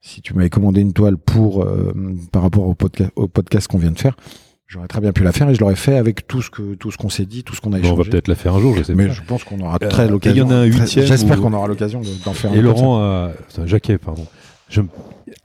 si 0.09 0.23
tu 0.23 0.35
m'avais 0.35 0.51
commandé 0.51 0.81
une 0.81 0.93
toile 0.93 1.17
pour 1.17 1.63
euh, 1.65 1.93
par 2.33 2.43
rapport 2.43 2.65
au 2.67 2.75
podcast 2.75 3.11
au 3.17 3.27
podcast 3.29 3.67
qu'on 3.69 3.79
vient 3.79 3.91
de 3.91 3.99
faire 3.99 4.17
j'aurais 4.69 4.87
très 4.89 5.01
bien 5.01 5.13
pu 5.13 5.23
la 5.25 5.33
faire 5.33 5.49
et 5.51 5.55
je 5.55 5.61
l'aurais 5.61 5.75
fait 5.77 5.97
avec 5.97 6.27
tout 6.29 6.43
ce 6.43 6.51
que 6.51 6.75
tout 6.75 6.91
ce 6.93 6.97
qu'on 6.97 7.09
s'est 7.09 7.27
dit 7.27 7.43
tout 7.45 7.55
ce 7.55 7.61
qu'on 7.61 7.73
a 7.73 7.79
Bon, 7.81 7.89
On 7.89 7.91
va 7.91 7.95
échangé 7.95 8.11
peut-être 8.11 8.29
la 8.29 8.35
faire 8.37 8.55
un 8.55 8.61
jour, 8.61 8.75
je 8.77 8.83
sais 8.85 8.95
mais 8.95 9.07
pas. 9.09 9.13
je 9.13 9.23
pense 9.23 9.43
qu'on 9.45 9.59
aura 9.61 9.79
Euh, 9.83 9.89
très 9.89 10.07
et 10.07 10.09
l'occasion 10.09 10.47
il 10.47 10.51
y 10.51 10.53
en 10.53 10.57
a 10.57 10.59
un 10.61 10.69
très- 10.71 10.81
huitième 10.81 11.07
j'espère 11.07 11.41
qu'on 11.41 11.53
aura 11.53 11.67
l'occasion 11.69 12.01
de- 12.01 12.25
d'en 12.25 12.33
faire 12.33 12.53
un 12.53 12.55
Et. 12.55 12.61
Laurent 12.63 12.99
a, 13.01 13.33
Jacquet, 13.67 13.99
pardon, 13.99 14.27
je, 14.69 14.81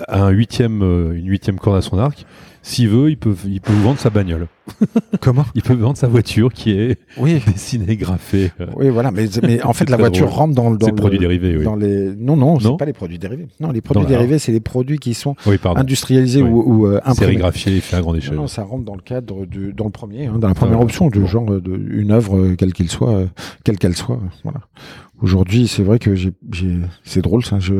un 0.08 0.30
huitième, 0.30 0.82
euh, 0.84 1.14
une 1.18 1.28
huitième 1.28 1.58
corde 1.60 1.78
à 1.78 1.82
son 1.82 1.98
arc. 1.98 2.26
S'il 2.64 2.90
veut, 2.90 3.10
il 3.10 3.18
peut, 3.18 3.36
il 3.48 3.60
peut 3.60 3.74
vous 3.74 3.82
vendre 3.84 4.00
sa 4.00 4.12
bagnole. 4.12 4.48
comment? 5.20 5.46
Il 5.56 5.64
peut 5.64 5.74
vendre 5.74 5.98
sa 5.98 6.08
voiture 6.08 6.54
qui 6.54 6.72
est 6.72 7.00
oui 7.18 7.42
dessinée, 7.48 7.98
graffée. 7.98 8.52
euh, 8.62 8.68
Oui, 8.76 8.90
voilà, 8.90 9.10
mais, 9.10 9.26
mais 9.42 9.64
en 9.64 9.74
fait, 9.74 9.90
la 9.90 9.98
voiture 9.98 10.28
drôle. 10.28 10.38
rentre 10.40 10.54
dans, 10.56 10.70
le- 10.70 10.78
dans 10.78 10.86
C'est 10.86 10.92
le- 10.92 10.96
produits 10.98 11.18
dérivés, 11.18 11.58
oui. 11.58 11.64
dans 11.64 11.76
les. 11.76 12.16
Non, 12.16 12.38
non, 12.38 12.54
Non 12.54 12.60
c'est 12.60 12.78
pas 12.78 12.86
les 12.86 12.94
produits 12.94 13.18
dérivés. 13.18 13.48
Non, 13.60 13.72
les 13.72 13.82
produits 13.82 14.06
dérivés, 14.06 14.38
c'est 14.38 14.52
les 14.52 14.60
produits 14.60 15.00
qui 15.00 15.16
sont 15.16 15.36
Oui, 15.48 15.58
pardon. 15.58 15.82
industrialisés 15.82 16.44
Oui. 16.44 16.50
ou, 16.50 16.82
ou 16.84 16.86
euh, 16.86 16.98
imprimés. 16.98 17.16
Sérigraphié 17.16 17.78
et 17.78 17.82
fait 17.82 17.96
à 17.96 18.02
grande 18.02 18.18
échelle. 18.18 18.36
non, 18.36 18.46
ça 18.48 18.64
rentre 18.64 18.86
dans 18.86 18.96
le 18.96 19.02
cadre 19.02 19.46
de, 19.48 19.72
dans 19.72 19.86
le 19.86 19.92
premier, 19.92 20.28
hein, 20.28 20.38
dans 20.38 20.48
la 20.48 20.54
première 20.54 20.76
Ah 20.76 20.80
ouais. 20.80 20.84
option, 20.86 21.08
du 21.10 21.26
genre 21.26 21.52
euh, 21.52 21.62
de, 21.62 21.74
une 21.92 22.12
œuvre 22.12 22.38
euh, 22.38 22.56
quelle 22.56 22.74
qu'il 22.74 22.90
soit, 22.92 23.10
euh, 23.16 23.26
quelle 23.64 23.80
qu'elle 23.80 23.96
soit. 23.96 24.18
euh, 24.18 24.28
Voilà. 24.44 24.60
Aujourd'hui, 25.22 25.68
c'est 25.68 25.84
vrai 25.84 25.98
que 26.00 26.14
j'ai, 26.14 26.32
j'ai, 26.52 26.76
c'est 27.04 27.22
drôle 27.22 27.44
ça. 27.44 27.60
Je, 27.60 27.74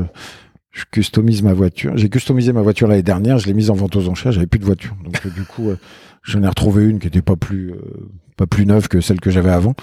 je 0.72 0.86
customise 0.90 1.44
ma 1.44 1.54
voiture. 1.54 1.98
J'ai 1.98 2.10
customisé 2.10 2.54
ma 2.54 2.62
voiture 2.62 2.88
l'année 2.88 3.04
dernière. 3.04 3.38
Je 3.38 3.48
l'ai 3.48 3.54
mise 3.54 3.70
en 3.70 3.76
vente 3.76 3.96
aux 3.96 4.08
enchères. 4.08 4.32
J'avais 4.32 4.48
plus 4.48 4.60
de 4.60 4.66
voiture, 4.66 4.96
donc 5.04 5.26
euh, 5.26 5.30
du 5.30 5.44
coup, 5.44 5.70
euh, 5.70 5.78
j'en 6.24 6.42
ai 6.44 6.48
retrouvé 6.48 6.86
une 6.86 7.00
qui 7.00 7.08
était 7.08 7.22
pas 7.22 7.36
plus, 7.36 7.72
euh, 7.72 8.10
pas 8.38 8.48
plus 8.48 8.66
neuve 8.66 8.88
que 8.88 9.02
celle 9.02 9.20
que 9.20 9.30
j'avais 9.30 9.52
avant, 9.52 9.74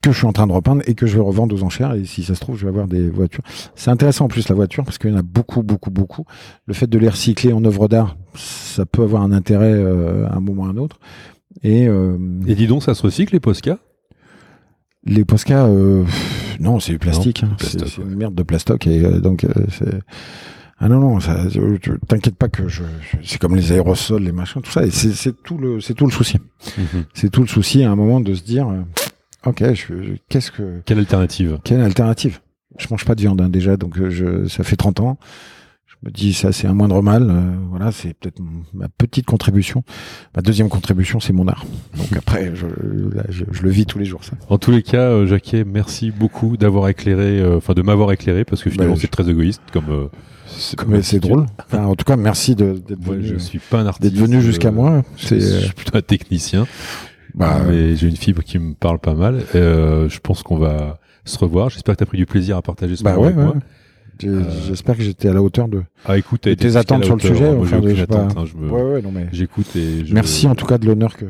que 0.00 0.12
je 0.12 0.18
suis 0.18 0.26
en 0.26 0.32
train 0.32 0.46
de 0.46 0.52
repeindre 0.52 0.82
et 0.86 0.94
que 0.94 1.06
je 1.06 1.14
vais 1.14 1.22
revendre 1.22 1.54
aux 1.54 1.62
enchères. 1.62 1.94
Et 1.94 2.04
si 2.04 2.24
ça 2.24 2.34
se 2.34 2.40
trouve, 2.40 2.56
je 2.56 2.62
vais 2.64 2.70
avoir 2.70 2.88
des 2.88 3.08
voitures. 3.08 3.44
C'est 3.74 3.90
intéressant 3.90 4.26
en 4.26 4.28
plus 4.28 4.48
la 4.48 4.54
voiture 4.54 4.84
parce 4.84 4.98
qu'il 4.98 5.10
y 5.10 5.12
en 5.12 5.18
a 5.18 5.22
beaucoup, 5.22 5.62
beaucoup, 5.62 5.90
beaucoup. 5.90 6.24
Le 6.66 6.74
fait 6.74 6.88
de 6.88 6.98
les 6.98 7.08
recycler 7.08 7.52
en 7.52 7.64
œuvre 7.64 7.88
d'art, 7.88 8.16
ça 8.34 8.86
peut 8.86 9.02
avoir 9.02 9.22
un 9.22 9.32
intérêt 9.32 9.72
euh, 9.72 10.26
à 10.28 10.36
un 10.36 10.40
moment 10.40 10.64
ou 10.64 10.66
à 10.66 10.68
un 10.68 10.76
autre. 10.76 10.98
Et, 11.62 11.86
euh, 11.86 12.16
Et 12.46 12.54
dis 12.54 12.66
donc, 12.66 12.82
ça 12.82 12.94
se 12.94 13.02
recycle 13.02 13.34
les 13.34 13.40
Posca? 13.40 13.78
Les 15.04 15.24
Posca, 15.24 15.64
euh, 15.66 16.04
non, 16.60 16.80
c'est 16.80 16.92
du 16.92 16.98
plastique. 16.98 17.42
Hein. 17.44 17.56
c'est 17.60 17.80
ouais. 17.82 18.04
une 18.04 18.14
merde 18.16 18.34
de 18.34 18.42
plastoc. 18.42 18.86
Et 18.86 19.04
euh, 19.04 19.20
donc, 19.20 19.44
euh, 19.44 19.48
c'est. 19.70 20.00
Ah 20.84 20.88
non, 20.88 20.98
non, 20.98 21.18
t'inquiète 22.08 22.34
pas 22.34 22.48
que 22.48 22.66
je, 22.66 22.82
je- 22.82 23.16
c'est 23.22 23.38
comme 23.38 23.54
les 23.54 23.70
aérosols, 23.70 24.24
les 24.24 24.32
machins, 24.32 24.60
tout 24.62 24.70
ça. 24.72 24.84
Et 24.84 24.90
c'est 24.90 25.32
tout 25.44 25.56
le, 25.56 25.80
c'est 25.80 25.94
tout 25.94 26.06
le 26.06 26.10
souci. 26.12 26.38
C'est 27.14 27.30
tout 27.30 27.42
le 27.42 27.46
souci 27.46 27.84
à 27.84 27.90
un 27.92 27.94
moment 27.94 28.18
de 28.20 28.34
se 28.34 28.42
dire, 28.42 28.68
euh, 28.68 28.80
ok, 29.46 29.62
je, 29.74 29.74
je- 30.02 30.12
qu'est-ce 30.28 30.50
que, 30.50 30.80
Quelle 30.84 30.98
alternative? 30.98 31.58
Quelle 31.62 31.82
alternative? 31.82 32.40
Je 32.78 32.86
mange 32.90 33.04
pas 33.04 33.14
de 33.14 33.20
viande 33.20 33.40
hein, 33.40 33.48
déjà, 33.48 33.76
donc 33.76 33.96
euh, 33.98 34.10
je, 34.10 34.48
ça 34.48 34.64
fait 34.64 34.74
30 34.76 34.98
ans. 35.00 35.18
Je 36.02 36.08
me 36.08 36.12
dis 36.12 36.32
ça, 36.32 36.50
c'est 36.50 36.66
un 36.66 36.74
moindre 36.74 37.00
mal. 37.00 37.28
euh, 37.30 37.52
voilà, 37.70 37.92
c'est 37.92 38.14
peut-être 38.14 38.40
ma 38.74 38.88
petite 38.88 39.24
contribution. 39.24 39.84
Ma 40.34 40.42
deuxième 40.42 40.68
contribution, 40.68 41.20
c'est 41.20 41.32
mon 41.32 41.46
art. 41.46 41.64
Donc 41.96 42.12
après, 42.16 42.52
je, 42.56 42.66
là, 43.14 43.22
je, 43.28 43.44
je 43.50 43.62
le 43.62 43.70
vis 43.70 43.86
tous 43.86 43.98
les 43.98 44.04
jours. 44.04 44.24
Ça. 44.24 44.32
En 44.48 44.58
tous 44.58 44.72
les 44.72 44.82
cas, 44.82 45.10
euh, 45.10 45.26
Jacquet, 45.26 45.64
merci 45.64 46.10
beaucoup 46.10 46.56
d'avoir 46.56 46.88
éclairé, 46.88 47.38
euh, 47.40 47.58
enfin 47.58 47.74
de 47.74 47.82
m'avoir 47.82 48.10
éclairé, 48.12 48.44
parce 48.44 48.62
que 48.62 48.70
finalement 48.70 48.94
Bah, 48.94 49.00
c'est 49.00 49.10
très 49.10 49.28
égoïste, 49.30 49.62
comme. 49.72 49.90
euh, 49.90 50.06
C'est 50.48 50.82
mais 50.88 51.02
c'est 51.02 51.20
drôle. 51.20 51.46
Enfin, 51.66 51.84
en 51.84 51.94
tout 51.94 52.04
cas, 52.04 52.16
merci 52.16 52.56
d'être 52.56 52.82
venu, 53.00 53.24
je 53.24 53.34
euh, 53.34 53.38
suis 53.38 53.60
pas 53.60 53.80
un 53.80 53.86
artiste. 53.86 54.02
d'être 54.12 54.20
venu 54.20 54.42
jusqu'à 54.42 54.72
moi. 54.72 55.02
Je 55.16 55.26
suis 55.26 55.40
je 55.40 55.72
plutôt 55.76 55.96
un 55.96 56.02
technicien, 56.02 56.66
bah, 57.34 57.60
mais 57.68 57.94
j'ai 57.94 58.08
une 58.08 58.16
fibre 58.16 58.42
qui 58.42 58.58
me 58.58 58.74
parle 58.74 58.98
pas 58.98 59.14
mal. 59.14 59.42
Euh, 59.54 60.08
je 60.08 60.18
pense 60.18 60.42
qu'on 60.42 60.58
va 60.58 60.98
se 61.24 61.38
revoir. 61.38 61.70
J'espère 61.70 61.94
que 61.94 61.98
tu 61.98 62.02
as 62.02 62.06
pris 62.06 62.18
du 62.18 62.26
plaisir 62.26 62.56
à 62.56 62.62
partager 62.62 62.96
ce 62.96 63.04
bah 63.04 63.12
moment 63.12 63.22
ouais, 63.22 63.28
avec 63.28 63.38
ouais. 63.38 63.44
moi. 63.44 63.54
Euh, 64.24 64.42
J'espère 64.66 64.96
que 64.96 65.02
j'étais 65.02 65.28
à 65.28 65.32
la 65.32 65.42
hauteur 65.42 65.68
de, 65.68 65.82
Ah, 66.04 66.16
écoute, 66.18 66.44
de 66.44 66.54
tes 66.54 66.76
attentes 66.76 67.04
sur 67.04 67.16
le 67.16 67.20
sujet. 67.20 67.52
Moi, 67.54 67.62
enfin, 67.64 67.80
de- 67.80 68.04
pas. 68.04 68.28
hein, 68.36 68.44
je 68.46 68.56
me- 68.56 68.70
Ouais, 68.70 68.82
ouais, 68.94 69.02
non 69.02 69.10
mais. 69.12 69.26
J'écoute 69.32 69.74
et 69.76 70.04
je... 70.04 70.14
Merci 70.14 70.46
en 70.46 70.54
tout 70.54 70.66
cas 70.66 70.78
de 70.78 70.86
l'honneur 70.86 71.16
que 71.16 71.26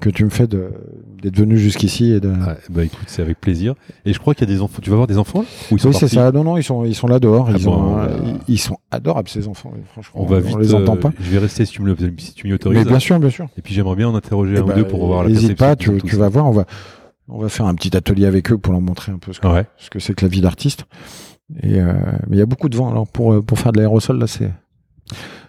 que 0.00 0.10
tu 0.10 0.24
me 0.24 0.28
fais 0.28 0.48
d'être 0.48 1.36
venu 1.36 1.56
jusqu'ici 1.56 2.10
et 2.12 2.20
de. 2.20 2.32
Ah, 2.44 2.56
bah 2.68 2.84
écoute, 2.84 3.04
c'est 3.06 3.22
avec 3.22 3.40
plaisir. 3.40 3.74
Et 4.04 4.12
je 4.12 4.18
crois 4.18 4.34
qu'il 4.34 4.46
y 4.48 4.50
a 4.50 4.54
des 4.54 4.60
enfants. 4.60 4.80
Tu 4.82 4.90
vas 4.90 4.96
voir 4.96 5.06
des 5.06 5.18
enfants 5.18 5.42
là? 5.42 5.46
Ou 5.70 5.76
ils 5.76 5.80
sont 5.80 5.88
oui, 5.90 5.94
c'est 5.94 6.08
ça. 6.08 6.32
Non, 6.32 6.42
non, 6.42 6.56
ils 6.56 6.64
sont 6.64 6.84
ils 6.84 6.96
sont 6.96 7.06
là 7.06 7.20
dehors. 7.20 7.48
Ah 7.48 7.54
ils, 7.56 7.64
bon, 7.64 7.94
ont, 7.96 8.08
ils, 8.48 8.58
sont 8.58 8.76
adorables 8.90 9.28
ces 9.28 9.46
enfants. 9.46 9.72
Franchement, 9.92 10.20
On 10.20 10.26
va 10.26 10.40
vite. 10.40 10.58
les 10.58 10.74
entend 10.74 10.96
euh, 10.96 11.00
pas. 11.00 11.12
Je 11.20 11.30
vais 11.30 11.38
rester 11.38 11.64
si 11.64 11.72
tu 11.74 11.82
me 11.82 11.94
si 12.18 12.34
tu 12.34 12.48
m'y 12.48 12.52
autorises. 12.52 12.80
Mais 12.80 12.84
bien 12.84 12.98
sûr, 12.98 13.18
bien 13.20 13.30
sûr. 13.30 13.46
Et 13.56 13.62
puis 13.62 13.72
j'aimerais 13.72 13.94
bien 13.94 14.08
en 14.08 14.16
interroger 14.16 14.54
Eh 14.56 14.58
un 14.58 14.62
ou 14.62 14.66
ben, 14.66 14.74
deux 14.74 14.84
pour 14.88 15.06
voir 15.06 15.22
la 15.22 15.28
N'hésite 15.30 15.56
pas. 15.56 15.76
Tu, 15.76 15.90
vas 16.16 16.28
voir. 16.28 16.46
On 16.46 16.52
va 16.52 16.64
on 17.28 17.38
va 17.38 17.48
faire 17.48 17.66
un 17.66 17.74
petit 17.76 17.96
atelier 17.96 18.26
avec 18.26 18.50
eux 18.50 18.58
pour 18.58 18.72
leur 18.72 18.82
montrer 18.82 19.12
un 19.12 19.18
peu 19.18 19.32
ce 19.32 19.38
que 19.40 19.46
Ouais. 19.46 19.64
ce 19.78 19.90
que 19.90 20.00
c'est 20.00 20.14
que 20.14 20.24
la 20.24 20.28
vie 20.28 20.40
d'artiste. 20.40 20.86
Et 21.62 21.80
euh, 21.80 21.92
mais 22.28 22.36
il 22.36 22.38
y 22.38 22.42
a 22.42 22.46
beaucoup 22.46 22.68
de 22.68 22.76
vent. 22.76 22.90
Alors 22.90 23.06
pour 23.06 23.32
euh, 23.32 23.42
pour 23.42 23.58
faire 23.58 23.72
de 23.72 23.78
l'aérosol 23.78 24.18
là, 24.18 24.26
c'est 24.26 24.52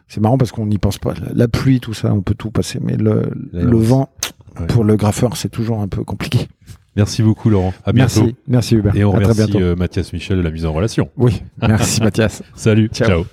c'est 0.08 0.20
marrant 0.22 0.38
parce 0.38 0.52
qu'on 0.52 0.66
n'y 0.68 0.78
pense 0.78 0.98
pas. 0.98 1.14
La 1.34 1.48
pluie, 1.48 1.80
tout 1.80 1.94
ça, 1.94 2.14
on 2.14 2.22
peut 2.22 2.36
tout 2.36 2.52
passer, 2.52 2.80
mais 2.82 2.96
le 2.98 3.30
le 3.54 3.78
vent 3.78 4.10
Ouais. 4.58 4.68
pour 4.68 4.86
le 4.86 4.96
graffeur, 4.96 5.36
c'est 5.36 5.50
toujours 5.50 5.82
un 5.82 5.90
peu 5.90 6.06
compliqué. 6.06 6.48
Merci 6.96 7.22
beaucoup 7.24 7.50
Laurent. 7.50 7.74
À 7.84 7.92
bientôt. 7.92 8.22
Merci, 8.22 8.36
merci 8.48 8.76
Hubert. 8.76 8.96
Et 8.96 9.04
on 9.04 9.10
à 9.12 9.16
très 9.20 9.24
remercie 9.32 9.52
bientôt. 9.52 9.60
euh, 9.66 9.76
Mathias 9.76 10.14
Michel 10.14 10.38
de 10.38 10.42
la 10.44 10.50
mise 10.52 10.66
en 10.66 10.72
relation. 10.72 11.10
Oui, 11.18 11.42
merci 11.62 12.02
Mathias. 12.02 12.42
Salut. 12.56 12.88
Ciao. 12.94 13.08
Ciao. 13.10 13.26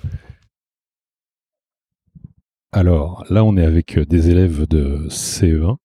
Alors 2.71 3.23
là, 3.29 3.43
on 3.43 3.55
est 3.55 3.63
avec 3.63 3.97
des 3.99 4.29
élèves 4.29 4.67
de 4.67 5.07
CE1 5.09 5.77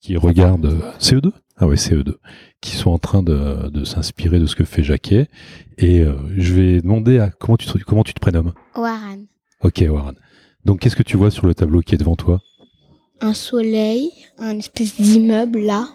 qui 0.00 0.16
regardent 0.16 0.66
euh, 0.66 0.80
CE2. 1.00 1.32
Ah 1.56 1.66
ouais, 1.66 1.76
CE2, 1.76 2.14
qui 2.60 2.76
sont 2.76 2.90
en 2.90 2.98
train 2.98 3.22
de, 3.22 3.68
de 3.68 3.84
s'inspirer 3.84 4.40
de 4.40 4.46
ce 4.46 4.56
que 4.56 4.64
fait 4.64 4.82
Jacquet. 4.82 5.28
Et 5.78 6.00
euh, 6.00 6.14
je 6.36 6.52
vais 6.52 6.80
demander 6.80 7.20
à 7.20 7.30
comment 7.30 7.56
tu 7.56 7.66
te, 7.66 7.78
comment 7.84 8.02
tu 8.02 8.12
te 8.12 8.20
prénommes? 8.20 8.52
Warren. 8.76 9.26
Ok, 9.62 9.84
Warren. 9.88 10.16
Donc, 10.64 10.80
qu'est-ce 10.80 10.96
que 10.96 11.02
tu 11.02 11.16
vois 11.16 11.30
sur 11.30 11.46
le 11.46 11.54
tableau 11.54 11.80
qui 11.80 11.94
est 11.94 11.98
devant 11.98 12.16
toi? 12.16 12.40
Un 13.20 13.34
soleil, 13.34 14.10
un 14.38 14.58
espèce 14.58 15.00
d'immeuble 15.00 15.60
là. 15.60 15.88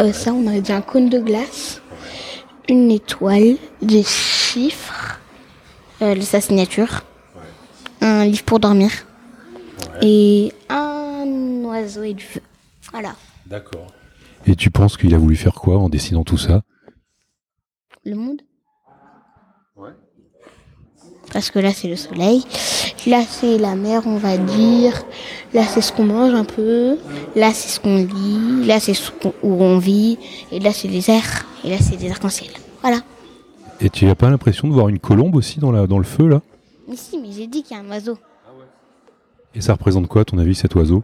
Euh, 0.00 0.12
ça, 0.12 0.32
on 0.32 0.46
aurait 0.46 0.60
dit 0.60 0.72
un 0.72 0.82
cône 0.82 1.08
de 1.08 1.18
glace. 1.18 1.82
Une 2.68 2.90
étoile, 2.90 3.56
des 3.82 4.02
chiffres, 4.02 5.20
euh, 6.02 6.20
sa 6.20 6.40
signature, 6.40 7.04
un 8.00 8.24
livre 8.26 8.44
pour 8.44 8.58
dormir 8.60 8.90
et 10.02 10.52
un 10.68 11.24
oiseau 11.64 12.02
et 12.02 12.14
du 12.14 12.24
feu. 12.24 12.40
Voilà. 12.92 13.14
D'accord. 13.46 13.86
Et 14.46 14.54
tu 14.54 14.70
penses 14.70 14.96
qu'il 14.96 15.14
a 15.14 15.18
voulu 15.18 15.36
faire 15.36 15.54
quoi 15.54 15.78
en 15.78 15.88
dessinant 15.88 16.24
tout 16.24 16.38
ça? 16.38 16.62
Le 18.04 18.14
monde? 18.14 18.42
Parce 21.32 21.50
que 21.50 21.58
là, 21.58 21.72
c'est 21.72 21.88
le 21.88 21.96
soleil. 21.96 22.44
Là, 23.06 23.22
c'est 23.28 23.58
la 23.58 23.74
mer, 23.74 24.02
on 24.06 24.16
va 24.16 24.38
dire. 24.38 25.02
Là, 25.52 25.64
c'est 25.64 25.80
ce 25.80 25.92
qu'on 25.92 26.04
mange 26.04 26.32
un 26.32 26.44
peu. 26.44 26.96
Là, 27.34 27.52
c'est 27.52 27.68
ce 27.68 27.80
qu'on 27.80 27.96
lit. 28.04 28.64
Là, 28.64 28.78
c'est 28.78 28.94
ce 28.94 29.10
qu'on- 29.10 29.34
où 29.42 29.62
on 29.62 29.78
vit. 29.78 30.18
Et 30.52 30.60
là, 30.60 30.72
c'est 30.72 30.86
les 30.88 31.10
airs. 31.10 31.44
Et 31.64 31.70
là, 31.70 31.78
c'est 31.78 31.96
des 31.96 32.10
arcs-en-ciel. 32.10 32.50
Voilà. 32.80 33.00
Et 33.80 33.90
tu 33.90 34.06
n'as 34.06 34.14
pas 34.14 34.30
l'impression 34.30 34.68
de 34.68 34.72
voir 34.72 34.88
une 34.88 35.00
colombe 35.00 35.34
aussi 35.34 35.58
dans, 35.58 35.72
la, 35.72 35.86
dans 35.86 35.98
le 35.98 36.04
feu 36.04 36.28
là? 36.28 36.40
Mais 36.88 36.96
si, 36.96 37.18
mais 37.18 37.32
j'ai 37.32 37.48
dit 37.48 37.62
qu'il 37.64 37.76
y 37.76 37.80
a 37.80 37.82
un 37.82 37.88
oiseau. 37.90 38.16
Et 39.54 39.60
ça 39.60 39.72
représente 39.72 40.06
quoi 40.06 40.22
à 40.22 40.24
ton 40.24 40.38
avis 40.38 40.54
cet 40.54 40.74
oiseau? 40.76 41.02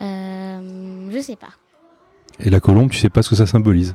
Euh, 0.00 1.10
je 1.12 1.20
sais 1.20 1.36
pas. 1.36 1.50
Et 2.40 2.50
la 2.50 2.60
colombe, 2.60 2.90
tu 2.90 2.98
sais 2.98 3.08
pas 3.08 3.22
ce 3.22 3.30
que 3.30 3.36
ça 3.36 3.46
symbolise 3.46 3.94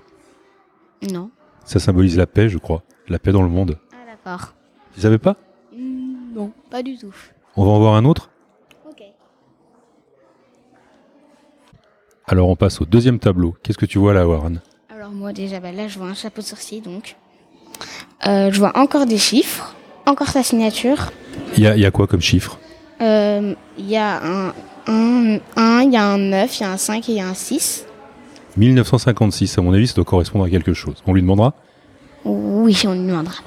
Non. 1.11 1.29
Ça 1.65 1.79
symbolise 1.79 2.17
la 2.17 2.25
paix, 2.27 2.49
je 2.49 2.57
crois. 2.57 2.83
La 3.07 3.19
paix 3.19 3.31
dans 3.31 3.43
le 3.43 3.49
monde. 3.49 3.77
Ah 3.93 3.97
d'accord. 4.07 4.53
Tu 4.93 5.01
savais 5.01 5.17
pas? 5.19 5.35
Hmm, 5.75 6.33
Non, 6.33 6.51
pas 6.69 6.81
du 6.83 6.97
tout. 6.97 7.13
On 7.55 7.65
va 7.65 7.71
en 7.71 7.79
voir 7.79 7.93
un 7.95 8.05
autre? 8.05 8.29
Ok. 8.89 9.03
Alors 12.27 12.49
on 12.49 12.55
passe 12.55 12.81
au 12.81 12.85
deuxième 12.85 13.19
tableau. 13.19 13.55
Qu'est-ce 13.63 13.77
que 13.77 13.85
tu 13.85 13.99
vois 13.99 14.13
là, 14.13 14.27
Warren? 14.27 14.61
Alors 14.89 15.11
moi 15.11 15.33
déjà, 15.33 15.59
bah, 15.59 15.71
là 15.71 15.87
je 15.87 15.97
vois 15.99 16.07
un 16.07 16.13
chapeau 16.13 16.41
de 16.41 16.45
sorcier 16.47 16.81
donc. 16.81 17.15
Euh, 18.27 18.51
je 18.51 18.59
vois 18.59 18.77
encore 18.77 19.05
des 19.05 19.17
chiffres, 19.17 19.75
encore 20.05 20.27
sa 20.27 20.43
signature. 20.43 21.11
Il 21.57 21.63
y 21.63 21.67
a, 21.67 21.75
il 21.75 21.81
y 21.81 21.85
a 21.85 21.91
quoi 21.91 22.07
comme 22.07 22.21
chiffre? 22.21 22.59
Euh, 23.01 23.55
Il 23.77 23.89
y 23.89 23.97
a 23.97 24.21
un 24.23 24.53
1, 24.87 25.39
il 25.83 25.91
y 25.91 25.97
a 25.97 26.05
un 26.05 26.17
9, 26.17 26.59
il 26.59 26.61
y 26.61 26.65
a 26.65 26.71
un 26.71 26.77
5 26.77 27.09
et 27.09 27.11
il 27.13 27.17
y 27.17 27.21
a 27.21 27.27
un 27.27 27.33
6. 27.33 27.85
1956, 28.57 29.57
à 29.57 29.61
mon 29.61 29.73
avis, 29.73 29.87
ça 29.87 29.95
doit 29.95 30.05
correspondre 30.05 30.45
à 30.45 30.49
quelque 30.49 30.73
chose. 30.73 30.95
On 31.07 31.13
lui 31.13 31.21
demandera 31.21 31.53
Oui, 32.25 32.77
on 32.85 32.93
lui 32.93 33.07
demandera. 33.07 33.41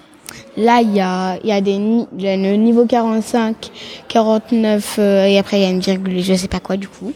Là, 0.56 0.80
il 0.80 0.94
y 0.94 1.00
a, 1.00 1.38
y 1.44 1.52
a 1.52 1.60
des 1.60 1.72
y 2.18 2.28
a 2.28 2.36
le 2.36 2.56
niveau 2.56 2.86
45, 2.86 3.70
49 4.08 4.96
euh, 4.98 5.26
et 5.26 5.38
après 5.38 5.58
il 5.58 5.62
y 5.62 5.66
a 5.66 5.70
une 5.70 5.80
virgule, 5.80 6.22
je 6.22 6.34
sais 6.34 6.48
pas 6.48 6.60
quoi 6.60 6.76
du 6.76 6.88
coup. 6.88 7.12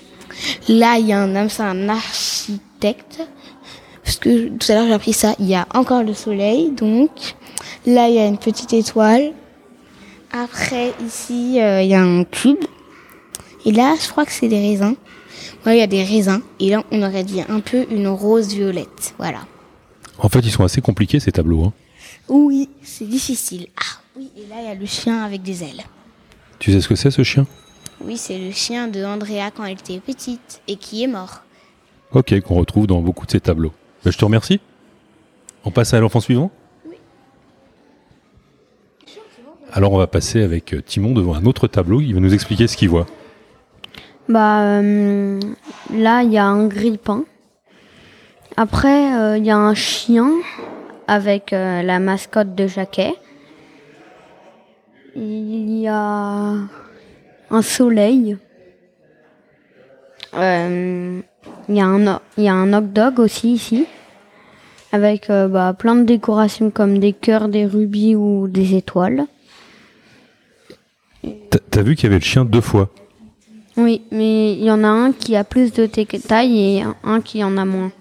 Là, 0.69 0.99
il 0.99 1.07
y 1.07 1.13
a 1.13 1.21
un 1.21 1.35
homme, 1.37 1.49
c'est 1.49 1.63
un 1.63 1.89
architecte. 1.89 3.27
Parce 4.03 4.17
que 4.17 4.49
tout 4.49 4.73
à 4.73 4.75
l'heure 4.75 4.87
j'ai 4.87 4.93
appris 4.93 5.13
ça. 5.13 5.35
Il 5.39 5.47
y 5.47 5.55
a 5.55 5.67
encore 5.75 6.03
le 6.03 6.15
soleil, 6.15 6.71
donc 6.71 7.11
là 7.87 8.09
il 8.09 8.15
y 8.15 8.19
a 8.19 8.27
une 8.27 8.39
petite 8.39 8.73
étoile. 8.73 9.33
Après 10.33 10.93
ici 11.07 11.61
euh, 11.61 11.83
il 11.83 11.89
y 11.89 11.95
a 11.95 12.03
un 12.03 12.25
cube. 12.25 12.65
Et 13.65 13.73
là, 13.73 13.97
je 14.01 14.09
crois 14.09 14.25
que 14.25 14.33
c'est 14.33 14.49
des 14.49 14.61
raisins. 14.61 14.95
Ouais, 15.67 15.77
il 15.77 15.81
y 15.81 15.83
a 15.83 15.87
des 15.87 16.03
raisins. 16.05 16.41
Et 16.61 16.71
là, 16.71 16.85
on 16.91 17.03
aurait 17.03 17.25
dit 17.25 17.43
un 17.49 17.61
peu 17.61 17.87
une 17.91 18.09
rose 18.09 18.49
violette. 18.55 19.15
Voilà. 19.19 19.41
En 20.19 20.29
fait, 20.29 20.41
ils 20.41 20.51
sont 20.51 20.65
assez 20.65 20.81
compliqués 20.81 21.21
ces 21.21 21.33
tableaux. 21.33 21.65
hein. 21.65 21.73
Oui, 22.29 22.69
c'est 22.83 23.07
difficile. 23.07 23.69
Ah 23.77 24.01
oui, 24.17 24.31
et 24.37 24.47
là 24.49 24.57
il 24.61 24.67
y 24.67 24.71
a 24.71 24.75
le 24.75 24.87
chien 24.87 25.23
avec 25.23 25.43
des 25.43 25.63
ailes. 25.63 25.83
Tu 26.59 26.73
sais 26.73 26.81
ce 26.81 26.89
que 26.89 26.95
c'est 26.95 27.11
ce 27.11 27.23
chien? 27.23 27.47
Oui, 28.05 28.17
c'est 28.17 28.39
le 28.39 28.51
chien 28.51 28.89
de 28.89 29.03
Andrea 29.05 29.51
quand 29.55 29.65
elle 29.65 29.73
était 29.79 29.99
petite 29.99 30.61
et 30.69 30.77
qui 30.77 31.03
est 31.05 31.07
mort. 31.07 31.43
Ok, 32.13 32.39
qu'on 32.41 32.57
retrouve 32.57 32.87
dans 32.87 33.01
beaucoup 33.01 33.25
de 33.27 33.31
ces 33.31 33.41
tableaux. 33.41 33.73
Ben, 34.05 34.11
je 34.11 34.19
te 34.19 34.25
remercie. 34.25 34.61
On 35.65 35.71
passe 35.71 35.95
à 35.95 36.01
l'enfant 36.01 36.21
suivant? 36.21 36.51
Alors 39.73 39.93
on 39.93 39.99
va 39.99 40.07
passer 40.07 40.43
avec 40.43 40.73
euh, 40.75 40.83
Timon 40.83 41.13
devant 41.13 41.35
un 41.35 41.45
autre 41.45 41.67
tableau. 41.67 42.01
Il 42.01 42.15
va 42.15 42.21
nous 42.21 42.33
expliquer 42.35 42.67
ce 42.67 42.77
qu'il 42.77 42.89
voit. 42.89 43.07
Bah 44.29 44.61
euh, 44.81 45.41
là, 45.95 46.23
il 46.23 46.33
y 46.33 46.39
a 46.39 46.45
un 46.45 46.67
grille-pain. 46.67 47.25
Après, 48.57 49.15
euh, 49.15 49.39
il 49.39 49.45
y 49.47 49.51
a 49.51 49.57
un 49.57 49.75
chien 49.75 50.31
avec 51.07 51.53
euh, 51.53 51.83
la 51.83 51.99
mascotte 51.99 52.55
de 52.55 52.67
Jacquet. 52.67 53.15
Il 55.17 55.79
y 55.81 55.89
a 55.89 56.55
un 57.51 57.63
soleil. 57.63 58.37
Il 60.35 61.23
y, 61.75 61.81
a 61.81 61.87
un 61.87 62.07
ho- 62.07 62.21
il 62.37 62.45
y 62.45 62.49
a 62.49 62.55
un 62.55 62.73
hot 62.73 62.83
dog 62.83 63.19
aussi 63.19 63.53
ici. 63.53 63.87
Avec 64.93 65.29
bah, 65.29 65.75
plein 65.79 65.97
de 65.97 66.05
décorations 66.05 66.71
comme 66.71 66.99
des 66.99 67.13
cœurs, 67.13 67.49
des 67.49 67.67
rubis 67.67 68.15
ou 68.15 68.47
des 68.49 68.77
étoiles. 68.77 69.25
T'as 71.71 71.83
vu 71.83 71.95
qu'il 71.97 72.05
y 72.05 72.07
avait 72.07 72.19
le 72.21 72.25
chien 72.25 72.45
deux 72.45 72.61
fois? 72.61 72.91
Oui, 73.79 74.03
mais 74.11 74.53
il 74.55 74.65
y 74.65 74.71
en 74.71 74.83
a 74.83 74.89
un 74.89 75.13
qui 75.13 75.37
a 75.37 75.45
plus 75.45 75.73
de 75.73 75.87
taille 75.87 76.59
et 76.79 76.85
un- 77.05 77.21
qui 77.21 77.43
en 77.45 77.57
a 77.57 77.65
moins. 77.65 77.93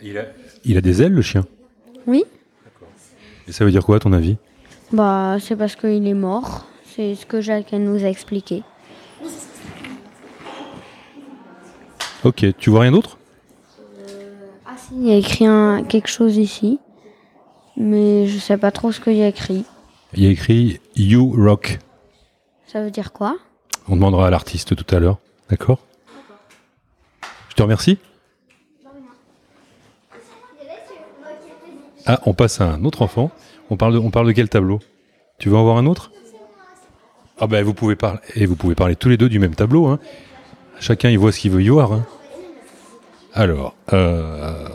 il 0.00 0.16
a... 0.16 0.26
il 0.64 0.76
a 0.78 0.80
des 0.80 1.02
ailes 1.02 1.12
le 1.12 1.22
chien? 1.22 1.44
Oui 2.06 2.24
Et 3.48 3.52
ça 3.52 3.64
veut 3.64 3.72
dire 3.72 3.84
quoi 3.84 3.96
à 3.96 3.98
ton 3.98 4.12
avis? 4.12 4.36
Bah, 4.92 5.38
c'est 5.40 5.56
parce 5.56 5.74
qu'il 5.74 6.06
est 6.06 6.14
mort. 6.14 6.66
C'est 6.94 7.16
ce 7.16 7.26
que 7.26 7.40
Jacques 7.40 7.72
nous 7.72 8.04
a 8.04 8.08
expliqué. 8.08 8.62
Ok, 12.24 12.46
tu 12.56 12.70
vois 12.70 12.82
rien 12.82 12.92
d'autre? 12.92 13.18
Ah 14.66 14.76
si, 14.76 14.94
il 14.94 15.06
y 15.08 15.12
a 15.12 15.16
écrit 15.16 15.46
un, 15.46 15.82
quelque 15.82 16.08
chose 16.08 16.36
ici. 16.36 16.78
Mais 17.76 18.26
je 18.28 18.38
sais 18.38 18.56
pas 18.56 18.70
trop 18.70 18.92
ce 18.92 19.00
qu'il 19.00 19.14
y 19.14 19.22
a 19.22 19.28
écrit. 19.28 19.64
Il 20.14 20.22
y 20.24 20.28
a 20.28 20.30
écrit 20.30 20.80
You 20.94 21.34
Rock. 21.36 21.78
Ça 22.68 22.82
veut 22.82 22.90
dire 22.90 23.12
quoi? 23.12 23.36
On 23.88 23.94
demandera 23.96 24.26
à 24.26 24.30
l'artiste 24.30 24.74
tout 24.74 24.94
à 24.94 24.98
l'heure. 24.98 25.18
D'accord? 25.48 25.78
Je 27.48 27.54
te 27.54 27.62
remercie. 27.62 27.98
Ah, 32.06 32.20
on 32.26 32.34
passe 32.34 32.60
à 32.60 32.64
un 32.64 32.84
autre 32.84 33.02
enfant. 33.02 33.30
On 33.70 33.76
parle 33.76 33.94
de, 33.94 33.98
on 33.98 34.10
parle 34.10 34.26
de 34.28 34.32
quel 34.32 34.48
tableau? 34.48 34.80
Tu 35.38 35.48
veux 35.48 35.56
en 35.56 35.64
voir 35.64 35.76
un 35.76 35.86
autre? 35.86 36.12
Ah 37.38 37.46
ben 37.46 37.62
vous 37.64 37.74
pouvez 37.74 37.96
parler 37.96 38.20
et 38.34 38.46
vous 38.46 38.56
pouvez 38.56 38.74
parler 38.74 38.96
tous 38.96 39.08
les 39.08 39.16
deux 39.16 39.28
du 39.28 39.38
même 39.38 39.54
tableau. 39.54 39.86
Hein. 39.88 39.98
Chacun 40.80 41.10
il 41.10 41.18
voit 41.18 41.32
ce 41.32 41.40
qu'il 41.40 41.50
veut 41.50 41.62
y 41.62 41.68
voir. 41.68 41.92
hein. 41.92 42.06
Alors, 43.34 43.74
euh, 43.92 44.68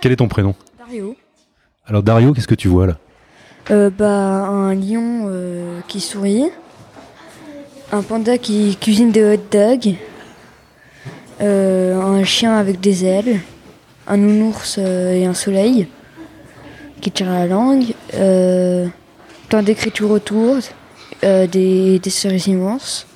quel 0.00 0.12
est 0.12 0.16
ton 0.16 0.28
prénom? 0.28 0.54
Dario. 0.78 1.16
Alors 1.86 2.02
Dario, 2.02 2.32
qu'est-ce 2.32 2.48
que 2.48 2.54
tu 2.54 2.68
vois 2.68 2.86
là? 2.86 2.96
Euh, 3.70 3.90
bah, 3.90 4.46
un 4.46 4.74
lion 4.74 5.26
euh, 5.26 5.80
qui 5.88 6.00
sourit. 6.00 6.50
Un 7.94 8.02
panda 8.02 8.38
qui 8.38 8.76
cuisine 8.80 9.12
des 9.12 9.22
hot 9.22 9.40
dogs. 9.52 9.94
Euh, 11.40 11.94
un 12.00 12.24
chien 12.24 12.56
avec 12.56 12.80
des 12.80 13.04
ailes. 13.04 13.40
Un 14.08 14.16
nounours 14.16 14.76
euh, 14.80 15.14
et 15.14 15.24
un 15.26 15.32
soleil 15.32 15.86
qui 17.00 17.12
tire 17.12 17.30
la 17.30 17.46
langue. 17.46 17.94
Euh, 18.14 18.88
plein 19.48 19.62
d'écritures 19.62 20.10
autour. 20.10 20.56
euh, 21.22 21.46
des, 21.46 22.00
des 22.00 22.10
cerises 22.10 22.48
immenses. 22.48 23.06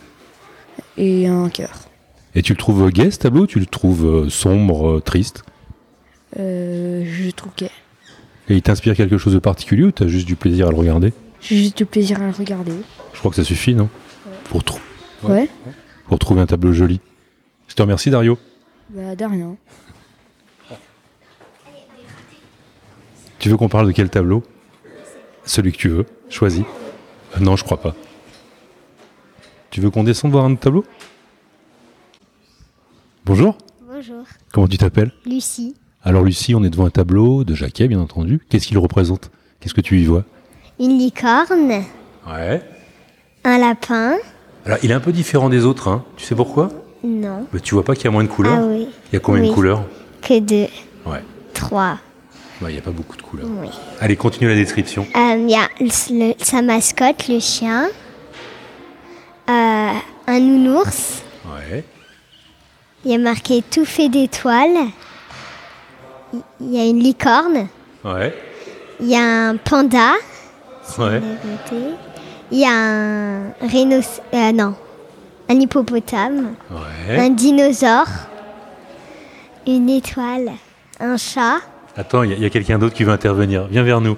Et 0.96 1.26
un 1.26 1.48
cœur. 1.48 1.80
Et 2.36 2.42
tu 2.42 2.52
le 2.52 2.58
trouves 2.58 2.88
gai 2.92 3.10
ce 3.10 3.18
tableau 3.18 3.48
Tu 3.48 3.58
le 3.58 3.66
trouves 3.66 4.28
sombre, 4.28 5.00
triste? 5.00 5.42
Euh, 6.38 7.02
je 7.04 7.30
trouve 7.32 7.50
que 7.56 7.64
Et 7.64 7.70
il 8.54 8.62
t'inspire 8.62 8.94
quelque 8.94 9.18
chose 9.18 9.34
de 9.34 9.40
particulier 9.40 9.82
ou 9.82 9.90
t'as 9.90 10.06
juste 10.06 10.28
du 10.28 10.36
plaisir 10.36 10.68
à 10.68 10.70
le 10.70 10.76
regarder? 10.76 11.12
J'ai 11.40 11.56
juste 11.56 11.78
du 11.78 11.84
plaisir 11.84 12.22
à 12.22 12.26
le 12.26 12.32
regarder. 12.32 12.74
Je 13.12 13.18
crois 13.18 13.32
que 13.32 13.36
ça 13.36 13.44
suffit, 13.44 13.74
non? 13.74 13.88
Pour, 14.48 14.64
trou- 14.64 14.80
Ouais. 15.24 15.30
Ouais. 15.32 15.48
pour 16.06 16.18
trouver 16.18 16.40
un 16.40 16.46
tableau 16.46 16.72
joli. 16.72 17.00
Je 17.68 17.74
te 17.74 17.82
remercie, 17.82 18.10
Dario. 18.10 18.38
Bah, 18.90 19.14
de 19.14 19.24
rien. 19.24 19.56
Tu 23.38 23.48
veux 23.48 23.56
qu'on 23.56 23.68
parle 23.68 23.86
de 23.86 23.92
quel 23.92 24.10
tableau? 24.10 24.42
Celui 25.44 25.72
que 25.72 25.76
tu 25.78 25.88
veux. 25.88 26.06
Choisis. 26.28 26.64
Euh, 27.36 27.40
non, 27.40 27.56
je 27.56 27.64
crois 27.64 27.80
pas. 27.80 27.94
Tu 29.70 29.80
veux 29.80 29.90
qu'on 29.90 30.02
descende 30.04 30.32
voir 30.32 30.44
un 30.44 30.52
autre 30.52 30.60
tableau? 30.60 30.84
Bonjour, 33.24 33.58
Bonjour, 33.86 34.24
comment 34.54 34.66
tu 34.66 34.78
t'appelles? 34.78 35.12
Lucie. 35.26 35.76
Alors 36.02 36.22
Lucie, 36.24 36.54
on 36.54 36.64
est 36.64 36.70
devant 36.70 36.86
un 36.86 36.90
tableau 36.90 37.44
de 37.44 37.54
Jacquet, 37.54 37.86
bien 37.86 38.00
entendu. 38.00 38.40
Qu'est-ce 38.48 38.66
qu'il 38.66 38.78
représente? 38.78 39.30
Qu'est-ce 39.60 39.74
que 39.74 39.82
tu 39.82 40.00
y 40.00 40.04
vois? 40.06 40.24
Une 40.80 40.96
licorne, 40.98 41.82
Ouais. 42.26 42.62
un 43.44 43.58
lapin. 43.58 44.16
Alors, 44.66 44.78
il 44.82 44.90
est 44.90 44.94
un 44.94 45.00
peu 45.00 45.12
différent 45.12 45.48
des 45.48 45.64
autres, 45.64 45.88
hein. 45.88 46.04
Tu 46.16 46.24
sais 46.24 46.34
pourquoi? 46.34 46.70
Non. 47.04 47.46
Mais 47.52 47.60
tu 47.60 47.74
vois 47.74 47.84
pas 47.84 47.94
qu'il 47.94 48.04
y 48.04 48.08
a 48.08 48.10
moins 48.10 48.24
de 48.24 48.28
couleurs? 48.28 48.56
Ah 48.58 48.64
oui. 48.66 48.88
Il 49.10 49.14
y 49.14 49.16
a 49.16 49.20
combien 49.20 49.42
de 49.48 49.52
couleurs? 49.52 49.82
Que 50.20 50.38
deux, 50.40 50.66
Ouais. 51.06 51.22
trois. 51.54 51.98
Ouais, 52.60 52.70
il 52.70 52.72
n'y 52.72 52.78
a 52.78 52.82
pas 52.82 52.90
beaucoup 52.90 53.16
de 53.16 53.22
couleurs. 53.22 53.46
Oui. 53.62 53.68
Allez, 54.00 54.16
continue 54.16 54.48
la 54.48 54.56
description. 54.56 55.06
Euh, 55.16 55.36
Il 55.38 55.48
y 55.50 55.54
a 55.54 55.68
le- 55.80 56.34
sa 56.42 56.60
mascotte, 56.60 57.28
le 57.28 57.38
chien. 57.38 57.86
Euh, 59.48 59.90
un 60.26 60.40
nounours. 60.40 61.22
Ouais. 61.46 61.84
Il 63.04 63.12
y 63.12 63.14
a 63.14 63.18
marqué 63.18 63.62
tout 63.70 63.84
fait 63.84 64.08
d'étoiles. 64.08 64.76
Il- 66.34 66.40
Il 66.60 66.74
y 66.74 66.80
a 66.80 66.84
une 66.84 66.98
licorne. 66.98 67.68
Ouais. 68.04 68.34
Il 69.00 69.06
y 69.08 69.14
a 69.14 69.20
un 69.50 69.56
panda. 69.56 70.12
Ouais. 70.98 71.20
Il 72.50 72.58
y 72.58 72.64
a 72.64 72.70
un 72.72 73.50
rhinocéros. 73.60 74.22
euh, 74.34 74.52
non. 74.52 74.74
Un 75.50 75.60
hippopotame. 75.60 76.54
Ouais. 76.70 77.18
Un 77.18 77.30
dinosaure. 77.30 78.06
Une 79.66 79.88
étoile. 79.90 80.52
Un 81.00 81.16
chat. 81.16 81.58
Attends, 81.96 82.22
il 82.22 82.38
y 82.40 82.44
a, 82.44 82.50
quelqu'un 82.50 82.78
d'autre 82.78 82.94
qui 82.94 83.04
veut 83.04 83.12
intervenir. 83.12 83.66
Viens 83.70 83.82
vers 83.82 84.00
nous. 84.00 84.16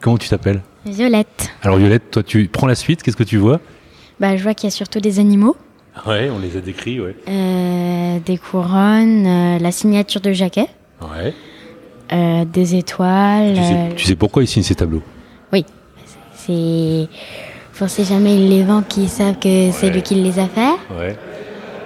Comment 0.00 0.18
tu 0.18 0.28
t'appelles? 0.28 0.60
Violette. 0.84 1.50
Alors 1.62 1.78
Violette, 1.78 2.10
toi 2.10 2.22
tu 2.22 2.46
prends 2.48 2.66
la 2.66 2.74
suite, 2.76 3.02
qu'est-ce 3.02 3.16
que 3.16 3.24
tu 3.24 3.38
vois? 3.38 3.60
Bah, 4.20 4.36
je 4.36 4.42
vois 4.42 4.54
qu'il 4.54 4.68
y 4.68 4.72
a 4.72 4.76
surtout 4.76 5.00
des 5.00 5.18
animaux, 5.18 5.56
Ouais, 6.06 6.30
on 6.30 6.38
les 6.38 6.56
a 6.56 6.60
décrits, 6.60 7.00
ouais. 7.00 7.16
euh, 7.28 8.18
des 8.24 8.36
couronnes, 8.38 9.26
euh, 9.26 9.58
la 9.58 9.72
signature 9.72 10.20
de 10.20 10.32
Jacquet, 10.32 10.68
Ouais. 11.00 11.34
euh, 12.12 12.44
des 12.44 12.76
étoiles. 12.76 13.54
Tu 13.54 13.60
euh, 13.60 13.88
sais, 13.90 13.94
tu 13.96 14.04
sais 14.04 14.14
pourquoi 14.14 14.42
il 14.44 14.46
signe 14.46 14.62
ces 14.62 14.74
tableaux? 14.76 15.02
C'est 16.46 17.08
pour 17.78 17.88
c'est 17.88 18.04
jamais 18.04 18.36
les 18.36 18.62
vents 18.62 18.82
qui 18.82 19.08
savent 19.08 19.38
que 19.38 19.70
c'est 19.72 19.90
lui 19.90 20.02
qui 20.02 20.14
les 20.14 20.38
a 20.38 20.46
fait. 20.46 20.74
Ouais. 20.98 21.16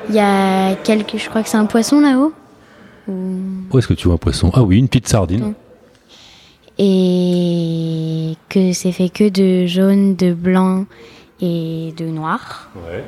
Il 0.08 0.14
y 0.14 0.18
a 0.20 0.74
quelques, 0.76 1.16
je 1.18 1.28
crois 1.28 1.42
que 1.42 1.48
c'est 1.48 1.56
un 1.56 1.66
poisson 1.66 2.00
là-haut. 2.00 2.32
Ou- 3.08 3.38
Où 3.72 3.78
est-ce 3.78 3.88
que 3.88 3.94
tu 3.94 4.06
vois 4.06 4.14
un 4.14 4.18
poisson? 4.18 4.50
Ah 4.54 4.62
oui, 4.62 4.78
une 4.78 4.88
petite 4.88 5.08
sardine. 5.08 5.54
Et 6.78 8.36
que 8.48 8.72
c'est 8.72 8.92
fait 8.92 9.08
que 9.10 9.28
de 9.28 9.66
jaune, 9.66 10.16
de 10.16 10.32
blanc 10.32 10.86
et 11.40 11.92
de 11.96 12.06
noir. 12.06 12.70
Ouais. 12.76 13.04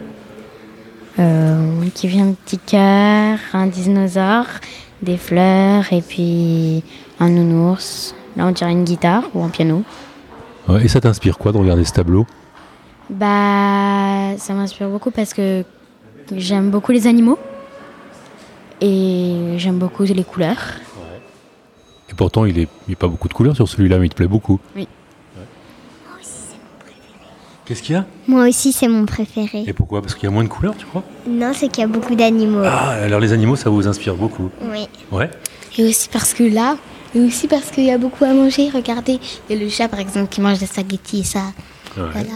Euh, 1.18 1.84
qui 1.94 2.06
vient 2.08 2.28
un 2.28 2.32
petit 2.32 2.58
cœur, 2.58 3.38
un 3.52 3.66
dinosaure, 3.66 4.46
des 5.02 5.16
fleurs 5.16 5.92
et 5.92 6.00
puis 6.02 6.82
un 7.20 7.28
nounours. 7.30 8.14
Là, 8.36 8.46
on 8.46 8.50
dirait 8.50 8.72
une 8.72 8.84
guitare 8.84 9.24
ou 9.34 9.42
un 9.42 9.48
piano. 9.48 9.82
Ouais, 10.68 10.84
Et 10.84 10.88
ça 10.88 11.00
t'inspire 11.00 11.38
quoi 11.38 11.52
de 11.52 11.58
regarder 11.58 11.84
ce 11.84 11.92
tableau? 11.92 12.26
Bah, 13.10 14.36
ça 14.38 14.54
m'inspire 14.54 14.88
beaucoup 14.88 15.10
parce 15.10 15.34
que 15.34 15.64
j'aime 16.34 16.70
beaucoup 16.70 16.92
les 16.92 17.06
animaux 17.06 17.38
et 18.80 19.54
j'aime 19.58 19.78
beaucoup 19.78 20.04
les 20.04 20.24
couleurs. 20.24 20.58
Et 22.10 22.14
pourtant, 22.14 22.44
il 22.44 22.58
est, 22.58 22.68
il 22.88 22.92
est 22.92 22.96
pas 22.96 23.08
beaucoup 23.08 23.28
de 23.28 23.32
couleurs 23.34 23.56
sur 23.56 23.68
celui-là, 23.68 23.98
mais 23.98 24.06
il 24.06 24.10
te 24.10 24.14
plaît 24.14 24.26
beaucoup. 24.26 24.60
Oui. 24.76 24.86
Qu'est-ce 27.64 27.82
qu'il 27.82 27.94
y 27.94 27.98
a? 27.98 28.04
Moi 28.26 28.48
aussi, 28.48 28.72
c'est 28.72 28.88
mon 28.88 29.06
préféré. 29.06 29.64
Et 29.66 29.72
pourquoi? 29.72 30.02
Parce 30.02 30.14
qu'il 30.14 30.24
y 30.24 30.26
a 30.26 30.30
moins 30.30 30.42
de 30.42 30.48
couleurs, 30.48 30.76
tu 30.76 30.84
crois? 30.84 31.04
Non, 31.28 31.52
c'est 31.54 31.68
qu'il 31.68 31.80
y 31.82 31.84
a 31.84 31.88
beaucoup 31.88 32.14
d'animaux. 32.14 32.62
Ah, 32.64 32.90
alors 32.90 33.20
les 33.20 33.32
animaux, 33.32 33.56
ça 33.56 33.70
vous 33.70 33.86
inspire 33.86 34.14
beaucoup. 34.16 34.50
Oui. 34.70 34.88
Ouais. 35.12 35.30
Et 35.78 35.84
aussi 35.86 36.08
parce 36.08 36.34
que 36.34 36.42
là, 36.42 36.76
et 37.14 37.20
aussi 37.20 37.48
parce 37.48 37.70
qu'il 37.70 37.84
y 37.84 37.90
a 37.90 37.98
beaucoup 37.98 38.24
à 38.24 38.32
manger. 38.32 38.70
Regardez, 38.70 39.18
il 39.48 39.56
y 39.56 39.60
a 39.60 39.62
le 39.62 39.68
chat 39.68 39.88
par 39.88 40.00
exemple 40.00 40.28
qui 40.28 40.40
mange 40.40 40.58
des 40.58 40.66
spaghettis 40.66 41.20
et 41.20 41.24
ça. 41.24 41.52
Ouais. 41.96 42.04
Voilà. 42.12 42.28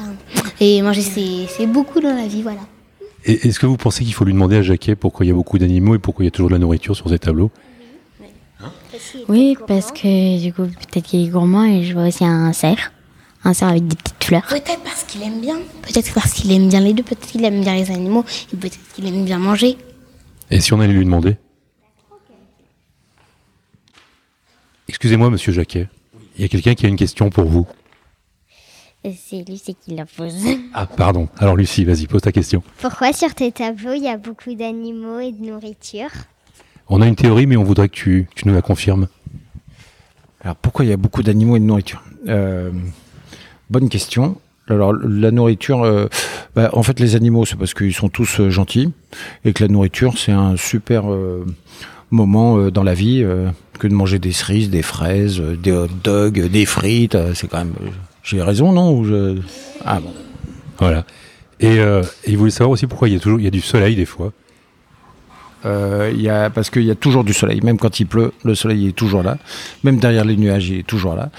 Et 0.61 0.83
manger, 0.83 1.03
c'est 1.03 1.47
c'est 1.49 1.67
beaucoup 1.67 2.01
dans 2.01 2.15
la 2.15 2.27
vie, 2.27 2.43
voilà. 2.43 2.61
Et 3.25 3.49
est-ce 3.49 3.59
que 3.59 3.67
vous 3.67 3.77
pensez 3.77 4.05
qu'il 4.05 4.15
faut 4.15 4.25
lui 4.25 4.33
demander 4.33 4.57
à 4.57 4.63
Jacquet 4.63 4.95
pourquoi 4.95 5.27
il 5.27 5.31
y 5.31 5.33
a 5.33 5.35
beaucoup 5.35 5.59
d'animaux 5.59 5.97
et 5.97 5.99
pourquoi 5.99 6.25
il 6.25 6.27
y 6.27 6.29
a 6.29 6.31
toujours 6.31 6.49
de 6.49 6.55
la 6.55 6.61
nourriture 6.61 6.95
sur 6.95 7.09
ces 7.09 7.19
tableaux? 7.19 7.51
Oui, 9.29 9.57
parce 9.67 9.93
que 9.93 10.41
du 10.41 10.53
coup, 10.53 10.63
peut-être 10.63 11.05
qu'il 11.05 11.27
est 11.27 11.29
gourmand 11.29 11.65
et 11.65 11.85
je 11.85 11.93
vois 11.93 12.07
aussi 12.07 12.25
un 12.25 12.53
cerf. 12.53 12.93
Un 13.45 13.53
cerf 13.53 13.71
avec 13.71 13.87
des 13.87 13.97
petites 13.97 14.25
fleurs. 14.25 14.47
Peut-être 14.49 14.81
parce 14.85 15.05
qu'il 15.05 15.23
aime 15.23 15.41
bien. 15.41 15.57
Peut-être 15.83 16.13
parce 16.15 16.33
qu'il 16.33 16.51
aime 16.53 16.69
bien 16.69 16.81
les 16.81 16.93
deux. 16.93 17.03
Peut-être 17.03 17.27
qu'il 17.27 17.45
aime 17.45 17.61
bien 17.61 17.75
les 17.75 17.91
animaux. 17.91 18.25
Et 18.53 18.57
peut-être 18.57 18.79
qu'il 18.95 19.07
aime 19.07 19.25
bien 19.25 19.39
manger. 19.39 19.77
Et 20.51 20.61
si 20.61 20.73
on 20.73 20.81
allait 20.81 20.93
lui 20.93 21.05
demander? 21.05 21.37
Excusez-moi, 24.89 25.31
monsieur 25.31 25.53
Jacquet. 25.53 25.89
Il 26.37 26.43
y 26.43 26.45
a 26.45 26.49
quelqu'un 26.49 26.75
qui 26.75 26.87
a 26.87 26.89
une 26.89 26.97
question 26.97 27.31
pour 27.31 27.47
vous. 27.47 27.67
C'est 29.05 29.45
lui, 29.49 29.61
c'est 29.63 29.75
qui 29.75 29.95
la 29.95 30.05
pose. 30.05 30.35
Ah, 30.75 30.87
pardon. 30.87 31.29
Alors, 31.39 31.57
Lucie, 31.57 31.85
vas-y, 31.85 32.07
pose 32.07 32.23
ta 32.23 32.33
question. 32.33 32.63
Pourquoi 32.81 33.13
sur 33.13 33.35
tes 33.35 33.53
tableaux, 33.53 33.95
il 33.95 34.03
y 34.03 34.09
a 34.09 34.17
beaucoup 34.17 34.55
d'animaux 34.55 35.21
et 35.21 35.33
de 35.33 35.45
nourriture? 35.45 36.11
On 36.89 37.01
a 37.01 37.07
une 37.07 37.17
théorie, 37.17 37.47
mais 37.47 37.57
on 37.57 37.65
voudrait 37.65 37.89
que 37.89 37.95
tu, 37.95 38.29
tu 38.35 38.47
nous 38.47 38.55
la 38.55 38.63
confirmes. 38.63 39.09
Alors 40.43 40.57
pourquoi 40.57 40.85
il 40.85 40.89
y 40.89 40.93
a 40.93 40.97
beaucoup 40.97 41.23
d'animaux 41.23 41.57
et 41.57 41.61
de 41.61 41.65
nourriture? 41.65 42.03
Euh, 42.29 42.71
Bonne 43.71 43.89
question. 43.89 44.39
Alors 44.69 44.93
la 44.93 45.31
nourriture, 45.33 45.83
euh, 45.83 46.07
bah, 46.55 46.71
en 46.73 46.83
fait 46.83 47.01
les 47.01 47.17
animaux 47.17 47.45
c'est 47.45 47.57
parce 47.57 47.75
qu'ils 47.75 47.95
sont 47.95 48.09
tous 48.09 48.41
euh, 48.41 48.51
gentils 48.51 48.93
et 49.45 49.53
que 49.53 49.65
la 49.65 49.69
nourriture 49.69 50.19
c'est 50.19 50.33
un 50.33 50.57
super 50.57 51.05
euh, 52.13 52.17
moment 52.17 52.59
euh, 52.59 52.71
dans 52.71 52.83
la 52.83 52.95
vie 52.95 53.23
euh, 53.23 53.49
que 53.79 53.87
de 53.87 53.95
manger 53.95 54.19
des 54.19 54.33
cerises, 54.33 54.71
des 54.71 54.83
fraises, 54.83 55.41
euh, 55.41 55.57
des 55.57 55.73
hot 55.73 55.89
dogs, 56.03 56.47
des 56.49 56.67
frites. 56.67 57.15
euh, 57.15 57.33
c'est 57.35 57.49
quand 57.49 57.59
même. 57.59 57.75
euh, 57.83 57.89
J'ai 58.23 58.43
raison 58.43 58.73
non 58.73 58.97
ou 58.97 59.05
je... 59.05 59.37
Ah 59.85 60.01
bon. 60.01 60.13
Voilà. 60.79 61.05
Et, 61.61 61.79
euh, 61.79 62.03
et 62.25 62.31
il 62.33 62.37
voulait 62.39 62.51
savoir 62.51 62.71
aussi 62.71 62.87
pourquoi 62.87 63.09
il 63.09 63.15
y 63.15 63.17
a 63.17 63.21
toujours 63.21 63.41
il 63.41 63.45
y 63.45 63.49
a 63.49 63.51
du 63.51 63.61
soleil 63.61 63.97
des 63.97 64.05
fois? 64.05 64.33
Euh, 65.65 66.13
il 66.15 66.21
y 66.21 66.29
a, 66.29 66.51
parce 66.51 66.71
qu'il 66.71 66.85
y 66.85 66.91
a 66.91 66.95
toujours 66.95 67.25
du 67.25 67.33
soleil, 67.33 67.61
même 67.63 67.79
quand 67.79 67.99
il 67.99 68.07
pleut, 68.07 68.33
le 68.45 68.55
soleil 68.55 68.89
est 68.89 68.93
toujours 68.93 69.23
là, 69.23 69.39
même 69.83 69.97
derrière 69.99 70.25
les 70.25 70.37
nuages, 70.37 70.69
il 70.69 70.79
est 70.81 70.87
toujours 70.87 71.17
là, 71.17 71.31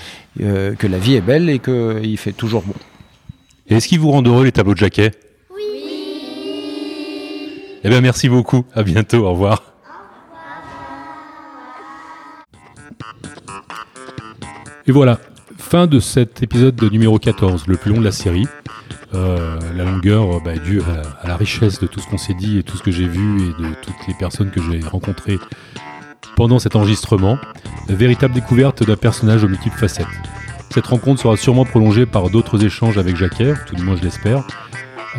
euh, 0.41 0.73
que 0.73 0.87
la 0.87 0.97
vie 0.97 1.13
est 1.15 1.21
belle 1.21 1.49
et 1.49 1.59
qu'il 1.59 2.17
fait 2.17 2.33
toujours 2.33 2.63
bon. 2.63 2.73
Et 3.69 3.75
est-ce 3.75 3.87
qu'ils 3.87 3.99
vous 3.99 4.11
rendent 4.11 4.27
heureux 4.27 4.43
les 4.43 4.51
tableaux 4.51 4.73
de 4.73 4.79
Jacquet? 4.79 5.11
Oui. 5.55 5.63
Eh 7.83 7.89
bien, 7.89 8.01
merci 8.01 8.27
beaucoup. 8.27 8.65
À 8.73 8.83
bientôt. 8.83 9.25
Au 9.25 9.31
revoir. 9.31 9.66
Et 14.89 14.93
voilà, 14.93 15.19
fin 15.57 15.85
de 15.85 15.99
cet 15.99 16.41
épisode 16.41 16.77
de 16.77 16.87
numéro 16.87 17.19
14, 17.19 17.67
le 17.67 17.75
plus 17.75 17.91
long 17.91 17.99
de 17.99 18.05
la 18.05 18.13
série. 18.13 18.47
Euh, 19.13 19.59
la 19.75 19.83
longueur 19.83 20.37
euh, 20.37 20.39
bah, 20.43 20.55
est 20.55 20.59
due 20.59 20.81
à, 20.81 21.27
la 21.27 21.35
richesse 21.35 21.81
de 21.81 21.87
tout 21.87 21.99
ce 21.99 22.07
qu'on 22.07 22.17
s'est 22.17 22.33
dit 22.33 22.57
et 22.57 22.63
tout 22.63 22.77
ce 22.77 22.83
que 22.83 22.91
j'ai 22.91 23.07
vu 23.07 23.41
et 23.41 23.61
de 23.61 23.73
toutes 23.81 24.07
les 24.07 24.13
personnes 24.13 24.49
que 24.49 24.61
j'ai 24.61 24.79
rencontrées 24.79 25.39
pendant 26.37 26.57
cet 26.57 26.77
enregistrement. 26.77 27.37
La 27.89 27.95
véritable 27.95 28.33
découverte 28.33 28.81
d'un 28.83 28.95
personnage 28.95 29.43
aux 29.43 29.49
multiples 29.49 29.77
facettes. 29.77 30.07
Cette 30.69 30.87
rencontre 30.87 31.21
sera 31.21 31.35
sûrement 31.35 31.65
prolongée 31.65 32.05
par 32.05 32.29
d'autres 32.29 32.63
échanges 32.63 32.97
avec 32.97 33.17
Jacquet, 33.17 33.55
tout 33.65 33.75
du 33.75 33.83
moins 33.83 33.97
je 33.97 34.03
l'espère. 34.03 34.47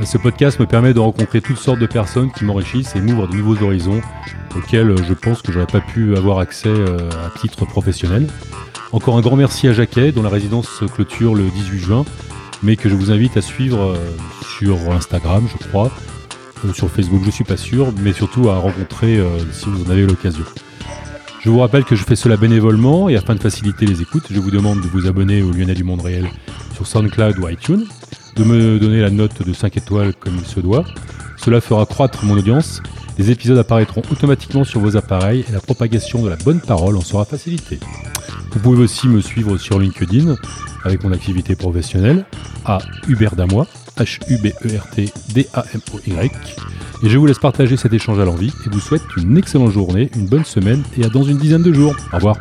Euh, 0.01 0.05
Ce 0.07 0.16
podcast 0.16 0.59
me 0.61 0.66
permet 0.66 0.95
de 0.95 1.01
rencontrer 1.01 1.43
toutes 1.43 1.59
sortes 1.59 1.78
de 1.78 1.86
personnes 1.86 2.32
qui 2.32 2.47
m'enrichissent 2.47 2.97
et 2.97 3.03
m'ouvrent 3.03 3.28
de 3.28 3.36
nouveaux 3.36 3.62
horizons 3.62 4.01
auxquels 4.57 4.95
je 5.05 5.12
pense 5.12 5.43
que 5.43 5.53
j'aurais 5.53 5.66
pas 5.66 5.82
pu 5.82 6.16
avoir 6.16 6.39
accès 6.39 6.73
à 6.73 7.39
titre 7.39 7.66
professionnel. 7.66 8.28
Encore 8.93 9.16
un 9.16 9.20
grand 9.20 9.36
merci 9.36 9.69
à 9.69 9.73
Jacquet, 9.73 10.12
dont 10.12 10.23
la 10.23 10.31
résidence 10.31 10.69
se 10.69 10.85
clôture 10.85 11.35
le 11.35 11.44
18 11.44 11.78
juin, 11.78 12.05
mais 12.62 12.77
que 12.77 12.89
je 12.89 12.94
vous 12.94 13.10
invite 13.10 13.36
à 13.36 13.43
suivre 13.43 13.78
euh, 13.81 13.97
sur 14.59 14.77
Instagram, 14.93 15.47
je 15.52 15.69
crois, 15.69 15.90
Euh, 16.65 16.73
sur 16.73 16.90
Facebook, 16.90 17.23
je 17.24 17.31
suis 17.31 17.44
pas 17.44 17.56
sûr, 17.56 17.93
mais 18.02 18.12
surtout 18.12 18.48
à 18.48 18.59
rencontrer 18.59 19.19
euh, 19.19 19.39
si 19.52 19.66
vous 19.66 19.85
en 19.85 19.90
avez 19.90 20.06
l'occasion. 20.06 20.44
Je 21.40 21.51
vous 21.51 21.60
rappelle 21.60 21.85
que 21.85 21.94
je 21.94 22.05
fais 22.05 22.16
cela 22.16 22.36
bénévolement 22.36 23.09
et 23.09 23.16
afin 23.16 23.35
de 23.35 23.40
faciliter 23.40 23.86
les 23.86 24.02
écoutes, 24.02 24.24
je 24.31 24.40
vous 24.40 24.51
demande 24.51 24.81
de 24.81 24.89
vous 24.89 25.06
abonner 25.06 25.43
au 25.43 25.52
Lyonnais 25.52 25.74
du 25.74 25.85
Monde 25.85 26.01
Réel 26.01 26.28
sur 26.74 26.86
SoundCloud 26.86 27.39
ou 27.39 27.48
iTunes, 27.48 27.86
de 28.36 28.44
me 28.44 28.78
donner 28.78 29.01
la 29.01 29.10
note 29.10 29.43
de 29.47 29.52
5 29.52 29.77
étoiles 29.77 30.15
comme 30.15 30.36
il 30.36 30.47
se 30.47 30.60
doit. 30.60 30.85
Cela 31.36 31.60
fera 31.60 31.86
croître 31.86 32.24
mon 32.24 32.36
audience, 32.36 32.82
les 33.19 33.31
épisodes 33.31 33.59
apparaîtront 33.59 34.03
automatiquement 34.11 34.65
sur 34.65 34.81
vos 34.81 34.97
appareils 34.97 35.45
et 35.49 35.53
la 35.53 35.61
propagation 35.61 36.23
de 36.23 36.28
la 36.28 36.35
bonne 36.36 36.61
parole 36.61 36.97
en 36.97 37.01
sera 37.01 37.24
facilitée. 37.24 37.78
Vous 38.53 38.61
pouvez 38.61 38.82
aussi 38.82 39.09
me 39.09 39.20
suivre 39.20 39.59
sur 39.59 39.78
LinkedIn 39.78 40.36
avec 40.85 41.05
mon 41.05 41.12
activité 41.12 41.55
professionnelle 41.57 42.24
à 42.65 42.78
Hubert 43.09 43.36
Damoy, 43.36 43.66
H-U-B-E-R-T-D-A-M-O-Y. 43.99 46.31
Et 47.03 47.09
je 47.09 47.19
vous 47.19 47.27
laisse 47.27 47.39
partager 47.39 47.77
cet 47.77 47.93
échange 47.93 48.19
à 48.19 48.24
l'envie 48.24 48.53
et 48.66 48.70
vous 48.70 48.81
souhaite 48.81 49.03
une 49.16 49.36
excellente 49.36 49.73
journée, 49.73 50.11
une 50.16 50.27
bonne 50.27 50.45
semaine 50.45 50.82
et 50.97 51.05
à 51.05 51.09
dans 51.09 51.24
une 51.24 51.39
dizaine 51.39 51.62
de 51.62 51.73
jours. 51.73 51.95
Au 52.12 52.16
revoir. 52.16 52.36